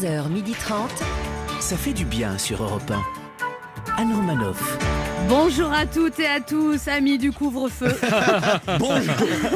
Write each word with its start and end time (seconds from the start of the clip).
11h30. 0.00 0.88
Ça 1.60 1.76
fait 1.76 1.92
du 1.94 2.04
bien 2.04 2.36
sur 2.36 2.62
Europe 2.62 2.90
1. 2.90 4.02
Anne 4.02 4.12
Romanoff. 4.14 4.78
Bonjour 5.28 5.72
à 5.72 5.86
toutes 5.86 6.18
et 6.20 6.26
à 6.26 6.40
tous, 6.40 6.86
amis 6.88 7.16
du 7.18 7.32
couvre-feu. 7.32 7.96
Bonjour. 8.78 9.14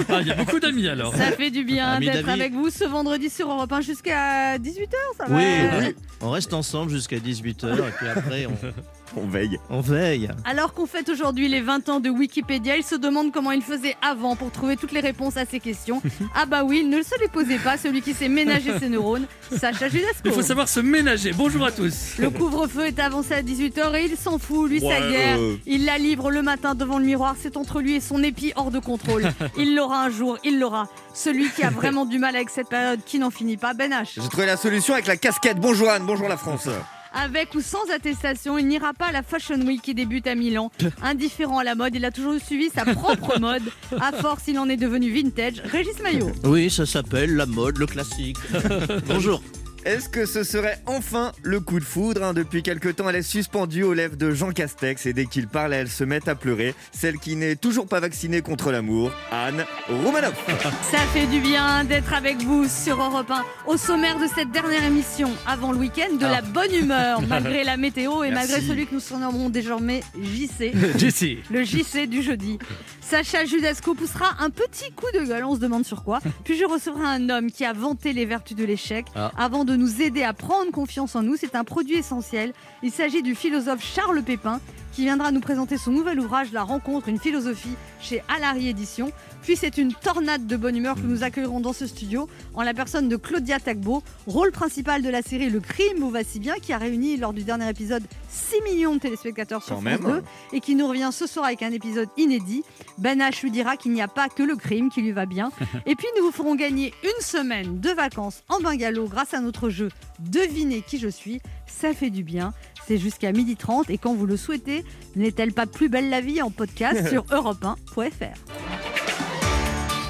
Ah, 0.09 0.21
Il 0.23 0.29
y 0.29 0.31
a 0.31 0.35
beaucoup 0.35 0.59
d'amis 0.59 0.89
alors. 0.89 1.15
Ça 1.15 1.33
fait 1.33 1.51
du 1.51 1.65
bien 1.65 2.01
d'être 2.01 2.29
avec 2.29 2.55
vous 2.55 2.71
ce 2.71 2.85
vendredi 2.85 3.29
sur 3.29 3.51
Europe 3.51 3.71
1 3.71 3.81
jusqu'à 3.83 4.57
18h, 4.57 4.95
ça 5.19 5.27
va 5.27 5.37
Oui, 5.37 5.45
oui. 5.81 5.95
On 6.23 6.31
reste 6.31 6.53
ensemble 6.53 6.91
jusqu'à 6.91 7.17
18h 7.19 7.73
et 7.79 7.93
puis 7.97 8.09
après 8.09 8.47
on, 8.47 8.53
On 9.17 9.27
veille. 9.27 9.59
on 9.71 9.81
veille. 9.81 10.29
Alors 10.45 10.73
qu'on 10.73 10.87
fête 10.87 11.09
aujourd'hui 11.09 11.49
les 11.49 11.61
20 11.61 11.89
ans 11.89 11.99
de 11.99 12.09
Wikipédia, 12.11 12.77
il 12.77 12.85
se 12.85 12.95
demande 12.95 13.33
comment 13.33 13.51
il 13.51 13.61
faisait 13.63 13.97
avant 14.03 14.37
pour 14.37 14.53
trouver 14.53 14.77
toutes 14.77 14.93
les 14.93 15.01
réponses 15.01 15.37
à 15.37 15.47
ces 15.47 15.59
questions. 15.61 16.01
Ah 16.35 16.47
bah 16.47 16.63
oui, 16.65 16.81
il 16.85 16.91
ne 16.91 17.03
se 17.03 17.19
les 17.21 17.27
posait 17.29 17.59
pas, 17.59 17.77
celui 17.77 18.03
qui 18.03 18.15
s'est 18.15 18.29
ménagé 18.29 18.79
ses 18.79 18.89
neurones, 18.89 19.27
Sacha 19.51 19.89
Judasco. 19.89 20.21
Il 20.27 20.33
faut 20.33 20.43
savoir 20.43 20.69
se 20.69 20.79
ménager. 20.81 21.33
Bonjour 21.33 21.65
à 21.67 21.73
tous. 21.73 22.19
Le 22.19 22.31
couvre-feu 22.31 22.87
est 22.87 22.99
avancé 23.01 23.35
à 23.35 23.43
18h 23.43 23.97
et 23.97 24.05
il 24.05 24.17
s'en 24.17 24.39
fout, 24.39 24.71
lui, 24.71 24.81
sa 24.81 25.01
guerre. 25.11 25.39
euh. 25.39 25.57
Il 25.67 25.85
la 25.87 25.99
livre 25.99 26.31
le 26.31 26.43
matin 26.43 26.75
devant 26.77 26.99
le 26.99 27.05
miroir, 27.05 27.35
c'est 27.41 27.57
entre 27.57 27.81
lui 27.81 27.97
et 27.97 28.01
son 28.01 28.23
épi 28.23 28.53
hors 28.55 28.71
de 28.71 28.79
contrôle. 28.79 29.25
il 29.59 29.75
l'aura 29.75 30.05
un 30.05 30.11
jour, 30.11 30.39
il 30.45 30.61
l'aura. 30.61 30.85
Celui 31.13 31.51
qui 31.51 31.63
a 31.65 31.71
vraiment 31.71 32.07
du 32.07 32.19
mal 32.19 32.37
avec 32.37 32.49
cette 32.51 32.69
période 32.69 33.01
qui 33.05 33.19
n'en 33.19 33.31
finit 33.31 33.57
pas, 33.57 33.75
Ben 33.75 33.91
H. 33.93 34.13
J'ai 34.23 34.29
trouvé 34.29 34.47
la 34.47 34.57
solution 34.57 34.95
avec 34.95 35.07
la 35.09 35.17
casquette. 35.17 35.59
Bonjour 35.59 35.91
Anne, 35.91 36.05
bonjour 36.11 36.29
la 36.29 36.37
France. 36.37 36.69
Avec 37.13 37.55
ou 37.55 37.61
sans 37.61 37.89
attestation, 37.95 38.59
il 38.59 38.67
n'ira 38.67 38.93
pas 38.95 39.07
à 39.07 39.13
la 39.13 39.23
Fashion 39.23 39.61
Week 39.61 39.81
qui 39.81 39.95
débute 39.95 40.27
à 40.27 40.35
Milan. 40.35 40.73
Indifférent 41.03 41.59
à 41.59 41.65
la 41.65 41.77
mode, 41.77 41.95
il 41.95 42.05
a 42.05 42.11
toujours 42.11 42.35
suivi 42.41 42.69
sa 42.69 42.85
propre 42.85 43.39
mode. 43.39 43.63
À 44.01 44.11
force, 44.11 44.43
il 44.49 44.59
en 44.59 44.69
est 44.69 44.77
devenu 44.77 45.13
vintage. 45.13 45.63
Régis 45.65 46.01
Maillot. 46.03 46.33
Oui, 46.43 46.69
ça 46.69 46.85
s'appelle 46.85 47.37
la 47.37 47.47
mode, 47.47 47.79
le 47.79 47.87
classique. 47.87 48.39
Bonjour. 49.07 49.41
Est-ce 49.87 50.09
que 50.11 50.27
ce 50.27 50.45
serait 50.45 50.79
enfin 50.85 51.33
le 51.43 51.59
coup 51.59 51.79
de 51.81 51.85
foudre 51.85 52.23
hein? 52.23 52.35
Depuis 52.35 52.63
quelque 52.63 52.91
temps, 52.91 53.09
elle 53.09 53.17
est 53.17 53.23
suspendue 53.23 53.83
aux 53.83 53.95
lèvres 53.95 54.17
de 54.17 54.31
Jean 54.33 54.51
Castex 54.51 55.07
et 55.07 55.13
dès 55.15 55.25
qu'il 55.25 55.49
parle, 55.49 55.73
elle 55.73 55.89
se 55.89 56.05
met 56.05 56.29
à 56.29 56.35
pleurer. 56.35 56.75
Celle 56.93 57.19
qui 57.19 57.35
n'est 57.35 57.57
toujours 57.57 57.87
pas 57.89 57.99
vaccinée 57.99 58.43
contre 58.43 58.73
l'amour, 58.73 59.11
Anne 59.33 59.65
Romanoff. 59.89 60.35
Ça 60.91 60.99
fait 61.15 61.27
du 61.27 61.41
bien 61.41 61.85
d'être 61.85 62.13
avec 62.13 62.43
vous 62.43 62.67
sur 62.69 63.01
Europe 63.03 63.31
1. 63.31 63.43
Au 63.67 63.77
sommaire 63.79 64.19
de 64.19 64.27
cette 64.35 64.51
dernière 64.51 64.85
émission, 64.85 65.31
avant 65.47 65.73
le 65.73 65.79
week-end, 65.79 66.15
de 66.15 66.27
la 66.27 66.43
bonne 66.43 66.75
humeur, 66.75 67.23
malgré 67.29 67.65
la 67.65 67.79
météo 67.79 68.23
et 68.23 68.31
Merci. 68.31 68.53
malgré 68.53 68.69
celui 68.69 68.87
que 68.87 68.95
nous 68.95 69.01
surnommerons 69.01 69.49
désormais 69.49 70.03
JC. 70.21 70.73
Jessie. 70.99 71.39
Le 71.51 71.65
JC 71.65 72.07
du 72.07 72.23
jeudi. 72.23 72.59
Sacha 73.01 73.45
Judasco 73.45 73.95
poussera 73.95 74.35
un 74.39 74.51
petit 74.51 74.93
coup 74.93 75.07
de 75.15 75.25
gueule, 75.25 75.45
on 75.45 75.55
se 75.57 75.61
demande 75.61 75.85
sur 75.85 76.05
quoi. 76.05 76.21
Puis 76.45 76.57
je 76.57 76.65
recevrai 76.65 77.05
un 77.07 77.29
homme 77.29 77.51
qui 77.51 77.65
a 77.65 77.73
vanté 77.73 78.13
les 78.13 78.25
vertus 78.25 78.57
de 78.57 78.65
l'échec 78.65 79.07
Ah. 79.17 79.33
avant 79.37 79.65
de 79.65 79.70
nous 79.77 80.03
aider 80.03 80.23
à 80.23 80.33
prendre 80.33 80.71
confiance 80.71 81.17
en 81.17 81.23
nous. 81.23 81.37
C'est 81.37 81.55
un 81.55 81.65
produit 81.65 81.97
essentiel. 81.97 82.53
Il 82.83 82.91
s'agit 82.91 83.23
du 83.23 83.35
philosophe 83.35 83.85
Charles 83.85 84.23
Pépin 84.23 84.61
qui 84.93 85.03
viendra 85.03 85.31
nous 85.31 85.41
présenter 85.41 85.79
son 85.79 85.93
nouvel 85.93 86.19
ouvrage 86.19 86.53
La 86.53 86.63
rencontre, 86.63 87.09
une 87.09 87.19
philosophie 87.19 87.77
chez 88.01 88.23
Alary 88.29 88.69
Éditions. 88.69 89.13
Puis 89.43 89.57
c'est 89.57 89.79
une 89.79 89.95
tornade 89.95 90.47
de 90.47 90.57
bonne 90.57 90.77
humeur 90.77 90.97
que 90.97 91.07
nous 91.07 91.23
accueillerons 91.23 91.61
dans 91.61 91.73
ce 91.73 91.87
studio 91.87 92.29
en 92.55 92.63
la 92.63 92.75
personne 92.75 93.09
de 93.09 93.17
Claudia 93.17 93.59
Tagbo, 93.59 94.03
rôle 94.27 94.53
principal 94.53 95.03
de 95.03 95.09
la 95.09 95.23
série 95.23 95.49
Le 95.49 95.61
crime 95.61 95.99
vous 95.99 96.11
va 96.11 96.25
si 96.25 96.41
bien 96.41 96.57
qui 96.57 96.73
a 96.73 96.79
réuni 96.79 97.17
lors 97.17 97.33
du 97.33 97.43
dernier 97.43 97.69
épisode 97.69 98.03
6 98.29 98.63
millions 98.63 98.95
de 98.95 99.01
téléspectateurs 99.01 99.63
sur 99.63 99.77
Quand 99.77 99.83
France 99.83 100.01
même. 100.01 100.23
2 100.51 100.57
et 100.57 100.61
qui 100.61 100.75
nous 100.75 100.87
revient 100.87 101.11
ce 101.13 101.27
soir 101.27 101.47
avec 101.47 101.63
un 101.63 101.73
épisode 101.73 102.09
inédit. 102.17 102.65
Ben 102.99 103.19
H 103.21 103.43
lui 103.43 103.51
dira 103.51 103.77
qu'il 103.77 103.93
n'y 103.93 104.03
a 104.03 104.09
pas 104.09 104.29
que 104.29 104.43
le 104.43 104.57
crime 104.57 104.91
qui 104.91 105.03
lui 105.03 105.13
va 105.13 105.27
bien. 105.27 105.51
Et 105.87 105.95
puis 105.95 106.07
nous 106.17 106.25
vous 106.25 106.33
ferons 106.33 106.55
gagner 106.55 106.93
une 107.03 107.25
semaine 107.25 107.81
de 107.81 107.91
vacances 107.91 108.43
en 108.49 108.61
bungalow 108.61 109.07
grâce 109.07 109.35
à 109.35 109.41
notre 109.41 109.60
jeu 109.69 109.91
Devinez 110.21 110.83
qui 110.83 110.99
je 110.99 111.09
suis. 111.09 111.41
Ça 111.67 111.93
fait 111.93 112.11
du 112.11 112.23
bien. 112.23 112.53
C'est 112.87 112.99
jusqu'à 112.99 113.33
12h30 113.33 113.91
et 113.91 113.99
quand 113.99 114.15
vous 114.15 114.27
le 114.27 114.37
souhaitez, 114.37 114.85
n'est-elle 115.17 115.53
pas 115.53 115.67
plus 115.67 115.89
belle 115.89 116.09
la 116.09 116.21
vie 116.21 116.41
en 116.41 116.51
podcast 116.51 117.09
sur 117.11 117.25
europe1.fr 117.25 118.37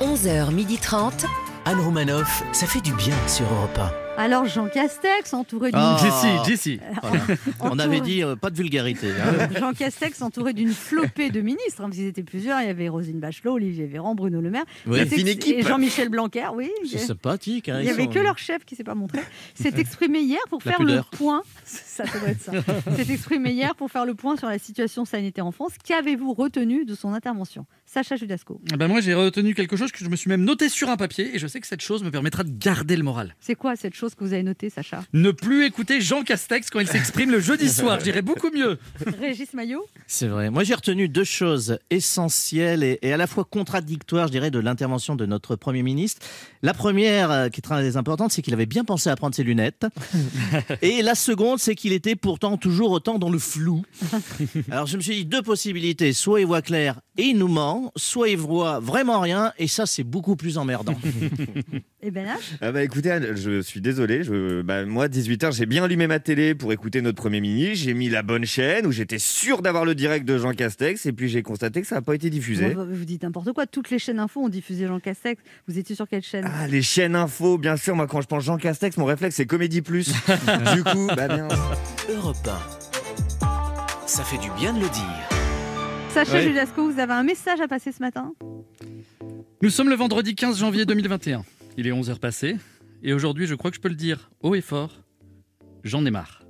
11h30. 0.01 1.27
Anne 1.65 1.81
Romanoff. 1.81 2.43
Ça 2.53 2.67
fait 2.67 2.81
du 2.81 2.93
bien 2.95 3.15
sur 3.27 3.45
Europe 3.53 3.79
1. 3.79 4.10
Alors 4.23 4.45
Jean 4.45 4.69
Castex 4.69 5.33
entouré 5.33 5.71
d'une 5.71 5.81
Ah. 5.81 5.97
Jessie, 6.03 6.51
Jessie. 6.51 6.81
Voilà. 7.03 7.25
On 7.61 7.79
avait 7.79 8.01
dit 8.01 8.23
euh, 8.23 8.37
pas 8.37 8.51
de 8.51 8.57
vulgarité. 8.57 9.09
hein. 9.13 9.49
Jean 9.59 9.73
Castex 9.73 10.21
entouré 10.21 10.53
d'une 10.53 10.73
flopée 10.73 11.31
de 11.31 11.41
ministres, 11.41 11.81
hein, 11.81 11.85
parce 11.85 11.97
qu'ils 11.97 12.07
étaient 12.07 12.23
plusieurs. 12.23 12.61
Il 12.61 12.67
y 12.67 12.71
avait 12.71 12.89
Rosine 12.91 13.19
Bachelot, 13.19 13.55
Olivier 13.55 13.87
Véran, 13.87 14.15
Bruno 14.15 14.41
Le 14.43 14.51
Maire. 14.51 14.65
Oui. 14.87 14.99
S'est 14.99 15.07
Fine 15.07 15.29
ex- 15.29 15.37
équipe. 15.37 15.57
Et 15.59 15.63
Jean-Michel 15.63 16.11
Blanquer, 16.11 16.49
oui. 16.55 16.71
C'est 16.89 16.99
sympathique. 16.99 17.69
hein, 17.71 17.77
Il 17.79 17.83
ils 17.83 17.85
n'y 17.87 17.91
avait 17.93 18.05
sont- 18.05 18.11
que 18.11 18.19
leur 18.19 18.37
chef 18.39 18.65
qui 18.67 18.77
s'est 18.77 18.85
pas 18.85 18.95
montré. 18.95 19.21
S'est 19.55 19.73
exprimé 19.79 20.21
hier 20.21 20.41
pour 20.51 20.61
La 20.67 20.73
faire 20.73 20.81
le 20.81 20.87
pudeur. 20.87 21.11
point. 21.11 21.43
Ça, 21.65 22.05
ça 22.05 22.19
doit 22.19 22.29
être 22.29 22.43
ça. 22.43 22.53
S'est 22.97 23.13
exprimé 23.13 23.53
hier 23.53 23.75
pour 23.75 23.91
faire 23.91 24.05
le 24.05 24.15
point 24.15 24.37
sur 24.37 24.49
la 24.49 24.59
situation 24.59 25.05
sanitaire 25.07 25.47
en 25.47 25.53
France. 25.53 25.73
Qu'avez-vous 25.83 26.35
retenu 26.35 26.85
de 26.85 26.95
son 26.95 27.15
intervention? 27.15 27.65
Sacha 27.87 28.15
Judasco. 28.17 28.61
Ah 28.73 28.77
ben 28.77 28.87
moi 28.87 29.01
j'ai 29.01 29.15
retenu 29.15 29.53
quelque 29.55 29.75
chose 29.77 29.91
que 29.91 29.99
je 30.05 30.09
me 30.09 30.15
suis 30.15 30.29
même 30.29 30.45
noté 30.45 30.69
sur 30.69 30.91
un 30.91 30.97
papier 30.97 31.35
et 31.35 31.41
je 31.41 31.47
sais 31.49 31.59
que 31.61 31.67
cette 31.67 31.81
chose 31.81 32.05
me 32.05 32.11
permettra 32.13 32.45
de 32.45 32.51
garder 32.57 32.95
le 32.97 33.03
moral. 33.03 33.35
C'est 33.41 33.57
quoi 33.57 33.75
cette 33.75 33.95
chose? 33.95 34.10
Que 34.17 34.25
vous 34.25 34.33
avez 34.33 34.43
notée, 34.43 34.71
Sacha 34.71 35.05
Ne 35.13 35.31
plus 35.31 35.65
écouter 35.65 36.01
Jean 36.01 36.23
Castex 36.23 36.71
quand 36.71 36.81
il 36.81 36.89
s'exprime 36.89 37.31
le 37.31 37.41
jeudi 37.41 37.69
soir. 37.73 37.99
Je 37.99 38.05
dirais 38.05 38.23
beaucoup 38.23 38.51
mieux. 38.51 38.79
Régis 39.21 39.53
Maillot 39.55 39.87
C'est 40.07 40.27
vrai. 40.29 40.51
Moi, 40.51 40.65
j'ai 40.65 40.75
retenu 40.75 41.09
deux 41.09 41.25
choses 41.25 41.79
essentielles 41.91 42.83
et, 42.83 42.99
et 43.03 43.13
à 43.13 43.17
la 43.17 43.27
fois 43.27 43.45
contradictoires, 43.45 44.27
je 44.27 44.33
dirais, 44.33 44.51
de 44.51 44.59
l'intervention 44.59 45.17
de 45.17 45.27
notre 45.27 45.57
Premier 45.57 45.83
ministre. 45.83 46.27
La 46.63 46.75
première, 46.75 47.31
euh, 47.31 47.49
qui 47.49 47.61
est 47.61 47.63
très 47.63 47.97
importante, 47.97 48.33
c'est 48.33 48.43
qu'il 48.43 48.55
avait 48.55 48.67
bien 48.67 48.85
pensé 48.85 49.11
à 49.11 49.17
prendre 49.17 49.35
ses 49.35 49.45
lunettes. 49.45 49.87
et 50.83 51.03
la 51.03 51.15
seconde, 51.15 51.59
c'est 51.59 51.75
qu'il 51.75 51.93
était 51.93 52.17
pourtant 52.17 52.57
toujours 52.57 52.91
autant 52.91 53.19
dans 53.19 53.31
le 53.31 53.39
flou. 53.39 53.83
Alors, 54.71 54.87
je 54.87 54.97
me 54.97 55.03
suis 55.03 55.15
dit 55.15 55.25
deux 55.25 55.43
possibilités. 55.43 56.13
Soit 56.13 56.41
il 56.41 56.47
voit 56.47 56.63
clair 56.63 57.01
et 57.17 57.25
il 57.25 57.39
nous 57.39 57.49
ment, 57.49 57.93
soit 57.97 58.29
il 58.29 58.37
voit 58.37 58.81
vraiment 58.81 59.21
rien 59.21 59.53
et 59.59 59.69
ça, 59.69 59.87
c'est 59.87 60.05
beaucoup 60.05 60.37
plus 60.37 60.59
emmerdant. 60.59 60.95
et 62.03 62.11
Ben 62.11 62.27
H 62.27 62.39
Ah 62.61 62.73
bah 62.73 62.83
écoutez 62.83 63.11
Anne, 63.11 63.37
je 63.37 63.61
suis 63.61 63.81
désolé. 63.81 63.90
Je, 63.93 64.63
bah, 64.63 64.85
moi, 64.85 65.09
18h, 65.09 65.55
j'ai 65.55 65.67
bien 65.67 65.85
allumé 65.85 66.07
ma 66.07 66.19
télé 66.19 66.55
pour 66.55 66.73
écouter 66.73 67.03
notre 67.03 67.17
Premier 67.17 67.41
ministre. 67.41 67.85
J'ai 67.85 67.95
mis 67.95 68.09
la 68.09 68.23
bonne 68.23 68.45
chaîne 68.45 68.87
où 68.87 68.93
j'étais 68.93 69.19
sûr 69.19 69.63
d'avoir 69.63 69.85
le 69.85 69.95
direct 69.95 70.27
de 70.27 70.39
Jean 70.39 70.53
Castex 70.53 71.07
et 71.07 71.13
puis 71.13 71.29
j'ai 71.29 71.43
constaté 71.43 71.81
que 71.81 71.87
ça 71.87 71.97
n'a 71.97 72.03
pas 72.03 72.15
été 72.15 72.31
diffusé. 72.31 72.75
Vous 72.75 73.05
dites 73.05 73.23
n'importe 73.23 73.53
quoi. 73.53 73.67
Toutes 73.67 73.91
les 73.91 73.99
chaînes 73.99 74.19
info 74.19 74.41
ont 74.41 74.49
diffusé 74.49 74.87
Jean 74.87 75.01
Castex. 75.01 75.43
Vous 75.69 75.79
étiez 75.79 75.95
sur 75.97 76.09
quelle 76.09 76.23
chaîne? 76.23 76.45
Ah, 76.47 76.67
les 76.67 76.83
chaînes 76.83 77.17
info, 77.17 77.59
bien 77.59 77.77
sûr. 77.77 77.97
Moi, 77.97 78.07
quand 78.07 78.21
je 78.21 78.27
pense 78.27 78.45
Jean 78.45 78.57
Castex, 78.57 78.97
mon 78.97 79.05
réflexe, 79.05 79.37
c'est 79.37 79.47
Comédie 79.47 79.83
Plus. 79.83 80.09
du 80.75 80.85
coup, 80.85 81.07
bah 81.17 81.29
bien. 81.29 81.49
Europe 82.09 82.37
1. 83.41 84.07
Ça 84.07 84.25
fait 84.25 84.39
du 84.39 84.51
bien 84.59 84.73
de 84.73 84.81
le 84.81 84.89
dire. 84.89 85.29
Sacha. 86.11 86.41
Judasco, 86.41 86.91
vous 86.91 86.99
avez 86.99 87.13
un 87.13 87.23
message 87.23 87.61
à 87.61 87.69
passer 87.69 87.93
ce 87.93 88.01
matin? 88.01 88.33
Nous 89.63 89.71
sommes 89.71 89.89
le 89.89 89.95
vendredi 89.95 90.35
15 90.35 90.59
janvier 90.59 90.85
2021. 90.85 91.45
Il 91.77 91.87
est 91.87 91.93
11h 91.93 92.19
passé 92.19 92.57
et 93.03 93.13
aujourd'hui 93.13 93.47
je 93.47 93.55
crois 93.55 93.71
que 93.71 93.77
je 93.77 93.81
peux 93.81 93.89
le 93.89 93.95
dire 93.95 94.31
haut 94.43 94.55
et 94.55 94.61
fort. 94.61 95.03
J'en 95.85 96.05
ai 96.05 96.11
marre. 96.11 96.43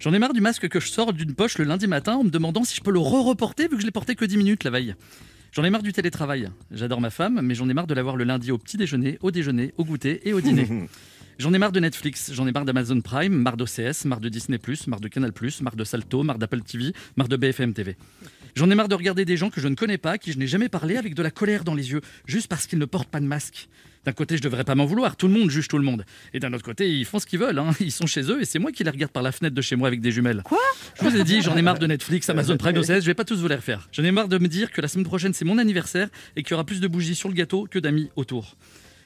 J'en 0.00 0.12
ai 0.12 0.18
marre 0.18 0.32
du 0.32 0.40
masque 0.40 0.68
que 0.68 0.80
je 0.80 0.88
sors 0.88 1.12
d'une 1.12 1.34
poche 1.34 1.58
le 1.58 1.64
lundi 1.64 1.86
matin 1.86 2.14
en 2.16 2.24
me 2.24 2.30
demandant 2.30 2.64
si 2.64 2.76
je 2.76 2.80
peux 2.80 2.90
le 2.90 2.98
re-reporter 2.98 3.68
vu 3.68 3.76
que 3.76 3.80
je 3.80 3.86
l'ai 3.86 3.92
porté 3.92 4.14
que 4.14 4.24
10 4.24 4.36
minutes 4.36 4.64
la 4.64 4.70
veille. 4.70 4.94
J'en 5.52 5.64
ai 5.64 5.70
marre 5.70 5.82
du 5.82 5.92
télétravail. 5.92 6.48
J'adore 6.70 7.00
ma 7.00 7.10
femme, 7.10 7.40
mais 7.42 7.54
j'en 7.54 7.68
ai 7.68 7.74
marre 7.74 7.86
de 7.86 7.94
l'avoir 7.94 8.16
le 8.16 8.24
lundi 8.24 8.52
au 8.52 8.58
petit 8.58 8.76
déjeuner, 8.76 9.18
au 9.20 9.30
déjeuner, 9.30 9.74
au 9.76 9.84
goûter 9.84 10.26
et 10.28 10.32
au 10.32 10.40
dîner. 10.40 10.68
J'en 11.40 11.54
ai 11.54 11.58
marre 11.58 11.72
de 11.72 11.80
Netflix, 11.80 12.32
j'en 12.34 12.46
ai 12.46 12.52
marre 12.52 12.66
d'Amazon 12.66 13.00
Prime, 13.00 13.32
marre 13.32 13.56
d'OCS, 13.56 14.04
marre 14.04 14.20
de 14.20 14.28
Disney+, 14.28 14.58
marre 14.86 15.00
de 15.00 15.08
Canal+, 15.08 15.32
marre 15.62 15.74
de 15.74 15.84
Salto, 15.84 16.22
marre 16.22 16.38
d'Apple 16.38 16.60
TV, 16.60 16.92
marre 17.16 17.28
de 17.28 17.36
BFM 17.38 17.72
TV. 17.72 17.96
J'en 18.54 18.70
ai 18.70 18.74
marre 18.74 18.88
de 18.88 18.94
regarder 18.94 19.24
des 19.24 19.38
gens 19.38 19.48
que 19.48 19.58
je 19.58 19.68
ne 19.68 19.74
connais 19.74 19.96
pas, 19.96 20.18
qui 20.18 20.32
je 20.32 20.38
n'ai 20.38 20.46
jamais 20.46 20.68
parlé, 20.68 20.98
avec 20.98 21.14
de 21.14 21.22
la 21.22 21.30
colère 21.30 21.64
dans 21.64 21.74
les 21.74 21.92
yeux, 21.92 22.02
juste 22.26 22.48
parce 22.48 22.66
qu'ils 22.66 22.78
ne 22.78 22.84
portent 22.84 23.08
pas 23.08 23.20
de 23.20 23.24
masque. 23.24 23.70
D'un 24.04 24.12
côté, 24.12 24.38
je 24.38 24.42
devrais 24.42 24.64
pas 24.64 24.74
m'en 24.74 24.86
vouloir, 24.86 25.16
tout 25.16 25.28
le 25.28 25.34
monde 25.34 25.50
juge 25.50 25.68
tout 25.68 25.76
le 25.76 25.84
monde. 25.84 26.04
Et 26.32 26.40
d'un 26.40 26.52
autre 26.54 26.64
côté, 26.64 26.88
ils 26.88 27.04
font 27.04 27.18
ce 27.18 27.26
qu'ils 27.26 27.38
veulent, 27.38 27.58
hein. 27.58 27.70
ils 27.80 27.92
sont 27.92 28.06
chez 28.06 28.22
eux 28.22 28.40
et 28.40 28.46
c'est 28.46 28.58
moi 28.58 28.72
qui 28.72 28.82
les 28.82 28.90
regarde 28.90 29.12
par 29.12 29.22
la 29.22 29.30
fenêtre 29.30 29.54
de 29.54 29.60
chez 29.60 29.76
moi 29.76 29.88
avec 29.88 30.00
des 30.00 30.10
jumelles. 30.10 30.42
Quoi? 30.44 30.58
Je 30.98 31.04
vous 31.04 31.16
ai 31.16 31.24
dit, 31.24 31.42
j'en 31.42 31.56
ai 31.56 31.62
marre 31.62 31.78
de 31.78 31.86
Netflix, 31.86 32.30
Amazon 32.30 32.56
Prime, 32.56 32.76
OCS, 32.78 33.00
je 33.00 33.06
vais 33.06 33.14
pas 33.14 33.24
tous 33.24 33.40
vous 33.40 33.48
les 33.48 33.56
refaire. 33.56 33.88
J'en 33.92 34.04
ai 34.04 34.10
marre 34.10 34.28
de 34.28 34.38
me 34.38 34.48
dire 34.48 34.72
que 34.72 34.80
la 34.80 34.88
semaine 34.88 35.04
prochaine 35.04 35.34
c'est 35.34 35.44
mon 35.44 35.58
anniversaire 35.58 36.08
et 36.36 36.42
qu'il 36.42 36.52
y 36.52 36.54
aura 36.54 36.64
plus 36.64 36.80
de 36.80 36.88
bougies 36.88 37.14
sur 37.14 37.28
le 37.28 37.34
gâteau 37.34 37.66
que 37.70 37.78
d'amis 37.78 38.10
autour. 38.16 38.56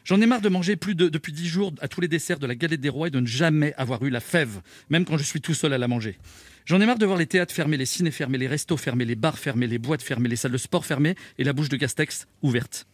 J'en 0.05 0.20
ai 0.20 0.26
marre 0.26 0.43
de 0.43 0.50
manger 0.50 0.76
plus 0.76 0.94
de, 0.94 1.08
depuis 1.08 1.32
10 1.32 1.49
jours 1.49 1.73
à 1.81 1.88
tous 1.88 2.00
les 2.00 2.08
desserts 2.08 2.38
de 2.38 2.47
la 2.47 2.55
galette 2.55 2.81
des 2.81 2.90
rois 2.90 3.08
et 3.08 3.11
de 3.11 3.20
ne 3.20 3.26
jamais 3.26 3.73
avoir 3.79 4.05
eu 4.05 4.11
la 4.11 4.20
fève, 4.20 4.61
même 4.90 5.06
quand 5.06 5.17
je 5.17 5.25
suis 5.25 5.40
tout 5.40 5.55
seul 5.55 5.73
à 5.73 5.79
la 5.79 5.88
manger. 5.88 6.19
J'en 6.67 6.81
ai 6.81 6.87
marre 6.87 6.99
de 6.99 7.06
voir 7.06 7.19
les 7.19 7.26
théâtres 7.26 7.55
fermés, 7.55 7.79
les 7.79 7.87
ciné 7.87 8.11
fermés, 8.11 8.38
les 8.38 8.47
restos 8.47 8.76
fermés, 8.76 9.06
les 9.06 9.17
bars 9.17 9.38
fermés, 9.38 9.67
les 9.67 9.79
boîtes 9.79 10.02
fermées, 10.02 10.29
les 10.29 10.37
salles 10.37 10.52
de 10.52 10.58
sport 10.58 10.85
fermées 10.85 11.14
et 11.38 11.44
la 11.44 11.52
bouche 11.52 11.69
de 11.69 11.76
Castex 11.76 12.26
ouverte. 12.43 12.87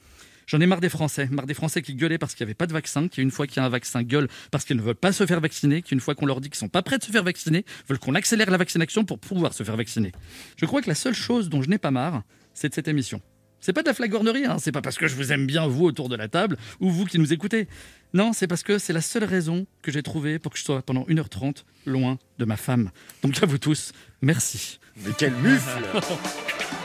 J'en 0.50 0.60
ai 0.60 0.66
marre 0.66 0.80
des 0.80 0.88
Français, 0.88 1.28
marre 1.30 1.46
des 1.46 1.54
Français 1.54 1.80
qui 1.80 1.94
gueulaient 1.94 2.18
parce 2.18 2.34
qu'il 2.34 2.44
n'y 2.44 2.48
avait 2.48 2.54
pas 2.54 2.66
de 2.66 2.72
vaccin, 2.72 3.06
qui 3.06 3.22
une 3.22 3.30
fois 3.30 3.46
qu'il 3.46 3.58
y 3.58 3.60
a 3.60 3.64
un 3.64 3.68
vaccin 3.68 4.02
gueulent 4.02 4.26
parce 4.50 4.64
qu'ils 4.64 4.76
ne 4.76 4.82
veulent 4.82 4.96
pas 4.96 5.12
se 5.12 5.24
faire 5.24 5.40
vacciner, 5.40 5.80
qui 5.80 5.94
une 5.94 6.00
fois 6.00 6.16
qu'on 6.16 6.26
leur 6.26 6.40
dit 6.40 6.50
qu'ils 6.50 6.58
sont 6.58 6.68
pas 6.68 6.82
prêts 6.82 6.98
de 6.98 7.04
se 7.04 7.12
faire 7.12 7.22
vacciner, 7.22 7.64
veulent 7.88 8.00
qu'on 8.00 8.16
accélère 8.16 8.50
la 8.50 8.56
vaccination 8.56 9.04
pour 9.04 9.20
pouvoir 9.20 9.54
se 9.54 9.62
faire 9.62 9.76
vacciner. 9.76 10.10
Je 10.56 10.66
crois 10.66 10.82
que 10.82 10.88
la 10.88 10.96
seule 10.96 11.14
chose 11.14 11.50
dont 11.50 11.62
je 11.62 11.70
n'ai 11.70 11.78
pas 11.78 11.92
marre, 11.92 12.24
c'est 12.52 12.68
de 12.68 12.74
cette 12.74 12.88
émission. 12.88 13.22
C'est 13.60 13.72
pas 13.72 13.82
de 13.82 13.86
la 13.86 13.94
flagornerie, 13.94 14.44
hein. 14.44 14.56
c'est 14.58 14.72
pas 14.72 14.82
parce 14.82 14.98
que 14.98 15.06
je 15.06 15.14
vous 15.14 15.30
aime 15.30 15.46
bien, 15.46 15.68
vous, 15.68 15.84
autour 15.84 16.08
de 16.08 16.16
la 16.16 16.26
table, 16.26 16.56
ou 16.80 16.90
vous 16.90 17.04
qui 17.04 17.20
nous 17.20 17.32
écoutez. 17.32 17.68
Non, 18.12 18.32
c'est 18.32 18.48
parce 18.48 18.64
que 18.64 18.78
c'est 18.78 18.92
la 18.92 19.02
seule 19.02 19.22
raison 19.22 19.68
que 19.82 19.92
j'ai 19.92 20.02
trouvée 20.02 20.40
pour 20.40 20.50
que 20.50 20.58
je 20.58 20.64
sois 20.64 20.82
pendant 20.82 21.04
1h30 21.04 21.62
loin 21.86 22.18
de 22.38 22.44
ma 22.44 22.56
femme. 22.56 22.90
Donc 23.22 23.40
à 23.40 23.46
vous 23.46 23.58
tous, 23.58 23.92
merci. 24.20 24.80
Mais 24.96 25.12
quel 25.16 25.32
mufle 25.34 25.78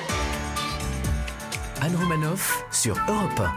Anne 1.85 1.95
Romanoff 1.97 2.65
sur 2.71 2.95
Europe 3.07 3.39
1. 3.39 3.51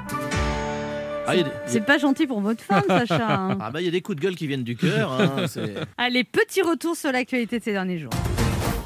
Ah, 1.26 1.34
des- 1.34 1.44
C'est 1.66 1.80
pas 1.80 1.96
gentil 1.96 2.26
pour 2.26 2.42
votre 2.42 2.62
femme, 2.62 2.82
Sacha. 2.86 3.26
hein. 3.34 3.56
Ah 3.58 3.70
bah 3.70 3.80
il 3.80 3.86
y 3.86 3.88
a 3.88 3.90
des 3.90 4.02
coups 4.02 4.16
de 4.16 4.22
gueule 4.22 4.36
qui 4.36 4.46
viennent 4.46 4.64
du 4.64 4.76
cœur. 4.76 5.10
hein, 5.18 5.46
Allez, 5.96 6.24
petit 6.24 6.60
retour 6.60 6.94
sur 6.94 7.10
l'actualité 7.10 7.58
de 7.58 7.64
ces 7.64 7.72
derniers 7.72 7.98
jours. 7.98 8.10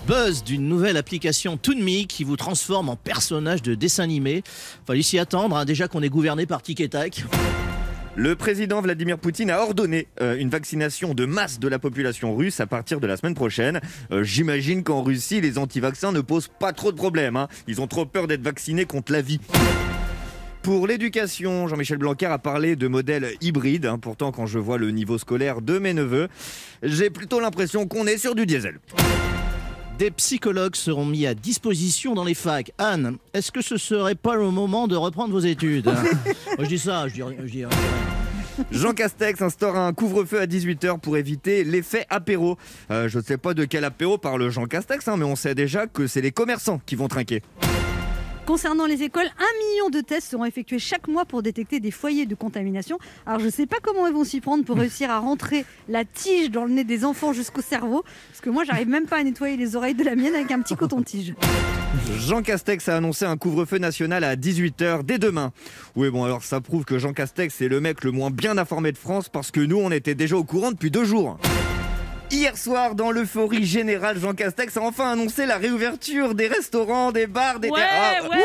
Buzz 0.07 0.45
d'une 0.45 0.69
nouvelle 0.69 0.97
application 0.97 1.57
Toonme 1.57 2.07
qui 2.09 2.23
vous 2.23 2.37
transforme 2.37 2.89
en 2.89 2.95
personnage 2.95 3.63
de 3.63 3.75
dessin 3.75 4.05
animé. 4.05 4.45
Fallait 4.87 5.03
s'y 5.03 5.19
attendre, 5.19 5.57
hein, 5.57 5.65
déjà 5.65 5.89
qu'on 5.89 6.03
est 6.03 6.09
gouverné 6.09 6.47
par 6.47 6.63
Tic 6.63 6.81
et 6.81 6.89
Tac. 6.89 7.25
Le 8.15 8.37
président 8.37 8.83
Vladimir 8.83 9.19
Poutine 9.19 9.51
a 9.51 9.61
ordonné 9.63 10.07
euh, 10.21 10.37
une 10.37 10.51
vaccination 10.51 11.15
de 11.15 11.25
masse 11.25 11.59
de 11.59 11.67
la 11.69 11.79
population 11.79 12.37
russe 12.37 12.61
à 12.61 12.67
partir 12.67 13.01
de 13.01 13.07
la 13.07 13.17
semaine 13.17 13.35
prochaine. 13.35 13.81
Euh, 14.11 14.23
J'imagine 14.23 14.83
qu'en 14.85 15.03
Russie, 15.03 15.41
les 15.41 15.57
anti-vaccins 15.59 16.13
ne 16.13 16.21
posent 16.21 16.51
pas 16.61 16.73
trop 16.75 16.93
de 16.93 16.97
problèmes. 16.97 17.37
hein. 17.37 17.49
Ils 17.69 17.81
ont 17.81 17.87
trop 17.87 18.05
peur 18.05 18.27
d'être 18.27 18.43
vaccinés 18.43 18.85
contre 18.85 19.13
la 19.13 19.23
vie. 19.23 19.41
Pour 20.63 20.87
l'éducation, 20.87 21.67
Jean-Michel 21.69 21.97
Blanquer 21.99 22.27
a 22.27 22.39
parlé 22.39 22.77
de 22.77 22.87
modèle 22.87 23.31
hybride. 23.41 23.87
hein. 23.87 23.99
Pourtant, 23.99 24.31
quand 24.31 24.47
je 24.47 24.59
vois 24.59 24.77
le 24.77 24.91
niveau 24.91 25.17
scolaire 25.17 25.63
de 25.63 25.79
mes 25.79 25.95
neveux, 25.95 26.29
j'ai 26.83 27.09
plutôt 27.09 27.41
l'impression 27.41 27.89
qu'on 27.89 28.07
est 28.07 28.19
sur 28.19 28.35
du 28.35 28.45
diesel. 28.45 28.79
Des 30.03 30.11
psychologues 30.11 30.75
seront 30.75 31.05
mis 31.05 31.29
à 31.29 31.35
disposition 31.35 32.15
dans 32.15 32.25
les 32.25 32.35
facs. 32.35 32.73
Anne, 32.77 33.19
est-ce 33.35 33.53
que 33.53 33.63
ce 33.63 33.77
serait 33.77 34.17
pas 34.17 34.35
le 34.35 34.51
moment 34.51 34.89
de 34.89 34.97
reprendre 34.97 35.33
vos 35.33 35.39
études 35.39 35.87
Moi 35.87 35.95
je 36.59 36.67
dis 36.67 36.79
ça, 36.81 37.07
je 37.07 37.15
dis 37.15 37.23
rien. 37.23 37.37
je 37.39 37.49
dis 37.53 37.65
rien. 37.65 37.77
Jean 38.73 38.95
Castex 38.95 39.41
instaure 39.41 39.77
un 39.77 39.93
couvre-feu 39.93 40.41
à 40.41 40.47
18h 40.47 40.99
pour 40.99 41.17
éviter 41.17 41.63
l'effet 41.63 42.05
apéro. 42.11 42.59
Euh, 42.91 43.09
je 43.09 43.19
ne 43.19 43.23
sais 43.23 43.39
pas 43.39 43.55
de 43.55 43.65
quel 43.65 43.85
apéro 43.85 44.19
parle 44.19 44.51
Jean 44.51 44.67
Castex, 44.67 45.07
hein, 45.07 45.17
mais 45.17 45.25
on 45.25 45.37
sait 45.37 45.55
déjà 45.55 45.87
que 45.87 46.09
c'est 46.09 46.21
les 46.21 46.33
commerçants 46.33 46.81
qui 46.85 46.97
vont 46.97 47.07
trinquer. 47.07 47.41
Concernant 48.47 48.87
les 48.87 49.05
écoles, 49.05 49.29
un 49.39 49.59
million 49.67 49.89
de 49.89 50.01
tests 50.01 50.31
seront 50.31 50.45
effectués 50.45 50.81
chaque 50.81 51.07
mois 51.07 51.25
pour 51.25 51.43
détecter 51.43 51.79
des 51.79 51.93
foyers 51.93 52.27
de 52.27 52.35
contamination. 52.35 52.99
Alors 53.25 53.39
je 53.39 53.47
ne 53.47 53.51
sais 53.51 53.67
pas 53.67 53.77
comment 53.81 54.07
ils 54.09 54.13
vont 54.13 54.25
s'y 54.25 54.41
prendre 54.41 54.65
pour 54.65 54.77
réussir 54.77 55.11
à 55.11 55.21
rentrer 55.21 55.65
la 55.89 56.05
tige 56.05 56.51
dans 56.51 56.65
le 56.65 56.73
nez 56.73 56.85
des 56.85 57.05
enfants 57.05 57.33
jusqu'au 57.33 57.63
cerveau, 57.63 58.03
parce 58.29 58.41
que 58.41 58.51
moi 58.51 58.65
j'arrive 58.65 58.89
même 58.89 59.07
pas 59.07 59.19
à 59.19 59.23
nettoyer 59.23 59.57
les 59.57 59.77
oreilles 59.77 59.95
de 59.95 60.05
la 60.05 60.17
mienne 60.17 60.35
avec 60.35 60.51
un 60.51 60.61
petit 60.61 60.75
coton-tige. 60.75 61.35
Jean 62.19 62.43
Castex 62.43 62.89
a 62.89 62.97
annoncé 62.97 63.25
un 63.25 63.37
couvre-feu 63.37 63.79
national 63.79 64.25
à 64.25 64.35
18h 64.35 65.05
dès 65.05 65.19
demain. 65.19 65.53
Oui, 65.95 66.11
bon, 66.11 66.25
alors 66.25 66.43
ça 66.43 66.61
prouve 66.61 66.85
que 66.85 66.99
Jean 66.99 67.13
Castex 67.13 67.61
est 67.61 67.69
le 67.69 67.81
mec 67.81 68.03
le 68.03 68.11
moins 68.11 68.31
bien 68.31 68.59
informé 68.59 68.91
de 68.91 68.99
France 68.99 69.29
parce 69.29 69.51
que 69.51 69.61
nous, 69.61 69.79
on 69.79 69.91
était 69.91 70.15
déjà 70.15 70.37
au 70.37 70.45
courant 70.45 70.73
depuis 70.73 70.91
deux 70.91 71.05
jours. 71.05 71.39
Hier 72.33 72.57
soir, 72.57 72.95
dans 72.95 73.11
l'euphorie 73.11 73.67
générale, 73.67 74.19
Jean 74.19 74.33
Castex 74.33 74.79
a 74.79 74.83
enfin 74.83 75.13
annoncé 75.13 75.45
la 75.45 75.59
réouverture 75.59 76.35
des 76.35 76.47
restaurants, 76.49 77.13
des 77.13 77.27
bars, 77.27 77.61
des 77.61 77.69
Ouais, 77.69 77.79
Ah, 77.83 78.23
ouais. 78.27 78.39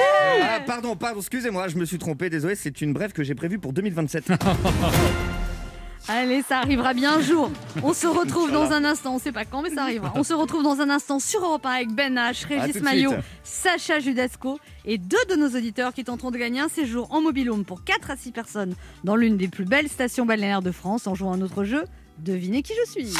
ah, 0.43 0.59
pardon, 0.65 0.97
pardon, 0.97 1.21
excusez-moi, 1.21 1.69
je 1.69 1.77
me 1.77 1.85
suis 1.85 1.97
trompé, 1.97 2.29
désolé, 2.29 2.55
c'est 2.55 2.81
une 2.81 2.91
brève 2.91 3.13
que 3.13 3.23
j'ai 3.23 3.33
prévue 3.33 3.59
pour 3.59 3.71
2027. 3.71 4.25
Allez, 6.09 6.41
ça 6.41 6.59
arrivera 6.59 6.93
bien 6.93 7.15
un 7.17 7.21
jour. 7.21 7.49
On 7.81 7.93
se 7.93 8.07
retrouve 8.07 8.51
dans 8.51 8.71
un 8.71 8.83
instant, 8.83 9.11
on 9.11 9.15
ne 9.15 9.19
sait 9.21 9.31
pas 9.31 9.45
quand, 9.45 9.61
mais 9.61 9.69
ça 9.71 9.83
arrivera. 9.83 10.11
On 10.15 10.23
se 10.23 10.33
retrouve 10.33 10.63
dans 10.63 10.79
un 10.81 10.89
instant 10.89 11.19
sur 11.19 11.41
Europe 11.43 11.65
1 11.65 11.69
avec 11.69 11.91
Ben 11.93 12.15
H, 12.15 12.45
Régis 12.47 12.81
Maillot. 12.81 13.13
Sacha 13.43 13.99
Judasco 13.99 14.59
et 14.85 14.97
deux 14.97 15.17
de 15.29 15.35
nos 15.35 15.47
auditeurs 15.49 15.93
qui 15.93 16.03
tenteront 16.05 16.31
de 16.31 16.37
gagner 16.37 16.59
un 16.61 16.69
séjour 16.69 17.13
en 17.13 17.21
mobilhome 17.21 17.63
pour 17.65 17.83
4 17.85 18.11
à 18.11 18.15
6 18.17 18.31
personnes 18.31 18.73
dans 19.03 19.15
l'une 19.17 19.35
des 19.37 19.47
plus 19.49 19.65
belles 19.65 19.89
stations 19.89 20.25
balnéaires 20.25 20.61
de 20.61 20.71
France 20.71 21.07
en 21.07 21.15
jouant 21.15 21.33
à 21.33 21.35
un 21.35 21.41
autre 21.41 21.63
jeu. 21.65 21.83
Devinez 22.19 22.63
qui 22.63 22.73
je 22.85 22.91
suis. 22.91 23.13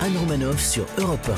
Anne 0.00 0.16
Romanoff 0.16 0.60
sur 0.60 0.86
Europe 0.98 1.30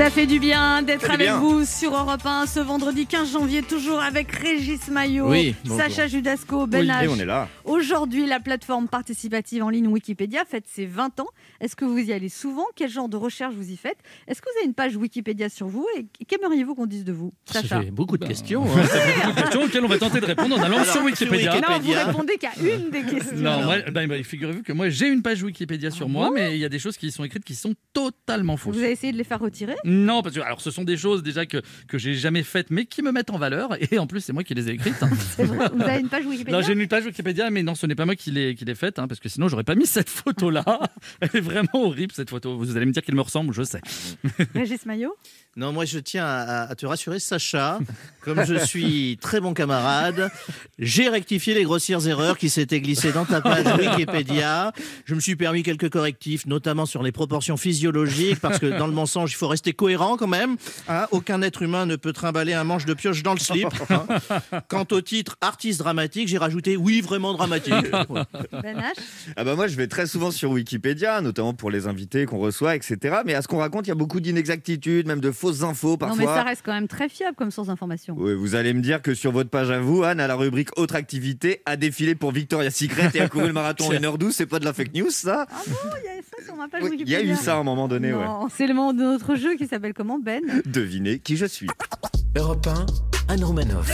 Ça 0.00 0.08
fait 0.08 0.24
du 0.26 0.40
bien 0.40 0.80
d'être 0.80 1.02
Ça 1.02 1.08
fait 1.08 1.12
avec 1.12 1.26
bien. 1.26 1.38
vous 1.38 1.66
sur 1.66 1.94
Europe 1.94 2.24
1 2.24 2.46
ce 2.46 2.58
vendredi 2.58 3.04
15 3.04 3.32
janvier, 3.32 3.60
toujours 3.60 4.00
avec 4.00 4.32
Régis 4.32 4.88
Maillot, 4.88 5.28
Oui. 5.28 5.54
Sacha 5.76 6.06
Judasco, 6.06 6.66
Ben 6.66 6.80
Oui, 6.80 6.86
H. 6.88 7.04
Et 7.04 7.08
on 7.08 7.16
est 7.16 7.26
là. 7.26 7.48
Aujourd'hui, 7.66 8.24
la 8.26 8.40
plateforme 8.40 8.88
participative 8.88 9.62
en 9.62 9.68
ligne 9.68 9.88
Wikipédia 9.88 10.46
fête 10.46 10.64
ses 10.66 10.86
20 10.86 11.20
ans. 11.20 11.26
Est-ce 11.60 11.76
que 11.76 11.84
vous 11.84 11.98
y 11.98 12.14
allez 12.14 12.30
souvent? 12.30 12.64
Quel 12.76 12.88
genre 12.88 13.10
de 13.10 13.18
recherche 13.18 13.52
vous 13.54 13.70
y 13.70 13.76
faites? 13.76 13.98
Est-ce 14.26 14.40
que 14.40 14.46
vous 14.50 14.58
avez 14.60 14.66
une 14.68 14.72
page 14.74 14.96
Wikipédia 14.96 15.50
sur 15.50 15.66
vous? 15.68 15.86
Et 15.98 16.06
qu'aimeriez-vous 16.24 16.74
qu'on 16.74 16.86
dise 16.86 17.04
de 17.04 17.12
vous 17.12 17.34
Ça 17.44 17.60
Sacha? 17.60 17.82
fait 17.82 17.90
beaucoup 17.90 18.16
de 18.16 18.22
Ben, 18.22 18.28
questions. 18.28 18.64
hein. 18.74 18.82
C'est 18.90 19.28
une 19.28 19.34
question 19.34 19.62
auxquelles 19.64 19.84
on 19.84 19.88
va 19.88 19.98
tenter 19.98 20.20
de 20.20 20.26
répondre 20.26 20.58
en 20.58 20.62
allant 20.62 20.78
Alors, 20.78 20.92
sur 20.94 21.04
Wikipédia. 21.04 21.56
Wikipédia. 21.56 21.78
Non, 21.78 21.82
vous 22.04 22.08
répondez 22.08 22.38
qu'à 22.38 22.52
une 22.58 22.88
des 22.90 23.02
questions. 23.02 23.36
Non, 23.36 23.64
moi, 23.64 23.76
ben, 23.92 24.08
ben, 24.08 24.24
figurez-vous 24.24 24.62
que 24.62 24.72
moi 24.72 24.88
j'ai 24.88 25.08
une 25.08 25.20
page 25.20 25.42
Wikipédia 25.42 25.90
sur 25.90 26.06
Ah 26.06 26.08
moi, 26.08 26.28
bon 26.28 26.34
mais 26.36 26.56
il 26.56 26.58
y 26.58 26.64
a 26.64 26.70
des 26.70 26.78
choses 26.78 26.96
qui 26.96 27.10
sont 27.12 27.22
écrites 27.22 27.44
qui 27.44 27.54
sont 27.54 27.74
totalement 27.92 28.56
fausses. 28.56 28.74
Vous 28.74 28.82
avez 28.82 28.92
essayé 28.92 29.12
de 29.12 29.18
les 29.18 29.24
faire 29.24 29.40
retirer? 29.40 29.76
Non, 29.90 30.22
parce 30.22 30.34
que 30.34 30.40
alors 30.40 30.60
ce 30.60 30.70
sont 30.70 30.84
des 30.84 30.96
choses 30.96 31.22
déjà 31.22 31.46
que, 31.46 31.62
que 31.88 31.98
j'ai 31.98 32.14
jamais 32.14 32.42
faites, 32.42 32.70
mais 32.70 32.86
qui 32.86 33.02
me 33.02 33.10
mettent 33.10 33.30
en 33.30 33.38
valeur. 33.38 33.70
Et 33.92 33.98
en 33.98 34.06
plus, 34.06 34.20
c'est 34.20 34.32
moi 34.32 34.44
qui 34.44 34.54
les 34.54 34.68
ai 34.68 34.72
écrites. 34.72 34.94
hein. 35.02 35.10
Vrai 35.38 35.68
Vous 35.74 35.82
avez 35.82 36.00
une 36.00 36.08
page 36.08 36.24
Wikipédia 36.24 36.56
non, 36.56 36.64
j'ai 36.64 36.72
une 36.72 36.86
page 36.86 37.04
Wikipédia, 37.04 37.50
mais 37.50 37.62
non, 37.62 37.74
ce 37.74 37.86
n'est 37.86 37.94
pas 37.94 38.06
moi 38.06 38.14
qui 38.14 38.30
l'ai 38.30 38.54
qui 38.54 38.64
l'ai 38.64 38.74
faite, 38.74 38.98
hein, 38.98 39.08
parce 39.08 39.20
que 39.20 39.28
sinon 39.28 39.48
j'aurais 39.48 39.64
pas 39.64 39.74
mis 39.74 39.86
cette 39.86 40.08
photo-là. 40.08 40.64
Elle 41.20 41.30
est 41.34 41.40
vraiment 41.40 41.68
horrible 41.74 42.12
cette 42.14 42.30
photo. 42.30 42.56
Vous 42.56 42.76
allez 42.76 42.86
me 42.86 42.92
dire 42.92 43.02
qu'elle 43.02 43.14
me 43.14 43.20
ressemble, 43.20 43.52
je 43.52 43.62
sais. 43.62 43.80
Régis 44.54 44.86
Maillot 44.86 45.16
Non, 45.56 45.72
moi 45.72 45.84
je 45.84 45.98
tiens 45.98 46.24
à, 46.24 46.70
à 46.70 46.74
te 46.74 46.86
rassurer, 46.86 47.18
Sacha. 47.18 47.78
Comme 48.22 48.44
je 48.44 48.54
suis 48.64 49.18
très 49.20 49.40
bon 49.40 49.54
camarade, 49.54 50.30
j'ai 50.78 51.08
rectifié 51.08 51.54
les 51.54 51.64
grossières 51.64 52.06
erreurs 52.06 52.38
qui 52.38 52.50
s'étaient 52.50 52.80
glissées 52.80 53.12
dans 53.12 53.24
ta 53.24 53.40
page 53.40 53.66
Wikipédia. 53.78 54.72
Je 55.04 55.14
me 55.14 55.20
suis 55.20 55.36
permis 55.36 55.62
quelques 55.62 55.90
correctifs, 55.90 56.46
notamment 56.46 56.86
sur 56.86 57.02
les 57.02 57.12
proportions 57.12 57.56
physiologiques, 57.56 58.40
parce 58.40 58.58
que 58.58 58.66
dans 58.66 58.86
le 58.86 58.92
mensonge, 58.92 59.32
il 59.32 59.36
faut 59.36 59.48
rester 59.48 59.69
cohérent 59.72 60.16
quand 60.16 60.26
même. 60.26 60.56
hein. 60.88 61.06
aucun 61.10 61.42
être 61.42 61.62
humain 61.62 61.86
ne 61.86 61.96
peut 61.96 62.12
trimballer 62.12 62.52
un 62.52 62.64
manche 62.64 62.84
de 62.84 62.94
pioche 62.94 63.22
dans 63.22 63.32
le 63.34 63.38
slip. 63.38 63.68
hein. 63.90 64.06
Quant 64.68 64.86
au 64.92 65.00
titre 65.00 65.36
artiste 65.40 65.78
dramatique, 65.80 66.28
j'ai 66.28 66.38
rajouté 66.38 66.76
oui, 66.76 67.00
vraiment 67.00 67.32
dramatique. 67.34 67.74
Ben 68.62 68.82
Ah 69.36 69.44
bah 69.44 69.54
moi 69.54 69.66
je 69.66 69.76
vais 69.76 69.86
très 69.86 70.06
souvent 70.06 70.30
sur 70.30 70.50
Wikipédia, 70.50 71.20
notamment 71.20 71.54
pour 71.54 71.70
les 71.70 71.86
invités 71.86 72.26
qu'on 72.26 72.38
reçoit, 72.38 72.74
etc. 72.76 73.18
Mais 73.24 73.34
à 73.34 73.42
ce 73.42 73.48
qu'on 73.48 73.58
raconte, 73.58 73.86
il 73.86 73.90
y 73.90 73.92
a 73.92 73.96
beaucoup 73.96 74.20
d'inexactitudes, 74.20 75.06
même 75.06 75.20
de 75.20 75.30
fausses 75.30 75.62
infos 75.62 75.90
Non, 75.92 75.96
parfois. 75.98 76.16
mais 76.18 76.24
ça 76.26 76.42
reste 76.42 76.62
quand 76.64 76.72
même 76.72 76.88
très 76.88 77.08
fiable 77.08 77.36
comme 77.36 77.50
source 77.50 77.68
d'information. 77.68 78.14
Oui, 78.18 78.34
vous 78.34 78.54
allez 78.54 78.72
me 78.74 78.80
dire 78.80 79.02
que 79.02 79.14
sur 79.14 79.32
votre 79.32 79.50
page 79.50 79.70
à 79.70 79.80
vous, 79.80 80.02
Anne, 80.04 80.20
à 80.20 80.26
la 80.26 80.34
rubrique 80.34 80.68
Autre 80.78 80.94
activité, 80.96 81.62
a 81.66 81.76
défilé 81.76 82.14
pour 82.14 82.32
Victoria's 82.32 82.74
Secret 82.74 83.10
et 83.14 83.20
a 83.20 83.28
couru 83.28 83.46
le 83.46 83.52
marathon 83.52 83.86
en 83.88 83.92
1h12, 83.92 84.32
c'est 84.32 84.46
pas 84.46 84.58
de 84.58 84.64
la 84.64 84.72
fake 84.72 84.94
news 84.94 85.10
ça? 85.10 85.46
Ah 85.50 85.56
bon, 85.66 85.74
il 86.02 86.06
y 86.06 86.08
a 86.08 86.22
ça 86.22 86.44
sur 86.44 86.56
ma 86.56 86.68
page 86.68 86.82
Oui, 86.82 86.90
Il 86.92 86.96
y 87.00 87.02
Wikipédia 87.02 87.18
a 87.18 87.22
eu 87.22 87.36
ça 87.36 87.54
à 87.54 87.56
un 87.58 87.62
moment 87.64 87.88
donné, 87.88 88.12
ouais. 88.12 88.24
Non, 88.24 88.48
c'est 88.54 88.66
le 88.66 88.74
moment 88.74 88.92
de 88.92 89.02
notre 89.02 89.34
jeu 89.36 89.56
qui 89.60 89.66
s'appelle 89.66 89.92
comment 89.92 90.18
Ben? 90.18 90.42
Devinez 90.64 91.18
qui 91.18 91.36
je 91.36 91.44
suis. 91.44 91.66
Europe 92.34 92.66
1, 92.66 92.86
Anne 93.28 93.44
Romanoff. 93.44 93.90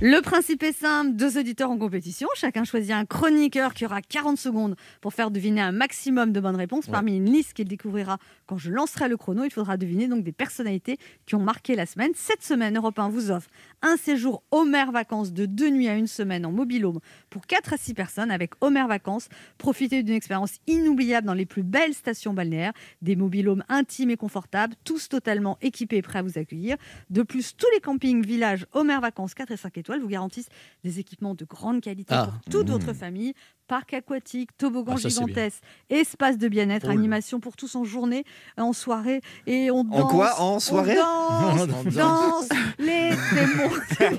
Le 0.00 0.20
principe 0.20 0.62
est 0.62 0.72
simple, 0.72 1.16
deux 1.16 1.38
auditeurs 1.38 1.72
en 1.72 1.76
compétition, 1.76 2.28
chacun 2.36 2.62
choisit 2.62 2.92
un 2.92 3.04
chroniqueur 3.04 3.74
qui 3.74 3.84
aura 3.84 4.00
40 4.00 4.38
secondes 4.38 4.76
pour 5.00 5.12
faire 5.12 5.32
deviner 5.32 5.60
un 5.60 5.72
maximum 5.72 6.30
de 6.30 6.38
bonnes 6.38 6.54
réponses 6.54 6.86
parmi 6.86 7.16
une 7.16 7.24
liste 7.24 7.52
qu'il 7.54 7.66
découvrira 7.66 8.18
quand 8.46 8.58
je 8.58 8.70
lancerai 8.70 9.08
le 9.08 9.16
chrono. 9.16 9.42
Il 9.42 9.50
faudra 9.50 9.76
deviner 9.76 10.06
donc 10.06 10.22
des 10.22 10.30
personnalités 10.30 10.98
qui 11.26 11.34
ont 11.34 11.40
marqué 11.40 11.74
la 11.74 11.84
semaine. 11.84 12.12
Cette 12.14 12.44
semaine, 12.44 12.76
Europe 12.76 12.96
1 12.96 13.08
vous 13.08 13.32
offre 13.32 13.48
un 13.82 13.96
séjour 13.96 14.42
Homer 14.50 14.84
Vacances 14.92 15.32
de 15.32 15.46
deux 15.46 15.70
nuits 15.70 15.88
à 15.88 15.94
une 15.94 16.06
semaine 16.06 16.44
en 16.46 16.52
mobilhome 16.52 16.98
pour 17.30 17.46
4 17.46 17.74
à 17.74 17.76
6 17.76 17.94
personnes 17.94 18.30
avec 18.30 18.52
Homer 18.60 18.84
Vacances. 18.88 19.28
Profitez 19.58 20.02
d'une 20.02 20.14
expérience 20.14 20.56
inoubliable 20.66 21.26
dans 21.26 21.34
les 21.34 21.46
plus 21.46 21.62
belles 21.62 21.94
stations 21.94 22.32
balnéaires, 22.34 22.72
des 23.02 23.16
mobilhomes 23.16 23.64
intimes 23.68 24.10
et 24.10 24.16
confortables, 24.16 24.74
tous 24.84 25.08
totalement 25.08 25.58
équipés 25.60 25.98
et 25.98 26.02
prêts 26.02 26.18
à 26.18 26.22
vous 26.22 26.38
accueillir. 26.38 26.76
De 27.10 27.22
plus, 27.22 27.56
tous 27.56 27.68
les 27.74 27.80
campings, 27.80 28.24
villages, 28.24 28.66
Homer 28.72 28.98
Vacances 29.00 29.34
4 29.34 29.52
et 29.52 29.56
5 29.56 29.78
étoiles 29.78 30.00
vous 30.00 30.08
garantissent 30.08 30.48
des 30.84 30.98
équipements 30.98 31.34
de 31.34 31.44
grande 31.44 31.80
qualité 31.80 32.14
Ah. 32.14 32.26
pour 32.32 32.52
toute 32.52 32.70
votre 32.70 32.92
famille. 32.92 33.34
Parc 33.68 33.92
aquatique, 33.92 34.56
toboggan 34.56 34.94
Ah, 34.96 35.08
gigantesque, 35.08 35.62
espace 35.90 36.38
de 36.38 36.48
bien-être, 36.48 36.88
animation 36.88 37.38
pour 37.38 37.54
tous 37.54 37.74
en 37.76 37.84
journée, 37.84 38.24
en 38.56 38.72
soirée. 38.72 39.20
Et 39.46 39.70
on 39.70 39.84
danse. 39.84 40.00
En 40.02 40.06
quoi 40.08 40.40
En 40.40 40.58
soirée 40.58 40.96
On 40.98 41.66
danse, 41.66 41.68
On 41.86 41.90
danse 41.90 42.48
les 42.78 43.10
démons. 43.10 43.67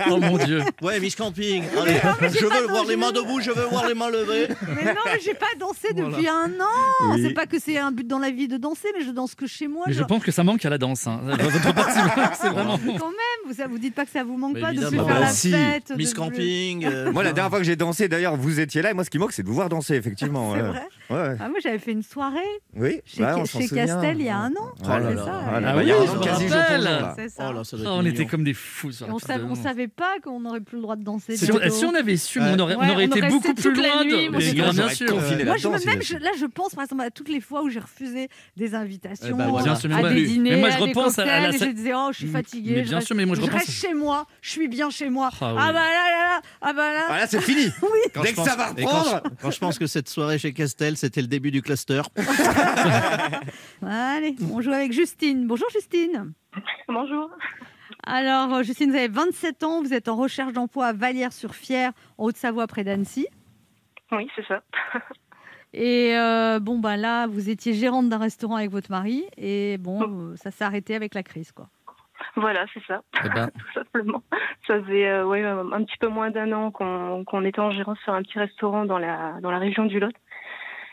Oh 0.09 0.17
mon 0.17 0.37
dieu. 0.37 0.61
Ouais, 0.81 0.99
Miss 0.99 1.15
Camping. 1.15 1.63
Allez, 1.81 1.99
je 2.33 2.45
veux 2.45 2.67
voir 2.67 2.85
les 2.85 2.95
mains 2.95 3.11
debout, 3.11 3.39
je 3.41 3.51
veux 3.51 3.65
voir 3.65 3.87
les 3.87 3.93
mains 3.93 4.09
levées. 4.09 4.47
Mais 4.75 4.93
non, 4.93 5.01
mais 5.05 5.19
j'ai 5.23 5.33
pas 5.33 5.45
dansé 5.59 5.93
depuis 5.93 6.27
un 6.27 6.51
an. 6.59 7.11
Oui. 7.13 7.23
C'est 7.23 7.33
pas 7.33 7.45
que 7.45 7.59
c'est 7.59 7.77
un 7.77 7.91
but 7.91 8.07
dans 8.07 8.19
la 8.19 8.31
vie 8.31 8.47
de 8.47 8.57
danser, 8.57 8.89
mais 8.97 9.03
je 9.05 9.11
danse 9.11 9.35
que 9.35 9.47
chez 9.47 9.67
moi. 9.67 9.85
Mais 9.87 9.93
je 9.93 10.03
pense 10.03 10.23
que 10.23 10.31
ça 10.31 10.43
manque 10.43 10.63
à 10.65 10.69
la 10.69 10.77
danse. 10.77 11.07
hein. 11.07 11.19
Votre 11.23 11.73
partie, 11.73 11.99
c'est 12.41 12.49
vraiment. 12.49 12.77
Quand 12.77 13.07
même, 13.09 13.28
vous, 13.48 13.53
ça, 13.53 13.67
vous 13.67 13.77
dites 13.79 13.96
pas 13.96 14.05
que 14.05 14.12
ça 14.12 14.24
vous 14.24 14.38
manque 14.38 14.55
Mais 14.55 14.62
pas 14.62 14.72
de 14.72 14.77
plus 14.77 14.86
évidemment. 14.88 15.08
faire 15.08 15.15
Bah 15.19 15.25
la 15.25 15.31
si. 15.31 15.51
fête 15.51 15.91
Miss 15.98 16.12
de- 16.12 16.15
Camping. 16.15 16.86
euh, 16.86 17.12
Moi, 17.12 17.24
la 17.24 17.34
dernière 17.34 17.50
fois 17.50 17.60
que 17.60 17.65
j'ai 17.65 17.75
dansé, 17.75 18.08
d'ailleurs, 18.08 18.36
vous 18.36 18.60
étiez 18.60 18.81
là. 18.81 18.91
Et 18.91 18.93
moi, 18.93 19.03
ce 19.03 19.10
qui 19.10 19.17
me 19.17 19.24
manque, 19.24 19.31
c'est 19.34 19.43
de 19.43 19.48
vous 19.48 19.53
voir 19.55 19.69
danser, 19.69 19.96
effectivement. 19.96 20.53
C'est 20.55 20.62
ouais. 20.62 20.67
vrai 20.67 20.88
Ouais. 21.10 21.36
ah, 21.39 21.50
Moi, 21.50 21.58
j'avais 21.63 21.79
fait 21.79 21.91
une 21.91 22.03
soirée 22.03 22.38
Oui, 22.75 23.01
chez, 23.05 23.22
bah. 23.22 23.36
Castel 23.74 24.17
il 24.19 24.25
y 24.25 24.29
a 24.29 24.38
un 24.38 24.51
an. 24.51 24.72
Oh 24.84 24.88
là. 24.88 25.00
Ah, 25.27 25.51
Ah 25.55 25.74
bah, 25.74 25.81
il 25.84 25.89
y 25.89 25.91
a 25.91 25.96
un 25.96 26.01
an, 26.01 26.19
quasi 26.19 26.48
jour. 26.48 26.58
Oh 27.39 27.63
Ah, 27.86 27.93
on 27.93 28.05
était 28.05 28.25
comme 28.25 28.43
des 28.43 28.53
fous 28.53 28.91
on, 29.10 29.55
savait, 29.55 29.88
pas 29.88 30.15
qu'on 30.24 30.39
n'aurait 30.41 30.62
plus 30.62 30.75
le 30.77 30.81
droit 30.84 30.96
de 30.96 31.03
danser. 31.03 31.36
Si 31.38 31.51
on, 31.51 31.93
avait 31.96 32.17
su, 32.17 32.39
on 32.39 32.60
aurait, 32.60 33.05
été 33.05 33.22
beaucoup 33.24 33.53
plus 33.53 33.74
loin. 33.74 34.03
Mais 34.03 34.29
bien, 34.53 34.72
sûr. 34.89 35.12
Moi, 35.15 35.58
je 35.58 35.86
même, 35.86 36.00
là, 36.22 36.31
je 36.39 36.46
pense 36.46 36.75
par 36.75 36.84
exemple 36.84 37.01
à 37.01 37.10
toutes 37.12 37.29
les 37.29 37.41
fois 37.41 37.63
où 37.63 37.69
j'ai 37.69 37.79
refusé 37.79 38.29
des 38.58 38.75
invitations, 38.75 39.27
Eh 39.31 39.34
ben 39.34 39.48
voilà. 39.48 39.63
Bien 39.65 39.75
sûr, 39.75 39.89
mais 39.89 39.96
à 39.96 40.00
moi- 40.00 40.10
des 40.10 40.15
mais 40.15 40.27
dîners, 40.27 40.55
moi, 40.58 40.69
je 40.69 40.75
à 40.75 40.77
des 40.79 40.84
repense 40.86 41.19
à 41.19 41.25
la- 41.25 41.31
cocktails, 41.31 41.60
la- 41.60 41.65
et 41.65 41.69
je 41.69 41.75
disais 41.75 41.91
oh, 41.96 42.10
je 42.12 42.17
suis 42.17 42.25
Mais 42.27 42.31
fatiguée. 42.31 42.81
bien 42.84 43.01
sûr, 43.01 43.15
mais 43.15 43.25
moi, 43.29 43.36
je 43.38 43.41
repense- 43.41 43.59
reste 43.62 43.71
chez 43.71 43.93
moi, 43.93 44.25
je 44.41 44.50
suis 44.51 44.67
bien 44.67 44.89
chez 44.89 45.09
moi. 45.09 45.29
Ah 45.33 45.38
Ah, 45.41 45.50
oui. 45.51 45.57
bah 45.57 45.71
là, 45.74 45.81
là, 45.81 46.19
là, 46.19 46.41
ah 46.62 46.74
bah 46.74 46.93
là. 46.93 47.05
Ah, 47.09 47.17
là, 47.19 47.27
c'est 47.27 47.41
fini. 47.41 47.71
Quand 48.13 48.21
Dès 48.21 48.27
je 48.29 48.31
que 48.33 48.36
pense- 48.38 48.48
ça 48.50 48.55
va 48.55 48.71
et 48.77 48.83
quand 48.83 48.89
reprendre. 48.89 49.21
je, 49.25 49.41
quand 49.41 49.51
je 49.51 49.59
pense 49.59 49.79
que 49.79 49.88
cette 49.88 50.09
soirée 50.09 50.38
chez 50.39 50.51
Castel, 50.53 50.98
c'était 50.98 51.21
le 51.21 51.27
début 51.27 51.51
du 51.51 51.62
cluster. 51.62 52.01
Allez, 53.86 54.36
on 54.51 54.62
joue 54.62 54.71
avec 54.71 54.91
Justine. 54.91 55.48
Bonjour 55.48 55.69
Justine. 55.71 56.33
Bonjour. 56.88 57.29
Alors 58.05 58.53
euh, 58.55 58.63
Justine, 58.63 58.91
vous 58.91 58.98
avez 58.98 59.07
27 59.07 59.63
ans, 59.63 59.81
vous 59.81 59.93
êtes 59.93 60.07
en 60.07 60.15
recherche 60.15 60.53
d'emploi 60.53 60.88
à 60.88 60.93
Vallières-sur-Fière, 60.93 61.91
en 62.17 62.25
Haute-Savoie, 62.25 62.67
près 62.67 62.83
d'Annecy. 62.83 63.27
Oui, 64.12 64.27
c'est 64.36 64.45
ça. 64.48 64.63
Et 65.74 66.17
euh, 66.17 66.59
bon, 66.59 66.79
bah 66.79 66.98
là, 66.98 67.27
vous 67.27 67.50
étiez 67.50 67.74
gérante 67.75 68.09
d'un 68.09 68.17
restaurant 68.17 68.55
avec 68.55 68.71
votre 68.71 68.89
mari, 68.89 69.24
et 69.38 69.77
bon, 69.77 70.01
euh, 70.31 70.36
ça 70.36 70.50
s'est 70.50 70.63
arrêté 70.63 70.95
avec 70.95 71.13
la 71.13 71.21
crise, 71.21 71.51
quoi. 71.51 71.69
Voilà, 72.36 72.65
c'est 72.74 72.83
ça, 72.86 73.01
Eh 73.24 73.29
ben, 73.29 73.50
tout 73.57 73.74
simplement. 73.74 74.24
Ça 74.67 74.81
faisait 74.81 75.07
euh, 75.07 75.25
ouais, 75.25 75.43
un 75.43 75.83
petit 75.83 75.98
peu 76.00 76.07
moins 76.07 76.29
d'un 76.29 76.51
an 76.51 76.71
qu'on 76.71 77.24
qu'on 77.25 77.43
était 77.45 77.59
en 77.59 77.71
gérance 77.71 78.00
sur 78.00 78.13
un 78.13 78.21
petit 78.21 78.39
restaurant 78.39 78.86
dans 78.86 79.00
la, 79.00 79.39
dans 79.41 79.51
la 79.51 79.59
région 79.59 79.86
du 79.86 80.00
Lot. 80.00 80.13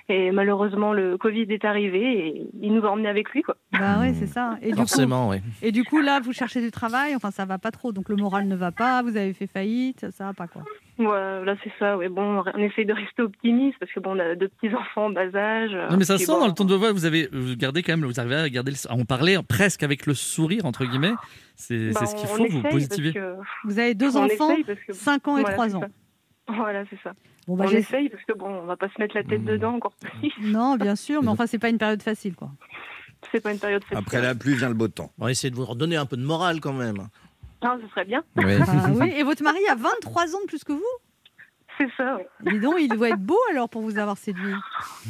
Et 0.09 0.31
malheureusement, 0.31 0.93
le 0.93 1.19
Covid 1.19 1.47
est 1.51 1.65
arrivé 1.65 2.29
et 2.29 2.47
il 2.63 2.73
nous 2.73 2.85
a 2.87 2.91
emmenés 2.91 3.09
avec 3.09 3.31
lui. 3.31 3.43
Quoi. 3.43 3.57
Bah 3.73 3.99
ouais, 3.99 4.15
c'est 4.15 4.27
ça. 4.29 4.57
Et 4.63 4.67
du, 4.67 4.71
coup, 4.73 4.79
Forcément, 4.79 5.29
oui. 5.31 5.39
et 5.63 5.73
du 5.73 5.83
coup, 5.83 6.01
là, 6.01 6.21
vous 6.21 6.33
cherchez 6.33 6.61
du 6.61 6.71
travail, 6.71 7.17
enfin, 7.17 7.33
ça 7.33 7.45
va 7.45 7.59
pas 7.59 7.73
trop, 7.73 7.91
donc 7.91 8.09
le 8.09 8.15
moral 8.15 8.47
ne 8.47 8.55
va 8.55 8.71
pas, 8.71 9.03
vous 9.03 9.17
avez 9.17 9.33
fait 9.33 9.49
faillite, 9.49 10.07
ça 10.13 10.27
va 10.27 10.33
pas, 10.33 10.47
quoi. 10.47 10.63
Ouais, 10.99 11.45
là, 11.45 11.57
c'est 11.65 11.73
ça. 11.79 11.97
Ouais. 11.99 12.09
Bon, 12.09 12.43
on 12.55 12.59
essaye 12.59 12.87
de 12.87 12.93
rester 12.93 13.23
optimiste 13.23 13.77
parce 13.81 13.91
que 13.93 13.99
bon, 14.01 14.17
on 14.17 14.19
a 14.21 14.35
deux 14.37 14.49
petits-enfants 14.49 15.07
en 15.07 15.11
bas 15.11 15.35
âge. 15.35 15.73
non, 15.91 15.97
mais 15.97 16.05
ça 16.05 16.19
sent 16.19 16.27
bon, 16.27 16.39
dans 16.41 16.47
le 16.47 16.53
ton 16.53 16.65
de 16.65 16.75
voix. 16.75 16.93
Vous 16.93 17.05
avez 17.05 17.29
vous 17.33 17.57
gardez 17.57 17.83
quand 17.83 17.97
même, 17.97 18.07
vous 18.07 18.19
arrivez 18.21 18.37
à 18.37 18.49
garder. 18.49 18.71
Le... 18.71 18.77
On 18.91 19.05
parlait 19.05 19.37
presque 19.47 19.83
avec 19.83 20.07
le 20.07 20.15
sourire 20.15 20.65
entre 20.65 20.85
guillemets. 20.87 21.13
C'est 21.57 21.91
bah, 21.91 22.07
ce 22.07 22.15
qu'il 22.15 22.29
faut. 22.29 22.47
Vous 22.47 22.63
parce 22.63 22.87
que- 22.89 23.37
Vous 23.65 23.79
avez 23.79 23.95
deux 23.95 24.17
on 24.17 24.25
enfants, 24.25 24.51
essaye 24.53 24.65
parce 24.65 24.79
que- 24.87 24.93
5 24.95 25.29
ans 25.29 25.37
et 25.37 25.41
Voilà, 25.43 25.55
3 25.57 25.69
c'est 25.69 25.75
ans. 25.75 25.81
ça. 25.81 25.89
Voilà, 26.55 26.85
c'est 26.89 26.99
ça. 27.03 27.13
Bon, 27.47 27.57
bah, 27.57 27.65
on 27.69 27.71
essaye 27.71 28.09
parce 28.09 28.25
que 28.25 28.33
bon, 28.33 28.49
on 28.49 28.67
va 28.67 28.77
pas 28.77 28.89
se 28.89 29.01
mettre 29.01 29.15
la 29.17 29.23
tête 29.23 29.41
Mmh. 29.43 29.45
dedans 29.47 29.75
encore 29.75 29.93
plus. 30.01 30.33
Non, 30.41 30.77
bien 30.77 30.97
sûr, 30.97 31.23
mais 31.23 31.29
enfin, 31.29 31.47
c'est 31.47 31.59
pas 31.59 31.69
une 31.69 31.79
période 31.79 32.03
facile, 32.03 32.35
quoi. 32.35 32.51
C'est 33.33 33.41
pas 33.41 33.53
une 33.53 33.59
période 33.59 33.83
facile. 33.85 33.99
Après 33.99 34.21
la 34.21 34.35
pluie 34.35 34.55
vient 34.55 34.69
le 34.69 34.75
beau 34.75 34.89
temps. 34.89 35.11
On 35.19 35.25
va 35.27 35.31
essayer 35.31 35.51
de 35.51 35.57
vous 35.57 35.65
redonner 35.65 35.97
un 35.97 36.07
peu 36.07 36.17
de 36.17 36.25
morale 36.25 36.61
quand 36.61 36.73
même. 36.73 37.09
Ah, 37.63 37.77
ce 37.83 37.89
serait 37.89 38.05
bien. 38.05 38.23
Ah 38.37 38.43
oui. 38.95 39.11
Et 39.17 39.23
votre 39.23 39.43
mari 39.43 39.59
a 39.71 39.75
23 39.75 40.35
ans 40.37 40.41
de 40.43 40.47
plus 40.47 40.63
que 40.65 40.73
vous? 40.73 40.83
C'est 41.79 41.89
ça, 41.97 42.17
oui. 42.17 42.53
Dis 42.53 42.59
donc, 42.61 42.77
il 42.79 42.89
doit 42.89 43.11
être 43.11 43.21
beau 43.21 43.39
alors 43.51 43.69
pour 43.69 43.83
vous 43.83 43.99
avoir 43.99 44.17
séduit. 44.17 44.55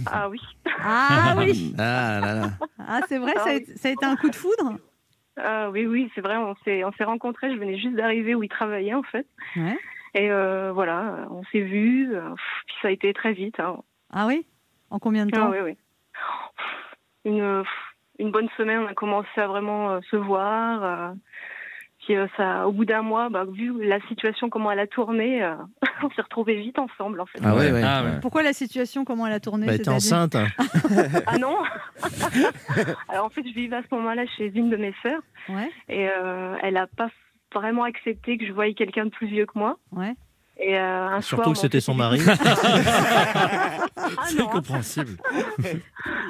Ah 0.07 0.29
oui. 0.29 0.41
Ah 0.83 1.35
oui 1.39 1.75
Ah 1.79 2.21
là 2.21 2.35
là. 2.35 2.51
Ah, 2.79 3.01
c'est 3.09 3.19
vrai, 3.19 3.35
ça 3.37 3.51
a, 3.51 3.53
été- 3.53 3.77
ça 3.77 3.89
a 3.89 3.93
été 3.93 4.05
un 4.05 4.17
coup 4.17 4.31
de 4.31 4.35
foudre 4.37 4.77
Ah 5.37 5.71
oui, 5.71 5.87
oui, 5.87 6.11
c'est 6.15 6.21
vrai, 6.23 6.37
on 6.37 6.55
s'est, 6.65 6.83
on 6.85 6.93
s'est 6.93 7.05
rencontrés, 7.05 7.53
je 7.53 7.59
venais 7.59 7.79
juste 7.79 7.95
d'arriver 7.97 8.35
où 8.35 8.43
il 8.43 8.49
travaillait 8.49 8.95
en 8.95 9.03
fait. 9.05 9.27
Ouais. 9.57 9.79
Et 10.19 10.31
euh, 10.31 10.73
voilà, 10.73 11.27
on 11.31 11.43
s'est 11.53 11.61
vus, 11.61 12.09
euh, 12.17 12.31
puis 12.67 12.75
ça 12.81 12.89
a 12.89 12.91
été 12.91 13.13
très 13.13 13.33
vite. 13.35 13.61
Hein. 13.61 13.77
Ah 14.13 14.27
oui? 14.27 14.47
En 14.91 14.99
combien 14.99 15.27
de 15.27 15.31
Ah 15.35 15.39
temps? 15.41 15.51
oui, 15.51 15.59
oui. 15.63 15.77
Une, 17.25 18.31
bonne 18.31 18.49
semaine, 18.57 18.79
on 18.81 18.87
a 18.87 18.95
commencé 18.95 19.29
à 19.37 19.47
vraiment 19.47 19.91
euh, 19.91 20.01
se 20.11 20.17
voir. 20.17 21.13
puis 21.99 22.15
ça, 22.39 22.67
au 22.67 22.73
bout 22.73 22.85
d'un 22.87 23.03
mois, 23.03 23.29
bah, 23.29 23.45
vu 23.45 23.85
la 23.85 24.01
situation, 24.09 24.49
comment 24.49 24.71
elle 24.73 24.79
a 24.79 24.87
tourné, 24.87 25.43
euh, 25.43 25.55
on 26.03 26.09
s'est 26.11 26.23
retrouvés 26.23 26.55
vite 26.57 26.79
ensemble 26.79 27.21
en 27.21 27.27
fait. 27.27 27.41
Ah 27.45 27.55
ouais, 27.55 27.71
ouais. 27.73 27.83
Ah 27.85 28.03
ouais. 28.05 28.21
Pourquoi 28.23 28.43
la 28.43 28.53
situation 28.55 29.05
Comment 29.05 29.27
elle 29.27 29.35
a 29.35 29.41
tourné 29.41 29.67
Bah, 29.67 29.77
t'es 29.77 29.89
enceinte. 29.91 30.35
hein. 30.35 30.47
Ah 31.27 31.37
non 31.37 31.59
Alors 33.09 33.27
en 33.27 33.31
fait, 33.31 33.43
je 33.47 33.53
vivais 33.53 33.77
à 33.77 33.83
ce 33.83 33.95
moment-là 33.97 34.25
chez 34.39 34.51
une 34.55 34.71
de 34.71 34.77
mes 34.77 34.95
sœurs 35.03 35.21
Ouais, 35.51 35.71
et 35.89 36.09
euh, 36.09 36.57
elle 36.63 36.77
a 36.79 36.87
pas 36.87 37.09
vraiment 37.55 37.85
accepté 37.85 38.39
que 38.39 38.47
je 38.47 38.53
voyais 38.53 38.75
quelqu'un 38.75 39.05
de 39.07 39.11
plus 39.11 39.27
vieux 39.27 39.47
que 39.47 39.59
moi. 39.59 39.79
ouais. 39.93 40.15
Et 40.59 40.79
euh, 40.79 41.07
un 41.09 41.21
soir, 41.21 41.43
Surtout 41.43 41.53
que 41.53 41.59
c'était 41.59 41.81
son 41.83 41.93
mari. 41.95 42.19
Ah 43.97 44.25
C'est 44.27 44.39
non, 44.39 44.47
compréhensible. 44.49 45.19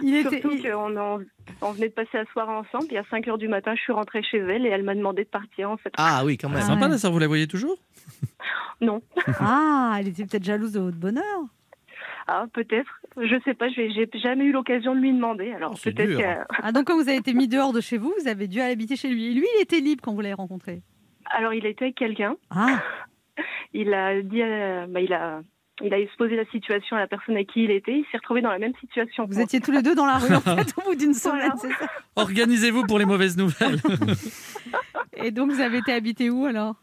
Il 0.02 0.16
était. 0.16 0.40
Surtout 0.40 0.60
qu'on 0.62 0.96
en- 0.96 1.20
on 1.62 1.72
venait 1.72 1.88
de 1.88 1.94
passer 1.94 2.10
la 2.14 2.24
soirée 2.32 2.52
ensemble, 2.52 2.86
puis 2.88 2.96
à 2.96 3.04
5 3.10 3.26
heures 3.28 3.38
du 3.38 3.46
matin, 3.48 3.74
je 3.76 3.80
suis 3.82 3.92
rentrée 3.92 4.22
chez 4.22 4.38
elle 4.38 4.66
et 4.66 4.68
elle 4.70 4.82
m'a 4.82 4.94
demandé 4.96 5.22
de 5.24 5.28
partir 5.28 5.70
en 5.70 5.76
fait. 5.76 5.92
Ah 5.96 6.22
oui, 6.24 6.36
quand 6.38 6.48
même. 6.48 6.58
Ah. 6.60 6.66
Sympa 6.66 6.88
ouais. 6.88 6.98
sœur, 6.98 7.12
vous 7.12 7.18
la 7.20 7.26
voyez 7.28 7.46
toujours? 7.46 7.76
Non, 8.80 9.00
Ah, 9.40 9.96
elle 10.00 10.08
était 10.08 10.24
peut-être 10.24 10.44
jalouse 10.44 10.72
de 10.72 10.80
votre 10.80 10.96
bonheur. 10.96 11.22
ah, 12.26 12.46
peut-être, 12.52 12.90
je 13.16 13.36
sais 13.44 13.54
pas, 13.54 13.68
j'ai 13.68 13.90
j'ai 13.92 14.08
jamais 14.20 14.44
eu 14.44 14.52
l'occasion 14.52 14.94
de 14.94 15.00
lui 15.00 15.12
demander, 15.12 15.52
alors 15.52 15.72
Oh, 15.74 15.78
c'est 15.80 15.92
peut-être 15.92 16.18
que- 16.18 16.44
Ah, 16.62 16.72
donc 16.72 16.86
quand 16.86 16.96
vous 16.96 17.08
avez 17.08 17.16
été 17.18 17.32
mis 17.32 17.46
dehors 17.48 17.72
de 17.72 17.80
chez 17.80 17.96
vous, 17.98 18.12
vous 18.20 18.28
avez 18.28 18.48
dû 18.48 18.60
aller 18.60 18.72
habiter 18.72 18.96
chez 18.96 19.08
lui. 19.08 19.26
Et 19.26 19.34
lui, 19.34 19.46
il 19.56 19.62
était 19.62 19.80
libre 19.80 20.02
quand 20.04 20.12
vous 20.14 20.20
l'avez 20.20 20.34
rencontré. 20.34 20.82
Alors 21.30 21.52
il 21.54 21.66
était 21.66 21.84
avec 21.86 21.96
quelqu'un, 21.96 22.36
Ah, 22.50 22.80
il 23.74 23.92
a 23.94 24.20
dit, 24.22 24.42
à- 24.42 24.86
bah, 24.86 25.00
il 25.00 25.12
a. 25.12 25.40
Il 25.82 25.92
a 25.92 25.98
exposé 25.98 26.36
la 26.36 26.46
situation 26.46 26.96
à 26.96 27.00
la 27.00 27.06
personne 27.06 27.34
avec 27.34 27.48
qui 27.48 27.64
il 27.64 27.70
était. 27.70 27.92
Il 27.98 28.06
s'est 28.10 28.16
retrouvé 28.16 28.40
dans 28.40 28.48
la 28.50 28.58
même 28.58 28.72
situation. 28.80 29.26
vous 29.28 29.38
étiez 29.40 29.60
tous 29.60 29.72
les 29.72 29.82
deux 29.82 29.94
dans 29.94 30.06
la 30.06 30.14
rue 30.16 30.34
en 30.34 30.40
fait 30.40 30.72
au 30.78 30.82
bout 30.88 30.94
d'une 30.94 31.12
semaine, 31.12 31.50
Voilà. 31.54 31.54
c'est 31.78 31.84
ça 31.84 31.90
Organisez-vous 32.16 32.84
pour 32.86 32.98
les 32.98 33.04
mauvaises 33.04 33.36
nouvelles. 33.36 33.78
Et 35.22 35.30
donc 35.30 35.50
vous 35.50 35.60
avez 35.60 35.76
été 35.76 35.92
habité 35.92 36.30
où 36.30 36.46
alors? 36.46 36.76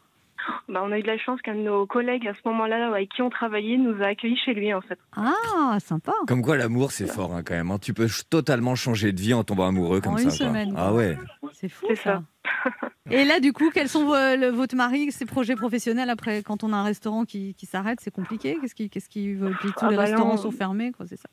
Bah, 0.68 0.82
on 0.84 0.92
a 0.92 0.98
eu 0.98 1.02
de 1.02 1.06
la 1.06 1.18
chance 1.18 1.40
qu'un 1.42 1.54
de 1.54 1.60
nos 1.60 1.86
collègues 1.86 2.26
à 2.28 2.34
ce 2.34 2.40
moment-là, 2.48 2.88
avec 2.88 3.10
qui 3.10 3.22
on 3.22 3.30
travaillait, 3.30 3.76
nous 3.76 4.02
a 4.02 4.06
accueillis 4.08 4.36
chez 4.44 4.54
lui 4.54 4.72
en 4.74 4.80
fait. 4.80 4.98
Ah, 5.16 5.78
sympa. 5.80 6.12
Comme 6.26 6.42
quoi, 6.42 6.56
l'amour, 6.56 6.92
c'est 6.92 7.06
fort 7.06 7.34
hein, 7.34 7.42
quand 7.44 7.54
même. 7.54 7.70
hein. 7.70 7.78
Tu 7.80 7.94
peux 7.94 8.06
totalement 8.30 8.74
changer 8.74 9.12
de 9.12 9.20
vie 9.20 9.34
en 9.34 9.44
tombant 9.44 9.66
amoureux 9.68 10.00
comme 10.00 10.14
En 10.14 10.18
ça. 10.18 10.24
une 10.24 10.30
semaine, 10.30 10.72
quoi. 10.74 10.82
Ah 10.82 10.92
ouais. 10.94 11.16
C'est 11.52 11.68
fou 11.68 11.86
C'est 11.88 11.96
ça. 11.96 12.22
ça. 12.64 12.88
Et 13.10 13.24
là, 13.24 13.40
du 13.40 13.52
coup, 13.52 13.70
quels 13.72 13.88
sont 13.88 14.04
vos- 14.06 14.14
le- 14.14 14.48
votre 14.50 14.74
mari, 14.76 15.12
ses 15.12 15.26
projets 15.26 15.56
professionnels 15.56 16.08
après 16.10 16.42
quand 16.42 16.64
on 16.64 16.72
a 16.72 16.76
un 16.76 16.84
restaurant 16.84 17.24
qui, 17.24 17.54
qui 17.54 17.66
s'arrête, 17.66 17.98
c'est 18.00 18.10
compliqué? 18.14 18.56
Qu'est-ce 18.60 18.74
qui, 18.74 18.88
qu'est-ce 18.90 19.08
qui 19.08 19.34
veut 19.34 19.52
Puis 19.60 19.68
tous 19.72 19.84
Ah 19.84 19.90
les 19.90 19.96
bah 19.96 20.02
restaurants 20.04 20.34
on- 20.34 20.38
sont 20.38 20.50
fermés, 20.50 20.92
quoi, 20.92 21.06
c'est 21.06 21.16
ça? 21.16 21.28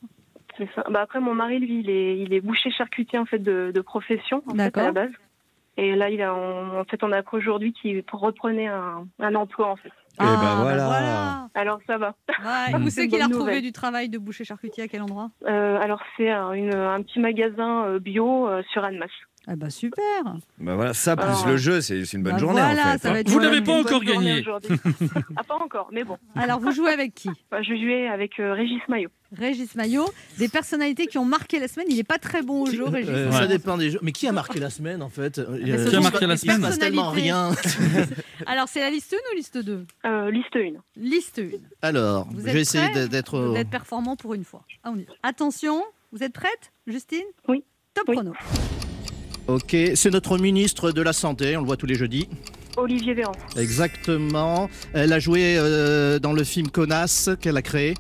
C'est 0.58 0.70
ça. 0.76 0.84
Bah, 0.92 1.00
après, 1.02 1.22
mon 1.22 1.34
mari, 1.34 1.60
lui, 1.60 1.80
il 1.80 1.90
est, 1.90 2.20
il 2.20 2.34
est 2.34 2.42
boucher 2.42 2.70
charcutier 2.72 3.18
en 3.18 3.26
fait 3.26 3.40
de, 3.40 3.72
de 3.74 3.82
profession 3.82 4.44
en 4.48 4.56
fait, 4.56 4.78
à 4.78 4.84
la 4.84 4.92
base. 4.92 5.12
Et 5.78 5.96
là, 5.96 6.10
il 6.10 6.22
a, 6.22 6.34
en 6.34 6.84
fait, 6.86 7.02
on 7.04 7.12
a 7.12 7.18
appris 7.18 7.38
aujourd'hui 7.38 7.72
qu'il 7.74 8.04
reprenait 8.12 8.68
un, 8.68 9.06
un 9.20 9.36
emploi 9.36 9.70
en 9.70 9.76
fait. 9.78 9.92
Eh 10.20 10.24
ben 10.24 10.36
bah 10.42 10.56
voilà. 10.60 11.48
Alors 11.56 11.80
ça 11.88 11.98
va. 11.98 12.14
Ouais, 12.30 12.90
c'est 12.90 13.06
une 13.06 13.10
qu'il 13.10 13.22
a 13.22 13.26
retrouvé 13.26 13.46
nouvelle. 13.46 13.62
du 13.62 13.72
travail 13.72 14.10
de 14.10 14.18
boucher 14.18 14.44
charcutier 14.44 14.84
À 14.84 14.88
quel 14.90 15.02
endroit? 15.02 15.30
Euh, 15.48 15.80
alors 15.80 16.02
c'est 16.18 16.30
un, 16.30 16.52
une- 16.52 16.76
un 16.76 17.02
petit 17.02 17.20
magasin 17.20 17.86
euh, 17.86 18.00
bio 18.00 18.48
euh, 18.50 18.62
sur 18.74 18.84
Annemasse. 18.84 19.10
Ah 19.48 19.56
bah 19.56 19.72
super 19.72 20.04
Bah 20.60 20.76
voilà, 20.76 20.94
ça 20.94 21.16
plus 21.16 21.26
Alors, 21.26 21.48
le 21.48 21.58
jeu, 21.58 21.82
c'est 21.82 22.00
une 22.14 22.22
bonne 22.22 22.34
bah 22.34 22.38
journée 22.38 22.62
voilà, 22.62 22.90
en 22.90 22.92
fait. 22.94 22.98
ça 23.00 23.12
hein. 23.14 23.24
Vous 23.26 23.40
n'avez 23.40 23.62
pas 23.62 23.74
encore 23.74 24.04
gagné. 24.04 24.40
aujourd'hui. 24.42 24.70
ah 25.36 25.44
pas 25.44 25.56
encore, 25.56 25.90
mais 25.92 26.04
bon. 26.04 26.18
Alors 26.36 26.60
vous 26.60 26.72
jouez 26.72 26.92
avec 26.92 27.16
qui? 27.16 27.30
Bah, 27.50 27.64
je 27.64 27.74
jouais 27.76 28.08
avec 28.08 28.40
euh, 28.40 28.54
Régis 28.54 28.82
Maillot. 28.88 29.10
Régis 29.36 29.74
Maillot, 29.76 30.06
des 30.38 30.48
personnalités 30.48 31.08
qui 31.08 31.18
ont 31.18 31.26
marqué 31.26 31.58
la 31.60 31.68
semaine. 31.68 31.88
Il 31.90 31.96
n'est 31.98 32.04
pas 32.04 32.20
très 32.20 32.44
bon 32.44 32.64
au 32.64 32.66
jeu, 32.68 32.84
Régis. 32.84 33.10
euh, 33.10 33.26
Ouais. 33.32 33.36
Ça 33.36 33.48
dépend 33.48 33.78
des 33.78 33.90
jeux. 33.90 34.00
Mais 34.04 34.12
qui 34.12 34.28
a 34.28 34.32
marqué 34.32 34.60
la 34.60 34.70
semaine 34.70 35.02
en 35.02 35.10
fait? 35.10 35.40
Euh, 35.40 35.58
Qui 35.64 35.72
a 35.72 35.90
sont 35.90 36.02
marqué 36.02 36.28
la 36.28 36.34
Il 36.36 36.38
se 36.38 36.46
semaine 36.46 36.62
passe 36.62 36.78
tellement 36.78 37.10
rien. 37.10 37.52
Alors 38.46 38.68
c'est 38.68 38.82
la 38.82 38.92
liste 38.92 39.14
1 39.14 39.34
ou 39.34 39.36
liste 39.38 39.58
2 39.58 39.86
Euh, 40.06 40.30
liste 40.30 40.56
1. 40.56 40.80
Liste 40.98 41.40
1. 41.40 41.58
Alors, 41.82 42.28
Vous 42.32 42.42
je 42.42 42.48
êtes 42.48 42.54
vais 42.54 42.62
essayer 42.62 43.08
d'être. 43.08 43.54
D'être 43.56 43.70
performant 43.72 44.16
pour 44.16 44.36
une 44.36 44.44
fois. 44.46 44.62
Ah, 44.84 44.92
on 44.94 44.98
y 45.00 45.04
va. 45.04 45.14
Attention, 45.24 45.82
vous 46.12 46.22
êtes 46.24 46.34
prête, 46.34 46.72
Justine? 46.86 47.26
Oui. 47.48 47.64
Top 47.96 48.06
Oui. 48.08 48.16
chrono. 48.16 48.34
Ok, 49.48 49.76
c'est 49.96 50.12
notre 50.12 50.38
ministre 50.38 50.92
de 50.92 51.02
la 51.02 51.14
Santé, 51.14 51.58
on 51.58 51.62
le 51.62 51.66
voit 51.66 51.78
tous 51.78 51.86
les 51.86 51.96
jeudis. 51.96 52.28
Olivier 52.78 53.14
Véran. 53.14 53.34
Exactement. 53.58 54.70
Elle 54.94 55.12
a 55.14 55.20
joué 55.20 55.58
euh, 55.58 56.20
dans 56.20 56.34
le 56.34 56.44
film 56.44 56.70
Connasse 56.70 57.30
qu'elle 57.42 57.58
a 57.58 57.62
créé. 57.62 57.96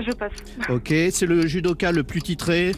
Je 0.00 0.12
passe. 0.12 0.32
Ok, 0.68 0.94
c'est 1.10 1.26
le 1.26 1.46
judoka 1.48 1.90
le 1.90 2.04
plus 2.04 2.22
titré. 2.22 2.72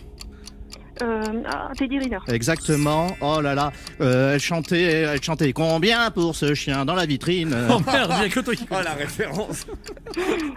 Euh, 1.02 1.22
ah, 1.52 1.70
Teddy 1.76 1.98
Riner. 1.98 2.18
Exactement. 2.28 3.16
Oh 3.20 3.40
là 3.40 3.54
là. 3.54 3.72
Euh, 4.00 4.34
elle 4.34 4.40
chantait, 4.40 4.82
elle 4.82 5.22
chantait 5.22 5.52
combien 5.52 6.10
pour 6.10 6.36
ce 6.36 6.54
chien 6.54 6.84
dans 6.84 6.94
la 6.94 7.06
vitrine 7.06 7.54
Oh 7.70 7.80
merde, 7.86 8.12
il 8.18 8.22
y 8.22 8.24
a 8.26 8.28
que 8.28 8.40
toi 8.40 8.54
qui 8.54 8.66
Oh 8.70 8.76
la 8.84 8.92
référence 8.94 9.66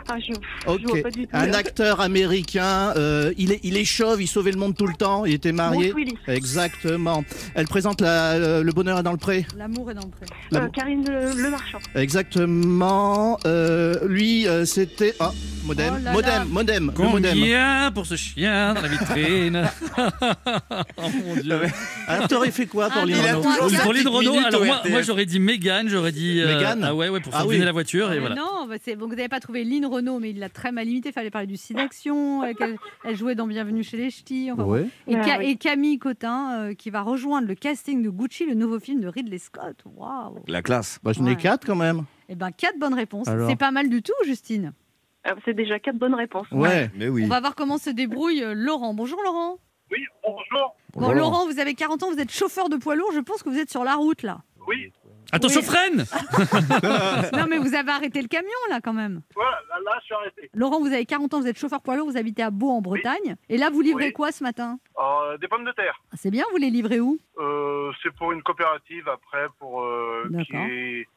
Ah, 0.10 0.16
je, 0.20 0.34
je 0.34 0.70
Ok. 0.72 0.82
vois 0.86 1.02
pas 1.04 1.12
du 1.12 1.24
tout. 1.24 1.30
Un 1.34 1.54
acteur 1.54 2.02
américain. 2.02 2.94
euh, 2.98 3.34
il 3.38 3.52
est, 3.52 3.60
il 3.64 3.78
est 3.78 3.86
chauve. 3.86 4.22
Il 4.22 4.28
sauvait 4.28 4.52
le 4.52 4.60
monde 4.60 4.76
tout 4.76 4.88
le 4.88 4.94
temps. 4.96 5.26
Il 5.26 5.34
était 5.34 5.52
marié. 5.52 5.92
Bruce 5.92 5.96
Willis. 6.06 6.18
Exactement. 6.28 7.24
Elle 7.56 7.68
présente 7.68 8.02
la- 8.02 8.32
euh, 8.34 8.64
le 8.64 8.72
bonheur 8.72 9.00
est 9.00 9.04
dans 9.04 9.12
le 9.12 9.18
pré. 9.18 9.46
L'amour 9.58 9.92
est 9.92 9.94
dans 9.94 10.02
le 10.02 10.10
pré. 10.10 10.26
Euh, 10.54 10.68
Karine 10.70 11.06
Le, 11.08 11.42
Le 11.42 11.50
Marchand. 11.50 11.80
Exactement. 11.96 13.38
Euh, 13.46 13.96
lui, 14.08 14.48
euh, 14.48 14.66
c'était. 14.66 15.14
Ah, 15.20 15.32
modem. 15.66 15.94
Oh 15.96 15.98
là 15.98 16.04
là. 16.04 16.12
modem, 16.14 16.48
modem. 16.50 16.92
Le 16.98 17.04
modem. 17.10 17.32
Combien 17.34 17.92
pour 17.94 18.06
ce 18.06 18.16
chien 18.16 18.74
dans 18.74 18.82
la 18.82 18.88
vitrine? 18.88 19.70
Oh 20.98 21.02
mon 21.26 21.36
dieu. 21.36 21.60
Alors, 22.08 22.28
t'aurais 22.28 22.52
fait 22.52 22.66
quoi 22.66 22.90
pour 22.90 23.02
Ah, 23.02 23.06
minute 23.06 23.22
alors 23.24 23.42
au 23.42 24.90
moi, 24.90 25.02
j'aurais 25.02 25.26
dit 25.26 25.40
Mégane, 25.40 25.88
j'aurais 25.90 26.12
dit. 26.12 26.42
euh, 26.42 26.56
Mégane 26.56 26.84
Ah 26.84 26.96
ouais, 26.96 27.10
ouais, 27.10 27.20
pour 27.20 27.34
Ah 27.36 27.40
faire 27.40 27.48
oui. 27.48 27.58
la 27.60 27.72
voiture 27.72 28.12
et 28.12 28.16
Mais 28.16 28.20
voilà. 28.22 28.36
Non, 28.36 28.68
bah, 28.68 28.76
c'est- 28.84 28.96
bon, 28.96 29.08
vous 29.08 29.16
n'avez 29.16 29.30
pas 29.30 29.40
trouvé 29.40 29.64
Lynn 29.64 29.86
Renault, 29.86 30.20
mais 30.20 30.30
il 30.32 30.40
l'a 30.40 30.50
très 30.50 30.72
mal 30.72 30.88
imité. 30.88 31.10
Il 31.10 31.14
fallait 31.14 31.30
parler 31.32 31.48
du 31.48 31.58
Sidaction. 31.58 32.44
Elle, 32.44 32.56
elle- 32.60 32.78
elle 33.06 33.16
jouait 33.16 33.36
dans 33.36 33.48
Bienvenue 33.48 33.84
chez 33.84 33.98
les 33.98 34.10
Ch'tis. 34.10 34.52
enfin, 34.52 34.64
bon. 34.64 34.72
Ouais. 34.72 34.88
et, 35.08 35.16
Ah, 35.16 35.24
Ca- 35.24 35.38
oui. 35.40 35.46
et 35.52 35.56
Camille 35.58 36.00
Cotin, 36.00 36.60
euh, 36.60 36.74
qui 36.74 36.90
va 36.90 37.02
rejoindre 37.02 37.48
le 37.48 37.56
casting 37.56 38.02
de 38.04 38.10
Gucci, 38.10 38.46
le 38.46 38.54
nouveau 38.56 38.80
film 38.80 39.02
de 39.02 39.08
Ridley 39.08 39.38
Scott. 39.40 39.78
Waouh 39.86 40.40
La 40.48 40.62
classe. 40.62 41.00
Bah, 41.04 41.12
je 41.14 41.22
n'ai 41.22 41.32
Ouais. 41.32 41.36
quatre 41.38 41.66
quand 41.66 41.76
même. 41.76 42.04
Eh 42.30 42.36
ben, 42.36 42.52
quatre 42.52 42.80
bonnes 42.80 42.94
réponses. 42.94 43.28
Alors 43.28 43.50
C'est 43.50 43.56
pas 43.58 43.72
mal 43.72 43.90
du 43.90 44.02
tout, 44.02 44.14
Justine. 44.26 44.74
Ah, 45.26 45.36
C'est 45.46 45.54
déjà 45.54 45.80
quatre 45.80 45.98
bonnes 45.98 46.16
réponses. 46.16 46.48
Ouais. 46.52 46.90
Mais 46.96 47.08
oui. 47.08 47.24
On 47.24 47.28
va 47.30 47.40
voir 47.40 47.56
comment 47.56 47.78
se 47.78 47.90
débrouille 47.90 48.44
euh, 48.44 48.54
Laurent. 48.56 48.94
Bonjour 48.94 49.20
Laurent. 49.24 49.58
Oui, 49.92 50.06
bonjour. 50.24 50.76
Bon, 50.94 51.12
Laurent, 51.12 51.46
vous 51.48 51.60
avez 51.60 51.74
40 51.76 52.04
ans, 52.04 52.12
vous 52.12 52.20
êtes 52.20 52.32
chauffeur 52.32 52.70
de 52.70 52.78
poids 52.78 52.96
lourd. 52.96 53.12
Je 53.14 53.20
pense 53.20 53.44
que 53.44 53.50
vous 53.50 53.60
êtes 53.60 53.70
sur 53.72 53.84
la 53.84 53.96
route 53.96 54.24
là. 54.24 54.40
Oui, 54.68 54.92
Attention, 55.32 55.62
Oui. 55.62 55.66
freine 55.66 56.06
non, 57.34 57.48
mais 57.50 57.58
vous 57.58 57.74
avez 57.74 57.90
arrêté 57.92 58.22
le 58.22 58.28
camion 58.28 58.50
là 58.70 58.80
quand 58.82 58.94
même. 58.94 59.22
voilà, 59.34 59.58
là, 59.70 59.76
là, 59.84 59.92
je 60.00 60.06
suis 60.06 60.14
arrêté. 60.14 60.50
Laurent, 60.54 60.80
vous 60.80 60.88
avez 60.94 61.06
40 61.06 61.34
ans, 61.34 61.42
vous 61.42 61.48
êtes 61.48 61.58
chauffeur 61.58 61.82
poids 61.82 61.96
lourd, 61.96 62.08
vous 62.08 62.18
habitez 62.18 62.44
à 62.44 62.52
Beau 62.52 62.70
en 62.70 62.82
Bretagne. 62.82 63.36
Et 63.50 63.58
là, 63.58 63.72
vous 63.72 63.82
livrez 63.82 64.08
Oui. 64.08 64.14
quoi 64.14 64.32
ce 64.32 64.44
matin? 64.44 64.78
Euh, 65.00 65.38
des 65.40 65.48
pommes 65.48 65.66
de 65.66 65.72
terre. 65.72 66.00
Ah, 66.12 66.16
C'est 66.20 66.30
bien, 66.30 66.44
vous 66.52 66.58
les 66.58 66.70
livrez 66.70 67.00
où? 67.00 67.18
Euh, 67.40 67.92
c'est 68.04 68.14
pour 68.14 68.32
une 68.32 68.44
coopérative 68.44 69.10
après, 69.10 69.48
pour 69.60 69.82
euh, 69.82 70.26
qui, 70.28 70.36
D'accord. 70.54 70.68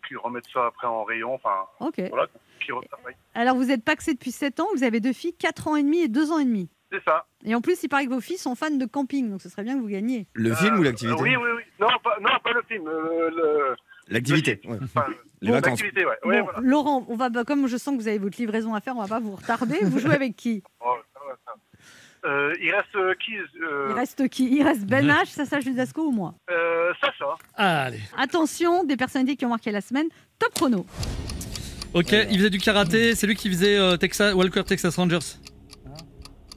qui 0.08 0.16
remettent 0.16 0.49
ça 0.52 0.66
après 0.66 0.87
en 0.87 1.04
rayon, 1.04 1.35
enfin, 1.35 1.66
Ok. 1.80 2.00
voilà, 2.08 2.26
qui 2.64 2.73
retravaille. 2.73 3.16
Alors, 3.35 3.54
vous 3.56 3.70
êtes 3.70 3.85
paxé 3.85 4.14
depuis 4.14 4.32
7 4.32 4.61
ans, 4.61 4.68
vous 4.75 4.82
avez 4.82 5.00
deux 5.00 5.12
filles, 5.12 5.35
4 5.35 5.68
ans 5.68 5.76
et 5.76 5.82
demi 5.82 5.99
et 6.00 6.08
2 6.08 6.32
ans 6.32 6.38
et 6.38 6.44
demi. 6.46 6.70
C'est 6.93 7.02
ça. 7.05 7.26
Et 7.45 7.55
en 7.55 7.61
plus, 7.61 7.83
il 7.83 7.88
paraît 7.88 8.07
que 8.07 8.11
vos 8.12 8.21
filles 8.21 8.38
sont 8.38 8.55
fans 8.55 8.71
de 8.71 8.85
camping, 8.87 9.28
donc 9.31 9.43
ce 9.43 9.49
serait 9.49 9.64
bien 9.64 9.75
que 9.76 9.81
vous 9.81 9.88
gagniez. 9.88 10.26
Le 10.35 10.55
film 10.55 10.78
ou 10.78 10.83
l'activité 10.83 11.19
Euh, 11.21 11.23
Oui, 11.23 11.37
oui, 11.37 11.50
oui. 11.57 11.62
Non, 11.81 11.88
pas, 12.02 12.16
non, 12.21 12.31
pas 12.45 12.52
le 12.52 12.62
film. 12.69 12.87
euh, 12.87 13.31
le, 13.31 13.76
L'activité. 14.09 14.61
ouais. 14.64 14.78
enfin, 14.83 15.07
Les 15.43 15.49
Bon, 15.49 15.55
vacances. 15.55 15.81
L'activité, 15.81 16.07
ouais. 16.07 16.16
Bon, 16.23 16.28
ouais 16.31 16.40
voilà. 16.43 16.61
Laurent, 16.62 17.05
on 17.09 17.16
va, 17.16 17.28
bah, 17.28 17.45
comme 17.45 17.66
je 17.66 17.76
sens 17.76 17.97
que 17.97 18.00
vous 18.00 18.09
avez 18.09 18.19
votre 18.19 18.38
livraison 18.38 18.75
à 18.75 18.81
faire, 18.81 18.97
on 18.97 19.02
va 19.02 19.09
pas 19.09 19.21
vous 19.21 19.35
retarder. 19.37 19.78
Vous 19.83 19.99
jouez 19.99 20.14
avec 20.14 20.37
qui? 20.37 20.62
Oh, 20.81 20.95
ça 21.12 21.21
va, 21.26 21.35
ça. 21.45 21.52
Euh, 22.28 22.52
il 22.61 22.71
reste 22.75 22.97
euh, 22.97 23.14
qui 23.25 23.37
euh, 23.37 23.87
Il 23.90 23.95
reste 23.95 24.28
qui? 24.28 24.49
Il 24.50 24.62
reste 24.62 24.85
Ben 24.87 25.07
H, 25.07 25.26
Sacha 25.26 25.61
Judasco 25.61 26.07
ou 26.09 26.12
moi? 26.12 26.35
Euh, 26.50 26.93
Sacha. 27.00 27.37
Allez. 27.55 28.00
Attention, 28.16 28.83
des 28.85 28.97
personnalités 28.97 29.37
qui 29.37 29.45
ont 29.45 29.50
marqué 29.50 29.71
la 29.71 29.81
semaine. 29.81 30.07
Top 30.38 30.52
chrono. 30.55 30.87
Ok, 31.95 32.12
il 32.12 32.37
faisait 32.38 32.50
du 32.50 32.59
karaté, 32.59 33.14
c'est 33.14 33.26
lui 33.26 33.37
qui 33.37 33.49
faisait 33.49 33.76
euh, 33.78 33.97
Texas, 33.97 34.35
Walker 34.35 34.64
Texas 34.64 34.97
Rangers. 34.97 35.19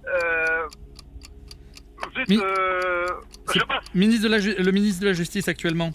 Euh, 0.08 0.68
Mi- 2.28 2.38
euh, 2.38 3.06
C'est- 3.48 3.60
je 3.60 3.66
passe. 3.66 3.86
Ministre 3.96 4.24
de 4.24 4.30
la 4.30 4.38
le 4.64 4.72
ministre 4.72 5.02
de 5.02 5.08
la 5.08 5.14
Justice 5.14 5.48
actuellement, 5.48 5.92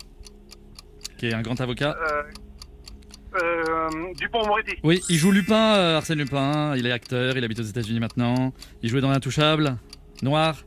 qui 1.18 1.26
est 1.26 1.34
un 1.34 1.42
grand 1.42 1.60
avocat. 1.60 1.96
Euh, 2.00 2.22
euh, 3.42 3.88
Dupont-Moretti. 4.16 4.76
Oui, 4.84 5.00
il 5.08 5.16
joue 5.18 5.30
Lupin, 5.32 5.74
euh, 5.76 5.96
Arsène 5.98 6.18
Lupin, 6.18 6.76
il 6.76 6.86
est 6.86 6.92
acteur, 6.92 7.36
il 7.36 7.44
habite 7.44 7.58
aux 7.60 7.64
États-Unis 7.64 8.00
maintenant. 8.00 8.52
Il 8.82 8.88
jouait 8.90 9.00
dans 9.00 9.10
L'Intouchable, 9.10 9.76
Noir. 10.22 10.62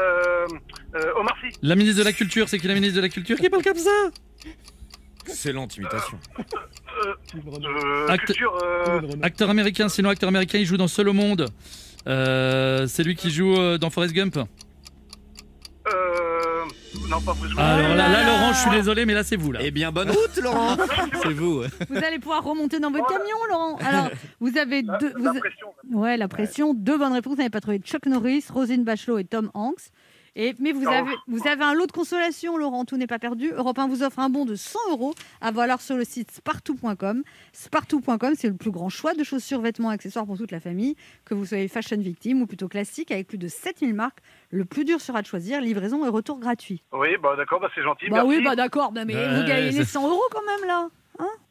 Euh, 0.00 0.46
euh, 0.94 1.12
Omar 1.16 1.36
Sy. 1.40 1.56
La 1.62 1.74
ministre 1.74 1.98
de 1.98 2.04
la 2.04 2.12
Culture, 2.12 2.48
c'est 2.48 2.58
qui 2.58 2.66
la 2.68 2.74
ministre 2.74 2.96
de 2.96 3.00
la 3.02 3.08
Culture 3.08 3.36
qui 3.36 3.50
parle 3.50 3.62
comme 3.64 3.76
ça? 3.76 3.90
Excellente 5.28 5.76
imitation. 5.76 6.18
Euh, 6.38 7.14
euh, 7.36 8.06
Acte- 8.08 8.26
culture, 8.26 8.58
euh, 8.62 9.00
Acteur 9.22 9.50
américain, 9.50 9.88
sinon 9.88 10.08
acteur 10.10 10.28
américain, 10.28 10.58
il 10.58 10.66
joue 10.66 10.76
dans 10.76 10.88
Seul 10.88 11.08
au 11.08 11.12
monde. 11.12 11.48
Euh, 12.06 12.86
c'est 12.88 13.02
lui 13.04 13.14
qui 13.14 13.30
joue 13.30 13.54
euh, 13.56 13.78
dans 13.78 13.90
Forrest 13.90 14.12
Gump. 14.14 14.36
euh, 14.36 14.42
non, 17.08 17.20
pas 17.20 17.32
Bruce 17.34 17.50
Willis. 17.50 17.58
Alors 17.60 17.88
là, 17.90 17.96
là, 17.96 18.08
là 18.08 18.26
Laurent, 18.26 18.52
je 18.52 18.58
suis 18.60 18.70
désolé, 18.70 19.04
mais 19.06 19.14
là, 19.14 19.22
c'est 19.24 19.36
vous 19.36 19.52
là. 19.52 19.60
Eh 19.62 19.70
bien, 19.70 19.92
bonne 19.92 20.10
route, 20.10 20.36
Laurent 20.42 20.76
C'est 21.22 21.32
vous. 21.32 21.62
Vous 21.90 21.96
allez 21.96 22.18
pouvoir 22.18 22.42
remonter 22.44 22.80
dans 22.80 22.90
votre 22.90 23.06
camion, 23.06 23.36
Laurent. 23.50 23.76
Alors, 23.86 24.10
vous 24.40 24.56
avez 24.58 24.82
La- 24.82 24.98
deux. 24.98 25.12
la 25.18 25.32
vous- 25.32 25.38
pression. 25.40 25.66
Ouais, 25.90 26.16
la 26.16 26.28
pression. 26.28 26.74
Deux 26.74 26.96
bonnes 26.98 27.12
réponses. 27.12 27.32
Vous 27.34 27.38
n'avez 27.38 27.50
pas 27.50 27.60
trouvé 27.60 27.78
Chuck 27.78 28.06
Norris, 28.06 28.44
Rosine 28.52 28.84
Bachelot 28.84 29.18
et 29.18 29.24
Tom 29.24 29.50
Hanks. 29.54 29.90
Et, 30.34 30.54
mais 30.60 30.72
vous 30.72 30.86
avez, 30.88 31.12
vous 31.28 31.46
avez 31.46 31.62
un 31.62 31.74
lot 31.74 31.86
de 31.86 31.92
consolation, 31.92 32.56
Laurent. 32.56 32.84
Tout 32.86 32.96
n'est 32.96 33.06
pas 33.06 33.18
perdu. 33.18 33.50
Europe 33.54 33.78
1 33.78 33.86
vous 33.88 34.02
offre 34.02 34.18
un 34.18 34.30
bon 34.30 34.46
de 34.46 34.54
100 34.54 34.78
euros 34.90 35.12
à 35.42 35.50
valoir 35.50 35.80
sur 35.82 35.94
le 35.96 36.04
site 36.04 36.30
spartou.com. 36.30 37.22
Spartou.com, 37.52 38.32
c'est 38.36 38.48
le 38.48 38.54
plus 38.54 38.70
grand 38.70 38.88
choix 38.88 39.12
de 39.14 39.24
chaussures, 39.24 39.60
vêtements, 39.60 39.90
accessoires 39.90 40.24
pour 40.24 40.38
toute 40.38 40.50
la 40.50 40.60
famille. 40.60 40.96
Que 41.26 41.34
vous 41.34 41.44
soyez 41.44 41.68
fashion 41.68 41.98
victime 41.98 42.40
ou 42.42 42.46
plutôt 42.46 42.68
classique, 42.68 43.10
avec 43.10 43.28
plus 43.28 43.38
de 43.38 43.48
7000 43.48 43.94
marques. 43.94 44.18
Le 44.50 44.64
plus 44.64 44.84
dur 44.84 45.00
sera 45.00 45.20
de 45.22 45.26
choisir. 45.26 45.60
Livraison 45.60 46.04
et 46.04 46.08
retour 46.08 46.38
gratuit. 46.38 46.82
Oui, 46.92 47.08
bah 47.22 47.34
d'accord, 47.36 47.60
bah 47.60 47.68
c'est 47.74 47.82
gentil. 47.82 48.08
Bah 48.08 48.24
merci. 48.24 48.28
oui, 48.38 48.44
bah 48.44 48.56
d'accord. 48.56 48.90
Mais 48.92 49.04
Ouais, 49.14 49.36
vous 49.36 49.46
gagnez 49.46 49.66
les 49.70 49.72
c'est- 49.72 49.84
100 49.84 50.08
euros 50.08 50.22
quand 50.32 50.42
même, 50.46 50.66
là. 50.66 50.88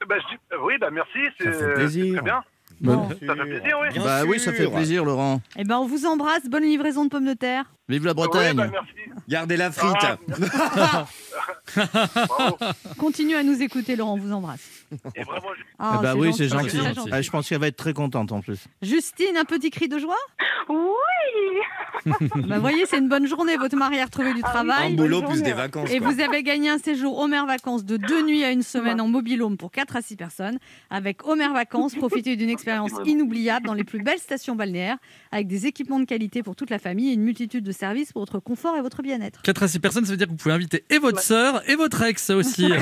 Bah, 0.07 0.15
je 0.19 0.35
dis- 0.35 0.41
euh, 0.53 0.57
oui, 0.65 0.73
bah 0.81 0.89
merci, 0.91 1.19
c'est 1.39 1.53
Ça 1.53 1.59
fait 1.67 1.73
plaisir. 1.75 2.05
c'est 2.07 2.13
très 2.13 2.21
bien. 2.23 2.43
Bon. 2.81 3.09
Ça 3.09 3.15
fait 3.15 3.25
plaisir, 3.45 3.79
oui. 3.81 3.99
Bah 4.03 4.23
oui, 4.25 4.39
ça 4.39 4.51
fait 4.53 4.67
plaisir, 4.67 5.05
Laurent. 5.05 5.39
Eh 5.55 5.63
ben, 5.63 5.77
on 5.77 5.85
vous 5.85 6.05
embrasse. 6.07 6.49
Bonne 6.49 6.63
livraison 6.63 7.05
de 7.05 7.09
pommes 7.09 7.25
de 7.27 7.33
terre. 7.33 7.65
Vive 7.91 8.05
la 8.05 8.11
Oui, 8.11 8.15
bah 8.15 8.27
Bretagne. 8.27 8.55
merci. 8.71 8.87
Gardez 9.27 9.57
la 9.57 9.71
frite. 9.71 9.97
Ah, 10.01 11.05
bravo. 12.27 12.57
Continue 12.97 13.35
à 13.35 13.43
nous 13.43 13.61
écouter, 13.61 13.95
Laurent. 13.95 14.13
On 14.13 14.17
vous 14.17 14.31
embrasse. 14.31 14.67
Et 15.15 15.23
vraiment, 15.23 15.47
je- 15.57 15.63
Ah, 15.79 15.97
Eh 15.99 16.03
bah 16.03 16.15
oui, 16.15 16.33
c'est 16.33 16.47
gentil. 16.47 16.77
Ah, 17.11 17.21
je 17.21 17.29
pense 17.29 17.47
qu'elle 17.49 17.59
va 17.59 17.67
être 17.67 17.77
très 17.77 17.93
contente 17.93 18.31
en 18.31 18.41
plus. 18.41 18.59
Justine, 18.81 19.37
un 19.37 19.45
petit 19.45 19.69
cri 19.69 19.87
de 19.87 19.97
joie? 19.99 20.17
Oui 20.69 20.77
Bah 22.47 22.59
voyez, 22.59 22.85
c'est 22.85 22.97
une 22.97 23.09
bonne 23.09 23.27
journée. 23.27 23.57
Votre 23.57 23.75
mari 23.77 23.99
a 23.99 24.05
retrouvé 24.05 24.33
du 24.33 24.41
Ah 24.43 24.49
oui. 24.53 24.59
Un 24.59 24.65
travail. 24.65 24.93
boulot 24.95 25.21
plus 25.21 25.41
des 25.41 25.49
ouais. 25.51 25.53
vacances. 25.53 25.91
Et 25.91 25.99
quoi. 25.99 26.09
vous 26.09 26.19
avez 26.19 26.43
gagné 26.43 26.69
un 26.69 26.77
séjour 26.77 27.17
Homer 27.19 27.41
Vacances 27.45 27.85
de 27.85 27.97
deux 27.97 28.23
nuits 28.23 28.43
à 28.43 28.51
une 28.51 28.63
semaine 28.63 28.99
en 29.01 29.07
mobilhome 29.07 29.57
pour 29.57 29.71
4 29.71 29.95
à 29.97 30.01
6 30.01 30.15
personnes. 30.15 30.57
Avec 30.89 31.25
Homer 31.27 31.49
Vacances, 31.53 31.95
profitez 31.95 32.35
d'une 32.35 32.49
expérience 32.49 32.91
inoubliable 33.05 33.65
dans 33.67 33.73
les 33.73 33.83
plus 33.83 34.01
belles 34.01 34.19
stations 34.19 34.55
balnéaires, 34.55 34.97
avec 35.31 35.47
des 35.47 35.67
équipements 35.67 35.99
de 35.99 36.05
qualité 36.05 36.43
pour 36.43 36.55
toute 36.55 36.69
la 36.69 36.79
famille 36.79 37.09
et 37.11 37.13
une 37.13 37.23
multitude 37.23 37.63
de 37.63 37.71
services 37.81 38.13
pour 38.13 38.21
votre 38.21 38.39
confort 38.39 38.77
et 38.77 38.81
votre 38.81 39.01
bien-être. 39.01 39.41
4 39.41 39.63
à 39.63 39.67
6 39.67 39.79
personnes, 39.79 40.05
ça 40.05 40.11
veut 40.11 40.17
dire 40.17 40.27
que 40.27 40.31
vous 40.31 40.37
pouvez 40.37 40.53
inviter 40.53 40.85
et 40.89 40.99
votre 40.99 41.19
sœur 41.19 41.67
et 41.69 41.75
votre 41.75 42.01
ex 42.03 42.29
aussi. 42.29 42.71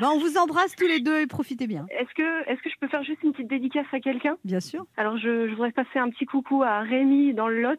Bah, 0.00 0.08
on 0.12 0.18
vous 0.18 0.36
embrasse 0.38 0.74
tous 0.74 0.88
les 0.88 0.98
deux 0.98 1.20
et 1.20 1.26
profitez 1.28 1.68
bien. 1.68 1.86
Est-ce 1.90 2.12
que, 2.14 2.50
est 2.50 2.56
que 2.56 2.68
je 2.68 2.74
peux 2.80 2.88
faire 2.88 3.04
juste 3.04 3.22
une 3.22 3.30
petite 3.32 3.48
dédicace 3.48 3.86
à 3.92 4.00
quelqu'un? 4.00 4.36
Bien 4.44 4.58
sûr. 4.58 4.84
Alors, 4.96 5.16
je, 5.18 5.46
je 5.48 5.52
voudrais 5.52 5.70
passer 5.70 6.00
un 6.00 6.10
petit 6.10 6.26
coucou 6.26 6.64
à 6.64 6.80
Rémi 6.80 7.32
dans 7.32 7.46
le 7.46 7.62
Lot, 7.62 7.78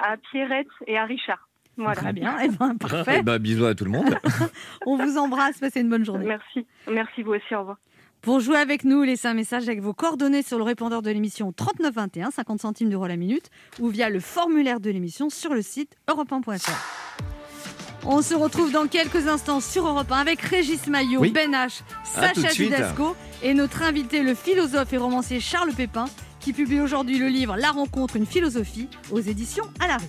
à 0.00 0.16
Pierrette 0.30 0.68
et 0.86 0.96
à 0.96 1.04
Richard. 1.04 1.48
Voilà. 1.76 1.96
Très 1.96 2.12
bien. 2.12 2.36
Eh 2.44 2.48
ben, 2.48 2.72
Eh 2.74 2.78
parfait. 2.78 3.22
bah, 3.22 3.38
bisous 3.38 3.66
à 3.66 3.74
tout 3.74 3.84
le 3.84 3.90
monde. 3.90 4.16
On 4.86 4.96
vous 4.96 5.18
embrasse. 5.18 5.58
Passez 5.58 5.80
une 5.80 5.90
bonne 5.90 6.04
journée. 6.04 6.26
Merci. 6.26 6.66
Merci 6.90 7.22
vous 7.22 7.32
aussi. 7.32 7.54
Au 7.54 7.60
revoir. 7.60 7.76
Pour 8.26 8.40
jouer 8.40 8.56
avec 8.56 8.82
nous, 8.82 9.04
laissez 9.04 9.28
un 9.28 9.34
message 9.34 9.68
avec 9.68 9.80
vos 9.80 9.94
coordonnées 9.94 10.42
sur 10.42 10.58
le 10.58 10.64
répondeur 10.64 11.00
de 11.00 11.12
l'émission 11.12 11.52
3921, 11.52 12.32
50 12.32 12.60
centimes 12.60 12.90
d'euros 12.90 13.06
la 13.06 13.14
minute, 13.14 13.50
ou 13.78 13.86
via 13.86 14.10
le 14.10 14.18
formulaire 14.18 14.80
de 14.80 14.90
l'émission 14.90 15.30
sur 15.30 15.54
le 15.54 15.62
site 15.62 15.92
europe1.fr. 16.08 16.72
On 18.04 18.22
se 18.22 18.34
retrouve 18.34 18.72
dans 18.72 18.88
quelques 18.88 19.28
instants 19.28 19.60
sur 19.60 19.86
Europe 19.86 20.10
1 20.10 20.16
avec 20.16 20.40
Régis 20.40 20.88
Maillot, 20.88 21.20
Oui. 21.20 21.30
Ben 21.30 21.52
H, 21.52 21.82
Sacha. 22.02 22.48
Judasco 22.52 23.14
et 23.44 23.54
notre 23.54 23.84
invité, 23.84 24.24
le 24.24 24.34
philosophe 24.34 24.92
et 24.92 24.96
romancier 24.96 25.38
Charles 25.38 25.72
Pépin, 25.72 26.06
qui 26.40 26.52
publie 26.52 26.80
aujourd'hui 26.80 27.18
le 27.18 27.28
livre 27.28 27.54
La 27.56 27.70
rencontre, 27.70 28.16
une 28.16 28.26
philosophie 28.26 28.88
aux 29.12 29.20
éditions 29.20 29.66
Alary. 29.78 30.08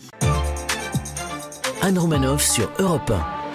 Anne 1.83 1.99
Romanoff 1.99 2.43
sur 2.43 2.67
Europe 2.79 3.11
1. 3.11 3.46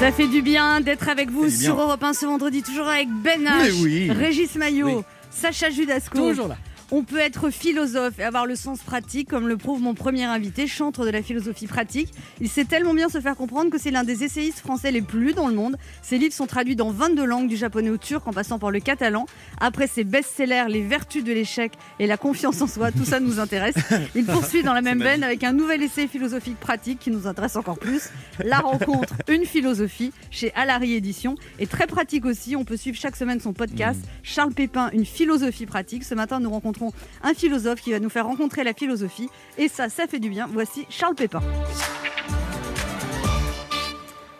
Ça 0.00 0.10
fait 0.12 0.28
du 0.28 0.40
bien 0.40 0.80
d'être 0.80 1.10
avec 1.10 1.30
vous 1.30 1.50
sur. 1.50 1.78
Europe 1.78 2.02
1 2.02 2.14
ce 2.14 2.24
vendredi, 2.24 2.62
toujours 2.62 2.88
avec 2.88 3.08
Ben 3.22 3.44
H, 3.44 3.82
oui. 3.82 4.10
Régis 4.10 4.54
Maillot, 4.54 4.86
Oui. 4.86 5.02
Sacha 5.30 5.68
Judasco. 5.68 6.16
Toujours 6.30 6.48
là. 6.48 6.56
On 6.92 7.04
peut 7.04 7.18
être 7.18 7.50
philosophe 7.50 8.18
et 8.18 8.24
avoir 8.24 8.46
le 8.46 8.56
sens 8.56 8.80
pratique, 8.80 9.28
comme 9.28 9.46
le 9.46 9.56
prouve 9.56 9.80
mon 9.80 9.94
premier 9.94 10.24
invité, 10.24 10.66
chantre 10.66 11.04
de 11.04 11.10
la 11.10 11.22
philosophie 11.22 11.68
pratique. 11.68 12.12
Il 12.40 12.48
sait 12.48 12.64
tellement 12.64 12.94
bien 12.94 13.08
se 13.08 13.20
faire 13.20 13.36
comprendre 13.36 13.70
que 13.70 13.78
c'est 13.78 13.92
l'un 13.92 14.02
des 14.02 14.24
essayistes 14.24 14.58
français 14.58 14.90
les 14.90 15.00
plus 15.00 15.20
lus 15.20 15.32
dans 15.32 15.46
le 15.46 15.54
monde. 15.54 15.76
Ses 16.02 16.18
livres 16.18 16.34
sont 16.34 16.48
traduits 16.48 16.74
dans 16.74 16.90
22 16.90 17.24
langues, 17.24 17.48
du 17.48 17.56
japonais 17.56 17.90
au 17.90 17.96
turc 17.96 18.26
en 18.26 18.32
passant 18.32 18.58
par 18.58 18.72
le 18.72 18.80
catalan. 18.80 19.26
Après 19.60 19.86
ses 19.86 20.02
best-sellers, 20.02 20.64
Les 20.68 20.82
vertus 20.82 21.22
de 21.22 21.32
l'échec 21.32 21.72
et 22.00 22.08
La 22.08 22.16
confiance 22.16 22.60
en 22.60 22.66
soi, 22.66 22.90
tout 22.90 23.04
ça 23.04 23.20
nous 23.20 23.38
intéresse. 23.38 23.76
Il 24.16 24.24
poursuit 24.24 24.64
dans 24.64 24.74
la 24.74 24.82
même 24.82 25.00
veine 25.00 25.22
avec 25.22 25.44
un 25.44 25.52
nouvel 25.52 25.84
essai 25.84 26.08
philosophique 26.08 26.58
pratique 26.58 26.98
qui 26.98 27.12
nous 27.12 27.28
intéresse 27.28 27.54
encore 27.54 27.78
plus. 27.78 28.08
La 28.42 28.58
rencontre, 28.58 29.14
une 29.28 29.44
philosophie, 29.44 30.12
chez 30.32 30.52
Alary 30.54 30.94
Édition. 30.94 31.36
Et 31.60 31.68
très 31.68 31.86
pratique 31.86 32.24
aussi, 32.24 32.56
on 32.56 32.64
peut 32.64 32.76
suivre 32.76 32.98
chaque 32.98 33.14
semaine 33.14 33.38
son 33.38 33.52
podcast. 33.52 34.00
Charles 34.24 34.54
Pépin, 34.54 34.90
une 34.92 35.06
philosophie 35.06 35.66
pratique. 35.66 36.02
Ce 36.02 36.16
matin, 36.16 36.40
nous 36.40 36.50
rencontrons 36.50 36.79
un 37.22 37.34
philosophe 37.34 37.80
qui 37.80 37.90
va 37.92 38.00
nous 38.00 38.08
faire 38.10 38.26
rencontrer 38.26 38.64
la 38.64 38.74
philosophie. 38.74 39.28
Et 39.58 39.68
ça, 39.68 39.88
ça 39.88 40.06
fait 40.06 40.18
du 40.20 40.30
bien. 40.30 40.48
Voici 40.52 40.86
Charles 40.90 41.14
Pépin. 41.14 41.40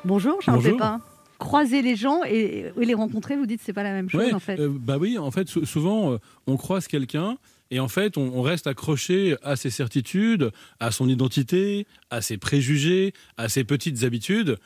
Bonjour 0.04 0.40
Charles 0.42 0.58
Bonjour. 0.58 0.72
Pépin. 0.72 1.00
Croiser 1.38 1.80
les 1.80 1.96
gens 1.96 2.20
et, 2.26 2.66
et 2.78 2.84
les 2.84 2.94
rencontrer, 2.94 3.36
vous 3.36 3.46
dites 3.46 3.60
c'est 3.64 3.72
pas 3.72 3.82
la 3.82 3.92
même 3.92 4.10
chose 4.10 4.20
Ouais, 4.20 4.32
en 4.34 4.38
fait. 4.40 4.58
euh, 4.60 4.68
bah 4.70 4.98
oui, 4.98 5.16
en 5.18 5.30
fait, 5.30 5.48
sou- 5.48 5.64
souvent, 5.64 6.12
euh, 6.12 6.18
on 6.46 6.56
croise 6.58 6.86
quelqu'un 6.86 7.38
et 7.70 7.80
en 7.80 7.88
fait, 7.88 8.18
on, 8.18 8.30
on 8.34 8.42
reste 8.42 8.66
accroché 8.66 9.36
à 9.42 9.56
ses 9.56 9.70
certitudes, 9.70 10.50
à 10.80 10.90
son 10.90 11.08
identité, 11.08 11.86
à 12.10 12.20
ses 12.20 12.36
préjugés, 12.36 13.14
à 13.38 13.48
ses 13.48 13.64
petites 13.64 14.02
habitudes. 14.04 14.58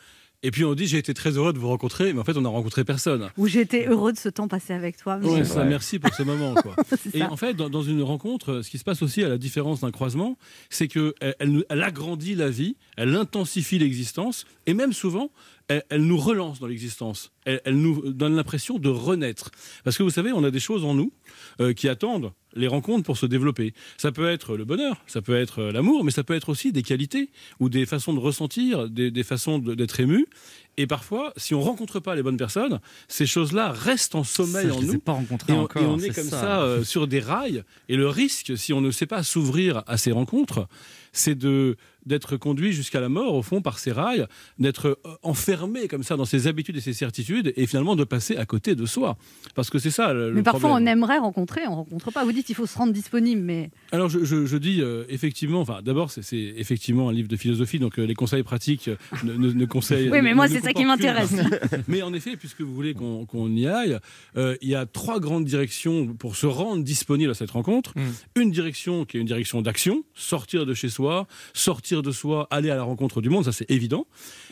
Et 0.46 0.50
puis 0.50 0.64
on 0.64 0.74
dit 0.74 0.86
j'ai 0.86 0.98
été 0.98 1.14
très 1.14 1.30
heureux 1.30 1.54
de 1.54 1.58
vous 1.58 1.68
rencontrer, 1.68 2.12
mais 2.12 2.20
en 2.20 2.24
fait 2.24 2.36
on 2.36 2.42
n'a 2.42 2.50
rencontré 2.50 2.84
personne. 2.84 3.30
Où 3.38 3.46
j'ai 3.48 3.62
été 3.62 3.86
heureux 3.86 4.12
de 4.12 4.18
ce 4.18 4.28
temps 4.28 4.46
passé 4.46 4.74
avec 4.74 4.98
toi. 4.98 5.16
Ouais, 5.16 5.38
Mais- 5.38 5.44
ça, 5.44 5.64
merci 5.64 5.98
pour 5.98 6.14
ce 6.14 6.22
moment. 6.22 6.54
Quoi. 6.54 6.76
Et 7.14 7.20
ça. 7.20 7.32
en 7.32 7.36
fait, 7.36 7.54
dans, 7.54 7.70
dans 7.70 7.82
une 7.82 8.02
rencontre, 8.02 8.60
ce 8.62 8.68
qui 8.68 8.76
se 8.76 8.84
passe 8.84 9.00
aussi 9.02 9.24
à 9.24 9.28
la 9.28 9.38
différence 9.38 9.80
d'un 9.80 9.90
croisement, 9.90 10.36
c'est 10.68 10.86
qu'elle 10.86 11.14
elle 11.40 11.82
agrandit 11.82 12.34
la 12.34 12.50
vie, 12.50 12.76
elle 12.98 13.16
intensifie 13.16 13.78
l'existence, 13.78 14.44
et 14.66 14.74
même 14.74 14.92
souvent, 14.92 15.30
elle, 15.68 16.04
nous 16.04 16.18
relance 16.18 16.60
dans 16.60 16.66
l'existence. 16.66 17.32
Elle, 17.44 17.60
nous 17.80 18.12
donne 18.12 18.36
l'impression 18.36 18.78
de 18.78 18.88
renaître. 18.88 19.50
Parce 19.82 19.96
que 19.96 20.02
vous 20.02 20.10
savez, 20.10 20.32
on 20.32 20.44
a 20.44 20.50
des 20.50 20.60
choses 20.60 20.84
en 20.84 20.94
nous 20.94 21.12
euh, 21.60 21.72
qui 21.72 21.88
attendent 21.88 22.32
les 22.54 22.68
rencontres 22.68 23.04
pour 23.04 23.16
se 23.16 23.26
développer. 23.26 23.74
Ça 23.96 24.12
peut 24.12 24.28
être 24.28 24.56
le 24.56 24.64
bonheur, 24.64 25.02
ça 25.06 25.22
peut 25.22 25.36
être 25.36 25.60
euh, 25.60 25.72
l'amour, 25.72 26.04
mais 26.04 26.10
ça 26.10 26.22
peut 26.22 26.34
être 26.34 26.48
aussi 26.48 26.72
des 26.72 26.82
qualités 26.82 27.30
ou 27.60 27.68
des 27.68 27.86
façons 27.86 28.12
de 28.12 28.20
ressentir, 28.20 28.88
des, 28.88 29.22
façons 29.22 29.58
d'être 29.58 30.00
ému. 30.00 30.26
Et 30.76 30.86
parfois, 30.86 31.32
si 31.36 31.54
on 31.54 31.60
rencontre 31.60 32.00
pas 32.00 32.14
les 32.16 32.22
bonnes 32.22 32.36
personnes, 32.36 32.80
ces 33.08 33.26
choses-là 33.26 33.70
restent 33.72 34.14
en 34.16 34.24
sommeil 34.24 34.68
Ça, 34.68 34.74
en 34.74 34.82
nous. 34.82 34.98
pas 34.98 35.12
rencontrés 35.12 35.52
Et 35.52 35.56
on, 35.56 35.62
encore, 35.62 35.82
et 35.82 35.86
on 35.86 35.98
est 35.98 36.14
comme 36.14 36.24
ça. 36.24 36.40
ça, 36.40 36.60
euh, 36.62 36.82
sur 36.84 37.06
des 37.06 37.20
rails. 37.20 37.62
Et 37.88 37.96
le 37.96 38.08
risque, 38.08 38.56
si 38.58 38.72
on 38.72 38.80
ne 38.80 38.90
sait 38.90 39.06
pas 39.06 39.22
s'ouvrir 39.22 39.82
à 39.86 39.96
ces 39.96 40.10
rencontres, 40.12 40.66
c'est 41.12 41.36
de 41.36 41.76
d'être 42.06 42.36
conduit 42.36 42.74
jusqu'à 42.74 43.00
la 43.00 43.08
mort, 43.08 43.34
au 43.34 43.40
fond, 43.42 43.62
par 43.62 43.78
ces 43.78 43.90
rails, 43.90 44.26
d'être 44.58 44.88
euh, 45.06 45.14
enfermé 45.22 45.88
comme 45.88 46.02
ça 46.02 46.16
dans 46.16 46.26
ses 46.26 46.48
habitudes 46.48 46.76
et 46.76 46.82
ses 46.82 46.92
certitudes, 46.92 47.54
et 47.56 47.66
finalement 47.66 47.96
de 47.96 48.04
passer 48.04 48.36
à 48.36 48.44
côté 48.44 48.74
de 48.74 48.84
soi. 48.84 49.16
Parce 49.54 49.70
que 49.70 49.78
c'est 49.78 49.90
ça 49.90 50.12
le, 50.12 50.30
mais 50.34 50.42
parfois 50.42 50.68
problème. 50.68 50.86
on 50.86 50.90
aimerait 50.90 51.16
rencontrer, 51.16 51.62
on 51.66 51.76
rencontre 51.76 52.12
pas. 52.12 52.22
Vous 52.24 52.32
dites 52.32 52.50
il 52.50 52.54
faut 52.54 52.66
se 52.66 52.76
rendre 52.76 52.92
disponible, 52.92 53.40
mais 53.40 53.70
Alors 53.90 54.10
je, 54.10 54.22
je- 54.22 54.44
je 54.44 54.56
dis 54.58 54.82
euh, 54.82 55.04
effectivement, 55.08 55.62
enfin 55.62 55.80
d'abord 55.82 56.10
c'est 56.10 56.36
effectivement 56.36 57.08
un 57.08 57.12
livre 57.14 57.28
de 57.28 57.36
philosophie, 57.36 57.78
donc 57.78 57.98
euh, 57.98 58.04
les 58.04 58.14
conseils 58.14 58.42
pratiques 58.42 58.90
ne, 59.22 59.32
ne, 59.32 59.50
ne 59.52 59.64
conseillent. 59.64 60.10
Oui, 60.10 60.20
mais 60.20 60.30
ne- 60.32 60.34
moi, 60.34 60.46
ne 60.46 60.52
c'est 60.52 60.60
ça 60.64 60.72
qui 60.72 60.84
m'intéresse. 60.84 61.34
mais 61.88 62.02
en 62.02 62.12
effet, 62.14 62.36
puisque 62.36 62.60
vous 62.62 62.74
voulez 62.74 62.94
qu'on 62.94 63.50
y 63.50 63.66
aille, 63.66 63.98
euh, 64.36 64.56
il 64.62 64.68
y 64.68 64.74
a 64.74 64.86
trois 64.86 65.20
grandes 65.20 65.44
directions 65.44 66.14
pour 66.14 66.36
se 66.36 66.46
rendre 66.46 66.82
disponible 66.82 67.30
à 67.30 67.34
cette 67.34 67.50
rencontre. 67.50 67.94
Une 68.36 68.50
direction 68.50 69.04
qui 69.04 69.16
est 69.16 69.20
une 69.20 69.26
direction 69.26 69.62
d'action, 69.62 70.04
sortir 70.14 70.66
de 70.66 70.74
chez 70.74 70.88
soi, 70.88 71.26
sortir 71.52 72.02
de 72.02 72.10
soi, 72.10 72.48
aller 72.50 72.70
à 72.70 72.76
la 72.76 72.82
rencontre 72.82 73.20
du 73.20 73.30
monde, 73.30 73.44
ça 73.44 73.52
c'est 73.52 73.70
évident. 73.70 74.06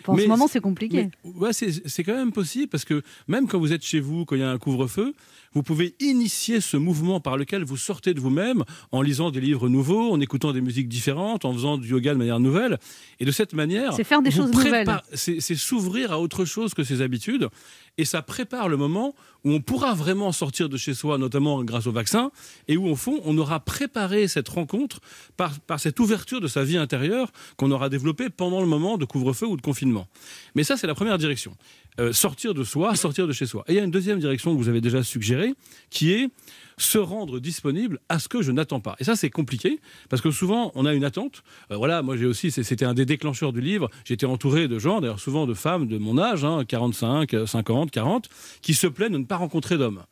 en 0.06 0.14
Mais- 0.14 0.22
ce 0.24 0.28
moment 0.28 0.48
c'est 0.48 0.60
compliqué. 0.60 1.08
Mais, 1.24 1.30
ouais, 1.32 1.52
c'est 1.52 1.70
c'est 1.88 2.04
quand 2.04 2.14
même 2.14 2.32
possible 2.32 2.68
parce 2.68 2.84
que 2.84 3.02
même 3.28 3.46
quand 3.48 3.58
vous 3.58 3.72
êtes 3.72 3.84
chez 3.84 4.00
vous, 4.00 4.24
quand 4.24 4.36
il 4.36 4.40
y 4.40 4.44
a 4.44 4.50
un 4.50 4.58
couvre-feu, 4.58 5.14
vous 5.54 5.62
pouvez 5.62 5.94
initier 6.00 6.60
ce 6.60 6.76
mouvement 6.76 7.20
par 7.20 7.36
lequel 7.36 7.64
vous 7.64 7.76
sortez 7.76 8.14
de 8.14 8.20
vous-même 8.20 8.64
en 8.90 9.02
lisant 9.02 9.30
des 9.30 9.40
livres 9.40 9.68
nouveaux, 9.68 10.12
en 10.12 10.20
écoutant 10.20 10.52
des 10.52 10.60
musiques 10.60 10.88
différentes, 10.88 11.44
en 11.44 11.52
faisant 11.52 11.78
du 11.78 11.88
yoga 11.88 12.12
de 12.14 12.18
manière 12.18 12.40
nouvelle. 12.40 12.78
Et 13.20 13.24
de 13.24 13.30
cette 13.30 13.52
manière, 13.52 13.92
C'est 13.94 14.04
faire 14.04 14.22
des 14.22 14.30
choses 14.30 14.52
nouvelles. 14.52 14.88
c'est 15.14 15.40
s'ouvrir 15.54 16.12
à 16.12 16.20
autre 16.20 16.44
chose 16.44 16.74
que 16.74 16.84
ses 16.84 17.02
habitudes. 17.02 17.48
Et 17.98 18.04
ça 18.04 18.22
prépare 18.22 18.68
le 18.68 18.76
moment 18.78 19.14
où 19.44 19.50
on 19.52 19.60
pourra 19.60 19.92
vraiment 19.94 20.32
sortir 20.32 20.68
de 20.68 20.76
chez 20.76 20.94
soi, 20.94 21.18
notamment 21.18 21.62
grâce 21.64 21.86
au 21.86 21.92
vaccin, 21.92 22.30
et 22.68 22.76
où, 22.76 22.86
au 22.88 22.96
fond, 22.96 23.20
on 23.24 23.36
aura 23.36 23.60
préparé 23.60 24.28
cette 24.28 24.48
rencontre 24.48 25.00
par, 25.36 25.58
par 25.60 25.80
cette 25.80 26.00
ouverture 26.00 26.40
de 26.40 26.48
sa 26.48 26.64
vie 26.64 26.78
intérieure 26.78 27.30
qu'on 27.56 27.70
aura 27.70 27.88
développée 27.88 28.30
pendant 28.30 28.60
le 28.60 28.66
moment 28.66 28.96
de 28.96 29.04
couvre-feu 29.04 29.46
ou 29.46 29.56
de 29.56 29.62
confinement. 29.62 30.06
Mais 30.54 30.64
ça, 30.64 30.76
c'est 30.76 30.86
la 30.86 30.94
première 30.94 31.18
direction. 31.18 31.54
Euh, 32.00 32.12
sortir 32.14 32.54
de 32.54 32.64
soi, 32.64 32.96
sortir 32.96 33.26
de 33.26 33.34
chez 33.34 33.44
soi. 33.44 33.64
Et 33.68 33.72
il 33.72 33.76
y 33.76 33.78
a 33.78 33.84
une 33.84 33.90
deuxième 33.90 34.18
direction 34.18 34.52
que 34.52 34.56
vous 34.56 34.70
avez 34.70 34.80
déjà 34.80 35.02
suggérée, 35.02 35.52
qui 35.90 36.12
est 36.12 36.30
se 36.78 36.96
rendre 36.96 37.38
disponible 37.38 38.00
à 38.08 38.18
ce 38.18 38.28
que 38.28 38.40
je 38.40 38.50
n'attends 38.50 38.80
pas. 38.80 38.96
Et 38.98 39.04
ça, 39.04 39.14
c'est 39.14 39.28
compliqué, 39.28 39.78
parce 40.08 40.22
que 40.22 40.30
souvent, 40.30 40.72
on 40.74 40.86
a 40.86 40.94
une 40.94 41.04
attente. 41.04 41.42
Euh, 41.70 41.76
voilà, 41.76 42.00
moi, 42.00 42.16
j'ai 42.16 42.24
aussi, 42.24 42.50
c'était 42.50 42.86
un 42.86 42.94
des 42.94 43.04
déclencheurs 43.04 43.52
du 43.52 43.60
livre. 43.60 43.90
J'étais 44.06 44.24
entouré 44.24 44.68
de 44.68 44.78
gens, 44.78 45.02
d'ailleurs, 45.02 45.20
souvent 45.20 45.46
de 45.46 45.52
femmes 45.52 45.86
de 45.86 45.98
mon 45.98 46.16
âge, 46.16 46.44
hein, 46.46 46.64
45, 46.66 47.34
euh, 47.34 47.46
50, 47.46 47.90
40, 47.90 48.30
qui 48.62 48.72
se 48.72 48.86
plaignent 48.86 49.12
de 49.12 49.18
ne 49.18 49.24
pas 49.24 49.36
rencontrer 49.36 49.76
d'hommes. 49.76 50.02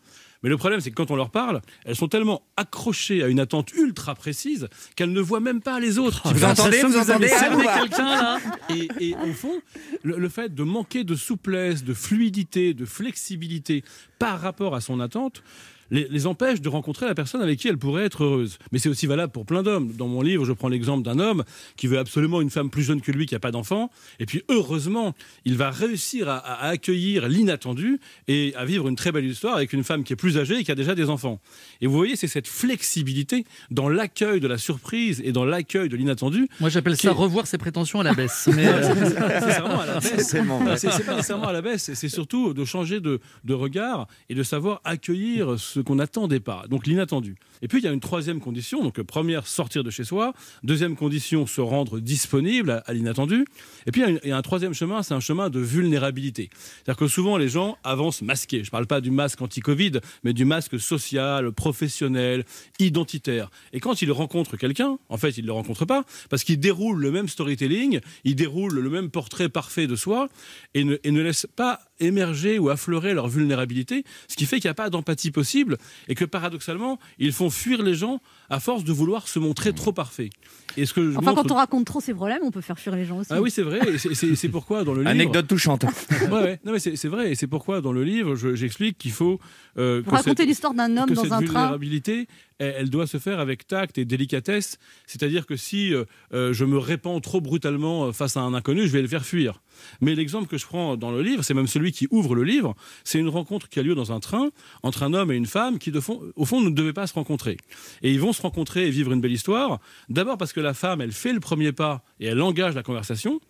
Mais 0.42 0.48
le 0.48 0.56
problème, 0.56 0.80
c'est 0.80 0.90
que 0.90 0.94
quand 0.94 1.10
on 1.10 1.16
leur 1.16 1.30
parle, 1.30 1.60
elles 1.84 1.96
sont 1.96 2.08
tellement 2.08 2.42
accrochées 2.56 3.22
à 3.22 3.28
une 3.28 3.40
attente 3.40 3.72
ultra 3.72 4.14
précise 4.14 4.68
qu'elles 4.96 5.12
ne 5.12 5.20
voient 5.20 5.40
même 5.40 5.60
pas 5.60 5.80
les 5.80 5.98
autres. 5.98 6.32
Vous 6.32 6.44
entendez, 6.44 6.82
vous 6.82 6.96
entendez, 6.96 7.28
pas 7.28 7.80
quelqu'un 7.80 8.04
là 8.04 8.38
et, 8.70 8.88
et 9.00 9.14
au 9.16 9.32
fond, 9.32 9.60
le, 10.02 10.18
le 10.18 10.28
fait 10.28 10.54
de 10.54 10.62
manquer 10.62 11.04
de 11.04 11.14
souplesse, 11.14 11.84
de 11.84 11.94
fluidité, 11.94 12.72
de 12.72 12.86
flexibilité 12.86 13.84
par 14.18 14.40
rapport 14.40 14.74
à 14.74 14.80
son 14.80 15.00
attente, 15.00 15.42
les, 15.90 16.06
les 16.10 16.26
empêche 16.26 16.60
de 16.60 16.68
rencontrer 16.68 17.06
la 17.06 17.14
personne 17.14 17.42
avec 17.42 17.58
qui 17.58 17.68
elle 17.68 17.78
pourrait 17.78 18.04
être 18.04 18.24
heureuse. 18.24 18.58
Mais 18.72 18.78
c'est 18.78 18.88
aussi 18.88 19.06
valable 19.06 19.32
pour 19.32 19.46
plein 19.46 19.62
d'hommes. 19.62 19.92
Dans 19.92 20.08
mon 20.08 20.22
livre, 20.22 20.44
je 20.44 20.52
prends 20.52 20.68
l'exemple 20.68 21.02
d'un 21.04 21.18
homme 21.18 21.44
qui 21.76 21.86
veut 21.86 21.98
absolument 21.98 22.40
une 22.40 22.50
femme 22.50 22.70
plus 22.70 22.82
jeune 22.82 23.00
que 23.00 23.12
lui 23.12 23.26
qui 23.26 23.34
n'a 23.34 23.40
pas 23.40 23.50
d'enfant. 23.50 23.90
Et 24.18 24.26
puis, 24.26 24.42
heureusement, 24.48 25.14
il 25.44 25.56
va 25.56 25.70
réussir 25.70 26.28
à, 26.28 26.38
à 26.38 26.68
accueillir 26.68 27.28
l'inattendu 27.28 27.98
et 28.28 28.52
à 28.56 28.64
vivre 28.64 28.88
une 28.88 28.96
très 28.96 29.12
belle 29.12 29.24
histoire 29.26 29.56
avec 29.56 29.72
une 29.72 29.84
femme 29.84 30.04
qui 30.04 30.12
est 30.12 30.16
plus 30.16 30.38
âgée 30.38 30.58
et 30.58 30.64
qui 30.64 30.70
a 30.72 30.74
déjà 30.74 30.94
des 30.94 31.08
enfants. 31.10 31.40
Et 31.80 31.86
vous 31.86 31.94
voyez, 31.96 32.16
c'est 32.16 32.28
cette 32.28 32.48
flexibilité 32.48 33.44
dans 33.70 33.88
l'accueil 33.88 34.40
de 34.40 34.46
la 34.48 34.58
surprise 34.58 35.20
et 35.24 35.32
dans 35.32 35.44
l'accueil 35.44 35.88
de 35.88 35.96
l'inattendu. 35.96 36.48
Moi, 36.60 36.70
j'appelle 36.70 36.96
ça 36.96 37.08
est- 37.08 37.12
revoir 37.12 37.46
ses 37.46 37.58
prétentions 37.58 38.00
à 38.00 38.04
la 38.04 38.14
baisse. 38.14 38.48
Mais, 38.56 38.66
C'est 38.82 39.60
vraiment 39.60 39.80
à 39.80 39.86
la 39.86 39.94
baisse. 40.00 40.12
C'est 40.16 40.36
tellement 40.36 40.58
vrai. 40.60 40.76
C'est 40.76 40.90
c'est 40.90 41.04
pas 41.04 41.14
nécessairement 41.16 41.48
à 41.48 41.52
la 41.52 41.62
baisse, 41.62 41.90
c'est 41.94 42.08
surtout 42.08 42.54
de 42.54 42.64
changer 42.64 43.00
de, 43.00 43.20
de 43.44 43.54
regard 43.54 44.06
et 44.28 44.34
de 44.34 44.42
savoir 44.42 44.80
accueillir 44.84 45.58
ce 45.58 45.79
qu'on 45.82 45.96
n'attendait 45.96 46.40
pas, 46.40 46.64
donc 46.68 46.86
l'inattendu. 46.86 47.36
Et 47.62 47.68
puis 47.68 47.78
il 47.80 47.84
y 47.84 47.88
a 47.88 47.92
une 47.92 48.00
troisième 48.00 48.40
condition, 48.40 48.82
donc 48.82 49.00
première, 49.02 49.46
sortir 49.46 49.84
de 49.84 49.90
chez 49.90 50.04
soi, 50.04 50.32
deuxième 50.62 50.96
condition, 50.96 51.46
se 51.46 51.60
rendre 51.60 52.00
disponible 52.00 52.82
à, 52.86 52.92
l'inattendu, 52.92 53.44
et 53.86 53.90
puis 53.92 54.00
il 54.02 54.04
y, 54.04 54.06
a 54.06 54.10
une- 54.10 54.20
il 54.24 54.28
y 54.30 54.32
a 54.32 54.36
un 54.36 54.42
troisième 54.42 54.74
chemin, 54.74 55.02
c'est 55.02 55.14
un 55.14 55.20
chemin 55.20 55.50
de 55.50 55.60
vulnérabilité. 55.60 56.50
C'est-à-dire 56.52 56.96
que 56.96 57.08
souvent 57.08 57.36
les 57.36 57.48
gens 57.48 57.76
avancent 57.84 58.22
masqués, 58.22 58.58
je 58.64 58.68
ne 58.68 58.70
parle 58.70 58.86
pas 58.86 59.00
du 59.00 59.10
masque 59.10 59.40
anti-Covid, 59.42 59.92
mais 60.24 60.32
du 60.32 60.44
masque 60.44 60.78
social, 60.80 61.52
professionnel, 61.52 62.44
identitaire. 62.78 63.50
Et 63.72 63.80
quand 63.80 64.02
ils 64.02 64.12
rencontrent 64.12 64.56
quelqu'un, 64.56 64.98
en 65.08 65.16
fait 65.16 65.36
ils 65.38 65.42
ne 65.42 65.46
le 65.46 65.52
rencontrent 65.52 65.86
pas, 65.86 66.04
parce 66.28 66.44
qu'ils 66.44 66.60
déroulent 66.60 67.00
le 67.00 67.10
même 67.10 67.28
storytelling, 67.28 68.00
ils 68.24 68.36
déroulent 68.36 68.78
le 68.78 68.90
même 68.90 69.10
portrait 69.10 69.48
parfait 69.48 69.86
de 69.86 69.96
soi, 69.96 70.28
et 70.74 70.84
ne, 70.84 70.96
et 71.04 71.10
ne 71.10 71.20
laissent 71.22 71.46
pas 71.56 71.80
émerger 72.00 72.58
ou 72.58 72.70
affleurer 72.70 73.14
leur 73.14 73.28
vulnérabilité, 73.28 74.04
ce 74.28 74.36
qui 74.36 74.46
fait 74.46 74.56
qu'il 74.60 74.68
n'y 74.68 74.72
a 74.72 74.74
pas 74.74 74.90
d'empathie 74.90 75.30
possible, 75.30 75.78
et 76.08 76.14
que 76.14 76.24
paradoxalement, 76.24 76.98
ils 77.18 77.32
font 77.32 77.50
fuir 77.50 77.82
les 77.82 77.94
gens 77.94 78.20
à 78.50 78.60
force 78.60 78.84
de 78.84 78.92
vouloir 78.92 79.28
se 79.28 79.38
montrer 79.38 79.72
trop 79.72 79.92
parfait. 79.92 80.30
Et 80.76 80.86
ce 80.86 80.92
que 80.94 81.16
Enfin, 81.16 81.30
montre- 81.30 81.42
quand 81.42 81.50
on 81.52 81.56
raconte 81.56 81.84
trop 81.86 82.00
ses 82.00 82.14
problèmes, 82.14 82.40
on 82.44 82.50
peut 82.50 82.60
faire 82.60 82.78
fuir 82.78 82.94
les 82.94 83.04
gens 83.04 83.18
aussi. 83.18 83.30
Ah 83.32 83.40
oui, 83.40 83.50
c'est 83.50 83.62
vrai, 83.62 83.80
c'est- 83.98 84.48
pourquoi 84.48 84.84
dans 84.84 84.92
le 84.92 85.00
livre... 85.00 85.10
Anecdote 85.10 85.46
touchante. 85.48 85.84
Ouais, 86.30 86.42
ouais. 86.42 86.60
Non, 86.64 86.72
mais 86.72 86.78
c'est 86.78 87.08
vrai, 87.08 87.32
et 87.32 87.34
c'est 87.34 87.46
pourquoi 87.48 87.80
dans 87.80 87.92
le 87.92 88.04
livre, 88.04 88.34
je- 88.36 88.54
j'explique 88.54 88.98
qu'il 88.98 89.10
faut... 89.12 89.40
euh, 89.78 90.02
cette- 90.22 90.40
l'histoire 90.40 90.74
d'un 90.74 90.96
homme 90.96 91.08
que 91.08 91.14
dans 91.14 91.22
cette 91.22 91.32
un 91.32 91.36
train. 91.38 91.46
vulnérabilité, 91.46 92.28
elle, 92.58 92.74
elle 92.78 92.90
doit 92.90 93.06
se 93.06 93.18
faire 93.18 93.40
avec 93.40 93.66
tact 93.66 93.98
et 93.98 94.04
délicatesse. 94.04 94.78
C'est-à-dire 95.06 95.46
que 95.46 95.56
si 95.56 95.92
euh, 95.94 96.04
euh, 96.34 96.52
je 96.52 96.64
me 96.64 96.78
répands 96.78 97.20
trop 97.20 97.40
brutalement 97.40 98.12
face 98.12 98.36
à 98.36 98.40
un 98.40 98.54
inconnu, 98.54 98.86
je 98.86 98.92
vais 98.92 99.02
le 99.02 99.08
faire 99.08 99.24
fuir. 99.24 99.62
Mais 100.00 100.14
l'exemple 100.14 100.46
que 100.46 100.58
je 100.58 100.66
prends 100.66 100.96
dans 100.96 101.10
le 101.10 101.22
livre, 101.22 101.42
c'est 101.42 101.54
même 101.54 101.66
celui 101.66 101.90
qui 101.92 102.06
ouvre 102.10 102.34
le 102.34 102.44
livre, 102.44 102.74
c'est 103.02 103.18
une 103.18 103.28
rencontre 103.30 103.68
qui 103.68 103.78
a 103.80 103.82
lieu 103.82 103.94
dans 103.94 104.12
un 104.12 104.20
train 104.20 104.50
entre 104.82 105.02
un 105.04 105.14
homme 105.14 105.32
et 105.32 105.36
une 105.36 105.46
femme 105.46 105.78
qui, 105.78 105.90
de 105.90 106.00
fond, 106.00 106.20
au 106.36 106.44
fond, 106.44 106.60
ne 106.60 106.68
devaient 106.70 106.92
pas 106.92 107.06
se 107.06 107.14
rencontrer. 107.14 107.56
Et 108.02 108.12
ils 108.12 108.20
vont 108.20 108.32
rencontrer 108.40 108.86
et 108.86 108.90
vivre 108.90 109.12
une 109.12 109.20
belle 109.20 109.32
histoire. 109.32 109.80
D'abord 110.08 110.38
parce 110.38 110.52
que 110.52 110.60
la 110.60 110.74
femme, 110.74 111.00
elle 111.00 111.12
fait 111.12 111.32
le 111.32 111.40
premier 111.40 111.72
pas 111.72 112.02
et 112.18 112.26
elle 112.26 112.40
engage 112.40 112.74
la 112.74 112.82
conversation. 112.82 113.40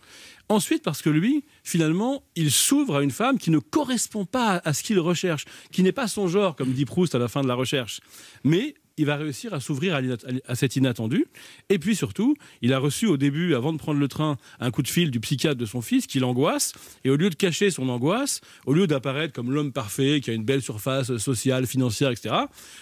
Ensuite, 0.48 0.82
parce 0.82 1.00
que 1.00 1.10
lui, 1.10 1.44
finalement, 1.62 2.24
il 2.34 2.50
s'ouvre 2.50 2.96
à 2.96 3.02
une 3.02 3.12
femme 3.12 3.38
qui 3.38 3.50
ne 3.50 3.58
correspond 3.58 4.24
pas 4.24 4.60
à 4.64 4.72
ce 4.72 4.82
qu'il 4.82 4.98
recherche, 4.98 5.44
qui 5.70 5.84
n'est 5.84 5.92
pas 5.92 6.08
son 6.08 6.26
genre, 6.26 6.56
comme 6.56 6.72
dit 6.72 6.84
Proust 6.84 7.14
à 7.14 7.18
la 7.18 7.28
fin 7.28 7.42
de 7.42 7.48
la 7.48 7.54
recherche. 7.54 8.00
Mais 8.42 8.74
il 8.96 9.06
va 9.06 9.16
réussir 9.16 9.54
à 9.54 9.60
s'ouvrir 9.60 10.00
à, 10.46 10.54
cet 10.54 10.76
inattendu. 10.76 11.26
Et 11.68 11.78
puis 11.78 11.96
surtout, 11.96 12.36
il 12.62 12.72
a 12.72 12.78
reçu 12.78 13.06
au 13.06 13.16
début, 13.16 13.54
avant 13.54 13.72
de 13.72 13.78
prendre 13.78 13.98
le 13.98 14.08
train, 14.08 14.36
un 14.60 14.70
coup 14.70 14.82
de 14.82 14.88
fil 14.88 15.10
du 15.10 15.20
psychiatre 15.20 15.56
de 15.56 15.66
son 15.66 15.80
fils 15.80 16.06
qui 16.06 16.18
l'angoisse. 16.18 16.72
Et 17.04 17.10
au 17.10 17.16
lieu 17.16 17.30
de 17.30 17.34
cacher 17.34 17.70
son 17.70 17.88
angoisse, 17.88 18.40
au 18.66 18.72
lieu 18.72 18.86
d'apparaître 18.86 19.32
comme 19.32 19.52
l'homme 19.52 19.72
parfait, 19.72 20.20
qui 20.22 20.30
a 20.30 20.34
une 20.34 20.44
belle 20.44 20.62
surface 20.62 21.16
sociale, 21.16 21.66
financière, 21.66 22.10
etc., 22.10 22.34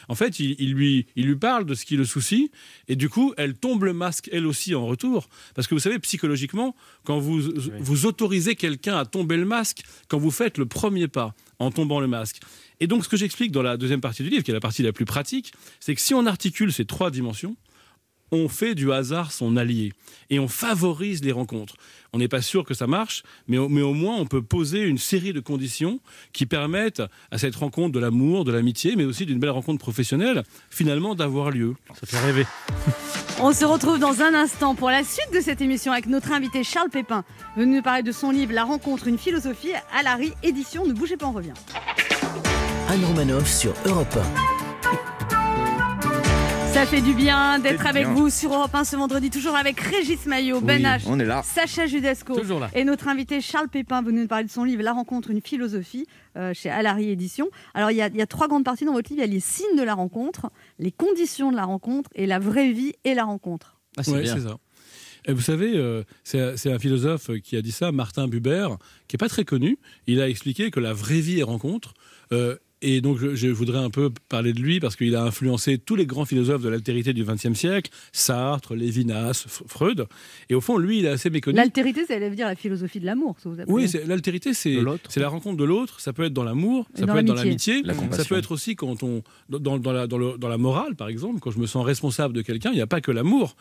en 0.09 0.15
fait, 0.15 0.41
il, 0.41 0.57
il 0.59 0.73
lui, 0.73 1.07
il 1.17 1.27
lui 1.27 1.37
parle 1.37 1.65
de 1.65 1.75
ce 1.75 1.85
qui 1.85 1.97
le 1.97 2.05
soucie. 2.05 2.51
Et 2.89 2.97
du 2.97 3.09
coup, 3.09 3.35
elle 3.37 3.55
tombe 3.55 3.85
le 3.85 3.93
masque, 3.93 4.29
elle 4.33 4.47
aussi, 4.47 4.75
en 4.75 4.87
retour. 4.87 5.29
Parce 5.55 5.67
que 5.67 5.75
vous 5.75 5.81
savez, 5.81 5.99
psychologiquement, 5.99 6.75
quand 7.05 7.19
vous, 7.19 7.41
vous 7.81 8.07
autorisez 8.07 8.57
quelqu'un 8.57 8.97
à 8.97 9.05
tomber 9.05 9.37
le 9.37 9.45
masque, 9.45 9.83
quand 10.09 10.19
vous 10.19 10.31
faites 10.31 10.59
le 10.59 10.67
premier 10.67 11.09
pas 11.09 11.35
en 11.59 11.71
tombant 11.71 12.01
le 12.01 12.07
masque, 12.07 12.41
et 12.81 12.87
donc, 12.87 13.05
ce 13.05 13.09
que 13.09 13.17
j'explique 13.17 13.53
dans 13.53 13.63
la 13.63 13.77
deuxième 13.77 14.01
partie 14.01 14.23
du 14.23 14.31
livre, 14.31 14.45
qui 14.45 14.51
est 14.51 14.55
la 14.55 14.61
partie 14.61 14.83
la 14.83 14.93
plus 14.93 15.05
pratique, 15.05 15.53
c'est 15.81 15.95
que 15.95 16.01
si 16.01 16.15
on 16.15 16.27
articule 16.27 16.73
ces 16.73 16.85
trois 16.85 17.11
dimensions, 17.11 17.57
on 18.31 18.49
fait 18.49 18.75
du 18.75 18.93
hasard 18.93 19.33
son 19.33 19.57
allié 19.57 19.93
et 20.31 20.39
on 20.39 20.49
favorise 20.49 21.23
les 21.25 21.33
rencontres. 21.33 21.75
On 22.13 22.19
n'est 22.19 22.29
pas 22.29 22.43
sûr 22.43 22.65
que 22.65 22.75
ça 22.75 22.87
marche, 22.87 23.23
mais 23.49 23.59
au, 23.59 23.69
mais 23.69 23.83
au 23.83 23.93
moins 23.93 24.17
on 24.17 24.27
peut 24.27 24.43
poser 24.43 24.81
une 24.81 24.99
série 24.99 25.33
de 25.33 25.41
conditions 25.41 26.01
qui 26.33 26.47
permettent 26.47 27.03
à 27.31 27.39
cette 27.39 27.57
rencontre 27.57 27.93
de 27.93 27.99
l'amour, 27.99 28.45
de 28.45 28.53
l'amitié, 28.53 28.97
mais 28.97 29.05
aussi 29.05 29.27
d'une 29.27 29.39
belle 29.39 29.51
rencontre 29.51 29.79
professionnelle, 29.79 30.43
finalement 30.71 31.15
d'avoir 31.15 31.51
lieu. 31.51 31.75
Ça 32.01 32.07
fait 32.07 32.19
rêver. 32.19 32.47
On 33.41 33.53
se 33.53 33.65
retrouve 33.65 34.01
dans 34.01 34.21
un 34.21 34.35
instant 34.35 34.75
pour 34.75 34.91
la 34.91 35.05
suite 35.05 35.33
de 35.33 35.41
cette 35.41 35.61
émission 35.61 35.93
avec 35.93 36.07
notre 36.07 36.33
invité 36.33 36.65
Charles 36.65 36.91
Pépin, 36.91 37.25
venu 37.57 37.77
nous 37.77 37.83
parler 37.83 38.03
de 38.03 38.11
son 38.11 38.33
livre 38.33 38.53
La 38.53 38.65
rencontre, 38.65 39.07
une 39.07 39.19
philosophie 39.19 39.73
à 39.97 40.03
la 40.03 40.19
édition. 40.43 40.85
Ne 40.87 40.93
bougez 40.93 41.17
pas, 41.17 41.27
on 41.27 41.33
revient. 41.33 41.53
Anne 42.89 43.05
Romanoff 43.05 43.49
sur 43.49 43.75
Europe 43.85 44.19
Ça 46.79 46.87
fait 46.87 47.01
du 47.03 47.13
bien 47.13 47.59
d'être 47.59 47.85
avec 47.89 48.05
bien. 48.05 48.15
vous 48.15 48.31
sur 48.31 48.55
Europe 48.55 48.73
1 48.73 48.85
ce 48.85 48.95
vendredi, 48.95 49.31
toujours 49.31 49.57
avec 49.57 49.81
Régis 49.81 50.27
Maillot, 50.27 50.61
Ben 50.61 50.77
Oui, 50.77 50.85
H, 50.85 51.03
on 51.09 51.19
est 51.19 51.25
là. 51.25 51.43
Sacha 51.43 51.89
Judesco 51.89 52.39
Toujours 52.39 52.61
là. 52.61 52.71
et 52.73 52.85
notre 52.85 53.09
invité 53.09 53.41
Charles 53.41 53.69
Pépin 53.69 54.01
venu 54.01 54.21
nous 54.21 54.27
parler 54.29 54.45
de 54.45 54.51
son 54.51 54.63
livre 54.63 54.85
La 54.85 54.93
rencontre, 54.93 55.33
une 55.33 55.41
philosophie 55.41 56.07
euh, 56.37 56.55
chez 56.55 56.71
Alary 56.71 57.11
Édition. 57.11 57.49
Alors 57.75 57.91
il 57.91 57.97
y, 57.97 58.01
a, 58.01 58.07
il 58.07 58.15
y 58.17 58.23
a 58.23 58.29
trois 58.29 58.47
grandes 58.47 58.65
parties 58.65 58.85
dans 58.85 58.93
votre 58.93 59.11
livre. 59.11 59.21
Il 59.25 59.27
y 59.27 59.29
a 59.29 59.35
les 59.35 59.41
signes 59.41 59.77
de 59.77 59.83
la 59.83 59.95
rencontre, 59.95 60.53
les 60.79 60.93
conditions 60.93 61.51
de 61.51 61.57
la 61.57 61.65
rencontre 61.65 62.11
et 62.15 62.27
la 62.27 62.39
vraie 62.39 62.71
vie 62.71 62.93
et 63.05 63.15
la 63.15 63.25
rencontre. 63.25 63.77
Ah, 63.97 64.05
c'est 64.05 64.13
Ouais, 64.13 64.25
ça. 64.25 64.37
Et 65.27 65.33
vous 65.33 65.41
savez, 65.41 65.73
euh, 65.75 66.05
c'est 66.23 66.71
un 66.73 66.79
philosophe 66.79 67.31
qui 67.43 67.57
a 67.57 67.61
dit 67.63 67.73
ça, 67.73 67.91
Martin 67.91 68.29
Buber, 68.29 68.69
qui 69.09 69.17
est 69.17 69.19
pas 69.19 69.29
très 69.29 69.45
connu. 69.45 69.79
Il 70.07 70.21
a 70.23 70.29
expliqué 70.29 70.71
que 70.71 70.79
la 70.79 70.93
vraie 70.93 71.21
vie 71.21 71.41
est 71.41 71.45
rencontre. 71.45 71.95
Euh, 72.33 72.57
et 72.83 73.01
donc, 73.01 73.19
je, 73.19 73.35
je 73.35 73.49
voudrais 73.49 73.79
un 73.79 73.91
peu 73.91 74.11
parler 74.29 74.53
de 74.53 74.61
lui 74.61 74.79
parce 74.81 74.95
qu'il 74.97 75.15
a 75.17 75.23
influencé 75.25 75.79
tous 75.79 75.97
les 75.97 76.07
grands 76.07 76.25
philosophes 76.25 76.63
de 76.63 76.69
l'altérité 76.69 77.13
du 77.13 77.25
XXe 77.25 77.55
siècle, 77.55 77.91
Sartre, 78.13 78.75
Lévinas, 78.75 79.47
Freud. 79.67 80.07
Et 80.49 80.55
au 80.55 80.61
fond, 80.61 80.79
lui, 80.79 80.99
il 81.01 81.05
est 81.07 81.09
assez 81.11 81.31
méconnu. 81.31 81.57
L'altérité, 81.57 82.05
ça 82.07 82.19
veut 82.19 82.35
dire 82.37 82.47
la 82.47 82.55
philosophie 82.55 83.01
de 83.01 83.07
l'amour, 83.07 83.37
ça 83.43 83.49
vous 83.49 83.61
appelez 83.61 83.73
Oui, 83.73 83.91
l'altérité, 84.07 84.55
c'est 84.55 84.77
la 85.17 85.29
rencontre 85.29 85.57
de 85.57 85.65
l'autre. 85.65 86.01
Ça 86.01 86.13
peut 86.13 86.25
être 86.25 86.33
dans 86.33 86.45
l'amour, 86.45 86.87
ça 86.95 87.07
dans 87.07 87.13
peut 87.15 87.19
être 87.21 87.27
dans 87.27 87.35
l'amitié. 87.35 87.83
l'amitié, 87.83 88.11
La 88.11 88.17
ça 88.17 88.25
peut 88.25 88.37
être 88.37 88.53
aussi 88.53 88.77
quand 88.77 89.03
on 89.03 89.23
dans, 89.49 89.79
dans 89.79 89.93
la, 89.93 90.07
dans, 90.07 90.19
le- 90.19 90.39
dans 90.39 90.49
la 90.49 90.59
morale, 90.59 90.95
par 90.95 91.09
exemple, 91.09 91.41
quand 91.41 91.51
je 91.51 91.59
me 91.59 91.67
sens 91.67 91.85
responsable 91.85 92.35
de 92.35 92.43
quelqu'un, 92.43 92.71
il 92.71 92.77
n'y 92.77 92.81
a 92.81 92.87
pas 92.87 93.01
que 93.01 93.11
l'amour. 93.11 93.57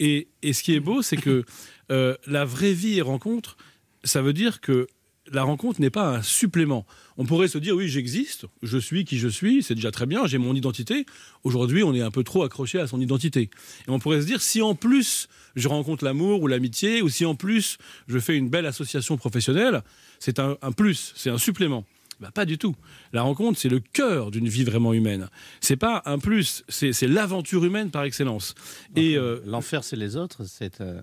Et, 0.00 0.28
et 0.42 0.52
ce 0.52 0.62
qui 0.62 0.74
est 0.74 0.80
beau, 0.80 1.02
c'est 1.02 1.16
que 1.16 1.44
euh, 1.90 2.14
la 2.26 2.44
vraie 2.44 2.72
vie 2.72 2.98
et 2.98 3.02
rencontre, 3.02 3.56
ça 4.04 4.22
veut 4.22 4.32
dire 4.32 4.60
que 4.60 4.86
la 5.32 5.42
rencontre 5.42 5.80
n'est 5.80 5.90
pas 5.90 6.16
un 6.16 6.22
supplément. 6.22 6.86
On 7.16 7.24
pourrait 7.24 7.48
se 7.48 7.58
dire 7.58 7.76
oui, 7.76 7.88
j'existe, 7.88 8.46
je 8.62 8.78
suis 8.78 9.04
qui 9.04 9.18
je 9.18 9.28
suis, 9.28 9.62
c'est 9.62 9.74
déjà 9.74 9.90
très 9.90 10.06
bien, 10.06 10.26
j'ai 10.26 10.38
mon 10.38 10.54
identité. 10.54 11.06
Aujourd'hui, 11.44 11.82
on 11.82 11.94
est 11.94 12.02
un 12.02 12.10
peu 12.10 12.24
trop 12.24 12.42
accroché 12.42 12.78
à 12.78 12.86
son 12.86 13.00
identité. 13.00 13.50
Et 13.86 13.90
on 13.90 13.98
pourrait 13.98 14.20
se 14.20 14.26
dire 14.26 14.40
si 14.40 14.62
en 14.62 14.74
plus 14.74 15.28
je 15.56 15.68
rencontre 15.68 16.04
l'amour 16.04 16.42
ou 16.42 16.46
l'amitié, 16.46 17.02
ou 17.02 17.08
si 17.08 17.24
en 17.24 17.34
plus 17.34 17.78
je 18.06 18.18
fais 18.18 18.36
une 18.36 18.48
belle 18.48 18.66
association 18.66 19.16
professionnelle, 19.16 19.82
c'est 20.18 20.38
un, 20.38 20.56
un 20.62 20.72
plus, 20.72 21.12
c'est 21.16 21.30
un 21.30 21.38
supplément. 21.38 21.84
Bah, 22.20 22.30
pas 22.32 22.44
du 22.44 22.58
tout. 22.58 22.74
La 23.12 23.22
rencontre, 23.22 23.58
c'est 23.58 23.68
le 23.68 23.78
cœur 23.80 24.30
d'une 24.30 24.48
vie 24.48 24.64
vraiment 24.64 24.92
humaine. 24.92 25.28
C'est 25.60 25.76
pas 25.76 26.02
un 26.04 26.18
plus, 26.18 26.64
c'est 26.68 27.06
l'aventure 27.06 27.64
humaine 27.64 27.90
par 27.90 28.02
excellence. 28.04 28.54
Et 28.96 29.16
euh, 29.16 29.40
L'enfer, 29.46 29.84
c'est 29.84 29.96
les 29.96 30.16
autres. 30.16 30.44
C'est 30.44 30.80
euh, 30.80 31.00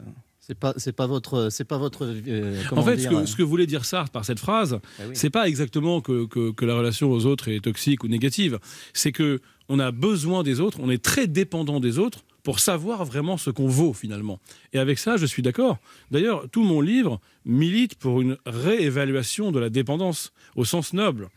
c'est 0.48 0.54
pas, 0.60 0.74
c'est 0.78 0.92
pas 0.92 1.08
votre, 1.08 1.50
c'est 1.50 1.64
pas 1.64 1.80
votre. 1.80 2.06
euh, 2.06 2.62
en 2.72 2.84
fait, 2.84 2.98
dire, 2.98 3.10
ce 3.10 3.16
que, 3.16 3.22
euh, 3.22 3.26
ce 3.26 3.36
que 3.36 3.42
voulait 3.42 3.66
dire 3.66 3.84
Sartre 3.84 4.12
par 4.12 4.26
cette 4.26 4.38
phrase, 4.38 4.80
ah 5.00 5.04
oui. 5.08 5.16
c'est 5.16 5.32
pas 5.32 5.48
exactement 5.48 6.02
que, 6.02 6.26
que, 6.28 6.52
que 6.52 6.66
la 6.66 6.76
relation 6.76 7.12
aux 7.12 7.26
autres 7.26 7.48
est 7.48 7.62
toxique 7.62 8.04
ou 8.04 8.08
négative. 8.08 8.60
C'est 8.94 9.12
que 9.12 9.42
on 9.70 9.80
a 9.80 9.90
besoin 9.92 10.44
des 10.44 10.60
autres, 10.60 10.78
on 10.82 10.92
est 10.92 11.04
très 11.04 11.26
dépendant 11.26 11.80
des 11.80 11.98
autres 11.98 12.20
pour 12.44 12.60
savoir 12.60 13.06
vraiment 13.06 13.38
ce 13.38 13.50
qu'on 13.50 13.68
vaut 13.68 13.94
finalement. 13.94 14.40
Et 14.72 14.78
avec 14.78 15.00
ça, 15.00 15.18
je 15.18 15.26
suis 15.26 15.42
d'accord. 15.42 15.80
D'ailleurs, 16.12 16.46
tout 16.52 16.64
mon 16.64 16.80
livre 16.80 17.20
milite 17.44 17.96
pour 17.96 18.22
une 18.22 18.38
réévaluation 18.46 19.52
de 19.52 19.60
la 19.60 19.72
dépendance 19.72 20.32
au 20.56 20.64
sens 20.64 20.94
noble. 20.94 21.30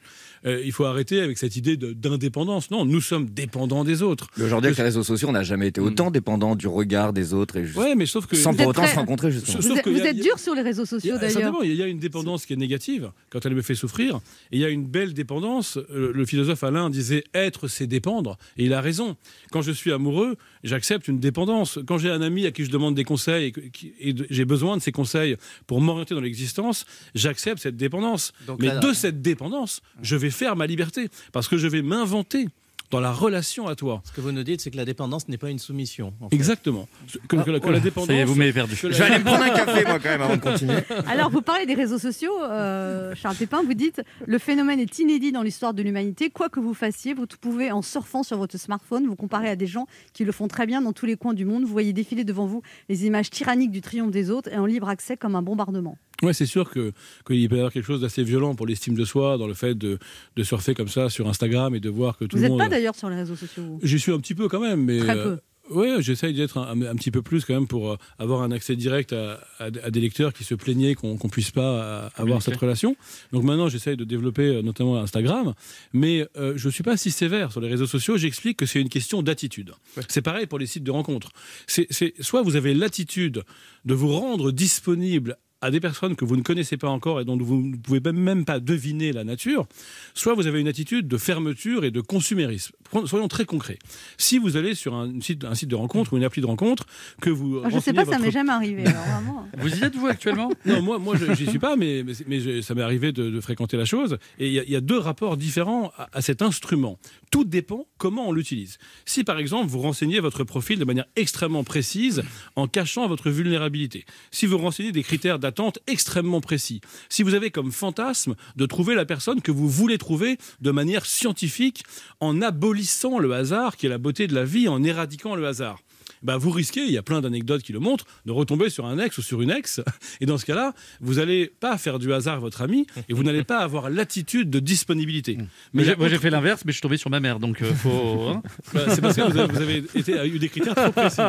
Euh, 0.47 0.63
il 0.65 0.73
faut 0.73 0.85
arrêter 0.85 1.21
avec 1.21 1.39
cette 1.39 1.57
idée 1.57 1.77
d'indépendance. 1.77 2.71
Non, 2.71 2.85
nous 2.85 3.01
sommes 3.01 3.27
dépendants 3.29 3.85
des 3.85 4.03
autres. 4.03 4.29
Aujourd'hui, 4.41 4.69
avec 4.69 4.79
les 4.79 4.85
réseaux 4.85 5.03
sociaux, 5.03 5.29
on 5.29 5.33
n'a 5.33 5.43
jamais 5.43 5.69
été 5.69 5.81
autant 5.81 6.11
dépendant 6.11 6.57
du 6.57 6.67
regard 6.69 7.13
des 7.13 7.35
autres 7.35 7.57
et 7.57 7.65
juste- 7.67 7.79
Ouais, 7.79 7.95
mais 7.95 8.07
sauf 8.07 8.27
que 8.27 8.37
sans 8.37 8.51
Vous 8.51 8.57
pour 8.57 8.63
êtes 8.65 8.69
autant 8.71 8.83
très- 8.83 8.93
se 8.93 8.97
rencontrer 8.97 9.31
justement. 9.33 9.57
Vous 9.59 9.69
Sauf 9.69 9.79
êtes, 9.79 9.87
vous 9.89 10.23
dur 10.23 10.39
sur 10.39 10.55
les 10.55 10.63
réseaux 10.63 10.85
sociaux 10.87 11.15
a- 11.17 11.19
d'ailleurs. 11.19 11.55
il 11.65 11.75
y 11.75 11.83
a 11.83 11.87
une 11.87 11.99
dépendance 11.99 12.47
qui 12.47 12.53
est 12.53 12.57
négative 12.57 13.11
quand 13.31 13.45
elle 13.47 13.55
me 13.55 13.63
fait 13.63 13.75
souffrir, 13.75 14.17
et 14.53 14.57
il 14.57 14.61
y 14.61 14.65
a 14.65 14.69
une 14.69 14.87
belle 14.87 15.15
dépendance. 15.15 15.77
Euh, 15.91 16.13
Le 16.15 16.25
philosophe 16.25 16.65
Alain 16.65 16.91
disait 16.91 17.25
être, 17.35 17.69
c'est 17.69 17.87
dépendre, 17.87 18.39
et 18.57 18.65
il 18.65 18.73
a 18.73 18.81
raison. 18.81 19.17
Quand 19.53 19.63
je 19.63 19.73
suis 19.73 19.93
amoureux, 19.93 20.37
j'accepte 20.65 21.09
une 21.09 21.19
dépendance. 21.21 21.79
Quand 21.87 21.99
j'ai 21.99 22.11
un 22.11 22.23
ami 22.23 22.47
à 22.47 22.51
qui 22.51 22.65
je 22.65 22.71
demande 22.71 22.95
des 22.95 23.05
conseils 23.05 23.53
et, 24.01 24.15
j'ai 24.31 24.45
besoin 24.45 24.77
de 24.77 24.83
ces 24.83 24.93
conseils 24.93 25.37
pour 25.67 25.81
m'orienter 25.81 26.15
dans 26.15 26.21
l'existence, 26.21 26.85
j'accepte 27.15 27.61
cette 27.61 27.77
dépendance. 27.77 28.33
Donc 28.47 28.61
Mais 28.61 28.69
là- 28.69 28.81
de 28.81 28.93
cette 28.93 29.23
dépendance, 29.23 29.81
je 30.03 30.17
vais 30.17 30.31
faire 30.31 30.57
ma 30.57 30.67
liberté, 30.67 31.09
parce 31.33 31.49
que 31.49 31.57
je 31.57 31.67
vais 31.69 31.83
m'inventer 31.83 32.49
dans 32.91 33.01
la 33.01 33.13
relation 33.13 33.67
à 33.69 33.75
toi. 33.75 34.01
Ce 34.05 34.13
que 34.13 34.21
vous 34.21 34.33
nous 34.33 34.43
dites, 34.43 34.61
c'est 34.61 34.71
que 34.71 34.77
la 34.77 34.85
dépendance 34.85 35.29
n'est 35.29 35.37
pas 35.39 35.51
une 35.51 35.59
soumission. 35.59 36.13
en 36.21 36.29
fait. 36.31 36.35
Exactement. 36.37 36.89
Que, 37.29 37.37
que 37.37 37.37
la- 37.37 37.43
que 37.45 37.51
la 37.51 37.59
Voilà, 37.59 37.81
dépendance. 37.81 38.07
Ça 38.09 38.15
y 38.15 38.19
est, 38.19 38.25
vous 38.25 38.35
m'avez 38.35 38.53
perdu. 38.53 38.75
Je 38.77 38.87
vais 38.89 39.01
aller 39.03 39.19
me 39.19 39.25
prendre 39.25 39.43
un 39.43 39.51
café 39.51 39.85
moi 39.85 39.99
quand 39.99 40.09
même 40.09 40.23
avant 40.23 40.37
de 40.37 40.41
continuer. 40.43 40.79
Alors, 41.07 41.31
vous 41.31 41.43
parlez 41.43 41.67
des 41.67 41.75
réseaux 41.75 41.99
sociaux, 41.99 42.33
euh, 42.43 43.15
Charles 43.15 43.37
Pépin, 43.37 43.63
vous 43.63 43.75
dites 43.75 44.01
le 44.27 44.39
phénomène 44.39 44.81
est 44.81 44.99
inédit 44.99 45.33
dans 45.33 45.43
l'histoire 45.43 45.75
de 45.75 45.83
l'humanité. 45.83 46.31
Quoi 46.31 46.49
que 46.49 46.61
vous 46.61 46.75
fassiez, 46.75 47.15
vous 47.15 47.27
pouvez, 47.41 47.71
en 47.71 47.83
surfant 47.83 48.23
sur 48.23 48.39
votre 48.39 48.57
smartphone, 48.59 49.07
vous 49.07 49.17
comparer 49.17 49.49
à 49.51 49.57
des 49.57 49.67
gens 49.67 49.87
qui 50.15 50.25
le 50.25 50.33
font 50.33 50.49
très 50.49 50.67
bien 50.67 50.81
dans 50.81 50.93
tous 50.93 51.07
les 51.07 51.17
coins 51.17 51.35
du 51.35 51.45
monde. 51.45 51.63
Vous 51.65 51.73
voyez 51.73 51.93
défiler 51.93 52.25
devant 52.25 52.47
vous 52.47 52.63
les 52.89 53.05
images 53.07 53.31
tyranniques 53.31 53.71
du 53.71 53.81
triomphe 53.83 54.11
des 54.11 54.31
autres 54.31 54.51
et 54.53 54.57
en 54.57 54.67
libre 54.67 54.89
accès 54.89 55.17
comme 55.17 55.35
un 55.35 55.43
bombardement. 55.43 55.99
Ouais, 56.23 56.33
c'est 56.33 56.47
sûr 56.47 56.69
que 56.71 56.93
qu'il 57.27 57.49
peut 57.49 57.55
y 57.57 57.59
avoir 57.59 57.73
quelque 57.73 57.87
chose 57.87 58.01
d'assez 58.01 58.25
violent 58.25 58.55
pour 58.57 58.67
l'estime 58.67 58.95
de 58.97 59.05
soi 59.05 59.39
dans 59.39 59.47
le 59.47 59.55
fait 59.55 59.75
de, 59.77 59.99
de 60.37 60.43
surfer 60.43 60.75
comme 60.75 60.89
ça 60.89 61.11
sur 61.11 61.29
Instagram 61.29 61.75
et 61.77 61.81
de 61.81 61.89
voir 61.89 62.17
que 62.19 62.25
tout 62.25 62.37
Vous 62.37 62.43
le 62.43 62.49
n'êtes 62.49 62.51
monde. 62.51 62.59
pas 62.61 62.69
d'ailleurs 62.69 62.97
sur 62.97 63.09
les 63.09 63.17
réseaux 63.17 63.37
sociaux. 63.37 63.63
vous? 63.63 63.81
J'y 63.83 64.01
suis 64.01 64.11
un 64.13 64.19
petit 64.19 64.35
peu 64.35 64.49
quand 64.49 64.61
même, 64.61 64.83
mais 64.85 64.99
Très 64.99 65.17
euh, 65.17 65.37
peu. 65.69 65.75
ouais, 65.77 66.03
j'essaye 66.03 66.35
d'être 66.35 66.59
un, 66.59 66.83
un 66.83 66.97
petit 66.97 67.13
peu 67.13 67.23
plus 67.23 67.45
quand 67.45 67.55
même 67.55 67.69
pour 67.69 67.93
euh, 67.93 67.97
avoir 68.19 68.43
un 68.43 68.51
accès 68.51 68.75
direct 68.75 69.13
à, 69.13 69.35
à- 69.61 69.67
à 69.67 69.91
des 69.93 70.01
lecteurs 70.01 70.33
qui 70.33 70.43
se 70.43 70.57
plaignaient 70.57 70.97
qu'on 70.97 71.17
qu'on 71.17 71.29
puisse 71.29 71.53
pas 71.53 71.63
euh, 71.63 72.09
avoir 72.17 72.43
cette 72.43 72.57
relation. 72.57 72.97
Donc 73.31 73.45
maintenant, 73.45 73.69
j'essaye 73.69 73.97
de 73.97 74.03
développer 74.03 74.57
euh, 74.57 74.63
notamment 74.63 74.97
Instagram, 74.97 75.55
mais 75.93 76.27
euh, 76.37 76.55
je 76.57 76.69
suis 76.69 76.83
pas 76.83 76.97
si 76.97 77.13
sévère 77.13 77.53
sur 77.53 77.61
les 77.61 77.69
réseaux 77.69 77.87
sociaux. 77.87 78.17
J'explique 78.17 78.57
que 78.57 78.67
c'est 78.67 78.81
une 78.81 78.89
question 78.89 79.23
d'attitude. 79.23 79.71
C'est 80.09 80.23
pareil 80.23 80.47
pour 80.47 80.59
les 80.59 80.67
sites 80.67 80.83
de 80.83 80.91
rencontres. 80.91 81.31
C'est- 81.69 81.87
soit 82.21 82.43
vous 82.43 82.57
avez 82.57 82.75
l'attitude 82.75 83.45
de 83.85 83.95
vous 83.95 84.09
rendre 84.13 84.51
disponible 84.51 85.37
à 85.61 85.71
des 85.71 85.81
personnes 85.81 86.15
que 86.17 86.25
vous 86.25 86.37
ne 86.37 86.43
connaissez 86.43 86.77
pas 86.77 86.89
encore 86.89 87.21
et 87.21 87.25
dont 87.25 87.37
vous 87.37 87.57
ne 87.63 87.77
pouvez 87.77 88.01
même- 88.13 88.45
pas 88.45 88.61
deviner 88.61 89.13
la 89.13 89.25
nature, 89.25 89.67
soit 90.15 90.35
vous 90.35 90.47
avez 90.47 90.61
une 90.61 90.69
attitude 90.69 91.09
de 91.09 91.17
fermeture 91.17 91.85
et 91.85 91.91
de 91.91 92.01
consumérisme. 92.01 92.73
Soyons 93.07 93.29
très 93.29 93.45
concrets. 93.45 93.79
Si 94.17 94.39
vous 94.39 94.57
allez 94.57 94.75
sur 94.75 94.95
un 94.95 95.21
site, 95.21 95.45
un 95.45 95.55
site 95.55 95.69
de 95.69 95.75
rencontre 95.75 96.13
ou 96.13 96.17
une 96.17 96.25
appli 96.25 96.41
de 96.41 96.47
rencontre, 96.47 96.87
que 97.21 97.29
vous 97.31 97.59
Ah, 97.59 97.65
je 97.67 97.71
sais 97.71 97.75
renseignez 97.77 97.97
pas, 97.97 98.05
ça 98.05 98.11
votre- 98.13 98.23
m'est 98.23 98.31
jamais 98.31 98.53
arrivé. 98.53 98.87
alors, 98.87 99.03
vraiment. 99.03 99.49
Vous 99.59 99.69
y 99.75 99.85
êtes, 99.85 99.97
vous, 99.97 100.07
actuellement? 100.07 100.51
Non, 100.65 100.81
moi, 100.83 100.99
moi, 100.99 101.17
je- 101.17 101.35
j'y 101.35 101.47
suis 101.47 101.59
pas, 101.59 101.75
mais, 101.77 102.03
mais, 102.05 102.13
mais 102.27 102.41
je- 102.41 102.61
ça 102.61 102.75
m'est 102.75 102.83
arrivé 102.83 103.13
de, 103.13 103.29
de 103.31 103.41
fréquenter 103.41 103.77
la 103.77 103.85
chose. 103.85 104.19
Et 104.39 104.47
il 104.47 104.53
y, 104.53 104.59
a- 104.61 104.65
il 104.65 104.71
y 104.71 104.77
a 104.77 104.81
deux 104.81 104.99
rapports 104.99 105.37
différents 105.37 105.93
à, 105.99 106.09
à 106.13 106.21
cet 106.23 106.41
instrument. 106.43 106.99
Tout 107.31 107.45
dépend 107.45 107.87
comment 107.99 108.29
on 108.29 108.33
l'utilise. 108.33 108.79
Si, 109.05 109.25
par 109.25 109.39
exemple, 109.39 109.69
vous 109.69 109.81
renseignez 109.81 110.21
votre 110.21 110.45
profil 110.45 110.79
de 110.79 110.85
manière 110.85 111.07
extrêmement 111.17 111.65
précise, 111.65 112.23
en 112.57 112.69
cachant 112.69 113.07
votre 113.09 113.31
vulnérabilité. 113.31 114.05
Si 114.31 114.47
vous 114.47 114.59
renseignez 114.59 114.93
des 114.93 115.03
critères 115.03 115.39
d'attente 115.49 115.79
extrêmement 115.87 116.43
précis. 116.43 116.81
Si 117.09 117.23
vous 117.23 117.33
avez 117.33 117.51
comme 117.51 117.73
fantasme 117.73 118.35
de 118.57 118.67
trouver 118.67 118.95
la 118.95 119.07
personne 119.07 119.41
que 119.41 119.51
vous 119.51 119.69
voulez 119.69 119.97
trouver 119.97 120.37
de 120.61 120.71
manière 120.71 121.07
scientifique, 121.07 121.85
en 122.21 122.43
abolissant 122.43 123.19
le 123.19 123.33
hasard, 123.33 123.77
qui 123.77 123.87
est 123.87 123.89
la 123.89 123.97
beauté 123.99 124.27
de 124.27 124.35
la 124.35 124.45
vie, 124.45 124.69
en 124.69 124.83
éradiquant 124.85 125.35
le 125.35 125.47
hasard. 125.47 125.79
bah, 126.23 126.37
vous 126.37 126.51
risquez, 126.51 126.83
il 126.85 126.91
y 126.91 126.99
a 126.99 127.03
plein 127.03 127.21
d'anecdotes 127.23 127.63
qui 127.63 127.73
le 127.73 127.79
montrent, 127.79 128.05
de 128.27 128.33
retomber 128.33 128.69
sur 128.71 128.85
un 128.87 128.99
ex 128.99 129.17
ou 129.19 129.23
sur 129.23 129.41
une 129.41 129.51
ex. 129.51 129.81
Et 130.21 130.27
dans 130.27 130.37
ce 130.37 130.45
cas-là, 130.45 130.75
vous 131.01 131.15
n'allez 131.15 131.47
pas 131.61 131.79
faire 131.79 131.99
du 131.99 132.13
hasard 132.13 132.41
votre 132.41 132.61
ami 132.61 132.87
et 133.09 133.15
vous 133.15 133.23
n'allez 133.23 133.45
pas 133.45 133.59
avoir 133.61 133.89
l'attitude 133.89 134.51
de 134.51 134.59
disponibilité. 134.61 135.39
Mais 135.73 135.85
moi 135.97 136.09
j'ai 136.09 136.19
fait 136.19 136.31
l'inverse, 136.31 136.63
mais 136.67 136.73
je 136.73 136.77
suis 136.77 136.83
tombé 136.83 136.97
sur 136.99 137.09
ma 137.11 137.21
mère, 137.21 137.39
donc 137.39 137.63
euh, 137.63 137.73
faut. 137.73 138.29
hein. 138.29 138.43
bah, 138.75 138.85
c'est 138.89 139.01
parce 139.01 139.17
que 139.17 139.23
vous 139.23 139.39
avez, 139.39 139.53
vous 139.53 139.63
avez 139.63 139.77
été, 139.95 140.13
eu 140.27 140.39
des 140.39 140.49
critères 140.49 140.75
trop 140.75 140.93
précis. 140.93 141.21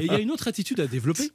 Et 0.00 0.06
il 0.06 0.12
y 0.12 0.16
a 0.16 0.18
une 0.18 0.30
autre 0.30 0.48
attitude 0.48 0.80
à 0.80 0.86
développer 0.86 1.30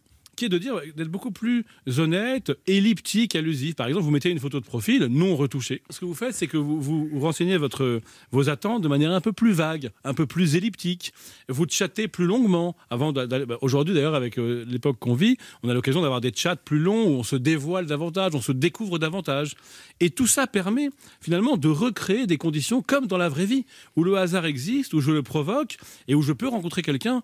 de 0.49 0.57
dire 0.57 0.75
d'être 0.95 1.09
beaucoup 1.09 1.31
plus 1.31 1.65
honnête, 1.97 2.51
elliptique, 2.67 3.35
allusif. 3.35 3.75
Par 3.75 3.87
exemple, 3.87 4.05
vous 4.05 4.11
mettez 4.11 4.29
une 4.29 4.39
photo 4.39 4.59
de 4.59 4.65
profil 4.65 5.05
non 5.05 5.35
retouchée. 5.35 5.81
Ce 5.89 5.99
que 5.99 6.05
vous 6.05 6.13
faites, 6.13 6.33
c'est 6.33 6.47
que 6.47 6.57
vous, 6.57 7.09
renseignez 7.19 7.57
votre, 7.57 8.01
vos 8.31 8.49
attentes 8.49 8.81
de 8.81 8.87
manière 8.87 9.11
un 9.11 9.21
peu 9.21 9.33
plus 9.33 9.51
vague, 9.51 9.91
un 10.03 10.13
peu 10.13 10.25
plus 10.25 10.55
elliptique. 10.55 11.13
Vous 11.49 11.65
chattez 11.69 12.07
plus 12.07 12.25
longuement. 12.25 12.75
Avant 12.89 13.11
bah, 13.11 13.27
Aujourd'hui, 13.61 13.93
d'ailleurs, 13.93 14.15
avec 14.15 14.37
euh, 14.37 14.65
l'époque 14.67 14.97
qu'on 14.99 15.13
vit, 15.13 15.37
on 15.63 15.69
a 15.69 15.73
l'occasion 15.73 16.01
d'avoir 16.01 16.21
des 16.21 16.31
chats 16.33 16.55
plus 16.55 16.79
longs 16.79 17.07
où 17.07 17.19
on 17.19 17.23
se 17.23 17.35
dévoile 17.35 17.85
davantage, 17.85 18.35
on 18.35 18.41
se 18.41 18.51
découvre 18.51 18.99
davantage. 18.99 19.55
Et 19.99 20.09
tout 20.09 20.27
ça 20.27 20.47
permet 20.47 20.89
finalement 21.21 21.57
de 21.57 21.69
recréer 21.69 22.27
des 22.27 22.37
conditions 22.37 22.81
comme 22.81 23.07
dans 23.07 23.17
la 23.17 23.29
vraie 23.29 23.45
vie, 23.45 23.65
où 23.95 24.03
le 24.03 24.17
hasard 24.17 24.45
existe, 24.45 24.93
où 24.93 25.01
je 25.01 25.11
le 25.11 25.23
provoque 25.23 25.77
et 26.07 26.15
où 26.15 26.21
je 26.21 26.33
peux 26.33 26.47
rencontrer 26.47 26.81
quelqu'un 26.81 27.21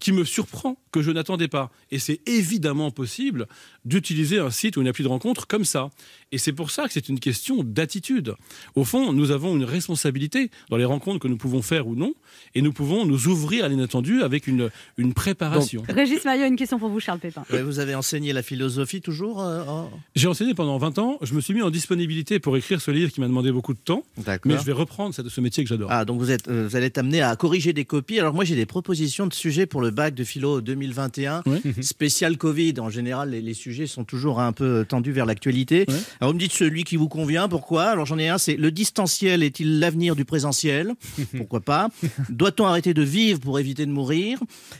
qui 0.00 0.12
me 0.12 0.24
surprend, 0.24 0.76
que 0.90 1.02
je 1.02 1.10
n'attendais 1.10 1.48
pas. 1.48 1.70
Et 1.90 1.98
c'est 1.98 2.20
évidemment 2.26 2.90
possible 2.90 3.46
d'utiliser 3.84 4.38
un 4.38 4.50
site 4.50 4.76
ou 4.76 4.80
une 4.80 4.88
appli 4.88 5.04
de 5.04 5.08
rencontre 5.08 5.46
comme 5.46 5.64
ça. 5.64 5.90
Et 6.32 6.38
c'est 6.38 6.52
pour 6.52 6.70
ça 6.70 6.86
que 6.86 6.92
c'est 6.92 7.08
une 7.08 7.20
question 7.20 7.62
d'attitude. 7.62 8.34
Au 8.74 8.84
fond, 8.84 9.12
nous 9.12 9.30
avons 9.30 9.54
une 9.54 9.64
responsabilité 9.64 10.50
dans 10.70 10.76
les 10.78 10.84
rencontres 10.84 11.18
que 11.20 11.28
nous 11.28 11.36
pouvons 11.36 11.60
faire 11.62 11.86
ou 11.86 11.94
non, 11.94 12.14
et 12.54 12.62
nous 12.62 12.72
pouvons 12.72 13.04
nous 13.04 13.26
ouvrir 13.28 13.66
à 13.66 13.68
l'inattendu 13.68 14.22
avec 14.22 14.46
une, 14.46 14.70
une 14.96 15.12
préparation. 15.12 15.82
Régis 15.88 16.24
Maillot, 16.24 16.46
une 16.46 16.56
question 16.56 16.78
pour 16.78 16.88
vous, 16.88 17.00
Charles 17.00 17.18
Pépin. 17.18 17.44
Ouais, 17.52 17.62
vous 17.62 17.78
avez 17.78 17.94
enseigné 17.94 18.32
la 18.32 18.42
philosophie 18.42 19.00
toujours 19.02 19.42
euh, 19.42 19.62
en- 19.66 19.90
J'ai 20.16 20.26
enseigné 20.26 20.54
pendant 20.54 20.78
20 20.78 20.98
ans, 20.98 21.18
je 21.22 21.34
me 21.34 21.40
suis 21.40 21.52
mis 21.54 21.62
en 21.62 21.70
disponibilité 21.70 22.38
pour 22.38 22.56
écrire 22.56 22.80
ce 22.80 22.90
livre 22.90 23.12
qui 23.12 23.20
m'a 23.20 23.28
demandé 23.28 23.52
beaucoup 23.52 23.74
de 23.74 23.78
temps, 23.78 24.02
D'accord. 24.18 24.50
mais 24.50 24.58
je 24.58 24.64
vais 24.64 24.72
reprendre 24.72 25.14
ce, 25.14 25.40
métier 25.42 25.62
que 25.64 25.68
j'adore. 25.68 25.88
Ah, 25.92 26.04
donc 26.06 26.18
vous, 26.18 26.30
êtes, 26.30 26.48
euh, 26.48 26.66
vous 26.68 26.76
allez 26.76 26.86
être 26.86 26.98
amené 26.98 27.20
à 27.20 27.36
corriger 27.36 27.72
des 27.74 27.84
copies. 27.84 28.18
Alors 28.18 28.32
moi, 28.32 28.44
j'ai 28.44 28.56
des 28.56 28.66
propositions 28.66 29.26
de 29.26 29.34
sujets 29.34 29.66
pour 29.66 29.80
le 29.82 29.90
bac 29.90 30.14
de 30.14 30.24
philo 30.24 30.60
2021, 30.62 31.42
Ouais. 31.46 31.60
spécial 31.82 32.38
Covid. 32.38 32.74
En 32.80 32.88
général, 32.88 33.30
les, 33.30 33.42
les 33.42 33.54
sujets 33.54 33.86
sont 33.86 34.04
toujours 34.04 34.40
un 34.40 34.52
peu 34.52 34.86
tendus 34.88 35.12
vers 35.12 35.26
l'actualité. 35.26 35.84
Alors 36.22 36.30
vous 36.30 36.34
me 36.36 36.38
dites 36.38 36.52
celui 36.52 36.84
qui 36.84 36.94
vous 36.94 37.08
convient, 37.08 37.48
pourquoi? 37.48 37.86
Alors 37.86 38.06
j'en 38.06 38.16
ai 38.16 38.28
un, 38.28 38.38
c'est 38.38 38.54
le 38.54 38.70
distanciel 38.70 39.42
est-il 39.42 39.80
l'avenir 39.80 40.14
du 40.14 40.24
présentiel? 40.24 40.92
Pourquoi 41.36 41.58
pas? 41.58 41.88
Doit-on 42.28 42.64
arrêter 42.64 42.94
de 42.94 43.02
vivre 43.02 43.40
pour 43.40 43.58
éviter 43.58 43.86
de 43.86 43.90
mourir? 43.90 44.38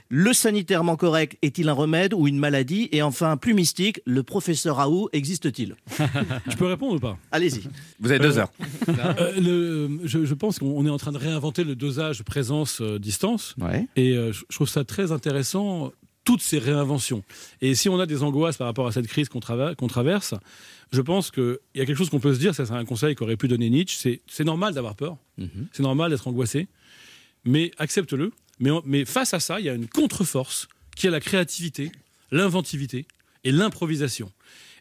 Le 0.09 0.33
sanitairement 0.35 0.94
correct 0.94 1.37
est-il 1.42 1.68
un 1.68 1.72
remède 1.72 2.14
ou 2.14 2.28
une 2.28 2.38
maladie? 2.38 2.88
Et 2.92 3.02
enfin, 3.02 3.37
plus 3.37 3.55
mystique, 3.55 4.00
le 4.07 4.22
professeur 4.22 4.76
Raoult 4.76 5.09
existe-t-il? 5.12 5.74
Je 6.48 6.57
peux 6.57 6.66
répondre 6.66 6.94
ou 6.94 7.00
pas? 7.00 7.18
Allez-y. 7.33 7.62
Vous 7.98 8.12
avez 8.12 8.20
deux 8.20 8.38
Euh, 8.38 8.42
heures. 8.42 8.52
Euh, 9.18 9.40
le- 9.40 9.98
je, 10.05 10.24
je 10.24 10.35
pense 10.35 10.61
qu'on 10.61 10.87
est 10.87 10.90
en 10.90 10.96
train 10.98 11.11
de 11.11 11.18
réinventer 11.18 11.64
le 11.64 11.74
dosage 11.74 12.22
présence-distance. 12.22 13.57
Ouais. 13.61 13.88
Et 13.96 14.12
euh, 14.16 14.31
je 14.33 14.44
trouve 14.55 14.68
ça 14.68 14.85
très 14.85 15.11
intéressant, 15.11 15.90
toutes 16.24 16.40
ces 16.40 16.59
réinventions. 16.61 17.24
Et 17.61 17.74
si 17.74 17.88
on 17.88 17.98
a 17.98 18.07
des 18.07 18.22
angoisses 18.22 18.57
par 18.59 18.68
rapport 18.68 18.87
à 18.87 18.92
cette 18.92 19.09
crise 19.09 19.28
qu'on 19.28 19.40
traverse, 19.40 20.35
je 20.92 21.00
pense 21.00 21.31
qu'il 21.31 21.59
y 21.74 21.81
a 21.81 21.87
quelque 21.87 21.96
chose 21.96 22.11
qu'on 22.11 22.20
peut 22.20 22.35
se 22.35 22.38
dire, 22.38 22.55
ça 22.55 22.66
c'est 22.66 22.72
un 22.72 22.85
conseil 22.85 23.14
qu'aurait 23.14 23.37
pu 23.37 23.48
donner 23.48 23.70
Nietzsche, 23.70 23.96
c'est 23.98 24.20
c'est 24.26 24.44
normal 24.44 24.74
d'avoir 24.74 24.94
peur, 24.94 25.16
c'est 25.72 25.83
normal 25.83 26.11
d'être 26.11 26.28
angoissé, 26.28 26.68
mais 27.44 27.70
accepte-le. 27.78 28.33
Mais, 28.61 28.70
mais 28.85 29.05
face 29.05 29.35
à 29.35 29.40
ça, 29.40 29.59
il 29.59 29.66
y 29.66 29.68
a 29.68 29.74
une 29.74 29.88
contre-force 29.88 30.68
qui 30.94 31.07
est 31.07 31.11
la 31.11 31.20
créativité, 31.20 31.90
l'inventivité 32.31 33.07
et 33.42 33.50
l'improvisation. 33.50 34.31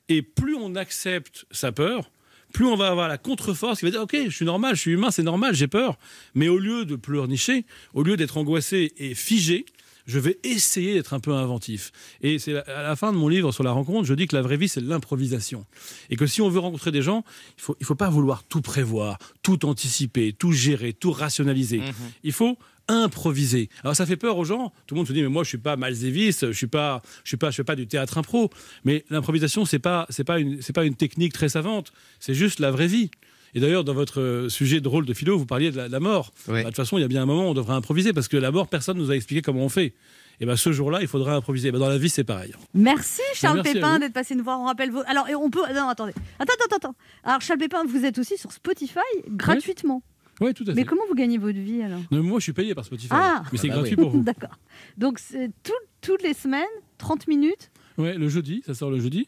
Et 0.09 0.21
plus 0.21 0.55
on 0.55 0.75
accepte 0.75 1.45
sa 1.51 1.71
peur, 1.71 2.11
plus 2.53 2.65
on 2.65 2.75
va 2.75 2.89
avoir 2.89 3.07
la 3.07 3.17
contre-force 3.17 3.79
qui 3.79 3.85
va 3.85 3.91
dire 3.91 4.01
Ok, 4.01 4.15
je 4.25 4.35
suis 4.35 4.45
normal, 4.45 4.75
je 4.75 4.81
suis 4.81 4.91
humain, 4.91 5.09
c'est 5.09 5.23
normal, 5.23 5.55
j'ai 5.55 5.67
peur. 5.67 5.97
Mais 6.35 6.49
au 6.49 6.59
lieu 6.59 6.85
de 6.85 6.95
pleurnicher, 6.95 7.65
au 7.93 8.03
lieu 8.03 8.17
d'être 8.17 8.37
angoissé 8.37 8.93
et 8.97 9.15
figé, 9.15 9.65
je 10.05 10.19
vais 10.19 10.39
essayer 10.43 10.93
d'être 10.93 11.13
un 11.13 11.19
peu 11.19 11.33
inventif. 11.33 11.91
Et 12.21 12.39
c'est 12.39 12.57
à 12.67 12.83
la 12.83 12.95
fin 12.95 13.11
de 13.11 13.17
mon 13.17 13.27
livre 13.27 13.51
sur 13.51 13.63
la 13.63 13.71
rencontre, 13.71 14.05
je 14.05 14.13
dis 14.13 14.27
que 14.27 14.35
la 14.35 14.41
vraie 14.41 14.57
vie, 14.57 14.67
c'est 14.67 14.81
l'improvisation. 14.81 15.65
Et 16.09 16.15
que 16.15 16.25
si 16.25 16.41
on 16.41 16.49
veut 16.49 16.59
rencontrer 16.59 16.91
des 16.91 17.01
gens, 17.01 17.23
il 17.57 17.61
faut, 17.61 17.75
il 17.79 17.85
faut 17.85 17.95
pas 17.95 18.09
vouloir 18.09 18.43
tout 18.43 18.61
prévoir, 18.61 19.17
tout 19.43 19.65
anticiper, 19.65 20.33
tout 20.33 20.51
gérer, 20.51 20.93
tout 20.93 21.11
rationaliser. 21.11 21.81
Il 22.23 22.31
faut 22.33 22.57
improviser. 22.87 23.69
Alors 23.83 23.95
ça 23.95 24.05
fait 24.05 24.17
peur 24.17 24.37
aux 24.37 24.43
gens. 24.43 24.73
Tout 24.85 24.95
le 24.95 24.99
monde 24.99 25.07
se 25.07 25.13
dit 25.13 25.21
mais 25.21 25.29
moi 25.29 25.43
je 25.43 25.49
suis 25.49 25.57
pas 25.57 25.75
malzéviste, 25.75 26.47
je 26.47 26.57
suis 26.57 26.67
pas 26.67 27.01
je 27.23 27.29
suis 27.29 27.37
pas 27.37 27.51
je 27.51 27.55
fais 27.55 27.63
pas 27.63 27.75
du 27.75 27.87
théâtre 27.87 28.17
impro. 28.17 28.49
Mais 28.83 29.05
l'improvisation 29.09 29.65
c'est 29.65 29.79
pas 29.79 30.05
c'est 30.09 30.23
pas 30.23 30.39
une 30.39 30.61
c'est 30.61 30.73
pas 30.73 30.83
une 30.83 30.95
technique 30.95 31.33
très 31.33 31.49
savante, 31.49 31.93
c'est 32.19 32.33
juste 32.33 32.59
la 32.59 32.71
vraie 32.71 32.87
vie. 32.87 33.09
Et 33.53 33.59
d'ailleurs, 33.59 33.83
dans 33.83 33.93
votre 33.93 34.21
euh, 34.21 34.49
sujet 34.49 34.79
de 34.81 34.87
rôle 34.87 35.05
de 35.05 35.13
philo, 35.13 35.37
vous 35.37 35.45
parliez 35.45 35.71
de 35.71 35.77
la, 35.77 35.87
de 35.87 35.91
la 35.91 35.99
mort. 35.99 36.31
Oui. 36.47 36.53
Bah, 36.53 36.59
de 36.61 36.67
toute 36.67 36.75
façon, 36.77 36.97
il 36.97 37.01
y 37.01 37.03
a 37.03 37.07
bien 37.07 37.23
un 37.23 37.25
moment 37.25 37.47
où 37.47 37.49
on 37.51 37.53
devrait 37.53 37.73
improviser 37.75 38.13
parce 38.13 38.27
que 38.27 38.37
la 38.37 38.51
mort, 38.51 38.67
personne 38.67 38.97
nous 38.97 39.11
a 39.11 39.15
expliqué 39.15 39.41
comment 39.41 39.61
on 39.65 39.69
fait. 39.69 39.93
Et 40.39 40.45
ben 40.45 40.55
ce 40.55 40.71
jour-là, 40.71 40.99
il 41.01 41.07
faudra 41.07 41.35
improviser. 41.35 41.71
Ben, 41.71 41.77
dans 41.79 41.89
la 41.89 41.97
vie, 41.99 42.09
c'est 42.09 42.23
pareil. 42.23 42.51
Merci 42.73 43.21
Charles 43.35 43.57
Merci 43.57 43.73
Pépin 43.73 43.99
d'être 43.99 44.13
passé 44.13 44.33
nous 44.33 44.43
voir. 44.43 44.59
On 44.59 44.65
rappelle 44.65 44.89
vos. 44.89 45.03
Alors, 45.05 45.29
et 45.29 45.35
on 45.35 45.49
peut. 45.51 45.61
Non, 45.75 45.87
attendez. 45.89 46.13
Attends, 46.39 46.53
attends, 46.65 46.75
attends. 46.77 46.95
Alors, 47.23 47.41
Charles 47.41 47.59
Pépin, 47.59 47.83
vous 47.85 48.05
êtes 48.05 48.17
aussi 48.17 48.37
sur 48.37 48.51
Spotify 48.51 48.99
gratuitement. 49.27 50.01
Oui, 50.39 50.53
tout 50.55 50.63
à 50.63 50.67
fait. 50.67 50.73
Mais 50.73 50.83
comment 50.85 51.03
vous 51.07 51.13
gagnez 51.13 51.37
votre 51.37 51.59
vie 51.59 51.83
alors? 51.83 51.99
Non, 52.09 52.23
moi, 52.23 52.39
je 52.39 52.43
suis 52.43 52.53
payé 52.53 52.73
par 52.73 52.85
Spotify. 52.85 53.09
Ah 53.11 53.43
mais 53.51 53.59
c'est 53.59 53.67
Ah 53.69 53.75
bah 53.75 53.81
gratuit 53.81 53.95
oui. 53.97 54.03
pour 54.03 54.11
vous. 54.11 54.23
D'accord. 54.23 54.57
Donc, 54.97 55.19
tout- 55.63 55.71
toutes 56.01 56.23
les 56.23 56.33
semaines, 56.33 56.63
30 56.97 57.27
minutes, 57.27 57.69
Ouais, 57.97 58.15
le 58.15 58.27
jeudi, 58.29 58.63
ça 58.65 58.73
sort 58.73 58.89
le 58.89 58.99
jeudi. 58.99 59.25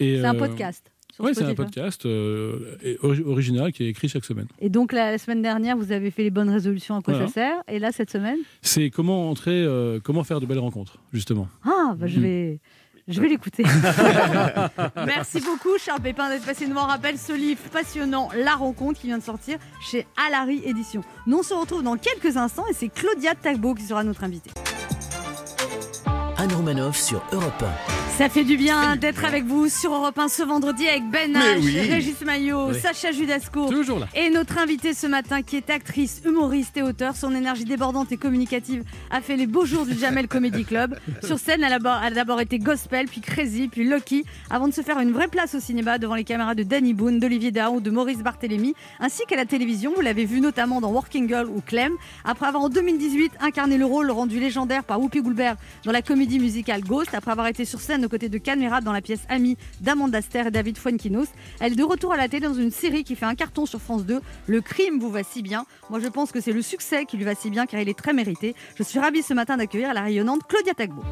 C'est 0.00 0.24
un 0.24 0.34
euh, 0.34 0.38
podcast. 0.38 0.90
Ouais, 1.20 1.32
c'est 1.34 1.44
un 1.44 1.54
podcast 1.54 2.06
euh, 2.06 2.76
et 2.82 2.98
ori- 3.02 3.22
original 3.24 3.72
qui 3.72 3.84
est 3.84 3.88
écrit 3.88 4.08
chaque 4.08 4.24
semaine. 4.24 4.46
Et 4.60 4.68
donc, 4.68 4.92
la, 4.92 5.10
la 5.12 5.18
semaine 5.18 5.42
dernière, 5.42 5.76
vous 5.76 5.92
avez 5.92 6.10
fait 6.10 6.22
les 6.24 6.30
bonnes 6.30 6.50
résolutions, 6.50 6.96
à 6.96 7.02
quoi 7.02 7.14
Voilà. 7.14 7.28
ça 7.28 7.34
sert 7.34 7.56
Et 7.68 7.78
là, 7.78 7.92
cette 7.92 8.10
semaine 8.10 8.38
C'est 8.62 8.90
comment 8.90 9.30
entrer, 9.30 9.62
euh, 9.62 10.00
comment 10.02 10.24
faire 10.24 10.40
de 10.40 10.46
belles 10.46 10.58
rencontres, 10.58 10.98
justement. 11.12 11.48
Ah, 11.64 11.94
bah, 11.96 12.06
je 12.06 12.16
Mhm. 12.16 12.22
vais. 12.22 12.60
Je 13.06 13.20
vais 13.20 13.28
l'écouter. 13.28 13.64
Merci 15.06 15.40
beaucoup, 15.40 15.76
Charles 15.78 16.00
Pépin, 16.00 16.30
d'être 16.30 16.46
passé 16.46 16.66
nous 16.66 16.72
voir. 16.72 16.86
On 16.86 16.88
rappelle 16.88 17.18
ce 17.18 17.34
livre 17.34 17.60
passionnant, 17.70 18.30
La 18.34 18.54
Rencontre, 18.54 18.98
qui 18.98 19.08
vient 19.08 19.18
de 19.18 19.22
sortir 19.22 19.58
chez 19.82 20.06
Alary 20.26 20.62
Éditions. 20.64 21.02
Nous, 21.26 21.36
on 21.38 21.42
se 21.42 21.52
retrouve 21.52 21.82
dans 21.82 21.98
quelques 21.98 22.38
instants 22.38 22.64
et 22.70 22.72
c'est 22.72 22.88
Claudia 22.88 23.34
Tagbo 23.34 23.74
qui 23.74 23.82
sera 23.82 24.02
notre 24.04 24.24
invitée. 24.24 24.50
Anne 26.38 26.52
Romanoff 26.54 26.96
sur 26.96 27.22
Europe 27.32 27.62
Ça 28.16 28.28
fait 28.28 28.44
du 28.44 28.56
bien 28.56 28.94
d'être 28.94 29.24
avec 29.24 29.42
vous 29.44 29.68
sur 29.68 29.92
Europe 29.92 30.16
1 30.16 30.28
ce 30.28 30.44
vendredi 30.44 30.86
avec 30.86 31.02
Ben 31.10 31.32
H, 31.36 31.58
oui. 31.60 31.80
Régis 31.90 32.20
Maillot, 32.24 32.68
Oui. 32.68 32.78
Sacha 32.80 33.10
Judasco. 33.10 33.68
Toujours 33.68 33.98
là. 33.98 34.06
Et 34.14 34.30
notre 34.30 34.56
invitée 34.58 34.94
ce 34.94 35.08
matin, 35.08 35.42
qui 35.42 35.56
est 35.56 35.68
actrice, 35.68 36.22
humoriste 36.24 36.76
et 36.76 36.82
auteur, 36.82 37.16
son 37.16 37.34
énergie 37.34 37.64
débordante 37.64 38.12
et 38.12 38.16
communicative 38.16 38.84
a 39.10 39.20
fait 39.20 39.34
les 39.36 39.48
beaux 39.48 39.64
jours 39.66 39.84
du 39.84 39.98
Jamel 39.98 40.28
Comedy 40.28 40.64
Club. 40.64 40.96
Sur 41.24 41.40
scène, 41.40 41.64
elle 41.64 41.72
a 41.72 41.78
d'abord- 41.80 42.00
elle 42.04 42.12
a 42.12 42.16
d'abord 42.16 42.40
été 42.40 42.60
gospel, 42.60 43.06
puis 43.06 43.20
crazy, 43.20 43.66
puis 43.66 43.82
lucky, 43.82 44.24
avant 44.48 44.68
de 44.68 44.72
se 44.72 44.82
faire 44.82 45.00
une 45.00 45.10
vraie 45.10 45.26
place 45.28 45.56
au 45.56 45.60
cinéma 45.60 45.98
devant 45.98 46.14
les 46.14 46.24
caméras 46.24 46.54
de 46.54 46.62
Danny 46.62 46.94
Boone, 46.94 47.18
d'Olivier 47.18 47.50
Dahan 47.50 47.74
ou 47.74 47.80
de 47.80 47.90
Maurice 47.90 48.18
Barthélémy, 48.18 48.74
ainsi 49.00 49.22
qu'à 49.26 49.34
la 49.36 49.44
télévision. 49.44 49.92
Vous 49.96 50.02
l'avez 50.02 50.24
vu 50.24 50.40
notamment 50.40 50.80
dans 50.80 50.92
Working 50.92 51.26
Girl 51.26 51.48
ou 51.48 51.60
Clem. 51.66 51.92
Après 52.24 52.46
avoir 52.46 52.62
en 52.62 52.68
2018 52.68 53.32
incarné 53.40 53.76
le 53.76 53.86
rôle 53.86 54.08
rendu 54.12 54.38
légendaire 54.38 54.84
par 54.84 55.00
Whoopi 55.00 55.20
Goldberg 55.20 55.56
dans 55.84 55.92
la 55.92 56.00
comédie 56.02 56.38
musicale 56.38 56.82
Ghost, 56.82 57.12
après 57.12 57.32
avoir 57.32 57.48
été 57.48 57.64
sur 57.64 57.80
scène 57.80 58.03
aux 58.04 58.08
côtés 58.08 58.28
de 58.28 58.38
Caméra 58.38 58.80
dans 58.80 58.92
la 58.92 59.00
pièce 59.00 59.20
Ami 59.28 59.56
d'Amanda 59.80 60.20
Ster 60.22 60.46
et 60.46 60.50
David 60.50 60.78
Fuenquinos, 60.78 61.28
elle 61.60 61.72
est 61.72 61.76
de 61.76 61.84
retour 61.84 62.12
à 62.12 62.16
la 62.16 62.28
télé 62.28 62.46
dans 62.46 62.54
une 62.54 62.70
série 62.70 63.04
qui 63.04 63.16
fait 63.16 63.26
un 63.26 63.34
carton 63.34 63.66
sur 63.66 63.80
France 63.80 64.04
2. 64.04 64.20
Le 64.46 64.60
crime 64.60 64.98
vous 64.98 65.10
va 65.10 65.22
si 65.22 65.42
bien. 65.42 65.66
Moi, 65.90 66.00
je 66.00 66.08
pense 66.08 66.32
que 66.32 66.40
c'est 66.40 66.52
le 66.52 66.62
succès 66.62 67.04
qui 67.04 67.16
lui 67.16 67.24
va 67.24 67.34
si 67.34 67.50
bien 67.50 67.66
car 67.66 67.80
il 67.80 67.88
est 67.88 67.98
très 67.98 68.12
mérité. 68.12 68.54
Je 68.76 68.82
suis 68.82 68.98
ravie 68.98 69.22
ce 69.22 69.34
matin 69.34 69.56
d'accueillir 69.56 69.92
la 69.94 70.02
rayonnante 70.02 70.42
Claudia 70.48 70.74
Tagbo. 70.74 71.02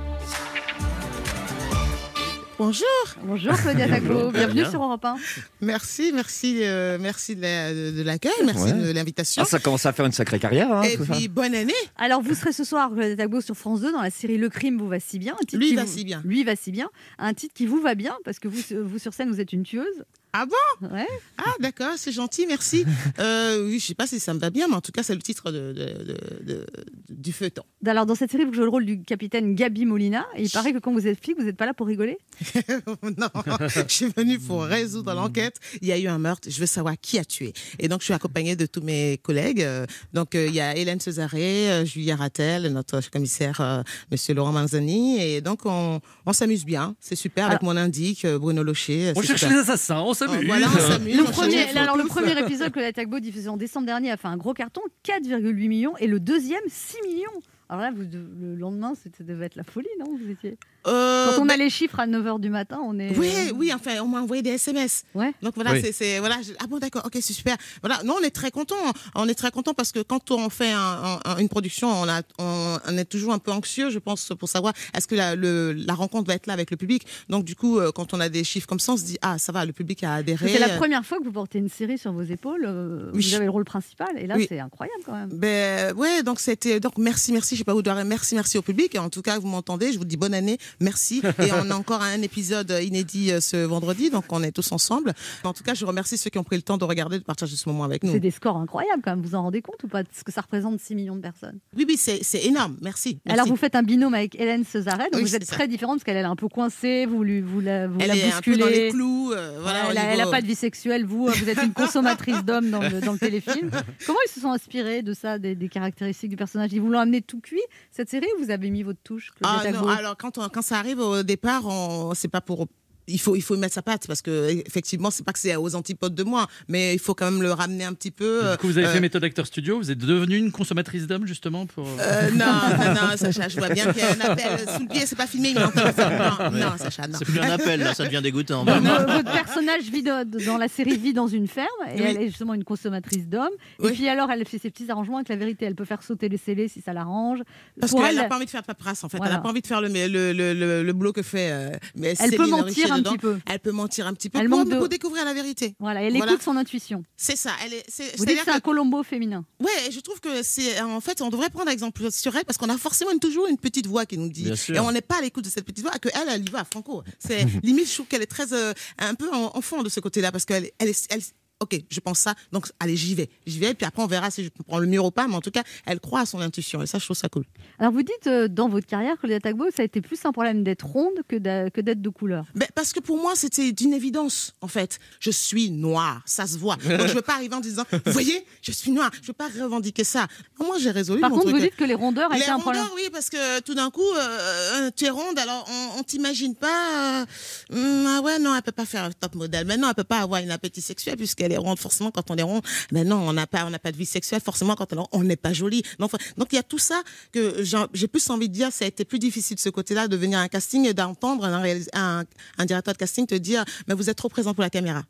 Bonjour, 2.64 2.86
Bonjour 3.24 3.54
Claudia 3.56 3.88
Tagbo, 3.88 4.30
bienvenue 4.30 4.64
sur 4.66 4.80
Europe 4.84 5.04
1. 5.04 5.16
merci, 5.60 6.12
merci, 6.14 6.58
euh, 6.62 6.96
merci 7.00 7.34
de 7.34 7.42
la- 7.42 7.72
de 7.74 8.02
l'accueil, 8.04 8.30
merci 8.46 8.62
Ouais. 8.66 8.72
de 8.72 8.92
l'invitation. 8.92 9.42
Ah, 9.42 9.44
ça 9.44 9.58
commence 9.58 9.84
à 9.84 9.92
faire 9.92 10.06
une 10.06 10.12
sacrée 10.12 10.38
carrière. 10.38 10.70
hein, 10.72 10.82
Et 10.82 10.96
tout 10.96 11.04
ça. 11.04 11.12
puis 11.12 11.26
bonne 11.26 11.56
année. 11.56 11.74
Alors, 11.96 12.22
vous 12.22 12.34
serez 12.36 12.52
ce 12.52 12.62
soir, 12.62 12.92
Claudia 12.94 13.16
Tagbo, 13.16 13.40
sur 13.40 13.56
France 13.56 13.80
2 13.80 13.90
dans 13.90 14.00
la 14.00 14.10
série 14.10 14.38
Le 14.38 14.48
crime 14.48 14.78
vous 14.78 14.86
va 14.86 15.00
si 15.00 15.18
bien. 15.18 15.32
Un 15.34 15.44
titre 15.44 15.58
Lui 15.58 15.70
qui 15.70 15.74
va 15.74 15.82
vous- 15.84 15.92
si 15.92 16.04
bien. 16.04 16.22
Lui 16.24 16.44
va 16.44 16.54
si 16.54 16.70
bien. 16.70 16.88
Un 17.18 17.34
titre 17.34 17.52
qui 17.52 17.66
vous 17.66 17.80
va 17.80 17.96
bien 17.96 18.16
parce 18.24 18.38
que 18.38 18.46
vous, 18.46 18.60
vous 18.84 18.98
sur 19.00 19.12
scène, 19.12 19.28
vous 19.32 19.40
êtes 19.40 19.52
une 19.52 19.64
tueuse. 19.64 20.04
Ah 20.34 20.46
bon 20.46 20.88
Ouais. 20.88 21.06
Ah 21.36 21.50
d'accord, 21.60 21.92
c'est 21.96 22.10
gentil, 22.12 22.46
merci. 22.46 22.84
euh, 23.18 23.66
oui, 23.66 23.78
je 23.78 23.86
sais 23.86 23.94
pas 23.94 24.06
si 24.06 24.18
ça 24.18 24.32
me 24.32 24.38
va 24.38 24.48
bien, 24.48 24.66
mais 24.66 24.74
en 24.74 24.80
tout 24.80 24.90
cas, 24.92 25.02
c'est 25.02 25.14
le 25.14 25.20
titre 25.20 25.50
de, 25.52 25.72
de- 25.72 26.04
de- 26.04 26.54
de- 26.54 26.66
du 27.10 27.32
feuilleton. 27.32 27.62
Alors, 27.84 28.06
dans 28.06 28.14
cette 28.14 28.30
série, 28.32 28.44
vous 28.46 28.54
jouez 28.54 28.64
le 28.64 28.70
rôle 28.70 28.86
du 28.86 29.02
capitaine 29.02 29.54
Gabi 29.54 29.84
Molina. 29.84 30.26
Et 30.36 30.44
il 30.44 30.50
paraît 30.50 30.72
que 30.72 30.78
quand 30.78 30.92
vous 30.92 31.06
êtes 31.06 31.22
flic, 31.22 31.36
vous 31.38 31.44
n'êtes 31.44 31.56
pas 31.58 31.66
là 31.66 31.74
pour 31.74 31.86
rigoler. 31.86 32.16
non, 33.02 33.28
je 33.68 33.84
suis 33.88 34.06
venue 34.16 34.38
pour 34.38 34.62
résoudre 34.62 35.12
l'enquête. 35.14 35.56
Il 35.82 35.88
y 35.88 35.92
a 35.92 35.98
eu 35.98 36.06
un 36.06 36.18
meurtre, 36.18 36.48
je 36.50 36.58
veux 36.58 36.66
savoir 36.66 36.94
qui 37.00 37.18
a 37.18 37.24
tué. 37.24 37.52
Et 37.78 37.88
donc, 37.88 38.00
je 38.00 38.06
suis 38.06 38.14
accompagnée 38.14 38.56
de 38.56 38.64
tous 38.66 38.80
mes 38.82 39.18
collègues. 39.22 39.62
Euh, 39.62 39.84
Donc, 40.14 40.34
euh, 40.34 40.46
il 40.46 40.54
y 40.54 40.60
a 40.60 40.74
Hélène 40.76 41.00
Césaré, 41.00 41.84
Julien 41.84 42.16
Rattel, 42.16 42.72
notre 42.72 43.00
commissaire, 43.10 43.84
Monsieur 44.10 44.32
Laurent 44.34 44.52
Manzani. 44.52 45.20
Et 45.20 45.40
donc, 45.42 45.66
on, 45.66 46.00
on 46.24 46.32
s'amuse 46.32 46.64
bien. 46.64 46.94
C'est 47.00 47.16
super 47.16 47.48
avec 47.50 47.62
mon 47.62 47.76
indique, 47.76 48.26
Bruno 48.26 48.62
Locher. 48.62 49.12
On 49.14 49.20
cherche 49.22 49.40
super. 49.40 49.54
les 49.56 49.60
assassins, 49.62 50.00
on 50.00 50.14
s'amuse. 50.28 50.40
Oh, 50.42 50.46
voilà. 50.46 50.66
Le 50.66 51.22
on 51.22 51.30
premier, 51.30 51.78
alors, 51.78 51.96
le 51.96 52.04
premier 52.04 52.38
épisode 52.38 52.70
que 52.70 52.80
la 52.80 52.92
Tagbo 52.92 53.20
diffusé 53.20 53.48
en 53.48 53.56
décembre 53.56 53.86
dernier 53.86 54.10
a 54.10 54.16
fait 54.16 54.28
un 54.28 54.36
gros 54.36 54.54
carton, 54.54 54.82
4,8 55.04 55.68
millions. 55.68 55.96
Et 55.98 56.06
le 56.06 56.20
deuxième, 56.20 56.62
6 56.68 56.96
millions. 57.06 57.30
Alors 57.68 57.82
là, 57.82 57.90
vous, 57.94 58.02
le 58.02 58.54
lendemain, 58.54 58.94
ça 58.94 59.24
devait 59.24 59.46
être 59.46 59.56
la 59.56 59.64
folie, 59.64 59.88
non 59.98 60.16
vous 60.16 60.30
étiez... 60.30 60.58
Euh, 60.86 61.26
Quand 61.36 61.42
on 61.42 61.46
ben- 61.46 61.54
a 61.54 61.56
les 61.56 61.70
chiffres 61.70 62.00
à 62.00 62.06
9h 62.06 62.40
du 62.40 62.50
matin, 62.50 62.80
on 62.84 62.98
est... 62.98 63.16
Oui, 63.16 63.30
oui, 63.54 63.72
enfin, 63.74 64.00
on 64.02 64.08
m'a 64.08 64.20
envoyé 64.20 64.42
des 64.42 64.50
SMS. 64.50 65.04
Ouais. 65.14 65.32
Donc 65.42 65.54
voilà, 65.54 65.72
Oui. 65.72 65.80
c'est, 65.82 65.92
c'est- 65.92 66.18
voilà. 66.18 66.36
je- 66.42 66.52
ah 66.60 66.66
bon, 66.66 66.78
d'accord, 66.78 67.02
ok, 67.06 67.12
c'est 67.20 67.32
super. 67.32 67.56
Voilà, 67.82 68.02
non, 68.04 68.16
on 68.20 68.24
est 68.24 68.30
très 68.30 68.50
content. 68.50 68.74
On 69.14 69.28
est 69.28 69.34
très 69.34 69.50
content 69.50 69.74
parce 69.74 69.92
que 69.92 70.00
quand 70.00 70.30
on 70.30 70.48
fait 70.50 70.72
un- 70.72 71.20
un- 71.24 71.36
une 71.38 71.48
production, 71.48 71.88
on 71.88 72.08
a, 72.08 72.22
on, 72.38 72.78
on 72.88 72.98
est 72.98 73.04
toujours 73.04 73.32
un 73.32 73.38
peu 73.38 73.52
anxieux, 73.52 73.90
je 73.90 73.98
pense, 73.98 74.32
pour 74.38 74.48
savoir 74.48 74.72
est-ce 74.94 75.06
que 75.06 75.14
la, 75.14 75.36
le- 75.36 75.72
la 75.72 75.94
rencontre 75.94 76.26
va 76.26 76.34
être 76.34 76.46
là 76.46 76.52
avec 76.54 76.70
le 76.70 76.76
public. 76.76 77.06
Donc 77.28 77.44
du 77.44 77.54
coup, 77.54 77.78
euh, 77.78 77.92
quand 77.92 78.12
on 78.14 78.20
a 78.20 78.28
des 78.28 78.42
chiffres 78.44 78.66
comme 78.66 78.80
ça, 78.80 78.92
on 78.92 78.96
se 78.96 79.04
dit 79.04 79.18
ah, 79.22 79.38
ça 79.38 79.52
va, 79.52 79.64
le 79.64 79.72
public 79.72 80.02
a 80.04 80.14
adhéré. 80.14 80.52
C'est 80.52 80.58
la 80.58 80.70
première 80.70 81.04
fois 81.04 81.18
que 81.18 81.24
vous 81.24 81.32
portez 81.32 81.58
une 81.58 81.68
série 81.68 81.98
sur 81.98 82.12
vos 82.12 82.22
épaules. 82.22 82.64
euh, 82.66 83.10
Oui. 83.14 83.24
Vous 83.28 83.34
avez 83.34 83.44
le 83.44 83.50
rôle 83.50 83.64
principal. 83.64 84.08
Et 84.18 84.26
là, 84.26 84.34
Oui. 84.36 84.46
c'est 84.48 84.58
incroyable 84.58 85.02
quand 85.06 85.12
même. 85.12 85.28
Ben 85.32 85.94
ouais, 85.96 86.22
donc 86.22 86.40
c'était 86.40 86.80
donc 86.80 86.98
merci, 86.98 87.32
merci, 87.32 87.54
je 87.54 87.58
sais 87.60 87.64
pas 87.64 87.74
où 87.74 87.82
doit 87.82 88.02
merci, 88.04 88.34
merci 88.34 88.58
au 88.58 88.62
public. 88.62 88.94
Et 88.94 88.98
en 88.98 89.10
tout 89.10 89.22
cas, 89.22 89.38
vous 89.38 89.46
m'entendez, 89.48 89.92
je 89.92 89.98
vous 89.98 90.04
dis 90.04 90.16
bonne 90.16 90.34
année, 90.34 90.58
merci. 90.80 91.22
Et 91.40 91.52
on 91.52 91.70
a 91.70 91.74
encore 91.74 92.02
un 92.02 92.20
épisode 92.22 92.70
inédit 92.82 93.32
euh, 93.32 93.40
ce 93.40 93.56
vendredi, 93.64 94.10
donc 94.10 94.24
on 94.30 94.42
est 94.42 94.52
tous 94.52 94.72
ensemble. 94.72 95.12
En 95.44 95.52
tout 95.52 95.62
cas, 95.64 95.74
je 95.74 95.84
remercie 95.84 96.16
ceux 96.18 96.30
qui 96.30 96.38
ont 96.38 96.44
pris 96.44 96.56
le 96.56 96.62
temps 96.62 96.78
de 96.78 96.84
regarder, 96.84 97.18
de 97.18 97.24
partager 97.24 97.56
ce 97.56 97.68
moment 97.68 97.84
avec 97.84 98.02
nous. 98.04 98.12
C'est 98.12 98.20
des 98.20 98.30
scores 98.30 98.56
incroyables 98.56 99.02
quand 99.02 99.10
même. 99.16 99.22
Vous 99.24 99.34
en 99.34 99.42
rendez 99.42 99.62
compte 99.62 99.82
ou 99.84 99.88
pas 99.88 100.02
Ce 100.12 100.24
que 100.24 100.32
ça 100.32 100.40
représente 100.40 100.80
6 100.80 100.94
millions 100.94 101.16
de 101.16 101.20
personnes? 101.20 101.58
Oui, 101.76 101.84
oui, 101.88 101.96
c'est 101.96 102.20
énorme. 102.44 102.76
Merci. 102.82 103.18
merci. 103.24 103.34
Alors, 103.40 103.46
vous 103.46 103.56
faites 103.56 103.74
un 103.74 103.82
binôme 103.82 104.14
avec 104.14 104.34
Hélène 104.38 104.64
Cesaret. 104.64 105.04
Donc 105.10 105.16
Oui, 105.16 105.22
vous 105.22 105.34
êtes 105.36 105.46
très 105.46 105.68
différente 105.68 105.96
parce 105.96 106.04
qu'elle 106.04 106.16
elle 106.16 106.24
est 106.24 106.28
un 106.28 106.36
peu 106.36 106.48
coincée. 106.48 107.06
Vous, 107.06 107.22
lui, 107.22 107.40
vous 107.40 107.60
la, 107.60 107.88
vous 107.88 107.98
elle 108.00 108.08
la 108.08 108.16
est 108.16 108.32
un 108.32 108.40
peu 108.40 108.56
dans 108.56 108.66
les 108.66 108.90
clous. 108.90 109.32
euh, 109.32 109.58
voilà, 109.60 109.90
elle, 109.90 109.98
a, 109.98 110.00
niveau- 110.02 110.12
elle 110.14 110.20
a 110.20 110.26
pas 110.30 110.40
de 110.42 110.46
vie 110.46 110.54
sexuelle, 110.54 111.04
vous, 111.04 111.26
vous 111.26 111.48
êtes 111.48 111.62
une 111.62 111.72
consommatrice 111.72 112.44
d'hommes 112.44 112.70
dans 112.70 112.80
le, 112.82 113.00
dans 113.00 113.12
le 113.12 113.18
téléfilm. 113.18 113.70
Comment 114.06 114.18
ils 114.26 114.30
se 114.30 114.40
sont 114.40 114.50
inspirés 114.50 115.02
de 115.02 115.12
ça, 115.14 115.38
des, 115.38 115.54
des 115.54 115.68
caractéristiques 115.68 116.30
du 116.30 116.36
personnage? 116.36 116.70
Ils 116.72 116.80
vous 116.80 116.88
l'ont 116.90 116.98
amené 117.00 117.22
tout 117.22 117.40
cuit, 117.40 117.60
cette 117.90 118.08
série, 118.10 118.26
ou 118.38 118.44
vous 118.44 118.50
avez 118.50 118.70
mis 118.70 118.82
votre 118.82 119.00
touche 119.02 119.30
Claudia 119.32 119.60
Ah 119.64 119.72
non, 119.72 119.88
alors 119.88 120.16
quand, 120.16 120.38
on- 120.38 120.48
quand 120.48 120.61
ça 120.62 120.78
arrive 120.78 121.00
au 121.00 121.22
départ, 121.22 121.66
on- 121.66 122.14
c'est 122.14 122.28
pas 122.28 122.40
pour. 122.40 122.66
Il 123.08 123.18
faut, 123.20 123.34
il 123.34 123.40
faut 123.42 123.56
y 123.56 123.58
mettre 123.58 123.74
sa 123.74 123.82
patte 123.82 124.06
parce 124.06 124.22
que 124.22 124.48
effectivement, 124.66 125.10
c'est 125.10 125.24
pas 125.24 125.32
que 125.32 125.38
c'est 125.40 125.56
aux 125.56 125.74
antipodes 125.74 126.14
de 126.14 126.22
moi, 126.22 126.46
mais 126.68 126.94
il 126.94 127.00
faut 127.00 127.14
quand 127.14 127.30
même 127.30 127.42
le 127.42 127.52
ramener 127.52 127.84
un 127.84 127.94
petit 127.94 128.10
peu. 128.12 128.42
Du 128.52 128.58
coup, 128.58 128.66
vous 128.68 128.78
avez 128.78 128.86
euh, 128.86 128.92
fait 128.92 129.00
méthode 129.00 129.24
acteur 129.24 129.46
studio, 129.46 129.78
vous 129.78 129.90
êtes 129.90 129.98
devenue 129.98 130.36
une 130.36 130.52
consommatrice 130.52 131.06
d'hommes 131.08 131.26
justement 131.26 131.66
pour. 131.66 131.86
euh, 131.98 132.30
non, 132.30 132.44
non, 132.78 132.94
non, 132.94 133.16
Sacha, 133.16 133.48
je 133.48 133.58
vois 133.58 133.70
bien 133.70 133.92
qu'il 133.92 134.02
y 134.02 134.06
a 134.06 134.12
un 134.12 134.20
appel 134.30 134.68
sous 134.68 134.82
le 134.82 134.88
pied, 134.88 135.02
c'est 135.04 135.16
pas 135.16 135.26
filmé, 135.26 135.52
mais 135.54 135.68
téléphone. 135.72 136.12
Non, 136.18 136.50
non, 136.52 136.72
Sacha, 136.78 137.08
non. 137.08 137.18
C'est 137.18 137.24
plus 137.24 137.40
un 137.40 137.50
appel, 137.50 137.80
là, 137.80 137.92
ça 137.94 138.04
devient 138.04 138.20
dégoûtant. 138.22 138.64
Euh, 138.68 138.78
votre 138.78 139.32
personnage 139.32 139.82
vit 139.84 140.02
dans, 140.02 140.24
la 140.58 140.68
série 140.68 140.96
vit 140.96 141.12
dans 141.12 141.26
une 141.26 141.48
ferme 141.48 141.66
et 141.94 142.00
Oui. 142.00 142.06
elle 142.06 142.22
est 142.22 142.26
justement 142.28 142.54
une 142.54 142.64
consommatrice 142.64 143.26
d'hommes. 143.28 143.48
Et 143.82 143.90
puis 143.90 144.08
alors, 144.08 144.30
elle 144.30 144.44
fait 144.46 144.58
ses 144.58 144.70
petits 144.70 144.90
arrangements 144.90 145.16
avec 145.16 145.28
la 145.28 145.36
vérité. 145.36 145.64
Elle 145.64 145.74
peut 145.74 145.84
faire 145.84 146.02
sauter 146.02 146.28
les 146.28 146.36
scellés 146.38 146.68
si 146.68 146.80
ça 146.80 146.92
l'arrange. 146.92 147.40
Parce 147.80 147.92
qu'elle 147.92 148.04
elle, 148.10 148.16
n'a 148.16 148.24
pas 148.24 148.36
envie 148.36 148.44
de 148.46 148.50
faire 148.50 148.62
paperasse, 148.62 149.02
en 149.02 149.08
fait. 149.08 149.16
Voilà. 149.16 149.32
Elle 149.32 149.36
n'a 149.38 149.42
pas 149.42 149.48
envie 149.50 149.60
de 149.62 149.66
faire 149.66 149.80
le, 149.80 149.88
le, 149.88 150.32
le, 150.32 150.52
le, 150.54 150.82
le 150.82 150.92
boulot 150.92 151.12
que 151.12 151.22
fait. 151.22 151.50
euh, 151.50 151.70
mais 151.96 152.14
Elle 152.20 152.30
peut 152.36 152.46
mentir 152.48 152.91
un 152.94 152.98
dedans. 152.98 153.10
petit 153.12 153.18
peu. 153.18 153.38
Elle 153.46 153.60
peut 153.60 153.72
mentir 153.72 154.06
un 154.06 154.14
petit 154.14 154.28
peu 154.30 154.38
Elle 154.38 154.48
pour, 154.48 154.64
de- 154.64 154.76
pour 154.76 154.88
découvrir 154.88 155.24
la 155.24 155.34
vérité. 155.34 155.74
Voilà, 155.80 156.02
elle 156.02 156.16
Voilà. 156.16 156.32
écoute 156.32 156.42
son 156.42 156.56
intuition. 156.56 157.04
C'est 157.16 157.36
ça. 157.36 157.50
Elle 157.64 157.74
est, 157.74 157.84
c'est, 157.88 158.04
Vous 158.04 158.10
dites 158.10 158.18
c'est-à-dire 158.18 158.44
que 158.44 158.50
c'est 158.50 158.56
un 158.56 158.60
Colombo 158.60 159.02
féminin. 159.02 159.44
Ouais, 159.60 159.90
je 159.90 160.00
trouve 160.00 160.20
que 160.20 160.42
c'est 160.42 160.80
en 160.80 161.00
fait 161.00 161.20
on 161.22 161.30
devrait 161.30 161.50
prendre 161.50 161.70
exemple 161.70 162.10
sur 162.10 162.34
elle 162.36 162.44
parce 162.44 162.58
qu'on 162.58 162.68
a 162.68 162.78
forcément 162.78 163.16
toujours 163.18 163.46
une 163.48 163.58
petite 163.58 163.86
voix 163.86 164.06
qui 164.06 164.18
nous 164.18 164.28
dit 164.28 164.44
Bien 164.44 164.56
sûr. 164.56 164.74
et 164.76 164.80
on 164.80 164.90
n'est 164.92 165.00
pas 165.00 165.18
à 165.18 165.20
l'écoute 165.20 165.44
de 165.44 165.50
cette 165.50 165.64
petite 165.64 165.82
voix 165.82 165.92
que 165.98 166.08
elle 166.14 166.28
elle 166.28 166.46
y 166.48 166.50
va 166.50 166.64
franco. 166.64 167.02
C'est 167.18 167.44
limite 167.62 167.88
je 167.88 167.94
trouve 167.94 168.06
qu'elle 168.06 168.22
est 168.22 168.26
très 168.26 168.52
euh, 168.52 168.72
un 168.98 169.14
peu 169.14 169.30
en- 169.32 169.56
enfant 169.56 169.82
de 169.82 169.88
ce 169.88 170.00
côté-là 170.00 170.32
parce 170.32 170.44
qu'elle 170.44 170.70
elle 170.78 170.88
est- 170.88 171.06
elle 171.10 171.20
OK, 171.62 171.80
je 171.90 172.00
pense 172.00 172.18
ça. 172.20 172.34
Donc 172.52 172.66
allez, 172.80 172.96
j'y 172.96 173.14
vais. 173.14 173.28
J'y 173.46 173.58
vais 173.58 173.74
puis 173.74 173.86
après 173.86 174.02
on 174.02 174.06
verra 174.06 174.30
si 174.30 174.44
je 174.44 174.50
prends 174.66 174.78
le 174.78 174.86
mur 174.86 175.04
ou 175.04 175.10
pas 175.10 175.26
mais 175.28 175.34
en 175.34 175.40
tout 175.40 175.50
cas, 175.50 175.62
elle 175.86 176.00
croit 176.00 176.20
à 176.20 176.26
son 176.26 176.40
intuition 176.40 176.82
et 176.82 176.86
ça 176.86 176.98
je 176.98 177.04
trouve 177.04 177.16
ça 177.16 177.28
cool. 177.28 177.44
Alors 177.78 177.92
vous 177.92 178.02
dites 178.02 178.26
euh, 178.26 178.48
dans 178.48 178.68
votre 178.68 178.86
carrière 178.86 179.16
que 179.20 179.38
Tagbo, 179.38 179.64
ça 179.74 179.82
a 179.82 179.84
été 179.84 180.00
plus 180.00 180.18
un 180.24 180.32
problème 180.32 180.62
d'être 180.62 180.86
ronde 180.86 181.14
que 181.28 181.36
d'être 181.36 182.02
de 182.02 182.08
couleur. 182.10 182.44
Ben, 182.54 182.68
parce 182.74 182.92
que 182.92 183.00
pour 183.00 183.16
moi, 183.16 183.32
c'était 183.34 183.72
d'une 183.72 183.92
évidence, 183.94 184.54
en 184.60 184.68
fait. 184.68 184.98
Je 185.20 185.30
suis 185.30 185.70
noire, 185.70 186.22
ça 186.26 186.46
se 186.46 186.58
voit. 186.58 186.76
Donc, 186.76 187.06
je 187.08 187.14
veux 187.14 187.22
pas 187.22 187.34
arriver 187.34 187.54
en 187.54 187.60
disant, 187.60 187.84
vous 188.06 188.12
voyez, 188.12 188.44
je 188.60 188.72
suis 188.72 188.90
noire. 188.90 189.10
Je 189.20 189.26
veux 189.28 189.32
pas 189.32 189.48
revendiquer 189.48 190.04
ça. 190.04 190.26
Moi, 190.58 190.76
j'ai 190.78 190.90
résolu 190.90 191.20
Par 191.20 191.30
mon 191.30 191.36
contre, 191.36 191.48
truc. 191.48 191.60
vous 191.60 191.66
dites 191.66 191.76
que 191.76 191.84
les 191.84 191.94
rondeurs 191.94 192.30
Les 192.32 192.40
étaient 192.40 192.50
un 192.50 192.58
problème. 192.58 192.82
rondeurs, 192.82 192.96
oui, 192.96 193.08
parce 193.12 193.30
que 193.30 193.60
tout 193.60 193.74
d'un 193.74 193.90
coup, 193.90 194.02
euh, 194.16 194.90
tu 194.96 195.04
es 195.06 195.10
ronde, 195.10 195.38
alors 195.38 195.64
on, 195.70 196.00
on 196.00 196.02
t'imagine 196.02 196.54
pas. 196.54 197.22
euh, 197.22 197.26
hum, 197.72 198.06
ah 198.08 198.20
ouais, 198.20 198.38
non, 198.38 198.54
elle 198.54 198.62
peut 198.62 198.72
pas 198.72 198.86
faire 198.86 199.04
un 199.04 199.10
top 199.12 199.34
modèle. 199.34 199.66
Mais 199.66 199.76
non, 199.76 199.88
elle 199.88 199.94
peut 199.94 200.04
pas 200.04 200.18
avoir 200.20 200.40
une 200.42 200.50
appétit 200.50 200.82
sexuel 200.82 201.16
puisqu'elle 201.16 201.51
Forcément, 201.76 202.10
quand 202.10 202.30
on 202.30 202.36
est 202.36 202.42
rond, 202.42 202.60
mais 202.90 203.04
non, 203.04 203.16
on 203.16 203.32
n'a 203.32 203.46
pas, 203.46 203.64
on 203.66 203.70
n'a 203.70 203.78
pas 203.78 203.92
de 203.92 203.96
vie 203.96 204.06
sexuelle. 204.06 204.40
Forcément, 204.40 204.74
quand 204.74 204.92
on 204.92 204.96
est 204.96 205.00
rond, 205.00 205.08
on 205.12 205.24
n'est 205.24 205.36
pas 205.36 205.52
jolie. 205.52 205.82
Donc, 205.98 206.12
donc 206.36 206.48
il 206.52 206.56
y 206.56 206.58
a 206.58 206.62
tout 206.62 206.78
ça 206.78 207.02
que 207.32 207.62
j'ai 207.92 208.08
plus 208.08 208.28
envie 208.30 208.48
de 208.48 208.54
dire. 208.54 208.72
Ça 208.72 208.84
a 208.84 208.88
été 208.88 209.04
plus 209.04 209.18
difficile 209.18 209.56
de 209.56 209.60
ce 209.60 209.68
côté-là 209.68 210.08
de 210.08 210.16
venir 210.16 210.38
à 210.38 210.42
un 210.42 210.48
casting 210.48 210.86
et 210.86 210.94
d'entendre 210.94 211.44
un, 211.44 212.24
un 212.58 212.64
directeur 212.64 212.94
de 212.94 212.98
casting 212.98 213.26
te 213.26 213.34
dire, 213.34 213.64
mais 213.86 213.94
vous 213.94 214.10
êtes 214.10 214.16
trop 214.16 214.28
présent 214.28 214.54
pour 214.54 214.62
la 214.62 214.70
caméra. 214.70 215.02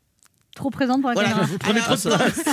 Trop 0.55 0.69
présente 0.69 1.01
pour 1.01 1.09
la 1.09 1.15
Voilà. 1.15 1.29
caméra. 1.29 1.47
Vous 1.47 1.57
prenez 1.57 1.79
trop 1.79 1.95
de 1.95 2.01
place. 2.01 2.37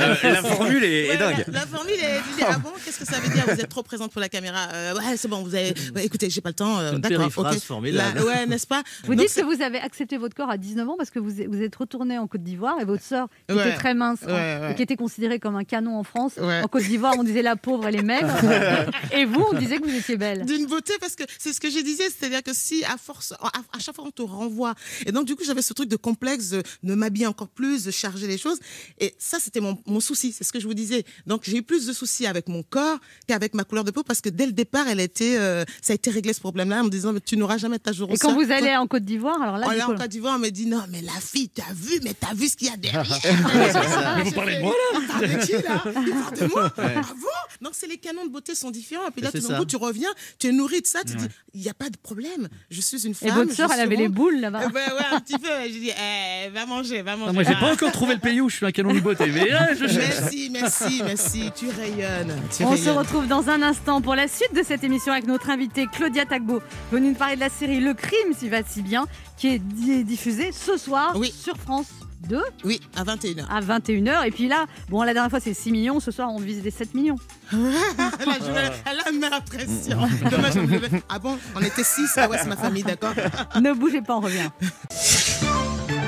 Euh, 0.00 0.32
la 0.32 0.42
formule 0.42 0.82
est, 0.84 1.16
dingue. 1.18 1.44
La, 1.48 1.60
la 1.60 1.66
formule 1.66 1.92
est. 1.92 2.20
Je 2.30 2.36
dis, 2.36 2.42
ah 2.48 2.58
bon, 2.58 2.70
qu'est-ce 2.84 2.98
que 2.98 3.04
ça 3.04 3.18
veut 3.20 3.28
dire 3.28 3.44
Vous 3.44 3.52
êtes 3.60 3.68
trop 3.68 3.82
présente 3.82 4.10
pour 4.12 4.20
la 4.20 4.28
caméra. 4.30 4.68
Euh, 4.72 4.94
ouais, 4.94 5.16
c'est 5.16 5.28
bon, 5.28 5.42
vous 5.42 5.54
avez. 5.54 5.74
ouais, 5.94 6.04
écoutez, 6.06 6.30
j'ai 6.30 6.40
pas 6.40 6.48
le 6.50 6.54
temps. 6.54 6.78
euh, 6.78 6.88
C'est 6.90 6.94
une 6.96 7.00
D'accord, 7.02 7.18
périphrase 7.18 7.56
ok. 7.56 7.62
formidable. 7.62 8.18
La- 8.18 8.24
ouais, 8.24 8.46
n'est-ce 8.46 8.66
pas? 8.66 8.82
Vous 9.04 9.14
Donc, 9.14 9.26
dites 9.26 9.34
que 9.36 9.42
vous 9.42 9.62
avez 9.62 9.78
accepté 9.78 10.16
votre 10.16 10.34
corps 10.34 10.50
à 10.50 10.56
19 10.56 10.88
ans 10.88 10.94
parce 10.96 11.10
que 11.10 11.18
vous, 11.18 11.30
vous 11.48 11.62
êtes 11.62 11.76
retourné 11.76 12.16
en 12.18 12.26
Côte 12.26 12.42
d'Ivoire 12.42 12.76
et 12.80 12.84
votre 12.84 13.02
sœur, 13.02 13.28
qui 13.48 13.54
Ouais. 13.54 13.68
était 13.68 13.76
très 13.76 13.94
mince 13.94 14.20
et 14.22 14.74
qui 14.74 14.82
était 14.82 14.96
considérée 14.96 15.38
comme 15.38 15.56
un 15.56 15.64
canon 15.64 15.98
en 15.98 16.04
France, 16.04 16.32
Ouais. 16.38 16.62
en 16.62 16.68
Côte 16.68 16.84
d'Ivoire, 16.84 17.14
on 17.18 17.24
disait 17.24 17.42
la 17.42 17.56
pauvre, 17.56 17.86
elle 17.86 17.96
est 17.96 18.02
maigre. 18.02 18.28
et 19.12 19.24
vous, 19.26 19.44
on 19.52 19.58
disait 19.58 19.78
que 19.78 19.86
vous 19.86 19.94
étiez 19.96 20.16
belle. 20.16 20.44
d'une 20.46 20.66
beauté 20.66 20.94
parce 21.00 21.14
que 21.16 21.24
c'est 21.38 21.52
ce 21.52 21.60
que 21.60 21.68
je 21.70 21.80
disais 21.80 22.04
c'est-à-dire 22.04 22.42
que 22.42 22.52
si 22.54 22.84
à 22.84 22.96
force 22.96 23.32
à, 23.32 23.48
à 23.76 23.78
chaque 23.80 23.94
fois 23.94 24.04
on 24.06 24.10
te 24.10 24.22
renvoie 24.22 24.74
et 25.06 25.12
donc 25.12 25.26
du 25.26 25.36
coup 25.36 25.44
j'avais 25.44 25.62
ce 25.62 25.72
truc 25.72 25.88
de 25.88 25.96
complexe 25.96 26.50
de, 26.50 26.62
de 26.82 26.94
m'habiller 26.94 27.26
encore 27.26 27.48
plus 27.54 27.84
de 27.84 27.90
charger 27.90 28.26
les 28.26 28.38
choses 28.38 28.58
et 28.98 29.14
ça 29.18 29.38
c'était 29.40 29.60
mon, 29.60 29.78
mon 29.86 30.00
souci 30.00 30.32
c'est 30.32 30.44
ce 30.44 30.52
que 30.52 30.60
je 30.60 30.66
vous 30.66 30.74
disais 30.74 31.04
donc 31.26 31.42
j'ai 31.44 31.58
eu 31.58 31.62
plus 31.62 31.86
de 31.86 31.92
soucis 31.92 32.26
avec 32.26 32.48
mon 32.48 32.62
corps 32.62 32.98
qu'avec 33.26 33.54
ma 33.54 33.64
couleur 33.64 33.84
de 33.84 33.90
peau 33.90 34.02
parce 34.02 34.20
que 34.20 34.28
dès 34.28 34.46
le 34.46 34.52
départ 34.52 34.88
elle 34.88 35.00
était 35.00 35.36
euh, 35.38 35.64
ça 35.82 35.92
a 35.92 35.94
été 35.94 36.10
réglé 36.10 36.32
ce 36.32 36.40
problème 36.40 36.70
là 36.70 36.80
en 36.80 36.84
me 36.84 36.90
disant 36.90 37.12
mais 37.12 37.20
tu 37.20 37.36
n'auras 37.36 37.58
jamais 37.58 37.78
ta 37.78 37.92
jour 37.92 38.08
Et 38.10 38.16
quand 38.16 38.34
vous 38.34 38.50
allez 38.50 38.76
en 38.76 38.86
Côte 38.86 39.04
d'Ivoire, 39.04 39.40
alors 39.40 39.56
là, 39.58 39.88
en 39.88 39.96
Côte 39.96 40.08
d'Ivoire, 40.08 40.36
on 40.36 40.38
me 40.38 40.48
dit 40.50 40.66
non, 40.66 40.82
mais 40.90 41.02
la 41.02 41.12
fille, 41.12 41.48
t'as 41.48 41.72
vu, 41.74 42.00
mais 42.02 42.14
t'as 42.14 42.34
vu 42.34 42.48
ce 42.48 42.56
qu'il 42.56 42.68
y 42.68 42.70
a 42.70 42.76
derrière. 42.76 43.06
Mais 44.16 44.22
vous 44.24 44.32
parlez 44.32 44.56
de 44.56 44.62
moi 44.62 44.74
là 44.94 45.00
parle 45.08 45.28
de 45.28 45.46
qui 45.46 45.52
là 45.52 45.82
Il 46.06 46.12
parle 46.12 46.38
de 46.38 46.46
moi 46.46 46.72
Ah 46.76 47.02
bon? 47.02 47.62
Donc 47.62 47.72
c'est 47.74 47.86
les 47.86 47.98
canons 47.98 48.24
de 48.24 48.30
beauté 48.30 48.54
sont 48.54 48.70
différents. 48.70 49.06
Et 49.08 49.10
puis 49.10 49.22
là, 49.22 49.30
C'est 49.32 49.40
tout 49.40 49.48
d'un 49.48 49.58
coup, 49.58 49.64
tu 49.64 49.76
reviens, 49.76 50.08
tu 50.38 50.48
es 50.48 50.52
nourri 50.52 50.80
de 50.80 50.86
ça, 50.86 51.00
tu 51.06 51.14
dis, 51.14 51.26
il 51.54 51.60
n'y 51.60 51.68
a 51.68 51.74
pas 51.74 51.90
de 51.90 51.96
problème. 51.96 52.48
Je 52.70 52.80
suis 52.80 53.06
une 53.06 53.14
femme. 53.14 53.28
et 53.28 53.32
votre 53.32 53.50
je 53.50 53.56
sœur, 53.56 53.70
elle 53.72 53.80
avait 53.80 53.96
les 53.96 54.08
boules 54.08 54.40
là-bas. 54.40 54.68
ben, 54.68 54.74
ouais, 54.74 55.04
un 55.12 55.20
petit 55.20 55.38
peu. 55.38 55.48
J'ai 55.64 55.80
dit, 55.80 55.90
eh, 55.90 56.48
va 56.50 56.66
manger, 56.66 57.02
va 57.02 57.16
manger. 57.16 57.39
Moi, 57.40 57.48
j'ai 57.54 57.58
pas 57.58 57.72
encore 57.72 57.92
trouvé 57.92 58.14
le 58.14 58.20
pays 58.20 58.40
où 58.40 58.48
je 58.50 58.56
suis 58.56 58.66
un 58.66 58.70
canon 58.70 58.92
de 58.92 59.00
beauté. 59.00 59.26
Mais 59.32 59.48
ah, 59.52 59.68
je 59.74 59.86
cherche. 59.86 60.20
Merci, 60.20 60.50
merci, 60.52 61.02
merci. 61.04 61.50
Tu 61.56 61.68
rayonnes. 61.68 62.36
Tu 62.54 62.64
On 62.64 62.76
se 62.76 62.90
retrouve 62.90 63.26
dans 63.26 63.48
un 63.48 63.62
instant 63.62 64.00
pour 64.02 64.14
la 64.14 64.28
suite 64.28 64.54
de 64.54 64.62
cette 64.62 64.84
émission 64.84 65.12
avec 65.12 65.26
notre 65.26 65.48
invitée 65.48 65.86
Claudia 65.90 66.26
Tagbo, 66.26 66.60
venue 66.92 67.08
nous 67.10 67.14
parler 67.14 67.36
de 67.36 67.40
la 67.40 67.48
série 67.48 67.80
Le 67.80 67.94
crime 67.94 68.34
s'y 68.38 68.48
va 68.50 68.58
si 68.66 68.82
bien, 68.82 69.06
qui 69.38 69.48
est 69.54 69.58
di- 69.58 70.04
diffusée 70.04 70.50
ce 70.52 70.76
soir 70.76 71.12
Oui. 71.16 71.32
sur 71.34 71.56
France 71.56 71.86
2 72.28 72.42
Oui, 72.64 72.78
à 72.96 73.04
21h. 73.04 73.46
à 73.50 73.60
21h. 73.60 74.26
Et 74.26 74.30
puis 74.30 74.46
là, 74.46 74.66
bon, 74.90 75.02
la 75.02 75.14
dernière 75.14 75.30
fois 75.30 75.40
c'est 75.40 75.54
6 75.54 75.72
millions, 75.72 75.98
ce 76.00 76.10
soir 76.10 76.28
on 76.30 76.38
vise 76.38 76.62
les 76.62 76.70
7 76.70 76.92
millions. 76.94 77.16
Là, 77.52 77.58
je 77.58 78.52
vais- 78.52 78.70
elle 78.84 79.24
a 79.24 79.30
la 79.30 79.40
pression. 79.40 79.98
Dommage, 80.30 80.92
Ah 81.08 81.18
bon? 81.18 81.38
On 81.56 81.60
était 81.62 81.84
6 81.84 82.10
Ah 82.18 82.28
ouais, 82.28 82.36
c'est 82.42 82.48
ma 82.48 82.56
famille, 82.56 82.82
d'accord. 82.82 83.14
ne 83.58 83.72
bougez 83.72 84.02
pas, 84.02 84.16
on 84.16 84.20
revient. 84.20 84.50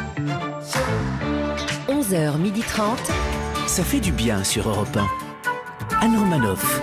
11h30. 2.13 2.99
Ça 3.67 3.83
fait 3.83 4.01
du 4.01 4.13
bien 4.13 4.45
sur 4.45 4.69
Europe 4.69 4.95
1. 4.95 6.05
Anne 6.05 6.19
Romanoff. 6.19 6.79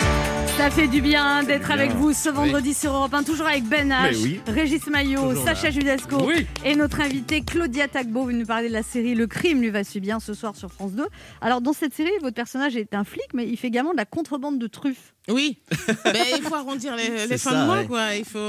Ça 0.57 0.71
fait 0.71 0.87
du 0.87 1.01
bien 1.01 1.43
d'être 1.43 1.69
avec 1.69 1.91
vous 1.91 2.13
ce 2.13 2.29
vendredi 2.29 2.73
sur 2.73 2.91
Europe 2.93 3.13
1, 3.13 3.21
toujours 3.23 3.45
avec 3.45 3.63
Ben 3.65 3.89
H, 3.91 4.23
oui. 4.23 4.41
Régis 4.47 4.87
Maillot, 4.87 5.29
Toujours 5.29 5.45
Sacha 5.45 5.67
là. 5.67 5.71
Judasco 5.71 6.17
Oui. 6.25 6.47
et 6.65 6.75
notre 6.75 6.99
invitée 7.01 7.41
Claudia 7.41 7.87
Tagbo 7.87 8.25
venu 8.25 8.39
nous 8.39 8.45
parler 8.47 8.69
de 8.69 8.73
la 8.73 8.81
série 8.83 9.13
Le 9.13 9.27
crime 9.27 9.61
lui 9.61 9.69
va 9.69 9.83
si 9.83 9.99
bien 9.99 10.19
ce 10.19 10.33
soir 10.33 10.55
sur 10.55 10.71
France 10.71 10.93
2. 10.93 11.05
Alors 11.41 11.61
dans 11.61 11.73
cette 11.73 11.93
série, 11.93 12.09
votre 12.21 12.35
personnage 12.35 12.75
est 12.75 12.95
un 12.95 13.03
flic, 13.03 13.27
mais 13.35 13.47
il 13.47 13.55
fait 13.55 13.67
également 13.67 13.91
de 13.91 13.97
la 13.97 14.05
contrebande 14.05 14.57
de 14.57 14.67
truffes. 14.67 15.13
Oui, 15.27 15.59
mais 16.05 16.23
il 16.37 16.41
faut 16.41 16.55
arrondir 16.55 16.95
les, 16.95 17.27
les 17.27 17.37
fins 17.37 17.51
ça, 17.51 17.61
de 17.61 17.65
mois, 17.67 17.77
ouais. 17.81 17.85
quoi. 17.85 18.15
Il 18.15 18.25
faut... 18.25 18.39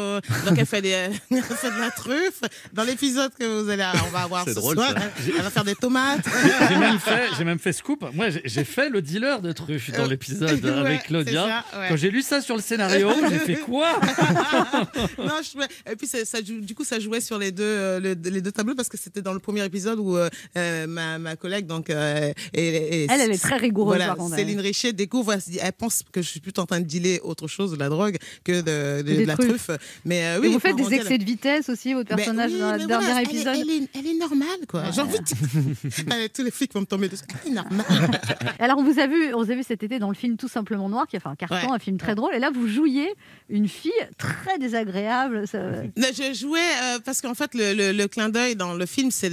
Donc, 0.48 0.58
elle 0.58 0.64
fait, 0.64 0.80
des... 0.80 0.88
elle 1.30 1.42
fait 1.42 1.70
de 1.70 1.78
la 1.78 1.90
truffe. 1.90 2.40
Dans 2.72 2.84
l'épisode 2.84 3.32
que 3.38 3.44
vous 3.62 3.68
allez, 3.68 3.84
on 4.06 4.10
va 4.10 4.20
avoir 4.20 4.44
C'est 4.44 4.54
ce 4.54 4.60
drôle, 4.60 4.76
soir, 4.76 4.88
ça. 4.94 5.02
elle 5.36 5.42
va 5.42 5.50
faire 5.50 5.64
des 5.64 5.74
tomates. 5.74 6.24
J'ai 6.70 6.76
même 6.76 6.98
fait, 6.98 7.24
j'ai 7.36 7.44
même 7.44 7.58
fait 7.58 7.72
scoop. 7.74 8.04
Moi, 8.14 8.26
j'ai- 8.44 8.64
fait 8.64 8.88
le 8.88 9.02
dealer 9.02 9.42
de 9.42 9.52
truffes 9.52 9.90
dans 9.92 10.04
Euh, 10.04 10.08
l'épisode 10.08 10.62
ouais, 10.64 10.70
avec 10.70 11.02
Claudia. 11.04 11.64
ça, 11.70 11.78
ouais. 11.80 11.86
Quand 11.90 11.96
j'ai 11.96 12.10
lu 12.10 12.22
ça 12.22 12.40
sur 12.40 12.56
le 12.56 12.62
scénario, 12.62 13.10
j'ai 13.28 13.38
fait 13.40 13.56
quoi? 13.56 13.98
Non, 15.18 15.34
je 15.42 15.90
Et 15.90 15.96
puis, 15.96 16.06
ça, 16.06 16.40
du 16.42 16.74
coup, 16.74 16.84
ça 16.84 16.98
jouait 16.98 17.20
sur 17.20 17.38
les 17.38 17.52
deux, 17.52 17.62
euh, 17.64 18.00
le- 18.00 18.30
les 18.30 18.40
deux 18.40 18.52
tableaux 18.52 18.74
parce 18.74 18.88
que 18.88 18.96
c'était 18.96 19.22
dans 19.22 19.32
le 19.32 19.38
premier 19.38 19.64
épisode 19.64 19.98
où 19.98 20.16
euh, 20.16 20.86
ma, 20.86 21.18
ma 21.18 21.36
collègue, 21.36 21.66
donc, 21.66 21.90
euh, 21.90 22.32
et, 22.54 22.66
et- 23.04 23.06
Elle, 23.10 23.20
elle 23.20 23.32
est 23.32 23.42
très 23.42 23.56
rigoureuse. 23.56 23.96
Voilà. 23.98 24.16
Céline 24.34 24.60
Richet 24.60 24.92
découvre, 24.92 25.32
elle, 25.34 25.42
se 25.42 25.50
dit- 25.50 25.58
elle 25.60 25.72
pense 25.72 26.02
que 26.12 26.22
je 26.22 26.28
suis 26.28 26.40
plutôt 26.40 26.62
en 26.62 26.66
train 26.70 26.80
de 26.80 26.86
dealer 26.86 27.20
autre 27.24 27.48
chose, 27.48 27.72
de 27.72 27.76
la 27.76 27.88
drogue, 27.88 28.16
que 28.44 28.52
de, 28.60 29.02
de- 29.02 29.02
Des 29.02 29.22
de 29.22 29.26
la 29.26 29.36
truffes. 29.36 29.66
truffe. 29.66 29.78
Mais 30.04 30.24
euh, 30.24 30.36
Et 30.36 30.40
oui, 30.40 30.52
vous 30.52 30.60
faites 30.60 30.76
des 30.76 30.94
excès 30.94 31.18
de 31.18 31.24
vitesse 31.24 31.68
aussi, 31.68 31.94
votre 31.94 32.10
Mais 32.10 32.16
personnage 32.16 32.52
dans 32.52 32.72
le 32.72 32.86
dernier 32.86 33.04
voilà, 33.06 33.20
elle 33.22 33.26
est- 33.26 33.30
épisode. 33.30 33.56
Elle 33.60 33.70
est, 33.70 33.88
elle 33.98 34.06
est 34.06 34.18
normale, 34.18 34.60
quoi. 34.68 34.90
J'ai 34.92 35.00
envie 35.00 35.18
de 35.18 36.28
Tous 36.34 36.42
les 36.42 36.50
flics 36.50 36.72
vont 36.74 36.80
me 36.80 36.86
tomber 36.86 37.08
dessus. 37.08 37.24
Elle 37.44 37.52
est 37.52 37.54
normale. 37.54 37.84
Alors 38.58 38.78
on 38.78 38.84
vous 38.84 38.98
a 39.00 39.06
vu, 39.06 39.34
on 39.34 39.42
vous 39.42 39.50
a 39.50 39.54
vu 39.54 39.62
cet 39.62 39.82
été 39.82 39.98
dans 39.98 40.08
le 40.08 40.14
film 40.14 40.36
Tout 40.36 40.48
simplement 40.48 40.88
noir, 40.88 41.06
qui 41.06 41.16
a 41.16 41.20
fait 41.20 41.28
un 41.28 41.36
carton, 41.36 41.56
Ouais. 41.68 41.74
un 41.74 41.78
film 41.78 41.98
très 41.98 42.14
drôle. 42.14 42.34
Et 42.34 42.38
là, 42.38 42.50
vous 42.54 42.66
jouiez 42.68 43.08
une 43.48 43.68
fille 43.68 43.90
très 44.18 44.58
désagréable. 44.58 45.46
ça- 45.48 45.58
Mais 45.96 46.12
je 46.14 46.32
jouais 46.34 46.60
euh, 46.82 46.98
parce 47.04 47.20
qu'en 47.20 47.34
fait 47.34 47.54
le, 47.54 47.74
le- 47.74 47.92
le 47.92 48.08
clin 48.08 48.28
d'œil 48.28 48.54
dans 48.56 48.74
le 48.74 48.86
film 48.86 49.10
c'est 49.10 49.30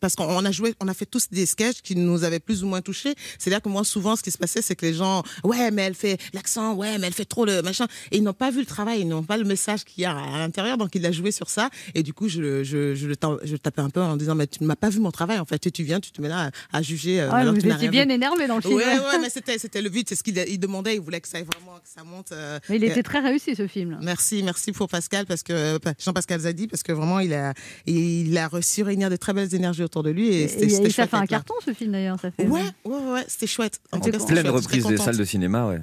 parce 0.00 0.14
qu'on 0.16 0.24
on 0.24 0.44
a 0.44 0.50
joué 0.50 0.74
on 0.80 0.88
a 0.88 0.94
fait 0.94 1.06
tous 1.06 1.28
des 1.30 1.46
sketchs 1.46 1.82
qui 1.82 1.94
nous 1.96 2.24
avaient 2.24 2.40
plus 2.40 2.64
ou 2.64 2.66
moins 2.66 2.80
touchés 2.80 3.14
c'est 3.38 3.50
à 3.50 3.54
dire 3.54 3.62
que 3.62 3.68
moi 3.68 3.84
souvent 3.84 4.16
ce 4.16 4.22
qui 4.22 4.30
se 4.30 4.38
passait 4.38 4.62
c'est 4.62 4.74
que 4.76 4.84
les 4.86 4.94
gens 4.94 5.22
ouais 5.44 5.70
mais 5.70 5.82
elle 5.82 5.94
fait 5.94 6.18
l'accent 6.38 6.74
ouais 6.74 6.98
mais 6.98 7.06
elle 7.08 7.12
fait 7.22 7.24
trop 7.34 7.44
le 7.44 7.62
machin 7.62 7.86
et 8.12 8.16
ils 8.18 8.22
n'ont 8.22 8.32
pas 8.44 8.50
vu 8.50 8.60
le 8.60 8.66
travail 8.76 9.00
ils 9.00 9.08
n'ont 9.08 9.22
pas 9.32 9.36
le 9.36 9.44
message 9.44 9.84
qu'il 9.84 10.02
y 10.02 10.06
a 10.06 10.16
à 10.16 10.38
l'intérieur 10.38 10.76
donc 10.82 10.90
il 10.94 11.04
a 11.04 11.12
joué 11.12 11.30
sur 11.32 11.48
ça 11.50 11.68
et 11.94 12.02
du 12.02 12.12
coup 12.12 12.28
je 12.28 12.40
le 12.40 12.64
je, 12.64 12.94
je 12.94 13.06
le 13.06 13.16
ta- 13.16 13.38
je 13.42 13.52
le 13.52 13.58
tapais 13.58 13.82
un 13.82 13.90
peu 13.90 14.00
en 14.00 14.16
disant 14.16 14.34
mais 14.34 14.46
tu 14.46 14.62
ne 14.62 14.66
m'as 14.68 14.76
pas 14.84 14.88
vu 14.90 15.00
mon 15.00 15.10
travail 15.10 15.38
en 15.38 15.44
fait 15.44 15.66
et 15.66 15.70
tu 15.70 15.82
viens 15.82 16.00
tu 16.00 16.10
te 16.12 16.20
mets 16.22 16.28
là 16.28 16.50
à, 16.72 16.78
à 16.78 16.82
juger 16.82 17.20
euh, 17.20 17.28
Ah, 17.32 17.36
alors 17.38 17.54
que 17.54 17.60
vous 17.60 17.68
étiez 17.70 17.88
bien 17.88 18.04
vu. 18.06 18.12
énervé 18.12 18.46
dans 18.46 18.56
le 18.56 18.62
film. 18.62 18.74
Ouais, 18.76 18.84
ouais, 18.84 19.18
mais 19.20 19.30
c'était, 19.36 19.58
c'était 19.58 19.82
le 19.82 19.90
but, 19.90 20.08
c'est 20.08 20.14
ce 20.14 20.22
qu'il 20.22 20.36
il 20.48 20.58
demandait, 20.60 20.94
il 20.94 21.00
voulait 21.00 21.20
que 21.20 21.28
ça 21.28 21.38
aille 21.38 21.44
vraiment, 21.52 21.76
que 21.78 21.88
ça 21.88 22.04
monte. 22.04 22.32
euh, 22.32 22.58
Mais 22.68 22.76
il 22.76 22.84
était 22.84 23.02
très 23.02 23.20
réussi 23.20 23.54
ce 23.56 23.66
film. 23.66 23.90
là. 23.92 23.98
Merci, 24.02 24.42
merci 24.42 24.72
pour 24.72 24.88
Pascal, 24.88 25.26
parce 25.26 25.42
que 25.42 25.78
Jean-Pascal 26.04 26.40
Zadi, 26.40 26.66
parce 26.68 26.82
que 26.82 26.92
vraiment, 26.92 27.18
il 27.20 27.32
a, 27.34 27.54
il 27.86 28.36
a 28.38 28.46
reçu 28.48 28.82
réunir 28.82 29.10
de 29.10 29.16
très 29.16 29.32
belles 29.32 29.52
énergies 29.54 29.82
autour 29.82 30.02
de 30.02 30.10
lui. 30.10 30.28
Et, 30.28 30.42
Et, 30.44 30.64
et 30.86 30.90
ça 30.90 31.06
fait 31.06 31.16
un 31.16 31.20
là. 31.20 31.26
carton 31.26 31.54
ce 31.64 31.72
film 31.72 31.92
d'ailleurs. 31.92 32.18
Ça 32.20 32.30
fait. 32.30 32.46
Ouais, 32.46 32.60
ouais, 32.84 32.96
ouais, 32.96 33.12
ouais, 33.14 33.24
c'était 33.28 33.46
chouette. 33.46 33.80
En 33.92 34.00
tout 34.00 34.10
cas, 34.10 34.18
c'était 34.18 34.32
Pleine 34.34 34.48
reprise 34.50 34.86
des 34.86 34.96
salles 34.96 35.16
de 35.16 35.24
cinéma, 35.24 35.66
ouais. 35.66 35.80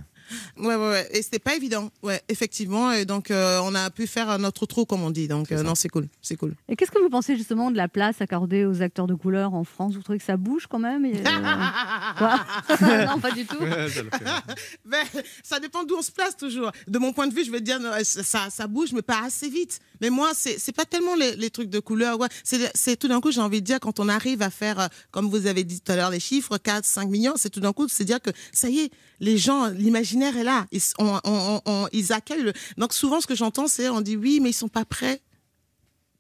Ouais, 0.57 0.76
ouais, 0.76 0.89
ouais. 0.89 1.07
Et 1.11 1.21
c'était 1.21 1.39
pas 1.39 1.55
évident, 1.55 1.91
ouais, 2.03 2.21
effectivement. 2.30 2.91
Et 2.91 3.05
donc, 3.05 3.32
euh, 3.32 3.59
on 3.63 3.76
a 3.76 3.89
pu 3.89 4.07
faire 4.07 4.39
notre 4.39 4.65
trou, 4.65 4.86
comme 4.86 5.03
on 5.03 5.11
dit. 5.11 5.28
Donc, 5.28 5.51
euh, 5.51 5.63
non, 5.63 5.76
c'est 5.76 5.89
cool, 5.89 6.07
c'est 6.21 6.36
cool. 6.36 6.55
Et 6.67 6.76
qu'est-ce 6.76 6.91
que 6.91 6.99
vous 6.99 7.09
pensez 7.09 7.36
justement 7.36 7.71
de 7.71 7.78
la 7.78 7.88
place 7.88 8.21
accordée 8.21 8.65
aux 8.65 8.82
acteurs 8.82 9.07
de 9.07 9.15
couleur 9.15 9.53
en 9.53 9.63
France? 9.63 9.93
Vous 9.95 10.01
trouvez 10.01 10.19
que 10.19 10.26
ça 10.26 10.38
bouge 10.38 10.67
quand 10.67 10.80
même? 10.80 11.05
Et, 11.05 11.17
euh, 11.17 11.23
quoi? 12.17 12.45
Non, 13.05 13.19
pas 13.19 13.32
du 13.32 13.45
tout. 13.45 13.57
Ben, 14.86 15.05
ça 15.43 15.59
dépend 15.59 15.84
d'où 15.84 15.95
on 15.97 16.01
se 16.01 16.11
place 16.11 16.36
toujours. 16.36 16.71
De 16.88 16.99
mon 16.99 17.13
point 17.13 17.28
de 17.28 17.34
vue, 17.34 17.43
je 17.43 17.51
vais 17.51 17.59
te 17.59 17.63
dire, 17.63 17.80
non, 17.80 17.91
ça, 18.03 18.49
ça 18.49 18.67
bouge, 18.67 18.93
mais 18.93 19.01
pas 19.01 19.23
assez 19.23 19.49
vite. 19.49 19.80
Mais 20.01 20.09
moi, 20.09 20.32
c'est 20.34 20.59
c'est 20.59 20.76
pas 20.76 20.86
tellement 20.86 21.15
les, 21.15 21.36
les 21.36 21.49
trucs 21.49 21.69
de 21.69 21.80
couleur. 21.80 22.19
Ouais. 22.19 22.28
C'est 22.43 22.71
c'est 22.76 22.97
tout 22.97 23.07
d'un 23.07 23.21
coup, 23.21 23.32
j'ai 23.32 23.41
envie 23.41 23.61
de 23.61 23.65
dire, 23.65 23.80
quand 23.80 23.99
on 23.99 24.09
arrive 24.09 24.41
à 24.41 24.49
faire, 24.49 24.89
comme 25.11 25.30
vous 25.30 25.47
avez 25.47 25.63
dit 25.63 25.80
tout 25.82 25.91
à 25.91 25.95
l'heure, 25.95 26.09
les 26.09 26.19
chiffres, 26.19 26.57
4, 26.57 26.86
5 26.86 27.09
millions, 27.09 27.34
c'est 27.38 27.49
tout 27.49 27.59
d'un 27.59 27.73
coup, 27.73 27.88
c'est 27.88 28.05
dire 28.05 28.21
que 28.21 28.32
ça 28.51 28.69
y 28.69 28.80
est, 28.80 28.91
les 29.19 29.38
gens, 29.38 29.69
l'imaginaire 30.16 30.38
est 30.41 30.43
là. 30.43 30.66
Ils, 30.72 30.78
s- 30.78 30.93
on- 30.97 31.20
on- 31.24 31.61
on- 31.66 31.88
ils 31.91 32.13
accueillent. 32.13 32.43
le- 32.43 32.53
Donc 32.78 32.93
souvent, 32.93 33.20
ce 33.22 33.28
que 33.28 33.36
j'entends, 33.36 33.68
c'est 33.68 33.89
on 33.89 34.01
dit 34.01 34.16
oui, 34.16 34.39
mais 34.41 34.49
ils 34.49 34.53
sont 34.53 34.68
pas 34.70 34.86
prêts. 34.86 35.22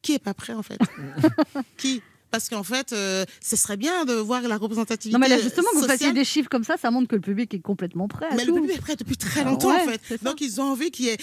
Qui 0.01 0.13
est 0.13 0.19
pas 0.19 0.33
prêt 0.33 0.53
en 0.53 0.61
fait? 0.63 0.77
Qui? 1.77 2.01
Parce 2.35 2.49
qu'en 2.49 2.63
fait, 2.63 2.91
euh, 2.91 3.23
ce 3.41 3.55
serait 3.55 3.77
bien 3.77 4.03
de 4.05 4.13
voir 4.13 4.41
la 4.41 4.57
représentativité 4.57 5.13
Non, 5.13 5.19
mais 5.19 5.29
là, 5.29 5.39
justement, 5.41 5.67
que 5.73 5.77
vous 5.77 5.87
fassiez 5.87 6.11
des 6.11 6.25
chiffres 6.25 6.49
comme 6.49 6.63
ça, 6.65 6.75
ça 6.77 6.91
montre 6.91 7.07
que 7.07 7.15
le 7.15 7.21
public 7.21 7.53
est 7.53 7.59
complètement 7.59 8.07
prêt 8.09 8.25
à 8.29 8.35
Mais 8.35 8.45
tout. 8.45 8.55
le 8.55 8.61
public 8.61 8.77
est 8.77 8.81
prêt 8.81 8.95
depuis 8.97 9.15
très 9.17 9.43
longtemps, 9.45 9.69
ouais, 9.69 9.81
en 9.83 9.87
fait. 10.07 10.23
Donc, 10.23 10.41
ils 10.41 10.59
ont 10.59 10.65
envie 10.65 10.91
qu'il 10.91 11.05
y 11.05 11.09
ait. 11.09 11.17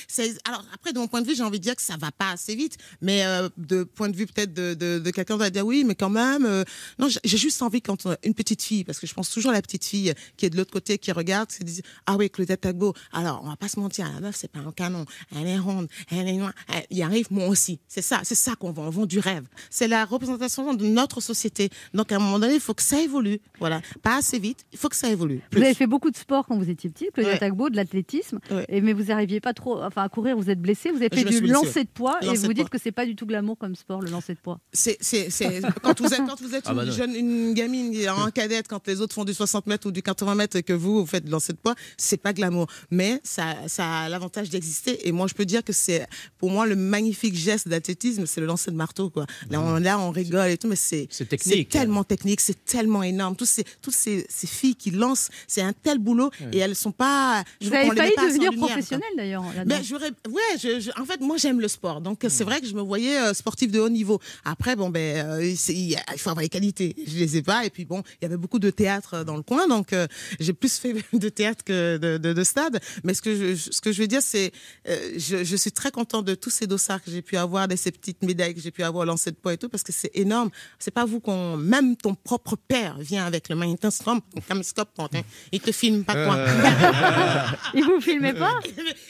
Alors, 0.47 0.65
après, 0.75 0.93
de 0.93 0.99
mon 0.99 1.07
point 1.09 1.21
de 1.21 1.27
vue, 1.29 1.35
j'ai 1.35 1.43
envie 1.43 1.59
de 1.59 1.63
dire 1.65 1.77
que 1.77 1.83
ça 1.83 1.97
va 1.99 2.11
pas 2.13 2.31
assez 2.31 2.55
vite. 2.55 2.79
Mais 3.03 3.27
euh, 3.27 3.49
de 3.59 3.85
point 3.85 4.09
de 4.09 4.17
vue, 4.17 4.27
peut-être, 4.27 4.55
de, 4.55 4.73
de, 4.75 4.99
de 4.99 5.11
quelqu'un 5.11 5.37
va 5.37 5.51
dire 5.51 5.67
oui, 5.67 5.85
mais 5.85 5.95
quand 5.95 6.09
même. 6.11 6.47
euh, 6.47 6.65
Non, 6.99 7.09
j'ai- 7.09 7.37
juste 7.37 7.61
envie, 7.61 7.83
quand 7.83 8.07
on- 8.07 8.17
une 8.25 8.35
petite 8.35 8.63
fille, 8.63 8.85
parce 8.85 8.99
que 8.99 9.07
je 9.07 9.13
pense 9.15 9.31
toujours 9.31 9.51
à 9.51 9.55
la 9.55 9.63
petite 9.63 9.85
fille 9.85 10.15
qui 10.39 10.47
est 10.47 10.51
de 10.51 10.57
l'autre 10.57 10.71
côté, 10.73 10.97
qui 10.97 11.13
regarde, 11.13 11.49
qui 11.51 11.57
se 11.57 11.63
dit 11.65 11.83
Ah 12.07 12.17
oui, 12.17 12.31
Claudette 12.31 12.63
Tagbo. 12.63 12.95
Alors, 13.13 13.41
on 13.45 13.49
va 13.51 13.57
pas 13.57 13.69
se 13.69 13.79
mentir, 13.79 14.11
la 14.15 14.21
meuf, 14.21 14.37
c'est 14.37 14.51
pas 14.51 14.61
un 14.61 14.73
canon. 14.73 15.05
Elle 15.37 15.47
est 15.49 15.59
ronde, 15.59 15.89
elle 16.11 16.29
est 16.29 16.33
noire. 16.39 16.53
Elle 16.69 16.87
y 16.97 17.03
arrive, 17.03 17.27
moi 17.31 17.49
aussi. 17.49 17.81
C'est 17.89 18.01
ça, 18.03 18.21
c'est 18.25 18.35
ça 18.35 18.55
qu'on 18.55 18.71
vend. 18.73 18.87
On 18.87 18.91
vend 18.91 19.07
du 19.07 19.19
rêve. 19.19 19.45
C'est 19.71 19.89
la 19.89 20.05
représentation 20.05 20.73
de 20.75 20.87
notre 20.87 21.02
société. 21.21 21.71
Donc, 21.95 22.13
à 22.13 22.17
un 22.17 22.19
moment 22.19 22.39
donné, 22.39 22.55
il 22.55 22.61
faut 22.61 22.75
que 22.75 22.83
ça 22.83 23.01
évolue. 23.01 23.41
Voilà. 23.59 23.81
Pas 24.03 24.17
assez 24.17 24.39
vite, 24.39 24.65
il 24.73 24.79
faut 24.79 24.89
que 24.89 24.97
ça 24.97 25.09
évolue. 25.11 25.41
Vous 25.53 25.63
avez 25.63 25.75
fait 25.75 25.87
beaucoup 25.87 26.11
de 26.11 26.17
sport 26.17 26.47
quand 26.47 26.57
vous 26.57 26.71
étiez 26.71 26.91
petit, 26.91 27.09
Claudia 27.13 27.33
Ouais. 27.33 27.39
Tagbo, 27.39 27.71
de 27.71 27.77
l'athlétisme, 27.77 28.39
Ouais. 28.51 28.65
et, 28.69 28.81
mais 28.81 28.93
vous 28.93 29.05
n'arriviez 29.05 29.41
pas 29.41 29.55
trop 29.55 29.83
enfin, 29.83 30.03
à 30.03 30.09
courir, 30.09 30.37
vous 30.37 30.51
êtes 30.51 30.61
blessé, 30.61 30.91
vous 30.91 30.97
avez 30.99 31.09
fait 31.09 31.25
du 31.25 31.41
blessée, 31.41 31.53
lancer 31.53 31.85
de 31.85 31.89
poids, 31.89 32.19
et 32.23 32.27
vous 32.37 32.49
dites 32.53 32.65
poids. 32.65 32.69
que 32.71 32.79
c'est 32.79 32.93
pas 32.93 33.07
du 33.07 33.17
tout 33.17 33.27
glamour 33.27 33.57
comme 33.59 33.75
sport, 33.75 34.01
le 34.01 34.11
lancer 34.11 34.35
de 34.35 34.39
poids. 34.39 34.61
C'est, 34.73 34.97
c'est, 35.01 35.31
c'est, 35.31 35.61
quand 35.83 35.99
vous 36.01 36.13
êtes, 36.13 36.21
quand 36.27 36.41
vous 36.41 36.55
êtes 36.55 36.65
Ah 36.67 36.75
bah 36.75 36.85
une 36.85 36.93
jeune, 36.93 37.15
une 37.15 37.55
gamine 37.55 37.95
en 38.11 38.31
cadette, 38.31 38.69
quand 38.69 38.87
les 38.87 39.01
autres 39.01 39.15
font 39.15 39.25
du 39.25 39.35
60 39.35 39.67
mètres 39.67 39.87
ou 39.87 39.93
du 39.93 40.03
80 40.03 40.35
mètres 40.35 40.57
et 40.57 40.63
que 40.63 40.73
vous, 40.73 41.01
vous 41.01 41.07
faites 41.07 41.25
de 41.25 41.31
lancer 41.31 41.53
de 41.53 41.59
poids, 41.59 41.75
c'est 41.97 42.17
pas 42.17 42.33
glamour. 42.33 42.67
Mais 42.91 43.21
ça, 43.25 43.57
ça 43.69 43.87
a 44.03 44.09
l'avantage 44.09 44.51
d'exister. 44.51 45.09
Et 45.09 45.13
moi, 45.13 45.27
je 45.27 45.35
peux 45.35 45.45
dire 45.45 45.65
que 45.65 45.73
c'est, 45.73 46.07
pour 46.39 46.51
moi, 46.51 46.67
le 46.67 46.77
magnifique 46.77 47.35
geste 47.35 47.69
d'athlétisme, 47.69 48.27
c'est 48.27 48.41
le 48.41 48.47
lancer 48.47 48.71
de 48.71 48.77
marteau, 48.77 49.11
quoi. 49.11 49.27
Là, 49.51 49.61
on, 49.61 49.77
là, 49.79 49.99
on 49.99 50.11
rigole 50.11 50.51
et 50.51 50.59
tout, 50.59 50.69
mais 50.69 50.77
c'est, 50.93 51.07
C'est 51.11 51.25
technique. 51.29 51.69
c'est 51.73 51.79
tellement 51.79 52.05
technique, 52.05 52.41
c'est 52.41 52.65
tellement 52.65 53.03
énorme. 53.03 53.35
Tous 53.37 53.47
ces, 53.47 53.65
toutes 53.81 53.95
ces, 53.95 54.27
ces 54.29 54.47
filles 54.47 54.75
qui 54.77 54.91
lancent, 54.91 55.31
c'est 55.49 55.63
un 55.63 55.73
tel 55.73 55.99
boulot 55.99 56.31
et 56.53 56.59
elles 56.59 56.77
sont 56.77 56.93
pas, 56.93 57.43
je 57.61 57.69
Vous 57.69 57.75
avez 57.75 57.97
failli 57.97 58.13
devenir 58.17 58.51
lumière, 58.51 58.59
quoi. 58.59 58.69
professionnel 58.69 59.09
d'ailleurs. 59.17 59.43
là-dedans. 59.45 59.65
Ben, 59.77 59.83
j'aurais, 59.83 60.11
ouais, 60.29 60.59
je, 60.63 60.81
je- 60.81 61.01
en 61.01 61.05
fait, 61.07 61.21
moi, 61.21 61.37
j'aime 61.39 61.61
le 61.61 61.69
sport. 61.69 62.01
Donc, 62.01 62.25
c'est 62.29 62.45
vrai 62.45 62.61
que 62.61 62.67
je 62.67 62.75
me 62.75 62.83
voyais 62.83 63.17
euh, 63.19 63.33
sportif 63.35 63.71
de 63.71 63.81
haut 63.81 63.89
niveau. 63.89 64.21
Après, 64.45 64.77
bon, 64.77 64.91
ben, 64.91 65.27
euh, 65.27 65.55
il 65.69 65.97
faut 66.19 66.31
avoir 66.31 66.43
les 66.43 66.49
qualités. 66.49 66.95
Je 67.07 67.17
les 67.19 67.37
ai 67.39 67.43
pas. 67.43 67.65
Et 67.65 67.71
puis, 67.71 67.85
bon, 67.85 68.03
il 68.21 68.25
y 68.25 68.27
avait 68.27 68.37
beaucoup 68.37 68.59
de 68.59 68.71
théâtre 68.71 69.15
euh, 69.15 69.25
dans 69.25 69.37
le 69.37 69.43
coin. 69.43 69.67
Donc, 69.69 69.93
euh, 69.93 70.07
j'ai 70.41 70.53
plus 70.53 70.77
fait 70.79 70.95
de 71.13 71.29
théâtre 71.29 71.65
que 71.65 71.97
de, 71.97 72.19
de, 72.19 72.33
de 72.33 72.45
stade. 72.45 72.81
Mais 73.05 73.15
ce 73.15 73.23
que 73.23 73.35
je, 73.35 73.71
ce 73.71 73.81
que 73.81 73.93
je 73.93 74.03
veux 74.03 74.09
dire, 74.09 74.23
c'est, 74.23 74.53
euh, 74.89 75.13
je, 75.17 75.43
je 75.45 75.57
suis 75.57 75.73
très 75.73 75.91
content 75.91 76.23
de 76.23 76.35
tous 76.35 76.51
ces 76.51 76.67
dossards 76.67 77.03
que 77.03 77.11
j'ai 77.11 77.23
pu 77.23 77.37
avoir, 77.37 77.69
de 77.69 77.77
ces 77.77 77.91
petites 77.93 78.23
médailles 78.23 78.55
que 78.55 78.61
j'ai 78.61 78.71
pu 78.71 78.83
avoir 78.83 79.03
au 79.03 79.07
lancer 79.07 79.31
de 79.31 79.37
poids 79.37 79.55
et 79.55 79.59
tout, 79.59 79.69
parce 79.69 79.83
que 79.83 79.93
c'est 79.93 80.11
énorme. 80.15 80.51
C'est 80.83 80.91
pas 80.91 81.05
vous 81.05 81.21
qu'on, 81.21 81.57
même 81.57 81.95
ton 81.97 82.17
propre 82.17 82.57
père 82.57 82.99
vient 82.99 83.25
avec 83.25 83.49
le 83.49 83.55
magnétoscope, 83.55 84.25
il 85.53 85.61
te 85.61 85.71
filme 85.71 86.03
pas 86.03 86.15
quoi. 86.15 86.37
Et 87.75 87.83
vous 87.83 88.01
filmez 88.01 88.33
pas? 88.33 88.55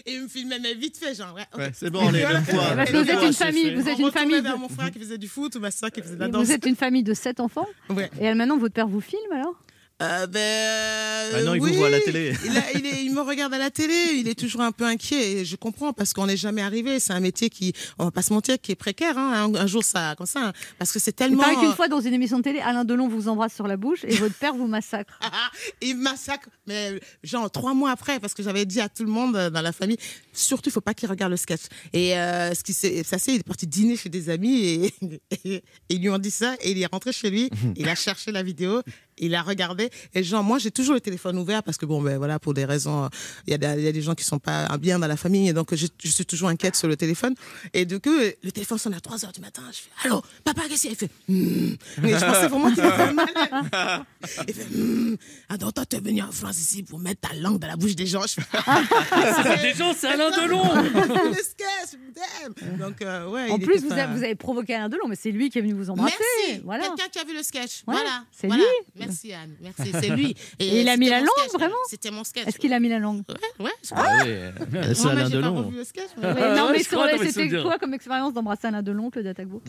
Et 0.05 0.13
il 0.13 0.25
me 0.25 0.29
filmait 0.29 0.59
mais 0.59 0.75
vite 0.75 0.99
fait, 0.99 1.15
genre. 1.15 1.35
ouais, 1.35 1.47
ok. 1.51 1.59
Ouais, 1.59 1.71
c'est 1.73 1.89
bon, 1.89 2.11
les 2.11 2.21
deux 2.21 2.41
fois. 2.41 2.75
Parce 2.77 2.91
que 2.91 2.97
vous 2.99 3.11
êtes 3.11 3.23
une 3.23 3.33
famille, 3.33 3.75
vous 3.75 3.89
êtes 3.89 3.99
On 3.99 4.07
une 4.07 4.13
famille 4.13 4.41
vers 4.43 4.59
mon 4.59 4.69
frère 4.69 4.91
qui 4.91 4.99
faisait 4.99 5.17
du 5.17 5.29
foot 5.29 5.55
ou 5.57 5.61
ma 5.61 5.71
soeur 5.71 5.91
qui 5.91 6.03
faisait 6.03 6.17
de 6.17 6.21
la 6.21 6.29
danse. 6.29 6.45
Vous 6.45 6.53
êtes 6.53 6.67
une 6.67 6.77
famille 6.77 7.05
de 7.05 7.15
sept 7.15 7.41
enfants? 7.41 7.69
Ouais. 7.89 8.11
Et 8.21 8.35
maintenant, 8.35 8.59
votre 8.59 8.75
père 8.75 8.87
vous 8.87 9.01
filme 9.01 9.33
alors? 9.33 9.55
Euh, 10.03 10.27
ben, 10.27 11.33
Bah 11.33 11.43
non, 11.45 11.55
il 11.55 11.61
vous 11.61 11.75
voit 11.75 11.87
à 11.87 11.91
la 11.91 12.01
télé. 12.01 12.35
Il, 12.45 12.57
a- 12.57 12.73
il 12.79 12.87
est- 12.87 13.05
il 13.05 13.15
me 13.15 13.21
regarde 13.21 13.55
à 13.55 13.59
la 13.59 13.71
télé, 13.71 13.95
il 14.17 14.29
est 14.29 14.35
toujours 14.39 14.63
un 14.63 14.73
peu 14.73 14.85
inquiet. 14.85 15.33
Et 15.33 15.45
je 15.45 15.57
comprends 15.57 15.93
parce 15.93 16.13
qu'on 16.13 16.27
n'est 16.27 16.37
jamais 16.37 16.63
arrivé. 16.63 16.99
C'est 17.01 17.13
un 17.13 17.21
métier 17.21 17.51
qui, 17.51 17.73
on 17.99 18.05
va 18.05 18.11
pas 18.11 18.23
se 18.23 18.33
mentir, 18.33 18.61
qui 18.61 18.73
est 18.73 18.77
précaire. 18.77 19.17
Hein. 19.17 19.51
Un, 19.55 19.55
un 19.55 19.67
jour, 19.67 19.85
ça, 19.85 20.15
comme 20.17 20.27
ça, 20.27 20.49
hein. 20.49 20.53
parce 20.79 20.93
que 20.93 20.99
c'est 20.99 21.13
Il 21.13 21.15
tellement. 21.15 21.43
paraît 21.43 21.57
qu'une 21.57 21.75
fois 21.75 21.89
dans 21.89 22.01
une 22.01 22.15
émission 22.15 22.39
de 22.39 22.43
télé, 22.43 22.59
Alain 22.61 22.85
Delon 22.85 23.09
vous 23.09 23.29
embrasse 23.29 23.55
sur 23.55 23.67
la 23.67 23.77
bouche 23.77 24.01
et 24.05 24.15
votre 24.17 24.35
père 24.35 24.55
vous 24.55 24.67
massacre. 24.67 25.19
il 25.83 25.97
massacre, 25.97 26.49
mais 26.67 27.01
genre 27.23 27.51
trois 27.51 27.75
mois 27.75 27.91
après, 27.93 28.19
parce 28.21 28.35
que 28.35 28.43
j'avais 28.43 28.65
dit 28.65 28.81
à 28.81 28.89
tout 28.89 29.05
le 29.05 29.11
monde 29.11 29.37
euh, 29.37 29.51
dans 29.51 29.63
la 29.63 29.73
famille, 29.73 29.99
surtout, 30.33 30.71
il 30.71 30.73
faut 30.73 30.81
pas 30.81 30.95
qu'il 30.95 31.09
regarde 31.09 31.31
le 31.31 31.37
sketch. 31.37 31.63
Et 31.93 32.17
euh, 32.19 32.55
ce 32.55 32.63
qui 32.65 32.73
s'est 32.73 33.05
passé, 33.09 33.33
il 33.35 33.41
est 33.41 33.47
parti 33.47 33.67
dîner 33.67 33.97
chez 33.97 34.09
des 34.09 34.31
amis 34.31 34.91
et, 35.45 35.55
et 35.55 35.63
ils 35.91 36.01
lui 36.01 36.09
ont 36.11 36.19
dit 36.19 36.31
ça 36.31 36.55
et 36.61 36.73
il 36.73 36.83
est 36.83 36.87
rentré 36.87 37.13
chez 37.13 37.31
lui, 37.31 37.51
il 37.77 37.89
a 37.89 37.95
cherché 37.95 38.33
la 38.33 38.43
vidéo 38.43 38.83
Il 39.19 39.35
a 39.35 39.43
regardé 39.43 39.91
et 40.15 40.23
genre 40.23 40.43
moi 40.43 40.59
j'ai 40.59 40.71
toujours 40.71 40.95
le 40.95 41.01
téléphone 41.01 41.37
ouvert 41.39 41.63
parce 41.63 41.77
que 41.77 41.85
bon 41.87 42.01
ben 42.01 42.17
voilà 42.19 42.39
pour 42.39 42.55
des 42.55 42.65
raisons 42.65 43.09
il 43.47 43.51
y 43.51 43.55
a 43.55 43.59
des, 43.59 43.67
il 43.81 43.85
y 43.85 43.89
a 43.89 43.93
des 43.93 44.03
gens 44.03 44.15
qui 44.15 44.25
sont 44.25 44.39
pas 44.39 44.67
bien 44.79 44.99
dans 44.99 45.07
la 45.07 45.17
famille 45.17 45.49
et 45.49 45.53
donc 45.53 45.75
je, 45.75 45.87
je 46.03 46.09
suis 46.11 46.25
toujours 46.27 46.49
inquiète 46.49 46.77
sur 46.77 46.89
le 46.89 46.97
téléphone 46.97 47.35
et 47.75 47.85
du 47.85 48.01
coup 48.01 48.11
le 48.43 48.51
téléphone 48.53 48.79
sonne 48.79 48.95
à 48.95 49.01
3 49.01 49.25
heures 49.25 49.33
du 49.33 49.41
matin 49.41 49.63
je 49.71 49.79
fais 49.79 50.09
allô 50.09 50.23
papa 50.45 50.63
qu'est-ce 50.69 50.83
qu'il 50.89 50.91
y 50.91 50.95
a 50.95 50.97
il 50.97 50.97
fait? 50.97 51.11
Hmm. 51.29 51.77
mais 52.03 52.13
je 52.13 52.25
pensais 52.25 52.49
vraiment 52.49 52.73
qu'il 52.73 52.85
était 52.85 53.13
malade 53.13 54.05
il 54.49 54.55
fait 54.55 54.65
hmm. 54.77 55.17
alors 55.51 55.73
toi 55.73 55.85
tu 55.87 55.97
es 55.97 56.01
venu 56.01 56.23
en 56.23 56.33
France 56.33 56.59
ici 56.59 56.83
pour 56.83 56.99
mettre 56.99 57.21
ta 57.29 57.35
langue 57.37 57.59
dans 57.59 57.69
la 57.69 57.77
bouche 57.77 57.95
des 57.95 58.07
gens 58.07 58.23
je 58.27 58.41
fais, 58.41 59.63
Des 59.63 59.75
gens, 59.75 59.93
c'est 59.97 60.09
Alain 60.09 60.31
Delon 60.31 60.63
le 60.83 61.35
sketch 61.35 61.99
damn. 62.15 62.77
donc 62.79 63.03
euh, 63.03 63.29
ouais 63.29 63.51
En 63.51 63.57
il 63.59 63.65
plus, 63.65 63.81
vous 63.83 63.89
pas- 63.89 63.95
avez, 64.05 64.15
vous 64.17 64.25
avez 64.25 64.35
provoqué 64.35 64.75
Alain 64.75 64.89
Delon, 64.89 65.09
mais 65.09 65.17
c'est 65.17 65.31
lui 65.31 65.51
qui 65.51 65.59
est 65.59 65.63
venu 65.63 65.73
vous 65.75 65.91
embrasser. 65.91 66.15
Merci. 66.47 66.63
Voilà. 66.65 66.85
Quelqu'un 66.89 67.09
qui 67.11 67.19
a 67.19 67.25
vu 67.25 67.37
le 67.37 67.43
sketch. 67.43 67.83
Ouais, 67.87 67.95
voilà. 67.95 68.25
c'est 68.31 68.47
Voilà. 68.47 68.63
lui. 68.97 69.02
Merci 69.07 69.33
Anne. 69.33 69.57
Merci. 69.61 69.93
C'est 70.01 70.09
lui. 70.11 70.35
Et 70.59 70.81
il 70.81 70.89
a 70.89 70.97
mis 70.97 71.09
la 71.09 71.21
langue, 71.21 71.29
sketch. 71.39 71.53
vraiment 71.53 71.75
C'était 71.89 72.11
mon 72.11 72.25
sketch. 72.25 72.47
Est-ce 72.47 72.59
qu'il 72.59 72.73
a 72.73 72.81
mis 72.81 72.89
la 72.89 72.99
langue 72.99 73.23
Ouais. 73.29 73.65
ouais. 73.67 73.71
Ah 73.93 74.19
oui, 74.25 74.31
euh, 74.31 74.53
c'est 74.95 75.05
mais 75.05 75.11
Alain 75.11 75.29
Delon. 75.31 75.69
Oui, 75.69 75.77
mais- 76.23 76.57
Non, 76.57 76.67
mais 76.71 76.79
mes 76.79 77.31
c'était 77.31 77.63
quoi 77.63 77.79
comme 77.79 77.95
expérience 77.95 78.33
d'embrasser 78.35 78.67
Alain 78.69 78.83
Delon, 78.83 79.11
Claudia 79.11 79.35
Tagbo? 79.35 79.63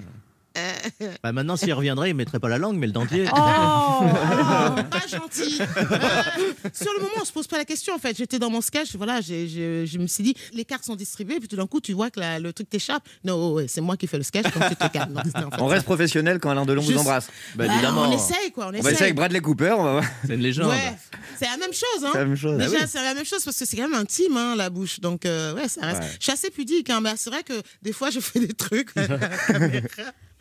Bah, 1.24 1.32
maintenant, 1.32 1.56
s'il 1.58 1.74
reviendrait, 1.74 2.12
il 2.12 2.16
mettrait 2.16 2.40
pas 2.40 2.50
la 2.50 2.58
langue, 2.58 2.78
mais 2.78 2.86
le 2.88 2.94
dentier. 2.94 3.26
Oh 3.32 3.36
alors 3.36 4.76
pas 4.90 5.08
gentil. 5.08 5.60
Euh, 5.62 6.70
sur 6.74 6.92
le 6.94 7.00
moment, 7.02 7.14
on 7.22 7.26
se 7.26 7.32
pose 7.32 7.48
pas 7.48 7.58
la 7.58 7.66
question. 7.66 7.94
En 7.96 7.98
fait, 8.00 8.16
j'étais 8.18 8.40
dans 8.40 8.50
mon 8.50 8.62
sketch. 8.62 8.96
Voilà, 8.96 9.22
j'ai- 9.22 9.48
je 9.88 9.98
me 9.98 10.08
suis 10.08 10.24
dit, 10.24 10.36
les 10.54 10.66
cartes 10.66 10.84
sont 10.86 10.96
distribuées, 10.96 11.40
puis 11.40 11.48
tout 11.48 11.56
d'un 11.56 11.66
coup, 11.68 11.82
tu 11.82 11.94
vois 11.94 12.10
que 12.12 12.20
la- 12.20 12.40
le 12.40 12.54
truc 12.54 12.70
t'échappe. 12.70 13.04
Non, 13.24 13.54
ouais, 13.54 13.68
c'est 13.68 13.82
moi 13.82 13.98
qui 13.98 14.08
fais 14.08 14.18
le 14.18 14.24
sketch. 14.24 14.44
Donc 14.44 14.70
tu 14.70 14.76
te 14.76 14.88
calmes. 14.88 15.14
Donc, 15.14 15.24
c'était 15.26 15.38
en 15.40 15.50
fait 15.52 15.62
On 15.62 15.68
ça. 15.70 15.74
reste 15.76 15.86
professionnel 15.86 16.40
quand 16.40 16.50
Alain 16.52 16.66
Delon 16.66 16.82
vous 16.82 16.98
embrasse. 16.98 17.28
Bah, 17.56 17.66
Bah, 17.68 17.74
évidemment. 17.74 18.04
on 18.04 18.12
essaye 18.12 18.52
quoi. 18.52 18.66
On 18.66 18.70
On 18.70 18.72
va 18.74 18.78
essaye. 18.80 18.92
essayer 18.92 19.04
avec 19.06 19.16
Bradley 19.16 19.40
Cooper, 19.42 19.76
on 19.78 19.84
va 19.84 19.92
voir. 19.94 20.04
C'est 20.28 20.36
une 20.36 20.42
légende. 20.42 20.70
Ouais, 20.70 20.94
c'est 21.40 21.46
la 21.46 21.58
même 21.58 21.74
chose. 21.74 22.04
Hein. 22.06 22.10
C'est 22.14 22.18
la 22.20 22.26
même 22.26 22.36
chose. 22.38 22.58
Déjà, 22.58 22.70
Ah 22.76 22.80
oui. 22.84 22.88
c'est 22.92 23.02
la 23.04 23.14
même 23.14 23.26
chose 23.26 23.44
parce 23.44 23.58
que 23.58 23.66
c'est 23.66 23.76
quand 23.78 23.90
même 23.90 24.00
intime, 24.00 24.38
hein, 24.38 24.56
la 24.56 24.70
bouche. 24.70 25.00
Donc, 25.00 25.26
euh, 25.26 25.54
ouais, 25.56 25.68
ça 25.68 25.82
reste. 25.86 26.02
Ouais. 26.02 26.08
Je 26.20 26.24
suis 26.24 26.32
assez 26.32 26.52
pudique, 26.52 26.90
hein, 26.90 27.00
mais 27.02 27.14
c'est 27.16 27.30
vrai 27.30 27.44
que 27.44 27.54
des 27.82 27.94
fois, 27.94 28.10
je 28.12 28.20
fais 28.20 28.40
des 28.40 28.54
trucs. 28.54 28.90
à 28.96 29.08
la 29.08 29.18
caméra. 29.60 29.88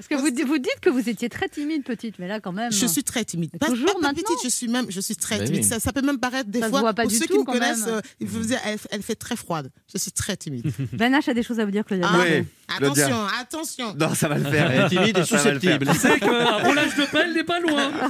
Parce 0.08 0.22
que 0.22 0.42
vous, 0.42 0.46
vous 0.48 0.58
dites 0.58 0.80
que 0.80 0.90
vous 0.90 1.08
étiez 1.08 1.28
très 1.28 1.48
timide 1.48 1.84
petite, 1.84 2.18
mais 2.18 2.28
là 2.28 2.40
quand 2.40 2.52
même. 2.52 2.72
je 2.72 2.86
suis 2.86 3.04
très 3.04 3.24
timide. 3.24 3.50
Pas, 3.58 3.66
toujours 3.68 3.98
pas- 4.00 4.10
petite, 4.10 4.26
je 4.44 4.48
suis 4.48 4.68
même, 4.68 4.86
je 4.88 5.00
suis 5.00 5.16
très 5.16 5.38
timide. 5.44 5.62
oui. 5.62 5.64
Ça, 5.64 5.78
ça 5.80 5.92
peut 5.92 6.02
même 6.02 6.18
paraître 6.18 6.50
des 6.50 6.60
Ça 6.60 6.66
se 6.66 6.70
fois. 6.70 6.80
voit 6.80 6.94
pas 6.94 7.02
pour 7.02 7.10
du 7.10 7.16
ceux 7.18 7.26
tout, 7.26 7.34
qui 7.34 7.38
me 7.40 7.44
connaissent, 7.44 7.84
euh, 7.86 8.00
ils 8.20 8.26
vous 8.26 8.40
dire, 8.40 8.58
elle, 8.66 8.78
elle 8.90 9.02
fait 9.02 9.14
très 9.14 9.36
froide. 9.36 9.70
Je 9.92 9.98
suis 9.98 10.12
très 10.12 10.36
timide. 10.36 10.70
Ben 10.92 11.12
H 11.12 11.30
a 11.30 11.34
des 11.34 11.42
choses 11.42 11.60
à 11.60 11.64
vous 11.64 11.70
dire, 11.70 11.84
Claudia. 11.84 12.06
Ah, 12.10 12.18
Oui, 12.20 12.44
Claudia. 12.78 13.06
attention, 13.06 13.26
attention. 13.40 13.94
Non, 13.98 14.14
ça 14.14 14.28
va 14.28 14.38
le 14.38 14.44
faire. 14.44 14.70
Elle 14.70 14.80
est 14.82 14.88
timide 14.88 15.18
et 15.18 15.24
susceptible. 15.24 15.86
C'est 15.98 16.18
qu'un 16.20 16.58
roulage 16.64 16.96
de 16.96 17.04
pelle 17.10 17.32
n'est 17.34 17.44
pas 17.44 17.60
loin 17.60 17.90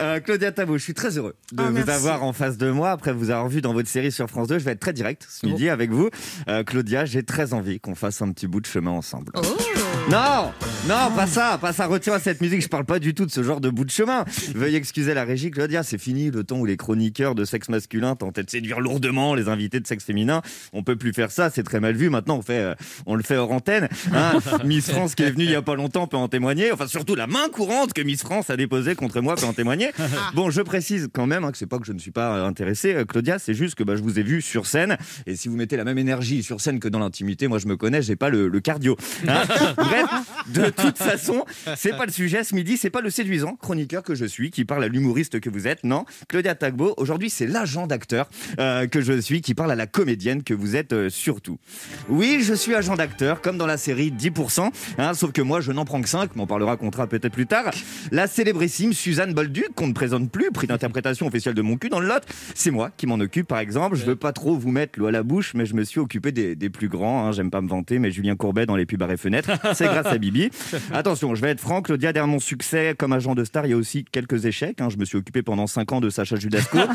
Euh, 0.00 0.18
Claudia 0.20 0.50
Tabo, 0.52 0.78
je 0.78 0.82
suis 0.82 0.94
très 0.94 1.18
heureux 1.18 1.34
de 1.52 1.62
Ah, 1.62 1.66
vous 1.66 1.72
merci. 1.72 1.90
avoir 1.90 2.22
en 2.22 2.32
face 2.32 2.56
de 2.56 2.70
moi 2.70 2.90
après 2.92 3.12
vous 3.12 3.28
avoir 3.30 3.48
vu 3.48 3.60
dans 3.60 3.72
votre 3.74 3.88
série 3.88 4.10
sur 4.12 4.28
France 4.30 4.48
2. 4.48 4.58
Je 4.58 4.64
vais 4.64 4.70
être 4.72 4.80
très 4.80 4.92
direct 4.94 5.26
ce 5.28 5.44
midi 5.46 5.68
avec 5.68 5.90
vous. 5.90 6.08
Euh, 6.48 6.62
Claudia, 6.64 7.04
j'ai 7.04 7.22
très 7.22 7.52
envie 7.52 7.80
qu'on 7.80 7.94
fasse 7.94 8.22
un 8.22 8.32
petit 8.32 8.46
bout 8.46 8.60
de 8.60 8.66
chemin 8.66 8.92
ensemble. 8.92 9.30
Oh. 9.34 9.40
Non, 10.10 10.50
non, 10.88 11.10
pas 11.14 11.26
ça, 11.28 11.56
pas 11.60 11.72
ça. 11.72 11.86
Retire 11.86 12.18
cette 12.20 12.40
musique. 12.40 12.62
Je 12.62 12.68
parle 12.68 12.84
pas 12.84 12.98
du 12.98 13.14
tout 13.14 13.26
de 13.26 13.30
ce 13.30 13.44
genre 13.44 13.60
de 13.60 13.70
bout 13.70 13.84
de 13.84 13.90
chemin. 13.92 14.24
Veuillez 14.56 14.76
excuser 14.76 15.14
la 15.14 15.22
régie, 15.22 15.52
Claudia. 15.52 15.84
C'est 15.84 15.98
fini 15.98 16.32
le 16.32 16.42
temps 16.42 16.58
où 16.58 16.66
les 16.66 16.76
chroniqueurs 16.76 17.36
de 17.36 17.44
sexe 17.44 17.68
masculin 17.68 18.16
tentaient 18.16 18.42
de 18.42 18.50
séduire 18.50 18.80
lourdement 18.80 19.36
les 19.36 19.48
invités 19.48 19.78
de 19.78 19.86
sexe 19.86 20.02
féminin. 20.02 20.42
On 20.72 20.82
peut 20.82 20.96
plus 20.96 21.12
faire 21.12 21.30
ça. 21.30 21.48
C'est 21.50 21.62
très 21.62 21.78
mal 21.78 21.94
vu. 21.94 22.10
Maintenant, 22.10 22.38
on 22.38 22.42
fait, 22.42 22.58
euh, 22.58 22.74
on 23.06 23.14
le 23.14 23.22
fait 23.22 23.36
hors 23.36 23.52
antenne. 23.52 23.88
hein. 24.12 24.32
Miss 24.64 24.90
France 24.90 25.14
qui 25.14 25.22
est 25.22 25.30
venue 25.30 25.44
il 25.44 25.50
y 25.50 25.54
a 25.54 25.62
pas 25.62 25.76
longtemps 25.76 26.08
peut 26.08 26.16
en 26.16 26.26
témoigner. 26.28 26.72
Enfin, 26.72 26.88
surtout 26.88 27.14
la 27.14 27.28
main 27.28 27.48
courante 27.52 27.92
que 27.92 28.02
Miss 28.02 28.20
France 28.22 28.50
a 28.50 28.56
déposée 28.56 28.96
contre 28.96 29.20
moi 29.20 29.36
peut 29.36 29.46
en 29.46 29.52
témoigner. 29.52 29.90
Bon, 30.34 30.50
je 30.50 30.60
précise 30.62 31.08
quand 31.12 31.26
même 31.26 31.44
hein, 31.44 31.52
que 31.52 31.58
c'est 31.58 31.66
pas 31.66 31.78
que 31.78 31.86
je 31.86 31.92
ne 31.92 31.98
suis 31.98 32.10
pas 32.10 32.36
euh, 32.38 32.46
intéressé, 32.46 32.94
euh, 32.94 33.04
Claudia. 33.04 33.38
C'est 33.38 33.54
juste 33.54 33.74
que 33.76 33.84
bah, 33.84 33.94
je 33.96 34.02
vous 34.02 34.18
ai 34.18 34.22
vu 34.22 34.42
sur 34.42 34.66
scène. 34.66 34.96
Et 35.26 35.36
si 35.36 35.48
vous 35.48 35.56
mettez 35.56 35.76
la 35.76 35.84
même 35.84 35.98
énergie 35.98 36.42
sur 36.42 36.60
scène 36.60 36.80
que 36.80 36.88
dans 36.88 36.98
l'intimité, 36.98 37.46
moi 37.48 37.58
je 37.58 37.66
me 37.68 37.76
connais, 37.76 38.02
j'ai 38.02 38.16
pas 38.16 38.28
le, 38.28 38.48
le 38.48 38.60
cardio. 38.60 38.96
hein. 39.28 39.42
Bref, 39.80 40.06
de 40.48 40.70
toute 40.70 40.98
façon, 40.98 41.44
c'est 41.76 41.96
pas 41.96 42.06
le 42.06 42.12
sujet 42.12 42.44
ce 42.44 42.54
midi, 42.54 42.76
c'est 42.76 42.90
pas 42.90 43.00
le 43.00 43.10
séduisant 43.10 43.56
chroniqueur 43.56 44.02
que 44.02 44.14
je 44.14 44.24
suis 44.24 44.50
qui 44.50 44.64
parle 44.64 44.84
à 44.84 44.88
l'humoriste 44.88 45.40
que 45.40 45.50
vous 45.50 45.66
êtes. 45.66 45.84
Non, 45.84 46.04
Claudia 46.28 46.54
Tagbo, 46.54 46.94
aujourd'hui 46.96 47.30
c'est 47.30 47.46
l'agent 47.46 47.86
d'acteur 47.86 48.28
euh, 48.58 48.86
que 48.86 49.00
je 49.00 49.20
suis 49.20 49.40
qui 49.40 49.54
parle 49.54 49.72
à 49.72 49.74
la 49.74 49.86
comédienne 49.86 50.42
que 50.42 50.54
vous 50.54 50.76
êtes 50.76 50.92
euh, 50.92 51.08
surtout. 51.08 51.58
Oui, 52.08 52.40
je 52.42 52.54
suis 52.54 52.74
agent 52.74 52.96
d'acteur, 52.96 53.40
comme 53.40 53.56
dans 53.56 53.66
la 53.66 53.76
série 53.76 54.10
10%, 54.10 54.70
hein, 54.98 55.14
sauf 55.14 55.32
que 55.32 55.42
moi 55.42 55.60
je 55.60 55.72
n'en 55.72 55.84
prends 55.84 56.02
que 56.02 56.08
5, 56.08 56.36
mais 56.36 56.42
on 56.42 56.46
parlera 56.46 56.76
contrat 56.76 57.06
peut-être 57.06 57.32
plus 57.32 57.46
tard. 57.46 57.70
La 58.10 58.26
célébrissime 58.26 58.92
Suzanne 58.92 59.34
Bolduc, 59.34 59.74
qu'on 59.74 59.88
ne 59.88 59.92
présente 59.92 60.30
plus, 60.30 60.50
prix 60.50 60.66
d'interprétation 60.66 61.26
officielle 61.26 61.54
de 61.54 61.62
mon 61.62 61.76
cul 61.76 61.88
dans 61.88 62.00
le 62.00 62.08
lot, 62.08 62.22
c'est 62.54 62.70
moi 62.70 62.90
qui 62.96 63.06
m'en 63.06 63.16
occupe 63.16 63.46
par 63.46 63.58
exemple. 63.58 63.96
Je 63.96 64.04
veux 64.04 64.16
pas 64.16 64.32
trop 64.32 64.56
vous 64.56 64.70
mettre 64.70 64.98
l'eau 64.98 65.06
à 65.06 65.12
la 65.12 65.22
bouche, 65.22 65.54
mais 65.54 65.66
je 65.66 65.74
me 65.74 65.84
suis 65.84 66.00
occupé 66.00 66.32
des, 66.32 66.56
des 66.56 66.70
plus 66.70 66.88
grands, 66.88 67.26
hein, 67.26 67.32
j'aime 67.32 67.50
pas 67.50 67.60
me 67.60 67.68
vanter, 67.68 67.98
mais 67.98 68.10
Julien 68.10 68.36
Courbet 68.36 68.66
dans 68.66 68.76
les 68.76 68.86
pubs 68.86 69.02
à 69.02 69.16
fenêtres, 69.16 69.50
c'est 69.74 69.86
grâce 69.86 70.06
à 70.06 70.18
Bibi. 70.18 70.50
Attention, 70.92 71.34
je 71.34 71.40
vais 71.40 71.50
être 71.50 71.60
franc, 71.60 71.82
Claudia, 71.82 72.12
derrière 72.12 72.26
mon 72.28 72.38
succès 72.38 72.94
comme 72.98 73.12
agent 73.12 73.34
de 73.34 73.44
star, 73.44 73.66
il 73.66 73.70
y 73.70 73.72
a 73.72 73.76
aussi 73.76 74.04
quelques 74.04 74.44
échecs. 74.46 74.80
hein. 74.80 74.88
Je 74.90 74.96
me 74.96 75.04
suis 75.04 75.16
occupé 75.18 75.42
pendant 75.42 75.66
5 75.66 75.92
ans 75.92 76.00
de 76.00 76.10
Sacha 76.10 76.36
Judasco. 76.36 76.78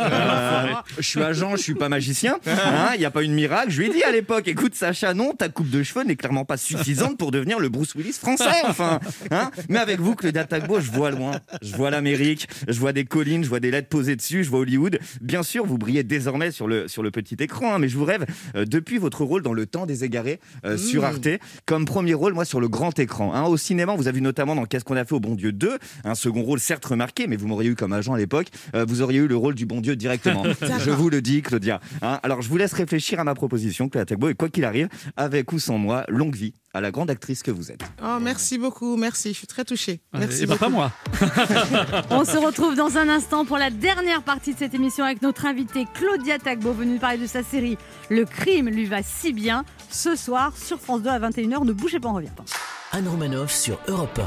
Euh, 0.00 0.66
je 0.98 1.02
suis 1.06 1.22
agent, 1.22 1.56
je 1.56 1.62
suis 1.62 1.74
pas 1.74 1.88
magicien. 1.88 2.36
hein, 2.46 2.90
Il 2.94 2.98
n'y 3.00 3.04
a 3.04 3.10
pas 3.10 3.22
une 3.22 3.34
miracle. 3.34 3.70
Je 3.70 3.80
lui 3.80 3.88
ai 3.90 3.92
dit 3.92 4.02
à 4.02 4.10
l'époque, 4.12 4.48
écoute 4.48 4.74
Sacha, 4.74 5.14
non, 5.14 5.32
ta 5.32 5.48
coupe 5.48 5.70
de 5.70 5.82
cheveux 5.82 6.04
n'est 6.04 6.16
clairement 6.16 6.44
pas 6.44 6.56
suffisante 6.56 7.18
pour 7.18 7.30
devenir 7.30 7.58
le 7.58 7.68
Bruce 7.68 7.94
Willis 7.94 8.12
français. 8.12 8.44
Enfin, 8.66 9.00
hein. 9.30 9.50
Mais 9.68 9.78
avec 9.78 10.00
vous, 10.00 10.14
Claudia 10.14 10.44
Tagbo, 10.44 10.80
je 10.80 10.90
vois 10.90 11.10
loin. 11.10 11.32
Je 11.62 11.74
vois 11.76 11.90
l'Amérique, 11.90 12.48
je 12.68 12.78
vois 12.78 12.92
des 12.92 13.04
collines, 13.04 13.44
je 13.44 13.48
vois 13.48 13.60
des 13.60 13.70
lettres 13.70 13.88
posées 13.88 14.16
dessus, 14.16 14.44
je 14.44 14.50
vois 14.50 14.60
Hollywood. 14.60 14.98
Bien 15.20 15.42
sûr, 15.42 15.66
vous 15.66 15.78
brillez 15.78 16.02
désormais 16.04 16.50
sur 16.50 16.66
le, 16.66 16.88
sur 16.88 17.02
le 17.02 17.10
petit 17.10 17.36
écran, 17.40 17.74
hein, 17.74 17.78
mais 17.78 17.88
je 17.88 17.96
vous 17.96 18.04
rêve 18.04 18.24
euh, 18.56 18.64
depuis 18.64 18.98
votre 18.98 19.24
rôle 19.24 19.42
dans 19.42 19.52
Le 19.52 19.66
Temps 19.66 19.86
des 19.86 20.04
Égarés 20.04 20.40
euh, 20.64 20.76
sur 20.76 21.04
Arte, 21.04 21.28
comme 21.66 21.84
premier 21.84 22.14
rôle, 22.14 22.21
moi, 22.30 22.44
sur 22.44 22.60
le 22.60 22.68
grand 22.68 22.96
écran. 23.00 23.34
hein. 23.34 23.44
Au 23.44 23.56
cinéma, 23.56 23.96
vous 23.96 24.06
avez 24.06 24.16
vu 24.16 24.22
notamment 24.22 24.54
dans 24.54 24.64
Qu'est-ce 24.64 24.84
qu'on 24.84 24.96
a 24.96 25.04
fait 25.04 25.14
au 25.14 25.20
bon 25.20 25.34
Dieu 25.34 25.50
2, 25.52 25.78
un 26.04 26.14
second 26.14 26.42
rôle 26.42 26.60
certes 26.60 26.84
remarqué, 26.84 27.26
mais 27.26 27.36
vous 27.36 27.48
m'auriez 27.48 27.70
eu 27.70 27.74
comme 27.74 27.92
agent 27.92 28.12
à 28.14 28.18
l'époque, 28.18 28.46
euh, 28.74 28.84
vous 28.86 29.02
auriez 29.02 29.18
eu 29.18 29.26
le 29.26 29.36
rôle 29.36 29.54
du 29.56 29.66
bon 29.66 29.80
Dieu 29.80 29.96
directement. 29.96 30.44
je 30.78 30.90
vous 30.90 31.10
le 31.10 31.20
dis, 31.20 31.42
Claudia. 31.42 31.80
hein. 32.02 32.20
Alors, 32.22 32.40
je 32.42 32.48
vous 32.48 32.56
laisse 32.56 32.72
réfléchir 32.72 33.18
à 33.18 33.24
ma 33.24 33.34
proposition, 33.34 33.88
Claudia 33.88 34.06
Tagbo, 34.06 34.28
et 34.28 34.34
quoi 34.34 34.48
qu'il 34.48 34.64
arrive, 34.64 34.88
avec 35.16 35.52
ou 35.52 35.58
sans 35.58 35.78
moi, 35.78 36.04
longue 36.08 36.36
vie 36.36 36.54
à 36.74 36.80
la 36.80 36.90
grande 36.90 37.10
actrice 37.10 37.42
que 37.42 37.50
vous 37.50 37.70
êtes. 37.70 37.82
Oh, 38.02 38.18
merci 38.20 38.58
beaucoup, 38.58 38.96
merci. 38.96 39.30
Je 39.30 39.38
suis 39.38 39.46
très 39.46 39.64
touchée. 39.64 40.00
Merci 40.14 40.44
Et 40.44 40.46
bah, 40.46 40.54
beaucoup. 40.58 40.64
pas 40.64 40.68
moi 40.70 40.92
On 42.10 42.24
se 42.24 42.36
retrouve 42.36 42.74
dans 42.74 42.96
un 42.96 43.08
instant 43.08 43.44
pour 43.44 43.58
la 43.58 43.70
dernière 43.70 44.22
partie 44.22 44.54
de 44.54 44.58
cette 44.58 44.74
émission 44.74 45.04
avec 45.04 45.22
notre 45.22 45.46
invitée 45.46 45.86
Claudia 45.94 46.38
Tagbo, 46.38 46.72
venue 46.72 46.94
nous 46.94 46.98
parler 46.98 47.18
de 47.18 47.26
sa 47.26 47.42
série 47.42 47.76
Le 48.10 48.24
crime 48.24 48.68
lui 48.68 48.86
va 48.86 49.02
si 49.02 49.32
bien. 49.32 49.64
Ce 49.90 50.16
soir 50.16 50.56
sur 50.56 50.80
France 50.80 51.02
2 51.02 51.10
à 51.10 51.18
21h. 51.18 51.64
Ne 51.64 51.72
bougez 51.72 52.00
pas, 52.00 52.08
on 52.08 52.14
revient 52.14 52.28
pas. 52.34 52.44
Anne 52.92 53.08
Romanoff 53.08 53.52
sur 53.52 53.78
Europe 53.88 54.20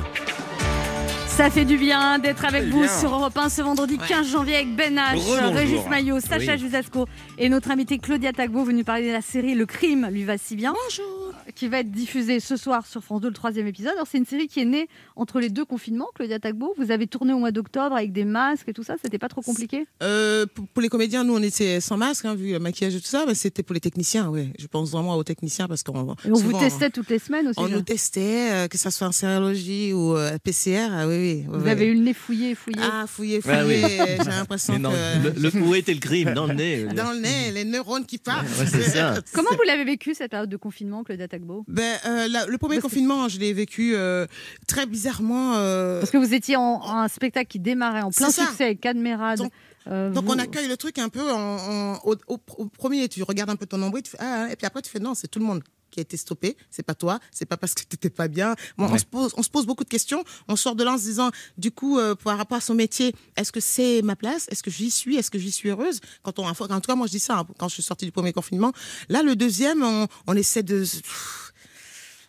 Ça 1.36 1.50
fait 1.50 1.66
du 1.66 1.78
bien 1.78 2.18
d'être 2.18 2.46
avec 2.46 2.64
vous 2.70 2.84
bien. 2.84 3.00
sur 3.00 3.14
Europe 3.14 3.38
1 3.38 3.50
ce 3.50 3.62
vendredi 3.62 3.98
15 3.98 4.26
janvier 4.26 4.56
avec 4.56 4.74
Ben 4.74 4.96
H. 4.96 5.54
Régis 5.54 5.86
Maillot, 5.90 6.22
Sacha 6.22 6.54
Oui. 6.54 6.60
Jusasco 6.60 7.08
et 7.38 7.50
notre 7.50 7.72
invitée 7.72 7.98
Claudia 7.98 8.32
Tagbo 8.32 8.64
venue 8.64 8.86
parler 8.86 9.08
de 9.08 9.12
la 9.12 9.22
série 9.22 9.54
Le 9.54 9.66
crime 9.66 10.08
lui 10.10 10.24
va 10.24 10.38
si 10.38 10.56
bien. 10.56 10.72
Bonjour. 10.72 11.34
Qui 11.54 11.68
va 11.68 11.80
être 11.80 11.92
diffusée 11.92 12.40
ce 12.40 12.56
soir 12.56 12.88
sur 12.88 13.04
France 13.04 13.20
2, 13.22 13.28
le 13.28 13.34
troisième 13.34 13.68
épisode. 13.68 13.92
Alors 13.96 14.08
c'est 14.10 14.18
une 14.18 14.26
série 14.26 14.48
qui 14.48 14.62
est 14.62 14.66
née 14.66 14.88
entre 15.18 15.42
les 15.42 15.50
deux 15.50 15.66
confinements, 15.66 16.08
Claudia 16.16 16.40
Tagbo. 16.40 16.74
Vous 16.78 16.90
avez 16.92 17.06
tourné 17.06 17.34
au 17.34 17.40
mois 17.40 17.52
d'octobre 17.52 17.98
avec 17.98 18.14
des 18.14 18.24
masques 18.24 18.70
et 18.70 18.74
tout 18.74 18.84
ça, 18.84 18.96
c'était 19.04 19.20
pas 19.20 19.28
trop 19.28 19.42
compliqué? 19.42 19.86
Euh, 20.04 20.46
pour, 20.74 20.82
les 20.82 20.90
comédiens, 20.90 21.26
nous, 21.26 21.36
on 21.36 21.44
était 21.44 21.82
sans 21.82 21.98
masque, 21.98 22.26
hein, 22.26 22.36
vu 22.36 22.54
le 22.54 22.60
maquillage 22.60 22.96
et 22.96 23.02
tout 23.02 23.08
ça. 23.08 23.26
Mais 23.28 23.36
c'était 23.36 23.62
pour 23.62 23.74
les 23.74 23.82
techniciens, 23.82 24.30
oui. 24.30 24.54
Je 24.58 24.68
pense 24.68 24.92
vraiment 24.92 25.16
aux 25.16 25.24
techniciens 25.24 25.68
parce 25.68 25.84
qu'on 25.84 26.14
Et 26.26 26.32
on 26.32 26.34
vous 26.34 26.58
testait 26.58 26.90
toutes 26.90 27.10
les 27.10 27.20
semaines 27.20 27.50
aussi. 27.50 27.60
On 27.60 27.68
nous 27.68 27.82
testait, 27.82 28.52
euh, 28.52 28.68
que 28.70 28.78
ça 28.78 28.90
soit 28.90 29.08
en 29.08 29.12
sérologie 29.12 29.92
ou 29.92 30.16
euh, 30.16 30.38
PCR. 30.42 30.88
Ah, 30.92 31.08
oui, 31.08 31.25
oui. 31.26 31.46
Vous 31.60 31.68
avez 31.68 31.86
eu 31.88 31.94
le 31.96 32.02
nez 32.02 32.14
fouillé, 32.14 32.56
fouillé. 32.56 32.80
Ah, 32.82 33.06
fouillé, 33.08 33.40
Ah 33.48 33.64
oui. 33.66 33.82
fouillé. 33.82 34.18
J'ai 34.24 34.30
l'impression 34.30 34.76
que. 34.76 35.24
le, 35.24 35.42
le 35.42 35.50
fouet 35.52 35.84
et 35.88 35.94
le 35.94 36.00
crime 36.00 36.34
dans 36.34 36.46
le 36.48 36.54
nez. 36.54 36.84
Dans 36.96 37.12
le 37.12 37.20
nez, 37.20 37.52
les 37.52 37.66
neurones 37.66 38.06
qui 38.06 38.18
parlent. 38.18 38.46
Ouais, 38.46 38.66
c'est 38.66 38.84
ça. 38.84 39.16
Comment 39.34 39.50
vous 39.52 39.64
l'avez 39.66 39.84
vécu 39.86 40.14
cette 40.14 40.32
période 40.32 40.50
de 40.50 40.58
confinement, 40.58 41.04
Claudia 41.04 41.28
Tagbo 41.28 41.64
Ben, 41.68 41.98
euh, 42.06 42.28
la- 42.28 42.46
le 42.46 42.58
premier 42.58 42.76
Parce 42.76 42.84
que- 42.84 42.96
confinement, 42.96 43.28
je 43.30 43.40
l'ai 43.40 43.54
vécu 43.54 43.94
euh, 43.96 44.26
très 44.68 44.86
bizarrement. 44.86 45.54
euh, 45.56 46.00
Parce 46.00 46.12
que 46.12 46.18
vous 46.18 46.34
étiez 46.34 46.56
en, 46.56 46.62
en 46.62 46.98
un 47.00 47.08
spectacle 47.08 47.48
qui 47.48 47.60
démarrait 47.60 48.02
en 48.02 48.12
plein 48.12 48.30
C'est 48.30 48.42
ça. 48.42 48.48
succès 48.48 48.64
avec 48.66 48.82
Cadmerade. 48.82 49.40
Donc- 49.40 49.52
Euh, 49.88 50.10
Donc 50.10 50.26
vous- 50.26 50.34
on 50.34 50.40
accueille 50.40 50.68
le 50.68 50.78
truc 50.78 50.98
un 50.98 51.10
peu 51.10 51.22
en, 51.32 51.38
en- 51.38 52.00
au, 52.06 52.16
au- 52.28 52.40
au 52.58 52.66
premier, 52.66 53.08
tu 53.08 53.22
regardes 53.22 53.52
un 53.52 53.56
peu 53.56 53.68
ton 53.68 53.78
nombril, 53.78 54.02
tu 54.02 54.10
fais, 54.10 54.18
ah, 54.20 54.48
et 54.52 54.56
puis 54.56 54.66
après 54.66 54.82
tu 54.82 54.90
fais 54.90 54.98
non, 55.00 55.14
c'est 55.14 55.28
tout 55.28 55.38
le 55.38 55.46
monde 55.46 55.62
qui 55.92 56.00
a 56.00 56.02
été 56.02 56.18
stoppé, 56.18 56.58
c'est 56.70 56.84
pas 56.84 56.96
toi, 56.96 57.20
c'est 57.32 57.46
pas 57.46 57.58
parce 57.58 57.74
que 57.74 57.84
t'étais 57.84 58.10
pas 58.10 58.28
bien. 58.28 58.56
Bon, 58.78 58.86
on, 58.86 58.98
se 58.98 59.06
pose, 59.06 59.34
on 59.38 59.44
se 59.44 59.50
pose 59.50 59.66
beaucoup 59.66 59.84
de 59.84 59.90
questions, 59.90 60.24
on 60.48 60.56
sort 60.56 60.76
de 60.76 60.84
là 60.84 60.94
en 60.94 60.98
se 60.98 61.04
disant, 61.04 61.32
du 61.58 61.72
coup, 61.72 62.00
euh, 62.00 62.16
par 62.16 62.38
rapport 62.38 62.58
à 62.58 62.62
son 62.62 62.76
métier, 62.76 63.16
est-ce 63.38 63.52
que 63.52 63.60
c'est 63.60 64.02
ma 64.02 64.16
place? 64.16 64.48
Est-ce 64.50 64.64
que 64.64 64.72
j'y 64.72 64.92
suis? 64.92 65.16
Est-ce 65.16 65.32
que 65.32 65.40
j'y 65.40 65.52
suis 65.52 65.70
heureuse? 65.70 66.02
Quand 66.24 66.40
on, 66.40 66.48
En 66.48 66.54
tout 66.54 66.88
cas, 66.88 66.96
moi 66.96 67.08
je 67.08 67.12
dis 67.12 67.20
ça 67.20 67.40
hein, 67.40 67.48
quand 67.58 67.68
je 67.70 67.76
suis 67.76 67.84
sortie 67.84 68.06
du 68.06 68.12
premier 68.12 68.34
confinement. 68.34 68.74
Là, 69.10 69.24
le 69.24 69.36
deuxième, 69.36 69.84
on, 69.84 70.08
on 70.28 70.36
essaie 70.36 70.64
de... 70.64 70.84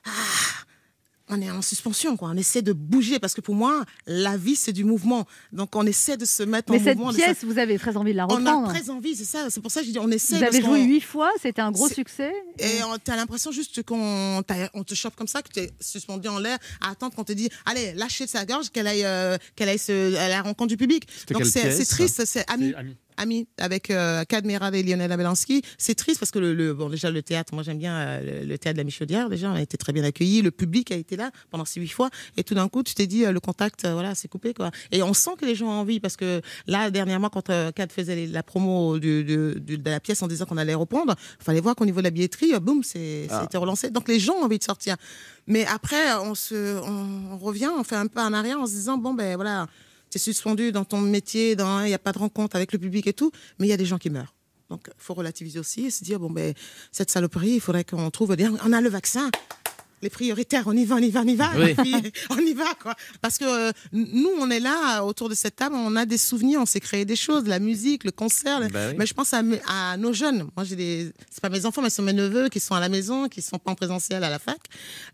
Ah, 0.05 0.66
on 1.29 1.41
est 1.41 1.51
en 1.51 1.61
suspension, 1.63 2.17
quoi. 2.17 2.29
On 2.33 2.37
essaie 2.37 2.63
de 2.63 2.73
bouger 2.73 3.19
parce 3.19 3.35
que 3.35 3.41
pour 3.41 3.55
moi, 3.55 3.85
la 4.07 4.37
vie, 4.37 4.55
c'est 4.57 4.73
du 4.73 4.85
mouvement. 4.85 5.27
Donc, 5.53 5.75
on 5.75 5.85
essaie 5.87 6.17
de 6.17 6.25
se 6.25 6.43
mettre 6.43 6.73
Mais 6.73 6.81
en 6.81 6.85
cette 6.85 6.97
mouvement. 6.99 7.13
de 7.13 7.17
pièce, 7.17 7.43
vous 7.45 7.59
avez 7.59 7.79
très 7.79 7.97
envie 7.97 8.13
de 8.13 8.17
la 8.17 8.27
On 8.27 8.37
reprendre. 8.37 8.71
a 8.71 8.73
très 8.73 8.91
envie, 8.91 9.17
c'est 9.17 9.25
ça. 9.25 9.51
C'est 9.51 9.61
pour 9.61 9.71
ça 9.71 9.81
que 9.81 9.87
je 9.87 9.93
dis, 9.93 9.99
on 9.99 10.11
essaie. 10.11 10.39
Vous 10.39 10.45
avez 10.45 10.61
joué 10.63 10.83
huit 10.85 11.01
fois, 11.01 11.31
c'était 11.43 11.63
un 11.63 11.73
gros 11.73 11.89
succès. 11.89 12.33
Et 12.59 12.83
on- 12.85 12.99
t'as 12.99 13.17
l'impression 13.17 13.51
juste 13.51 13.83
qu'on 13.83 14.43
t'a- 14.47 14.71
on 14.75 14.85
te 14.85 14.95
chope 14.95 15.17
comme 15.17 15.29
ça, 15.29 15.43
que 15.43 15.49
tu 15.53 15.61
es 15.61 15.71
suspendu 15.81 16.29
en 16.29 16.39
l'air 16.39 16.59
à 16.81 16.91
attendre 16.91 17.15
qu'on 17.15 17.25
te 17.25 17.33
dit, 17.33 17.49
allez, 17.65 17.93
lâchez 17.95 18.27
sa 18.27 18.45
gorge, 18.45 18.71
qu'elle 18.71 18.87
aille, 18.87 19.05
euh, 19.05 19.37
qu'elle 19.57 19.69
aille 19.69 19.79
se, 19.79 20.15
à 20.17 20.29
la 20.29 20.43
rencontre 20.43 20.69
du 20.69 20.77
public. 20.77 21.07
Donc 21.31 21.45
c'est 21.47 21.85
triste, 21.85 22.25
c'est 22.25 22.49
ami. 22.51 22.73
Ami. 23.17 23.47
Avec 23.59 23.91
euh, 23.91 24.25
Cadmerade 24.25 24.75
et 24.75 24.83
Lionel 24.83 25.11
Abelansky. 25.13 25.63
C'est 25.79 25.95
triste 25.95 26.19
parce 26.21 26.31
que 26.31 26.39
le, 26.39 26.55
le- 26.55 26.75
bon 26.75 26.89
déjà 26.91 27.11
le 27.11 27.23
théâtre, 27.23 27.55
moi 27.55 27.63
j'aime 27.63 27.79
bien 27.79 27.95
euh, 27.97 28.45
le, 28.45 28.59
théâtre 28.59 28.75
de 28.77 28.81
la 28.81 28.85
Michaudière. 28.85 29.29
Déjà, 29.31 29.51
on 29.51 29.55
a 29.55 29.63
été 29.63 29.77
très 29.77 29.93
bien 29.93 30.05
accueillis. 30.05 30.43
Le 30.43 30.51
public 30.51 30.91
a 30.93 30.97
été 30.97 31.17
là 31.17 31.31
pendant 31.51 31.65
ces 31.65 31.81
huit 31.81 31.89
fois. 31.89 32.11
Et 32.37 32.45
tout 32.45 32.55
d'un 32.55 32.69
coup, 32.69 32.83
tu 32.83 32.95
t'es 32.95 33.07
dit 33.07 33.25
euh, 33.25 33.33
le 33.33 33.41
contact, 33.41 33.85
euh, 33.85 33.93
voilà, 33.95 34.15
c'est 34.15 34.29
coupé 34.29 34.55
quoi. 34.55 34.71
Et 34.93 35.03
on 35.03 35.15
sent 35.15 35.31
que 35.39 35.45
les 35.47 35.55
gens 35.55 35.67
ont 35.67 35.81
envie 35.81 36.01
parce 36.01 36.17
que 36.17 36.41
là 36.67 36.91
dernièrement, 36.91 37.29
quand 37.31 37.47
Cad 37.75 37.93
faisait 37.93 38.27
la 38.27 38.43
promo 38.43 38.99
du, 38.99 39.25
du- 39.25 39.61
du- 39.61 39.79
de 39.79 39.91
la 39.91 40.01
pièce 40.01 40.23
en 40.23 40.27
disant 40.29 40.45
qu'on 40.47 40.57
allait 40.57 40.75
reprendre, 40.75 41.15
il 41.41 41.45
fallait 41.45 41.61
voir 41.61 41.75
qu'au 41.75 41.85
niveau 41.87 41.99
de 42.01 42.05
la 42.05 42.11
billetterie, 42.11 42.53
boum, 42.61 42.83
c'est 42.83 43.27
Ah. 43.31 43.41
c'était 43.43 43.59
relancé. 43.59 43.91
Donc 43.91 44.09
les 44.09 44.19
gens 44.21 44.35
ont 44.35 44.45
envie 44.45 44.59
de 44.59 44.65
sortir. 44.65 44.97
Mais 45.47 45.65
après, 45.67 46.15
on 46.25 46.35
se, 46.35 46.79
on, 46.83 47.39
revient, 47.39 47.69
on 47.79 47.85
fait 47.85 47.95
un 47.97 48.07
pas 48.09 48.27
en 48.27 48.33
arrière 48.33 48.59
en 48.61 48.67
se 48.67 48.73
disant 48.73 48.99
bon 48.99 49.15
ben 49.15 49.37
voilà 49.37 49.67
tu 50.11 50.17
es 50.17 50.21
suspendu 50.21 50.73
dans 50.73 50.85
ton 50.85 51.01
métier, 51.01 51.53
il 51.53 51.87
n'y 51.87 51.95
a 51.95 51.99
pas 51.99 52.13
de 52.13 52.19
rencontre 52.19 52.57
avec 52.57 52.73
le 52.73 52.79
public 52.79 53.07
et 53.07 53.13
tout, 53.13 53.31
mais 53.59 53.67
il 53.67 53.71
y 53.71 53.73
a 53.73 53.77
des 53.77 53.87
gens 53.87 53.99
qui 53.99 54.11
meurent. 54.11 54.35
Donc, 54.71 54.89
il 54.89 54.95
faut 54.99 55.15
relativiser 55.15 55.59
aussi 55.59 55.87
et 55.87 55.91
se 55.91 56.03
dire, 56.03 56.19
bon, 56.19 56.31
ben, 56.31 56.53
cette 56.91 57.11
saloperie, 57.11 57.53
il 57.55 57.61
faudrait 57.61 57.85
qu'on 57.85 58.11
trouve, 58.11 58.35
on 58.65 58.73
a 58.73 58.81
le 58.81 58.89
vaccin. 58.89 59.31
Les 60.03 60.11
prioritaires, 60.11 60.65
on 60.67 60.73
y 60.77 60.85
va, 60.85 60.97
on 60.97 60.99
y 60.99 61.11
va, 61.11 61.21
on 61.23 61.27
y 61.27 61.37
va. 61.37 61.51
Oui. 61.57 61.71
Et 61.71 61.75
puis, 61.75 61.95
on 62.31 62.39
y 62.39 62.53
va, 62.53 62.75
quoi. 62.83 62.95
Parce 63.23 63.39
que 63.39 63.45
euh, 63.45 63.73
nous, 63.93 64.29
on 64.39 64.51
est 64.51 64.61
là, 64.61 65.03
autour 65.05 65.29
de 65.29 65.35
cette 65.35 65.57
table, 65.57 65.75
on 65.75 65.97
a 65.97 66.05
des 66.05 66.19
souvenirs, 66.19 66.61
on 66.61 66.67
s'est 66.67 66.81
créé 66.81 67.05
des 67.05 67.17
choses, 67.17 67.47
la 67.47 67.59
musique, 67.59 68.05
le 68.05 68.11
concert. 68.11 68.61
Bah 68.71 68.89
oui. 68.91 68.95
Mais 68.99 69.07
je 69.07 69.15
pense 69.15 69.33
à, 69.35 69.97
nos 69.97 70.13
jeunes. 70.13 70.49
Moi, 70.57 70.65
j'ai 70.65 70.77
des. 70.77 71.13
C'est 71.31 71.41
pas 71.41 71.49
mes 71.49 71.65
enfants, 71.67 71.81
mais 71.83 71.91
ce 71.91 71.97
sont 71.97 72.03
mes 72.03 72.13
neveux 72.13 72.49
qui 72.49 72.61
sont 72.61 72.75
à 72.75 72.81
la 72.81 72.89
maison, 72.89 73.29
qui 73.29 73.41
sont 73.43 73.59
pas 73.59 73.71
en 73.71 73.75
présentiel 73.75 74.23
à 74.23 74.31
la 74.31 74.39
fac. 74.39 74.59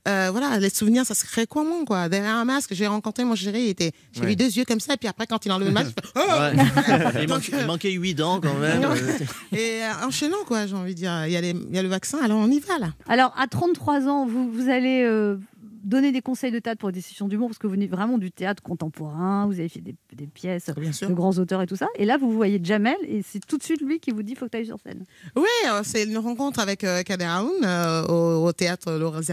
Euh, 0.09 0.29
voilà, 0.33 0.59
les 0.59 0.71
souvenirs, 0.71 1.07
ça 1.07 1.15
se 1.15 1.25
crée 1.25 1.47
comment, 1.47 1.85
quoi? 1.85 2.09
Derrière 2.09 2.35
un 2.37 2.45
masque, 2.45 2.75
j'ai 2.75 2.87
rencontré 2.87 3.25
mon 3.25 3.37
chéri, 3.37 3.63
il 3.63 3.69
était. 3.69 3.93
J'ai 4.13 4.21
Ouais. 4.23 4.27
vu 4.29 4.37
deux 4.37 4.47
yeux 4.51 4.65
comme 4.65 4.81
ça, 4.81 4.95
et 4.95 4.97
puis 4.97 5.09
après, 5.09 5.27
quand 5.27 5.45
il 5.47 5.51
a 5.53 5.55
enlevé 5.57 5.69
le 5.71 5.75
masque, 5.75 5.93
je 6.05 6.11
Oh 6.17 6.21
Ouais. 6.21 6.53
il, 7.23 7.27
Donc, 7.27 7.39
manquait, 7.39 7.55
euh, 7.55 7.61
il 7.61 7.67
manquait 7.67 7.91
8 7.93 8.15
dents 8.15 8.41
quand 8.41 8.55
même. 8.59 8.83
Et 9.53 9.83
euh, 9.83 10.07
enchaînant, 10.07 10.45
quoi, 10.47 10.67
j'ai 10.67 10.75
envie 10.75 10.95
de 10.95 10.99
dire. 10.99 11.27
Il 11.27 11.33
y, 11.33 11.37
a 11.37 11.41
les- 11.41 11.51
il 11.51 11.75
y 11.75 11.79
a 11.79 11.83
le 11.83 11.89
vaccin, 11.89 12.19
alors 12.23 12.39
on 12.39 12.51
y 12.51 12.59
va, 12.61 12.79
là. 12.79 12.93
Alors, 13.09 13.33
à 13.39 13.47
33 13.47 14.09
ans, 14.09 14.27
vous, 14.27 14.51
vous 14.51 14.69
allez 14.73 15.03
euh, 15.05 15.39
donner 15.83 16.13
des 16.13 16.21
conseils 16.23 16.51
de 16.53 16.59
théâtre 16.59 16.79
pour 16.79 16.89
les 16.89 16.95
décisions 16.95 17.29
d'humour, 17.29 17.49
parce 17.49 17.59
que 17.59 17.67
vous 17.67 17.73
venez 17.75 17.87
vraiment 17.87 18.19
du 18.19 18.31
théâtre 18.31 18.63
contemporain, 18.63 19.47
vous 19.47 19.59
avez 19.59 19.69
fait 19.69 19.81
des, 19.81 19.95
des 20.15 20.27
pièces 20.27 20.71
Bien 20.77 20.93
sûr. 20.93 21.09
de 21.09 21.15
grands 21.15 21.37
auteurs 21.39 21.63
et 21.63 21.67
tout 21.67 21.77
ça. 21.77 21.87
Et 21.97 22.05
là, 22.05 22.17
vous 22.19 22.31
voyez 22.33 22.61
Jamel, 22.63 22.97
et 23.07 23.23
c'est 23.23 23.45
tout 23.45 23.59
de 23.59 23.63
suite 23.63 23.81
lui 23.81 23.99
qui 24.01 24.11
vous 24.11 24.23
dit 24.23 24.35
faut 24.35 24.47
que 24.47 24.51
tu 24.51 24.57
ailles 24.59 24.67
sur 24.67 24.79
scène. 24.79 25.05
Oui, 25.37 25.45
euh, 25.71 25.81
c'est 25.85 26.05
une 26.05 26.19
rencontre 26.19 26.61
avec 26.61 26.85
euh, 26.85 27.03
Kader 27.03 27.25
Aoun 27.25 27.51
euh, 27.65 28.05
au, 28.07 28.47
au 28.47 28.53
théâtre 28.53 28.93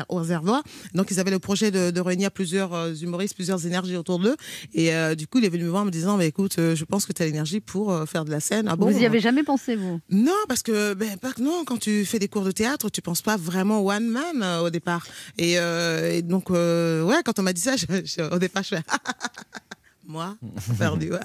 au 0.09 0.15
Réservoir. 0.17 0.63
Donc, 0.93 1.11
ils 1.11 1.19
avaient 1.19 1.31
le 1.31 1.39
projet 1.39 1.71
de, 1.71 1.91
de 1.91 2.01
réunir 2.01 2.31
plusieurs 2.31 3.01
humoristes, 3.03 3.35
plusieurs 3.35 3.65
énergies 3.65 3.95
autour 3.97 4.19
d'eux. 4.19 4.35
Et 4.73 4.93
euh, 4.95 5.15
du 5.15 5.27
coup, 5.27 5.39
il 5.39 5.45
est 5.45 5.49
venu 5.49 5.63
me 5.65 5.69
voir 5.69 5.83
en 5.83 5.85
me 5.85 5.91
disant 5.91 6.17
bah, 6.17 6.25
écoute, 6.25 6.55
je 6.57 6.83
pense 6.85 7.05
que 7.05 7.13
tu 7.13 7.21
as 7.21 7.25
l'énergie 7.25 7.59
pour 7.59 8.07
faire 8.07 8.25
de 8.25 8.31
la 8.31 8.39
scène. 8.39 8.67
Ah 8.69 8.75
bon? 8.75 8.89
Vous 8.89 8.97
y 8.99 9.05
avez 9.05 9.19
jamais 9.19 9.43
pensé, 9.43 9.75
vous? 9.75 9.99
Non, 10.09 10.31
parce 10.47 10.63
que 10.63 10.93
ben, 10.93 11.17
pas 11.17 11.31
non, 11.39 11.63
quand 11.65 11.77
tu 11.77 12.05
fais 12.05 12.19
des 12.19 12.27
cours 12.27 12.43
de 12.43 12.51
théâtre, 12.51 12.89
tu 12.89 13.01
penses 13.01 13.21
pas 13.21 13.37
vraiment 13.37 13.85
one 13.85 14.07
man 14.07 14.43
au 14.63 14.69
départ. 14.69 15.05
Et, 15.37 15.53
et 15.53 16.21
donc, 16.21 16.38
euh, 16.51 17.03
ouais, 17.03 17.17
quand 17.25 17.37
on 17.39 17.43
m'a 17.43 17.53
dit 17.53 17.61
ça, 17.61 17.75
je- 17.77 17.85
je- 17.85 18.33
au 18.33 18.39
départ, 18.39 18.63
je 18.63 18.69
fais 18.75 18.81
moi, 20.07 20.35
faire 20.77 20.97
du 20.97 21.11
one. 21.11 21.19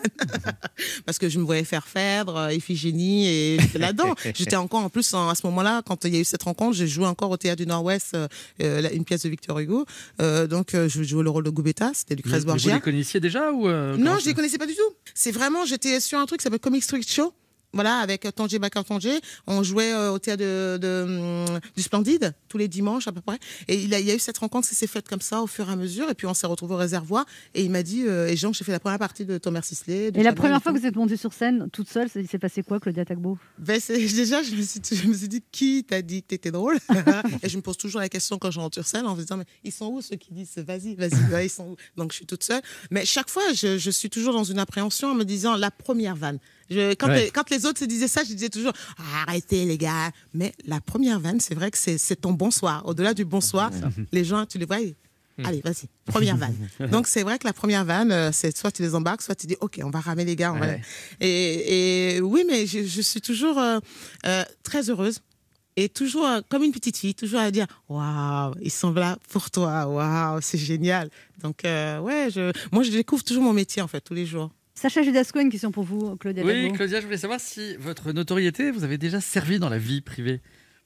parce 1.06 1.18
que 1.18 1.30
je 1.30 1.38
me 1.38 1.44
voyais 1.44 1.64
faire 1.64 1.86
Phèdre, 1.86 2.36
euh, 2.36 2.52
Iphigénie 2.52 3.26
et 3.26 3.56
j'étais 3.58 3.78
là-dedans. 3.78 4.14
J'étais 4.34 4.56
encore, 4.56 4.80
en 4.84 4.90
plus, 4.90 5.14
en- 5.14 5.30
à 5.30 5.34
ce 5.34 5.46
moment-là, 5.46 5.80
quand 5.86 6.04
il 6.04 6.14
y 6.14 6.18
a 6.18 6.20
eu 6.20 6.24
cette 6.24 6.42
rencontre, 6.42 6.76
j'ai 6.76 6.86
joué 6.86 7.06
encore 7.06 7.30
au 7.30 7.36
théâtre 7.38 7.62
du 7.62 7.66
Nord-Ouest, 7.66 8.14
euh, 8.60 8.90
une 8.92 9.04
pièce 9.06 9.22
de 9.22 9.30
Victor 9.30 9.58
Hugo. 9.58 9.86
Euh, 10.20 10.46
donc, 10.46 10.74
euh, 10.74 10.86
je 10.88 11.02
jouais 11.02 11.22
le 11.24 11.30
rôle 11.30 11.44
de 11.44 11.50
Gubetta, 11.50 11.92
c'était 11.94 12.14
Lucrèce 12.14 12.32
mais 12.34 12.38
Vous 12.40 12.46
Borgia. 12.46 12.74
les 12.74 12.80
connaissiez 12.82 13.20
déjà 13.20 13.52
ou 13.52 13.68
euh, 13.68 13.96
Non, 13.96 14.18
je 14.20 14.26
les 14.26 14.34
connaissais 14.34 14.58
pas 14.58 14.66
du 14.66 14.74
tout. 14.74 14.94
C'est 15.14 15.32
vraiment, 15.32 15.64
j'étais 15.64 15.98
sur 16.00 16.18
un 16.18 16.26
truc 16.26 16.40
qui 16.40 16.44
s'appelle 16.44 16.58
Comic 16.60 16.82
Street 16.84 17.00
Show. 17.06 17.32
Voilà, 17.74 17.96
avec 17.98 18.26
Tangier 18.34 18.58
Bakar 18.58 18.84
Tangier. 18.84 19.20
On 19.46 19.62
jouait 19.62 19.92
euh, 19.92 20.12
au 20.12 20.18
théâtre 20.18 20.42
de, 20.42 20.78
de, 20.80 21.44
du 21.76 21.82
Splendide, 21.82 22.32
tous 22.48 22.56
les 22.58 22.68
dimanches 22.68 23.08
à 23.08 23.12
peu 23.12 23.20
près. 23.20 23.38
Et 23.68 23.74
il, 23.82 23.92
a, 23.94 24.00
il 24.00 24.06
y 24.06 24.10
a 24.10 24.14
eu 24.14 24.18
cette 24.18 24.38
rencontre 24.38 24.68
qui 24.68 24.74
s'est 24.74 24.86
faite 24.86 25.08
comme 25.08 25.20
ça 25.20 25.42
au 25.42 25.46
fur 25.46 25.68
et 25.68 25.72
à 25.72 25.76
mesure. 25.76 26.08
Et 26.08 26.14
puis 26.14 26.26
on 26.26 26.34
s'est 26.34 26.46
retrouvés 26.46 26.74
au 26.74 26.78
réservoir. 26.78 27.26
Et 27.54 27.62
il 27.64 27.70
m'a 27.70 27.82
dit, 27.82 28.04
euh, 28.06 28.28
et 28.28 28.36
Jean, 28.36 28.52
j'ai 28.52 28.64
fait 28.64 28.72
la 28.72 28.80
première 28.80 28.98
partie 28.98 29.24
de 29.24 29.38
Thomas 29.38 29.62
Sisley. 29.62 30.10
de 30.10 30.18
Et 30.20 30.22
la 30.22 30.32
première 30.32 30.62
fois 30.62 30.72
que 30.72 30.78
vous 30.78 30.86
êtes 30.86 30.96
montée 30.96 31.16
sur 31.16 31.32
scène, 31.32 31.68
toute 31.72 31.88
seule, 31.88 32.08
ça- 32.08 32.20
il 32.20 32.28
s'est 32.28 32.38
passé 32.38 32.62
quoi, 32.62 32.78
Claudia 32.80 33.04
Tagbo? 33.04 33.38
Ben, 33.58 33.80
déjà, 33.88 34.42
je 34.42 34.54
me, 34.54 34.62
suis, 34.62 34.80
je 34.92 35.08
me 35.08 35.14
suis 35.14 35.28
dit, 35.28 35.42
qui 35.50 35.84
t'a 35.84 36.00
dit 36.02 36.22
que 36.22 36.28
t'étais 36.28 36.50
drôle? 36.52 36.78
Et 37.42 37.48
je 37.48 37.56
me 37.56 37.62
pose 37.62 37.76
toujours 37.76 38.00
la 38.00 38.08
question 38.08 38.38
quand 38.38 38.50
je 38.50 38.60
rentre 38.60 38.74
sur 38.74 38.86
scène 38.86 39.06
en 39.06 39.14
me 39.16 39.20
disant, 39.20 39.36
mais 39.36 39.44
ils 39.64 39.72
sont 39.72 39.86
où 39.86 40.00
ceux 40.00 40.16
qui 40.16 40.32
disent, 40.32 40.56
vas-y, 40.58 40.94
vas-y, 40.94 41.14
ouais, 41.32 41.46
ils 41.46 41.50
sont 41.50 41.70
où? 41.70 41.76
Donc, 41.96 42.12
je 42.12 42.16
suis 42.18 42.26
toute 42.26 42.44
seule. 42.44 42.62
Mais 42.90 43.04
chaque 43.04 43.28
fois, 43.30 43.42
je, 43.52 43.78
je 43.78 43.90
suis 43.90 44.10
toujours 44.10 44.32
dans 44.34 44.44
une 44.44 44.58
appréhension 44.58 45.08
en 45.10 45.14
me 45.14 45.24
disant, 45.24 45.56
la 45.56 45.70
première 45.72 46.14
vanne. 46.16 46.38
Je, 46.74 46.94
quand, 46.94 47.08
Ouais. 47.08 47.24
les, 47.26 47.30
quand 47.30 47.48
les 47.50 47.64
autres 47.66 47.78
se 47.80 47.84
disaient 47.84 48.08
ça, 48.08 48.22
je 48.24 48.32
disais 48.34 48.48
toujours, 48.48 48.72
arrêtez 49.26 49.64
les 49.64 49.78
gars. 49.78 50.10
Mais 50.34 50.52
la 50.66 50.80
première 50.80 51.20
vanne, 51.20 51.40
c'est 51.40 51.54
vrai 51.54 51.70
que 51.70 51.78
c'est 51.78 52.16
ton 52.20 52.32
bonsoir. 52.32 52.84
Au-delà 52.86 53.14
du 53.14 53.24
bonsoir, 53.24 53.70
les 54.12 54.24
gens, 54.24 54.44
tu 54.46 54.58
les 54.58 54.66
vois, 54.66 54.80
ils- 54.80 54.94
Allez, 55.44 55.60
vas-y, 55.64 55.88
première 56.06 56.36
vanne. 56.36 56.54
Donc 56.92 57.08
c'est 57.08 57.22
vrai 57.24 57.40
que 57.40 57.46
la 57.46 57.52
première 57.52 57.84
vanne, 57.84 58.12
euh, 58.12 58.30
c'est 58.32 58.56
soit 58.56 58.70
tu 58.70 58.82
les 58.82 58.94
embarques, 58.94 59.20
soit 59.20 59.34
tu 59.34 59.48
dis 59.48 59.56
ok, 59.60 59.80
on 59.82 59.90
va 59.90 59.98
ramer 59.98 60.24
les 60.24 60.36
gars. 60.36 60.52
on 60.52 60.60
va- 60.60 60.66
Ouais. 60.68 60.80
Et, 61.20 62.16
et 62.16 62.20
oui, 62.20 62.44
mais 62.48 62.66
je, 62.68 62.84
je 62.84 63.00
suis 63.00 63.20
toujours 63.20 63.58
euh, 63.58 63.80
euh, 64.26 64.44
très 64.62 64.90
heureuse 64.90 65.22
et 65.76 65.88
toujours 65.88 66.24
euh, 66.24 66.40
comme 66.48 66.62
une 66.62 66.70
petite 66.70 66.96
fille, 66.96 67.16
toujours 67.16 67.40
à 67.40 67.50
dire 67.50 67.66
waouh, 67.88 68.54
ils 68.62 68.70
sont 68.70 68.92
là 68.92 69.18
pour 69.30 69.50
toi, 69.50 69.86
waouh, 69.88 70.38
c'est 70.40 70.56
génial. 70.58 71.10
Donc 71.42 71.64
euh, 71.64 71.98
ouais, 71.98 72.28
je, 72.32 72.52
moi 72.70 72.84
je 72.84 72.92
découvre 72.92 73.24
toujours 73.24 73.42
mon 73.42 73.52
métier 73.52 73.82
en 73.82 73.88
fait 73.88 74.00
tous 74.02 74.14
les 74.14 74.26
jours. 74.26 74.52
Sacha 74.74 75.02
Judasco, 75.02 75.38
une 75.40 75.50
question 75.50 75.70
pour 75.70 75.84
vous, 75.84 76.16
Claudia 76.16 76.44
Oui. 76.44 76.72
Claudia, 76.72 77.00
je 77.00 77.04
voulais 77.06 77.16
savoir 77.16 77.38
si 77.40 77.76
votre 77.76 78.12
notoriété 78.12 78.70
vous 78.72 78.82
avez 78.84 78.98
déjà 78.98 79.20
servi 79.20 79.58
dans 79.60 79.68
la 79.68 79.78
vie 79.78 80.00
privée 80.00 80.40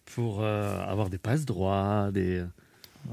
pour 0.05 0.41
euh, 0.43 0.79
avoir 0.87 1.09
des 1.09 1.19
passes 1.19 1.45
droits, 1.47 2.11
des. 2.13 2.43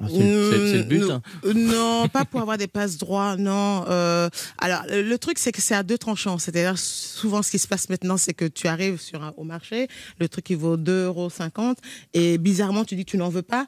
Ah, 0.01 0.07
C'est 0.09 0.19
le- 0.19 0.77
le 0.79 0.83
but. 0.83 1.03
Hein. 1.09 1.21
euh, 1.45 1.53
Non, 1.53 2.09
pas 2.09 2.25
pour 2.25 2.41
avoir 2.41 2.57
des 2.57 2.67
passes 2.67 2.97
droits, 2.97 3.37
non. 3.37 3.85
Euh, 3.87 4.29
alors, 4.57 4.83
le, 4.89 5.01
le 5.03 5.17
truc, 5.17 5.37
c'est 5.39 5.53
que 5.53 5.61
c'est 5.61 5.75
à 5.75 5.83
deux 5.83 5.97
tranchants. 5.97 6.37
C'est-à-dire, 6.37 6.77
souvent, 6.77 7.41
ce 7.41 7.51
qui 7.51 7.59
se 7.59 7.67
passe 7.67 7.87
maintenant, 7.87 8.17
c'est 8.17 8.33
que 8.33 8.43
tu 8.45 8.67
arrives 8.67 8.99
sur 8.99 9.23
un- 9.23 9.33
au 9.37 9.43
marché, 9.45 9.87
le 10.19 10.27
truc, 10.27 10.49
il 10.49 10.57
vaut 10.57 10.75
2,50 10.75 11.05
euros, 11.05 11.75
et 12.13 12.37
bizarrement, 12.37 12.83
tu 12.83 12.95
dis 12.95 13.05
que 13.05 13.11
tu 13.11 13.17
n'en 13.17 13.29
veux 13.29 13.43
pas. 13.43 13.67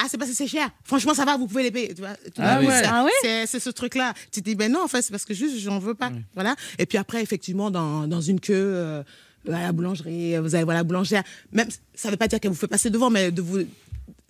Ah, 0.00 0.06
c'est 0.08 0.16
parce 0.18 0.30
que 0.30 0.36
c'est 0.36 0.46
cher. 0.46 0.68
Franchement, 0.84 1.14
ça 1.14 1.24
va, 1.24 1.36
vous 1.36 1.46
pouvez 1.46 1.64
les 1.64 1.70
payer. 1.70 1.92
Tu 1.94 2.00
vois, 2.00 2.10
Ah 2.38 2.60
vois, 2.60 2.70
ouais. 2.70 2.82
ça- 2.82 2.90
Ah 2.92 3.04
ouais? 3.04 3.46
C'est, 3.46 3.58
ce 3.58 3.70
truc-là. 3.70 4.14
Tu 4.30 4.40
te 4.42 4.48
dis, 4.48 4.54
ben 4.54 4.70
non, 4.70 4.82
en 4.84 4.88
fait, 4.88 5.02
c'est 5.02 5.10
parce 5.10 5.24
que 5.24 5.34
juste, 5.34 5.58
j'en 5.58 5.78
veux 5.78 5.94
pas. 5.94 6.10
Voilà. 6.34 6.54
Et 6.78 6.86
puis 6.86 6.98
après, 6.98 7.22
effectivement, 7.22 7.70
dans, 7.70 8.06
dans 8.06 8.20
une 8.20 8.38
queue, 8.40 8.54
euh, 8.54 9.02
à 9.48 9.62
la 9.62 9.72
boulangerie, 9.72 10.36
vous 10.38 10.54
allez 10.54 10.64
voir 10.64 10.76
la 10.76 10.84
boulangère. 10.84 11.22
Même, 11.52 11.68
ça 11.94 12.08
ne 12.08 12.12
veut 12.12 12.16
pas 12.16 12.28
dire 12.28 12.38
qu'elle 12.40 12.50
vous 12.52 12.56
fait 12.56 12.68
passer 12.68 12.90
devant, 12.90 13.10
mais 13.10 13.30
de 13.30 13.42
vous. 13.42 13.60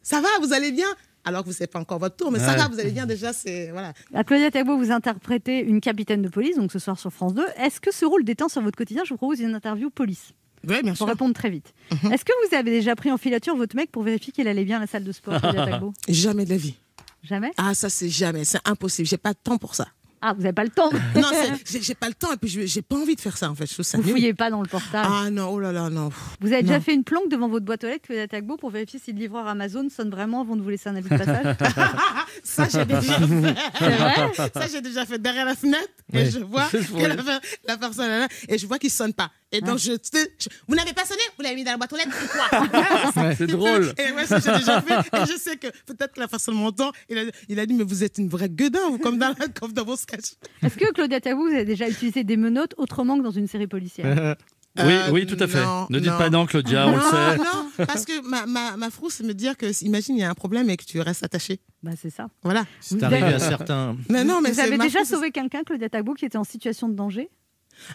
Ça 0.03 0.21
va, 0.21 0.29
vous 0.41 0.53
allez 0.53 0.73
bien 0.73 0.87
alors 1.25 1.41
que 1.43 1.47
vous 1.47 1.51
ne 1.53 1.57
savez 1.57 1.67
pas 1.69 1.81
encore 1.81 1.99
votre 1.99 2.17
tour, 2.17 2.31
mais 2.33 2.39
ça 2.39 2.55
va, 2.57 2.69
vous 2.69 2.81
allez 2.81 2.93
bien 2.93 3.05
déjà, 3.05 3.35
c'est 3.35 3.71
voilà. 3.71 3.93
À 4.15 4.25
Claudia 4.25 4.51
Tagbo, 4.51 4.79
vous 4.79 4.91
interprétez 4.91 5.59
une 5.59 5.83
capitaine 5.83 6.23
de 6.23 6.29
police, 6.31 6.57
donc 6.57 6.73
ce 6.73 6.79
soir 6.79 6.99
sur 6.99 7.13
France 7.13 7.35
2. 7.35 7.45
Est-ce 7.59 7.81
que 7.83 7.93
ce 7.93 8.07
rôle 8.07 8.25
déteint 8.25 8.49
sur 8.49 8.63
votre 8.63 8.79
quotidien 8.79 9.03
Je 9.05 9.11
vous 9.11 9.19
propose 9.19 9.41
une 9.41 9.55
interview 9.55 9.91
police? 9.91 10.33
Oui, 10.67 10.77
bien 10.83 10.95
Pour 10.95 11.07
répondre 11.09 11.35
très 11.35 11.51
vite. 11.51 11.73
Est-ce 12.11 12.25
que 12.25 12.33
vous 12.49 12.55
avez 12.57 12.71
déjà 12.71 12.97
pris 12.97 13.11
en 13.13 13.19
filature 13.19 13.57
votre 13.57 13.77
mec 13.77 13.91
pour 13.91 14.03
vérifier 14.03 14.33
qu'il 14.33 14.49
allait 14.49 14.65
bien 14.65 14.79
à 14.79 14.81
la 14.81 14.87
salle 14.87 15.05
de 15.05 15.13
sport, 15.13 15.39
Jamais 16.09 16.45
de 16.45 16.51
la 16.51 16.57
vie. 16.57 16.75
Jamais? 17.23 17.51
Ah, 17.57 17.75
ça, 17.75 17.89
c'est 17.91 18.09
jamais. 18.09 18.45
C'est 18.45 18.61
impossible. 18.65 19.07
J'ai 19.09 19.17
pas 19.19 19.33
de 19.33 19.39
temps 19.43 19.59
pour 19.59 19.75
ça. 19.75 19.89
Ah, 20.21 20.33
vous 20.35 20.43
n'avez 20.43 20.53
pas 20.53 20.65
le 20.65 20.71
temps 20.71 20.91
Non, 21.15 21.31
j'ai- 21.65 21.81
j'ai 21.81 21.95
pas 21.95 22.09
le 22.09 22.15
temps 22.15 22.33
et 22.33 22.37
puis 22.37 22.49
je- 22.51 22.67
j'ai 22.67 22.83
pas 22.83 22.97
envie 22.97 23.15
de 23.15 23.21
faire 23.21 23.37
ça, 23.37 23.49
en 23.49 23.55
fait. 23.55 23.67
Je 23.67 23.75
trouve 23.75 23.85
ça 23.85 23.99
Vous 23.99 24.03
nul. 24.05 24.13
fouillez 24.13 24.35
pas 24.35 24.51
dans 24.51 24.61
le 24.61 24.67
portable. 24.69 25.09
Ah 25.09 25.31
non, 25.31 25.49
oh 25.53 25.61
là 25.61 25.71
là, 25.71 25.91
non. 25.91 26.09
Vous 26.41 26.53
avez 26.53 26.63
déjà 26.63 26.81
fait 26.81 26.93
une 26.95 27.05
planque 27.05 27.29
devant 27.31 27.49
votre 27.49 27.65
boîte 27.65 27.85
aux 27.85 27.87
lettres, 27.87 28.05
Claudia 28.07 28.27
Tagbo, 28.27 28.57
pour 28.57 28.71
vérifier 28.71 28.99
si 28.99 29.13
le 29.13 29.19
livreur 29.21 29.47
Amazon 29.47 29.87
sonne 29.89 30.11
vraiment 30.11 30.41
avant 30.41 30.57
de 30.57 30.63
vous 30.63 30.71
laisser 30.71 30.89
un 30.89 30.97
avis 30.97 31.09
de 31.09 31.17
passage? 31.19 31.57
Ça, 32.43 32.67
j'ai 32.69 32.85
déjà 32.85 33.15
fait. 33.21 33.55
C'est 33.79 33.91
vrai? 33.91 34.51
Ça, 34.55 34.67
j'ai 34.73 34.81
déjà 34.81 35.07
fait 35.07 35.19
derrière 35.23 35.45
la 35.47 35.55
fenêtre 35.55 35.89
et 36.13 36.17
Ouais. 36.19 36.31
je 36.31 36.39
vois 36.41 36.67
que 36.69 37.07
la, 37.07 37.41
la 37.69 37.77
personne 37.77 38.11
est 38.11 38.19
là 38.21 38.29
et 38.49 38.59
je 38.59 38.67
vois 38.67 38.79
qu'il 38.79 38.91
sonne 38.91 39.13
pas. 39.13 39.31
Et 39.51 39.61
donc, 39.63 39.79
je, 39.79 39.93
je- 39.93 40.49
vous 40.67 40.75
n'avez 40.75 40.93
pas 40.93 41.05
sonné 41.07 41.21
Vous 41.37 41.43
l'avez 41.43 41.55
mis 41.57 41.65
dans 41.65 41.71
la 41.73 41.79
boîte 41.79 41.93
aux 41.93 41.97
lettres 41.97 42.11
ou 42.23 42.29
quoi? 42.29 43.35
C'est 43.35 43.47
drôle. 43.47 43.93
Et 43.99 44.13
ouais, 44.13 44.27
ça, 44.27 44.39
j'ai 44.41 44.53
déjà 44.59 44.83
fait. 44.83 44.95
Et 45.17 45.27
je 45.27 45.39
sais 45.39 45.57
que 45.57 45.69
peut-être 45.87 46.13
que 46.15 46.21
la 46.21 46.29
personne 46.29 46.55
m'entend. 46.55 46.93
Il 47.09 47.19
a, 47.19 47.23
il 47.49 47.59
a 47.59 47.65
dit, 47.65 47.73
mais 47.75 47.85
vous 47.85 48.05
êtes 48.05 48.19
une 48.19 48.29
vraie 48.29 48.51
gueudin, 48.51 48.91
vous, 48.91 48.99
comme 48.99 49.17
dans, 49.19 49.29
la- 49.39 49.49
comme 49.49 49.73
dans 49.73 49.85
vos 49.85 49.97
sketchs. 49.97 50.35
Est-ce 50.63 50.77
que 50.77 50.93
Claudia 50.93 51.21
Tagbo, 51.21 51.49
vous 51.49 51.55
avez 51.55 51.65
déjà 51.65 51.89
utilisé 51.89 52.25
des 52.25 52.37
menottes 52.37 52.75
autrement 52.77 53.17
que 53.19 53.23
dans 53.23 53.31
une 53.31 53.47
série 53.49 53.67
policière? 53.67 54.37
Oui, 54.77 54.85
Euh, 54.93 55.11
oui, 55.11 55.27
tout 55.27 55.37
à 55.41 55.49
fait. 55.49 55.61
non, 55.65 55.87
ne 55.91 55.99
dites 55.99 56.11
non. 56.11 56.19
pas 56.19 56.31
non, 56.31 56.47
Claudia, 56.47 56.87
on 56.87 56.91
le 56.93 56.97
non, 56.99 57.11
sait. 57.11 57.37
non, 57.39 57.87
parce 57.87 58.05
que 58.05 58.21
ma, 58.29 58.47
ma, 58.47 58.77
ma 58.77 58.91
frousse, 58.91 59.15
c'est 59.15 59.25
me 59.25 59.35
dire 59.35 59.57
que, 59.57 59.67
imagine, 59.85 60.15
il 60.17 60.21
y 60.21 60.23
a 60.23 60.31
un 60.31 60.35
problème 60.35 60.71
et 60.71 60.77
que 60.77 60.85
tu 60.85 61.01
restes 61.01 61.25
attaché. 61.25 61.59
Bah, 61.83 61.93
c'est 62.01 62.11
ça. 62.11 62.29
Voilà. 62.45 62.65
C'est 62.79 62.97
Vous 62.97 63.05
arrivé 63.05 63.23
avez- 63.25 63.35
à 63.35 63.39
certains. 63.41 63.97
Mais 64.09 64.23
non, 64.23 64.41
mais 64.41 64.53
Vous 64.53 64.61
avez 64.61 64.79
déjà 64.79 65.01
frousse, 65.01 65.09
sauvé 65.11 65.33
quelqu'un, 65.33 65.65
Claudia 65.65 65.89
Tagbo, 65.89 66.15
qui 66.15 66.27
était 66.27 66.39
en 66.39 66.45
situation 66.45 66.89
de 66.89 66.95
danger? 66.95 67.29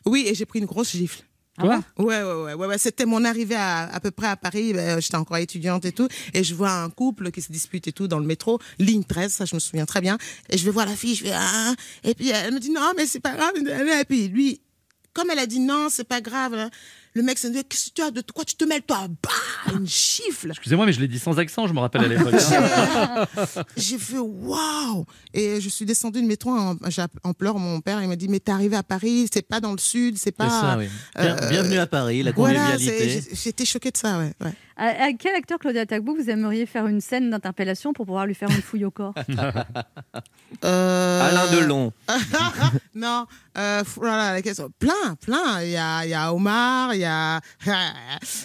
Oui, 0.05 0.25
et 0.27 0.35
j'ai 0.35 0.45
pris 0.45 0.59
une 0.59 0.65
grosse 0.65 0.91
gifle. 0.91 1.23
Quoi? 1.59 1.83
Ouais, 1.99 2.05
ouais, 2.05 2.23
ouais, 2.23 2.53
ouais, 2.55 2.65
ouais. 2.67 2.77
C'était 2.79 3.05
mon 3.05 3.23
arrivée 3.25 3.55
à, 3.55 3.83
à 3.93 3.99
peu 3.99 4.09
près 4.09 4.27
à 4.27 4.35
Paris. 4.35 4.73
ben, 4.73 4.99
J'étais 4.99 5.17
encore 5.17 5.37
étudiante 5.37 5.85
et 5.85 5.91
tout. 5.91 6.07
Et 6.33 6.43
je 6.43 6.55
vois 6.55 6.71
un 6.71 6.89
couple 6.89 7.29
qui 7.31 7.41
se 7.41 7.51
dispute 7.51 7.87
et 7.87 7.91
tout 7.91 8.07
dans 8.07 8.19
le 8.19 8.25
métro, 8.25 8.59
ligne 8.79 9.03
13, 9.03 9.31
ça 9.31 9.45
je 9.45 9.53
me 9.55 9.59
souviens 9.59 9.85
très 9.85 10.01
bien. 10.01 10.17
Et 10.49 10.57
je 10.57 10.65
vais 10.65 10.71
voir 10.71 10.85
la 10.87 10.95
fille, 10.95 11.13
je 11.15 11.25
fais 11.25 11.31
ah. 11.33 11.73
Et 12.03 12.15
puis 12.15 12.29
elle 12.29 12.53
me 12.53 12.59
dit 12.59 12.71
non, 12.71 12.91
mais 12.97 13.05
c'est 13.05 13.19
pas 13.19 13.35
grave. 13.35 13.51
Et 13.57 14.05
puis 14.05 14.27
lui, 14.29 14.61
comme 15.13 15.29
elle 15.29 15.39
a 15.39 15.45
dit 15.45 15.59
non, 15.59 15.89
c'est 15.89 16.07
pas 16.07 16.21
grave. 16.21 16.69
Hein, 17.15 17.19
Le 17.19 17.23
mec 17.23 17.37
s'est 17.37 17.49
dit 17.49 17.63
qu'est-ce 17.63 17.89
que 17.89 17.93
tu 17.95 18.01
as 18.01 18.11
de 18.11 18.21
quoi 18.33 18.43
tu 18.45 18.55
te 18.55 18.65
mêles 18.65 18.81
toi? 18.83 19.07
Bah, 19.21 19.29
une 19.77 19.87
gifle. 19.87 20.49
Excusez-moi, 20.51 20.85
mais 20.85 20.93
je 20.93 20.99
l'ai 20.99 21.07
dit 21.07 21.19
sans 21.19 21.37
accent, 21.39 21.67
je 21.67 21.73
me 21.73 21.79
rappelle 21.79 22.03
à 22.05 22.07
l'époque. 22.07 22.33
hein. 22.33 23.25
J'ai 23.77 23.97
fait 23.97 24.17
waouh 24.19 25.05
Et 25.33 25.61
je 25.61 25.69
suis 25.69 25.85
descendue 25.85 26.21
du 26.21 26.27
métro 26.27 26.49
en, 26.51 26.75
j'ai- 26.89 27.03
en 27.23 27.33
pleurs. 27.33 27.57
Mon 27.59 27.81
père, 27.81 28.01
il 28.01 28.07
m'a 28.07 28.15
dit 28.15 28.27
mais 28.27 28.39
t'es 28.39 28.51
arrivé 28.51 28.75
à 28.75 28.83
Paris, 28.83 29.27
c'est 29.31 29.47
pas 29.47 29.59
dans 29.59 29.71
le 29.71 29.77
sud, 29.77 30.15
c'est 30.17 30.23
C'est 30.25 30.31
pas. 30.31 30.49
ça, 30.49 30.75
oui. 30.77 30.87
Euh, 31.19 31.49
Bienvenue 31.49 31.77
à 31.77 31.87
Paris, 31.87 32.23
la 32.23 32.31
convivialité. 32.33 32.85
c'est- 32.97 33.09
j'ai- 33.29 33.35
j'étais 33.43 33.65
choquée 33.65 33.91
de 33.91 33.97
ça, 33.97 34.17
ouais. 34.19 34.33
ouais. 34.43 34.53
À, 34.77 34.87
à 35.05 35.13
quel 35.17 35.35
acteur, 35.35 35.59
Claudia 35.59 35.85
Tagbo, 35.85 36.15
vous 36.15 36.29
aimeriez 36.29 36.65
faire 36.65 36.87
une 36.87 37.01
scène 37.01 37.29
d'interpellation 37.29 37.93
pour 37.93 38.05
pouvoir 38.05 38.25
lui 38.25 38.35
faire 38.35 38.49
une 38.49 38.61
fouille 38.61 38.85
au 38.85 38.91
corps? 38.91 39.13
Euh, 40.63 41.21
Alain 41.29 41.51
Delon. 41.51 41.91
non, 42.95 43.25
euh, 43.57 43.83
voilà, 43.95 44.33
la 44.33 44.41
question. 44.43 44.69
Plein, 44.77 45.15
plein. 45.19 45.61
Il 45.63 45.71
y 45.71 45.75
a, 45.77 46.05
il 46.05 46.09
y 46.11 46.13
a 46.13 46.31
Omar, 46.31 46.93
il 46.93 46.99
y 47.01 47.05
a, 47.05 47.41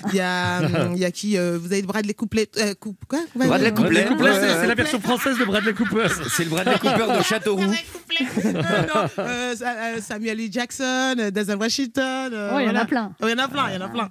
il 0.09 0.15
y 0.15 0.21
a, 0.21 0.59
hum, 0.61 0.93
il 0.95 0.99
y 1.01 1.05
a 1.05 1.11
qui 1.11 1.37
euh, 1.37 1.59
Vous 1.61 1.71
avez 1.71 1.83
Bradley 1.83 2.15
Couplet, 2.15 2.49
euh, 2.57 2.73
coup- 2.75 2.97
quoi 3.09 3.21
Bradley 3.37 3.71
Bradley 3.71 3.73
Couplet. 3.73 4.05
Cooper, 4.07 4.23
Ouais, 4.23 4.33
c'est 4.33 4.41
ouais, 4.41 4.55
c'est 4.63 4.67
la 4.67 4.75
version 4.75 5.01
française 5.01 5.39
de 5.39 5.45
Bradley 5.45 5.75
Cooper. 5.75 6.07
C'est 6.35 6.45
le 6.45 6.51
Bradley 6.51 6.79
Cooper 6.79 7.19
de 7.19 7.23
Châteauroux. 7.23 7.61
Non, 7.63 9.09
euh, 9.19 9.55
Sa- 9.55 9.71
euh, 9.73 10.01
Samuel 10.01 10.41
L. 10.41 10.49
Jackson, 10.51 11.15
Denzel 11.33 11.57
Washington. 11.59 12.31
euh, 12.33 12.53
Oh, 12.55 12.59
il 12.59 12.67
y 12.67 12.71
en 12.71 12.75
a 12.75 12.87
plein. 12.87 13.13
Oh, 13.23 13.27
Il 13.29 13.31
y 13.31 13.35
en 13.35 13.45
a 13.45 13.49
plein, 13.49 13.69
il 13.69 13.75
y 13.75 13.77
en 13.77 13.85
a 13.85 13.89
plein. 13.91 14.09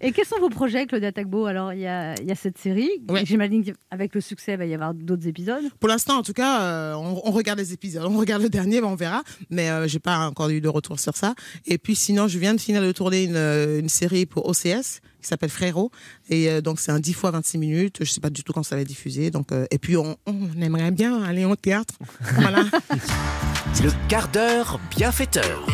Et 0.00 0.12
quels 0.12 0.24
sont 0.24 0.38
vos 0.38 0.48
projets, 0.50 0.86
Claudia 0.86 1.10
Tagbo 1.12 1.46
Alors, 1.46 1.59
il 1.72 1.80
y 1.80 1.86
a, 1.86 2.14
il 2.20 2.26
y 2.26 2.32
a 2.32 2.34
cette 2.34 2.58
série. 2.58 2.90
Ouais. 3.08 3.24
J'imagine 3.24 3.64
qu'avec 3.64 4.14
le 4.14 4.20
succès, 4.20 4.52
il 4.52 4.58
va 4.58 4.66
y 4.66 4.74
avoir 4.74 4.94
d'autres 4.94 5.26
épisodes. 5.26 5.64
Pour 5.78 5.88
l'instant, 5.88 6.18
en 6.18 6.22
tout 6.22 6.32
cas, 6.32 6.62
euh, 6.62 6.94
on, 6.94 7.20
on 7.24 7.30
regarde 7.30 7.58
les 7.58 7.72
épisodes. 7.72 8.04
On 8.04 8.18
regarde 8.18 8.42
le 8.42 8.48
dernier, 8.48 8.80
ben, 8.80 8.88
on 8.88 8.94
verra. 8.94 9.22
Mais 9.50 9.70
euh, 9.70 9.86
j'ai 9.86 9.98
pas 10.00 10.26
encore 10.26 10.48
eu 10.50 10.60
de 10.60 10.68
retour 10.68 10.98
sur 10.98 11.16
ça. 11.16 11.34
Et 11.66 11.78
puis 11.78 11.94
sinon, 11.94 12.28
je 12.28 12.38
viens 12.38 12.54
de 12.54 12.60
finir 12.60 12.82
de 12.82 12.92
tourner 12.92 13.24
une, 13.24 13.36
euh, 13.36 13.80
une 13.80 13.88
série 13.88 14.26
pour 14.26 14.48
OCS 14.48 15.00
qui 15.20 15.28
s'appelle 15.28 15.50
Frérot. 15.50 15.90
Et 16.28 16.48
euh, 16.48 16.60
donc, 16.60 16.80
c'est 16.80 16.92
un 16.92 17.00
10 17.00 17.12
fois 17.12 17.30
26 17.30 17.58
minutes. 17.58 17.96
Je 18.00 18.10
sais 18.10 18.20
pas 18.20 18.30
du 18.30 18.42
tout 18.42 18.52
quand 18.52 18.62
ça 18.62 18.76
va 18.76 18.82
être 18.82 18.88
diffusé. 18.88 19.30
Donc, 19.30 19.52
euh, 19.52 19.66
et 19.70 19.78
puis, 19.78 19.96
on, 19.96 20.16
on 20.26 20.60
aimerait 20.60 20.90
bien 20.90 21.22
aller 21.22 21.44
au 21.44 21.56
théâtre. 21.56 21.94
voilà. 22.36 22.64
Le 23.82 23.90
quart 24.08 24.28
d'heure 24.28 24.80
bienfaiteur. 24.90 25.66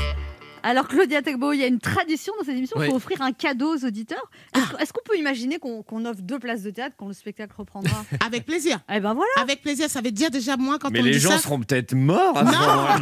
Alors, 0.69 0.89
Claudia 0.89 1.23
Tagbo, 1.23 1.53
il 1.53 1.61
y 1.61 1.63
a 1.63 1.69
une 1.69 1.79
tradition 1.79 2.33
dans 2.39 2.45
cette 2.45 2.57
émission, 2.57 2.77
il 2.79 2.83
Oui. 2.83 2.91
faut 2.91 2.97
offrir 2.97 3.23
un 3.23 3.31
cadeau 3.33 3.77
aux 3.77 3.85
auditeurs. 3.85 4.29
Est-ce 4.55 4.83
est-ce 4.83 4.93
qu'on 4.93 5.03
peut 5.05 5.17
imaginer 5.17 5.59
qu'on 5.61 6.05
offre 6.05 6.23
deux 6.23 6.41
places 6.41 6.63
de 6.63 6.71
théâtre 6.71 6.97
quand 6.99 7.07
le 7.07 7.13
spectacle 7.15 7.53
reprendra? 7.57 8.05
Avec 8.27 8.45
plaisir. 8.45 8.81
Eh 8.93 8.99
ben 8.99 9.15
voilà 9.15 9.31
Avec 9.41 9.63
plaisir. 9.63 9.89
Ça 9.89 10.01
veut 10.01 10.11
dire 10.11 10.31
déjà, 10.31 10.57
moi, 10.57 10.79
quand 10.81 10.91
Mais 10.91 10.99
on 11.01 11.03
me 11.03 11.09
les 11.09 11.15
dit 11.15 11.21
gens 11.21 11.39
seront 11.39 11.61
peut-être 11.61 11.95
morts 11.95 12.37
à 12.37 12.41
ce 12.41 12.51
Non, 12.51 12.53
moment-là. 12.53 12.99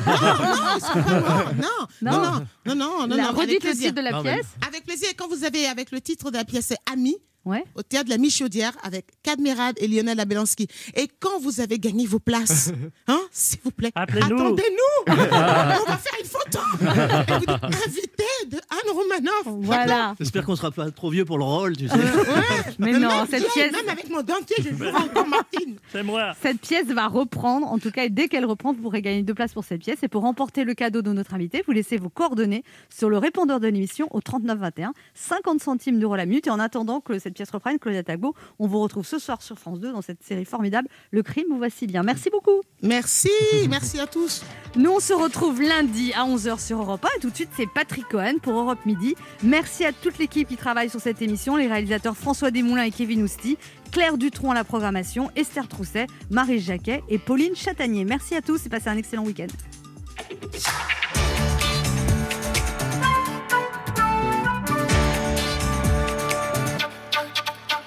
non, 2.02 2.10
non. 2.12 2.12
Non, 2.12 2.12
non, 2.12 2.12
Non. 2.12 2.20
non, 2.22 2.74
non, 2.74 2.74
non, 2.74 3.06
non, 3.08 3.16
non, 3.16 3.24
avec 3.24 3.36
Redites 3.40 3.54
le 3.54 3.60
plaisir. 3.70 3.88
titre 3.90 3.94
de 3.94 4.00
la 4.04 4.10
Non, 4.12 4.22
mais- 4.22 4.34
pièce. 4.34 4.46
Avec 4.68 4.84
plaisir. 4.84 5.08
Et 5.10 5.14
quand 5.14 5.28
vous 5.28 5.44
avez, 5.44 5.66
avec 5.66 5.90
le 5.90 6.00
titre 6.02 6.30
de 6.30 6.36
la 6.36 6.44
pièce, 6.44 6.66
c'est 6.66 6.78
Ami, 6.92 7.16
Ouais. 7.44 7.64
au 7.74 7.82
théâtre 7.82 8.06
de 8.06 8.10
la 8.10 8.18
Michaudière, 8.18 8.72
avec 8.82 9.06
Cadmerade 9.22 9.76
et 9.78 9.86
Lionel 9.88 10.18
Abelanski. 10.18 10.66
Et 10.96 11.08
quand 11.20 11.38
vous 11.40 11.60
avez 11.60 11.78
gagné 11.78 12.06
vos 12.06 12.18
places, 12.18 12.72
hein, 13.08 13.20
s'il 13.30 13.58
vous 13.62 13.70
plaît, 13.70 13.92
attendez-nous. 13.94 15.04
On 15.12 15.14
va 15.14 15.98
faire 15.98 16.18
une 16.20 16.26
photo. 16.26 16.58
Et 16.80 17.32
vous 17.32 17.38
dites, 17.40 17.86
invité 17.86 18.24
de 18.48 18.56
Anne 18.56 18.90
Romanoff. 18.92 19.64
Voilà. 19.64 20.14
J'espère 20.18 20.44
qu'on 20.44 20.56
sera 20.56 20.70
pas 20.70 20.90
trop 20.90 21.10
vieux 21.10 21.24
pour 21.24 21.38
le 21.38 21.44
rôle, 21.44 21.76
tu 21.76 21.88
sais. 21.88 21.94
Mais 22.78 22.92
Même 22.92 23.02
non, 23.02 23.26
cette 23.28 23.40
vieille, 23.40 23.50
pièce, 23.70 23.72
Même 23.72 23.88
avec 23.88 24.08
mon 24.10 24.22
dentier, 24.22 24.56
je 24.58 24.74
joue 24.74 24.86
encore 24.86 25.26
Martine. 25.26 25.76
C'est 25.92 26.02
moi. 26.02 26.32
cette 26.40 26.60
pièce 26.60 26.86
va 26.86 27.06
reprendre. 27.08 27.66
En 27.66 27.78
tout 27.78 27.90
cas, 27.90 28.04
et 28.04 28.10
dès 28.10 28.28
qu'elle 28.28 28.44
reprend, 28.46 28.72
vous 28.72 28.80
pourrez 28.82 29.02
gagner 29.02 29.22
deux 29.22 29.34
places 29.34 29.52
pour 29.52 29.64
cette 29.64 29.80
pièce. 29.82 29.98
Et 30.02 30.08
pour 30.08 30.22
remporter 30.22 30.64
le 30.64 30.74
cadeau 30.74 31.02
de 31.02 31.12
notre 31.12 31.34
invité, 31.34 31.62
vous 31.66 31.72
laissez 31.72 31.96
vos 31.98 32.08
coordonnées 32.08 32.64
sur 32.88 33.10
le 33.10 33.18
répondeur 33.18 33.60
de 33.60 33.68
l'émission 33.68 34.08
au 34.12 34.20
39 34.20 34.58
21, 34.58 34.92
50 35.14 35.60
centimes 35.60 35.98
d'euros 35.98 36.16
la 36.16 36.26
minute. 36.26 36.46
Et 36.46 36.50
en 36.50 36.58
attendant 36.58 37.00
que 37.00 37.18
cette 37.18 37.33
pièce 37.34 37.50
reprenne, 37.50 37.78
Claudia 37.78 38.02
Tagbo, 38.02 38.34
on 38.58 38.66
vous 38.66 38.80
retrouve 38.80 39.06
ce 39.06 39.18
soir 39.18 39.42
sur 39.42 39.58
France 39.58 39.80
2 39.80 39.92
dans 39.92 40.02
cette 40.02 40.22
série 40.22 40.44
formidable, 40.44 40.88
Le 41.10 41.22
crime 41.22 41.46
vous 41.50 41.58
voici 41.58 41.86
bien. 41.86 42.02
Merci 42.02 42.30
beaucoup. 42.30 42.62
Merci, 42.82 43.28
merci 43.68 44.00
à 44.00 44.06
tous. 44.06 44.42
Nous, 44.76 44.90
on 44.90 45.00
se 45.00 45.12
retrouve 45.12 45.60
lundi 45.60 46.12
à 46.14 46.24
11h 46.24 46.64
sur 46.64 46.80
Europe 46.80 47.04
1. 47.04 47.08
Et 47.16 47.20
tout 47.20 47.30
de 47.30 47.34
suite, 47.34 47.50
c'est 47.56 47.68
Patrick 47.68 48.08
Cohen 48.08 48.38
pour 48.42 48.54
Europe 48.54 48.84
Midi. 48.86 49.14
Merci 49.42 49.84
à 49.84 49.92
toute 49.92 50.18
l'équipe 50.18 50.48
qui 50.48 50.56
travaille 50.56 50.90
sur 50.90 51.00
cette 51.00 51.20
émission, 51.22 51.56
les 51.56 51.66
réalisateurs 51.66 52.16
François 52.16 52.50
Desmoulins 52.50 52.84
et 52.84 52.90
Kevin 52.90 53.22
Ousti, 53.22 53.58
Claire 53.92 54.18
Dutronc 54.18 54.50
à 54.50 54.54
la 54.54 54.64
programmation, 54.64 55.30
Esther 55.36 55.68
Trousset, 55.68 56.06
Marie 56.30 56.60
Jacquet 56.60 57.02
et 57.08 57.18
Pauline 57.18 57.54
Chatanier. 57.54 58.04
Merci 58.04 58.34
à 58.34 58.42
tous 58.42 58.66
et 58.66 58.68
passez 58.68 58.88
un 58.88 58.96
excellent 58.96 59.24
week-end. 59.24 59.46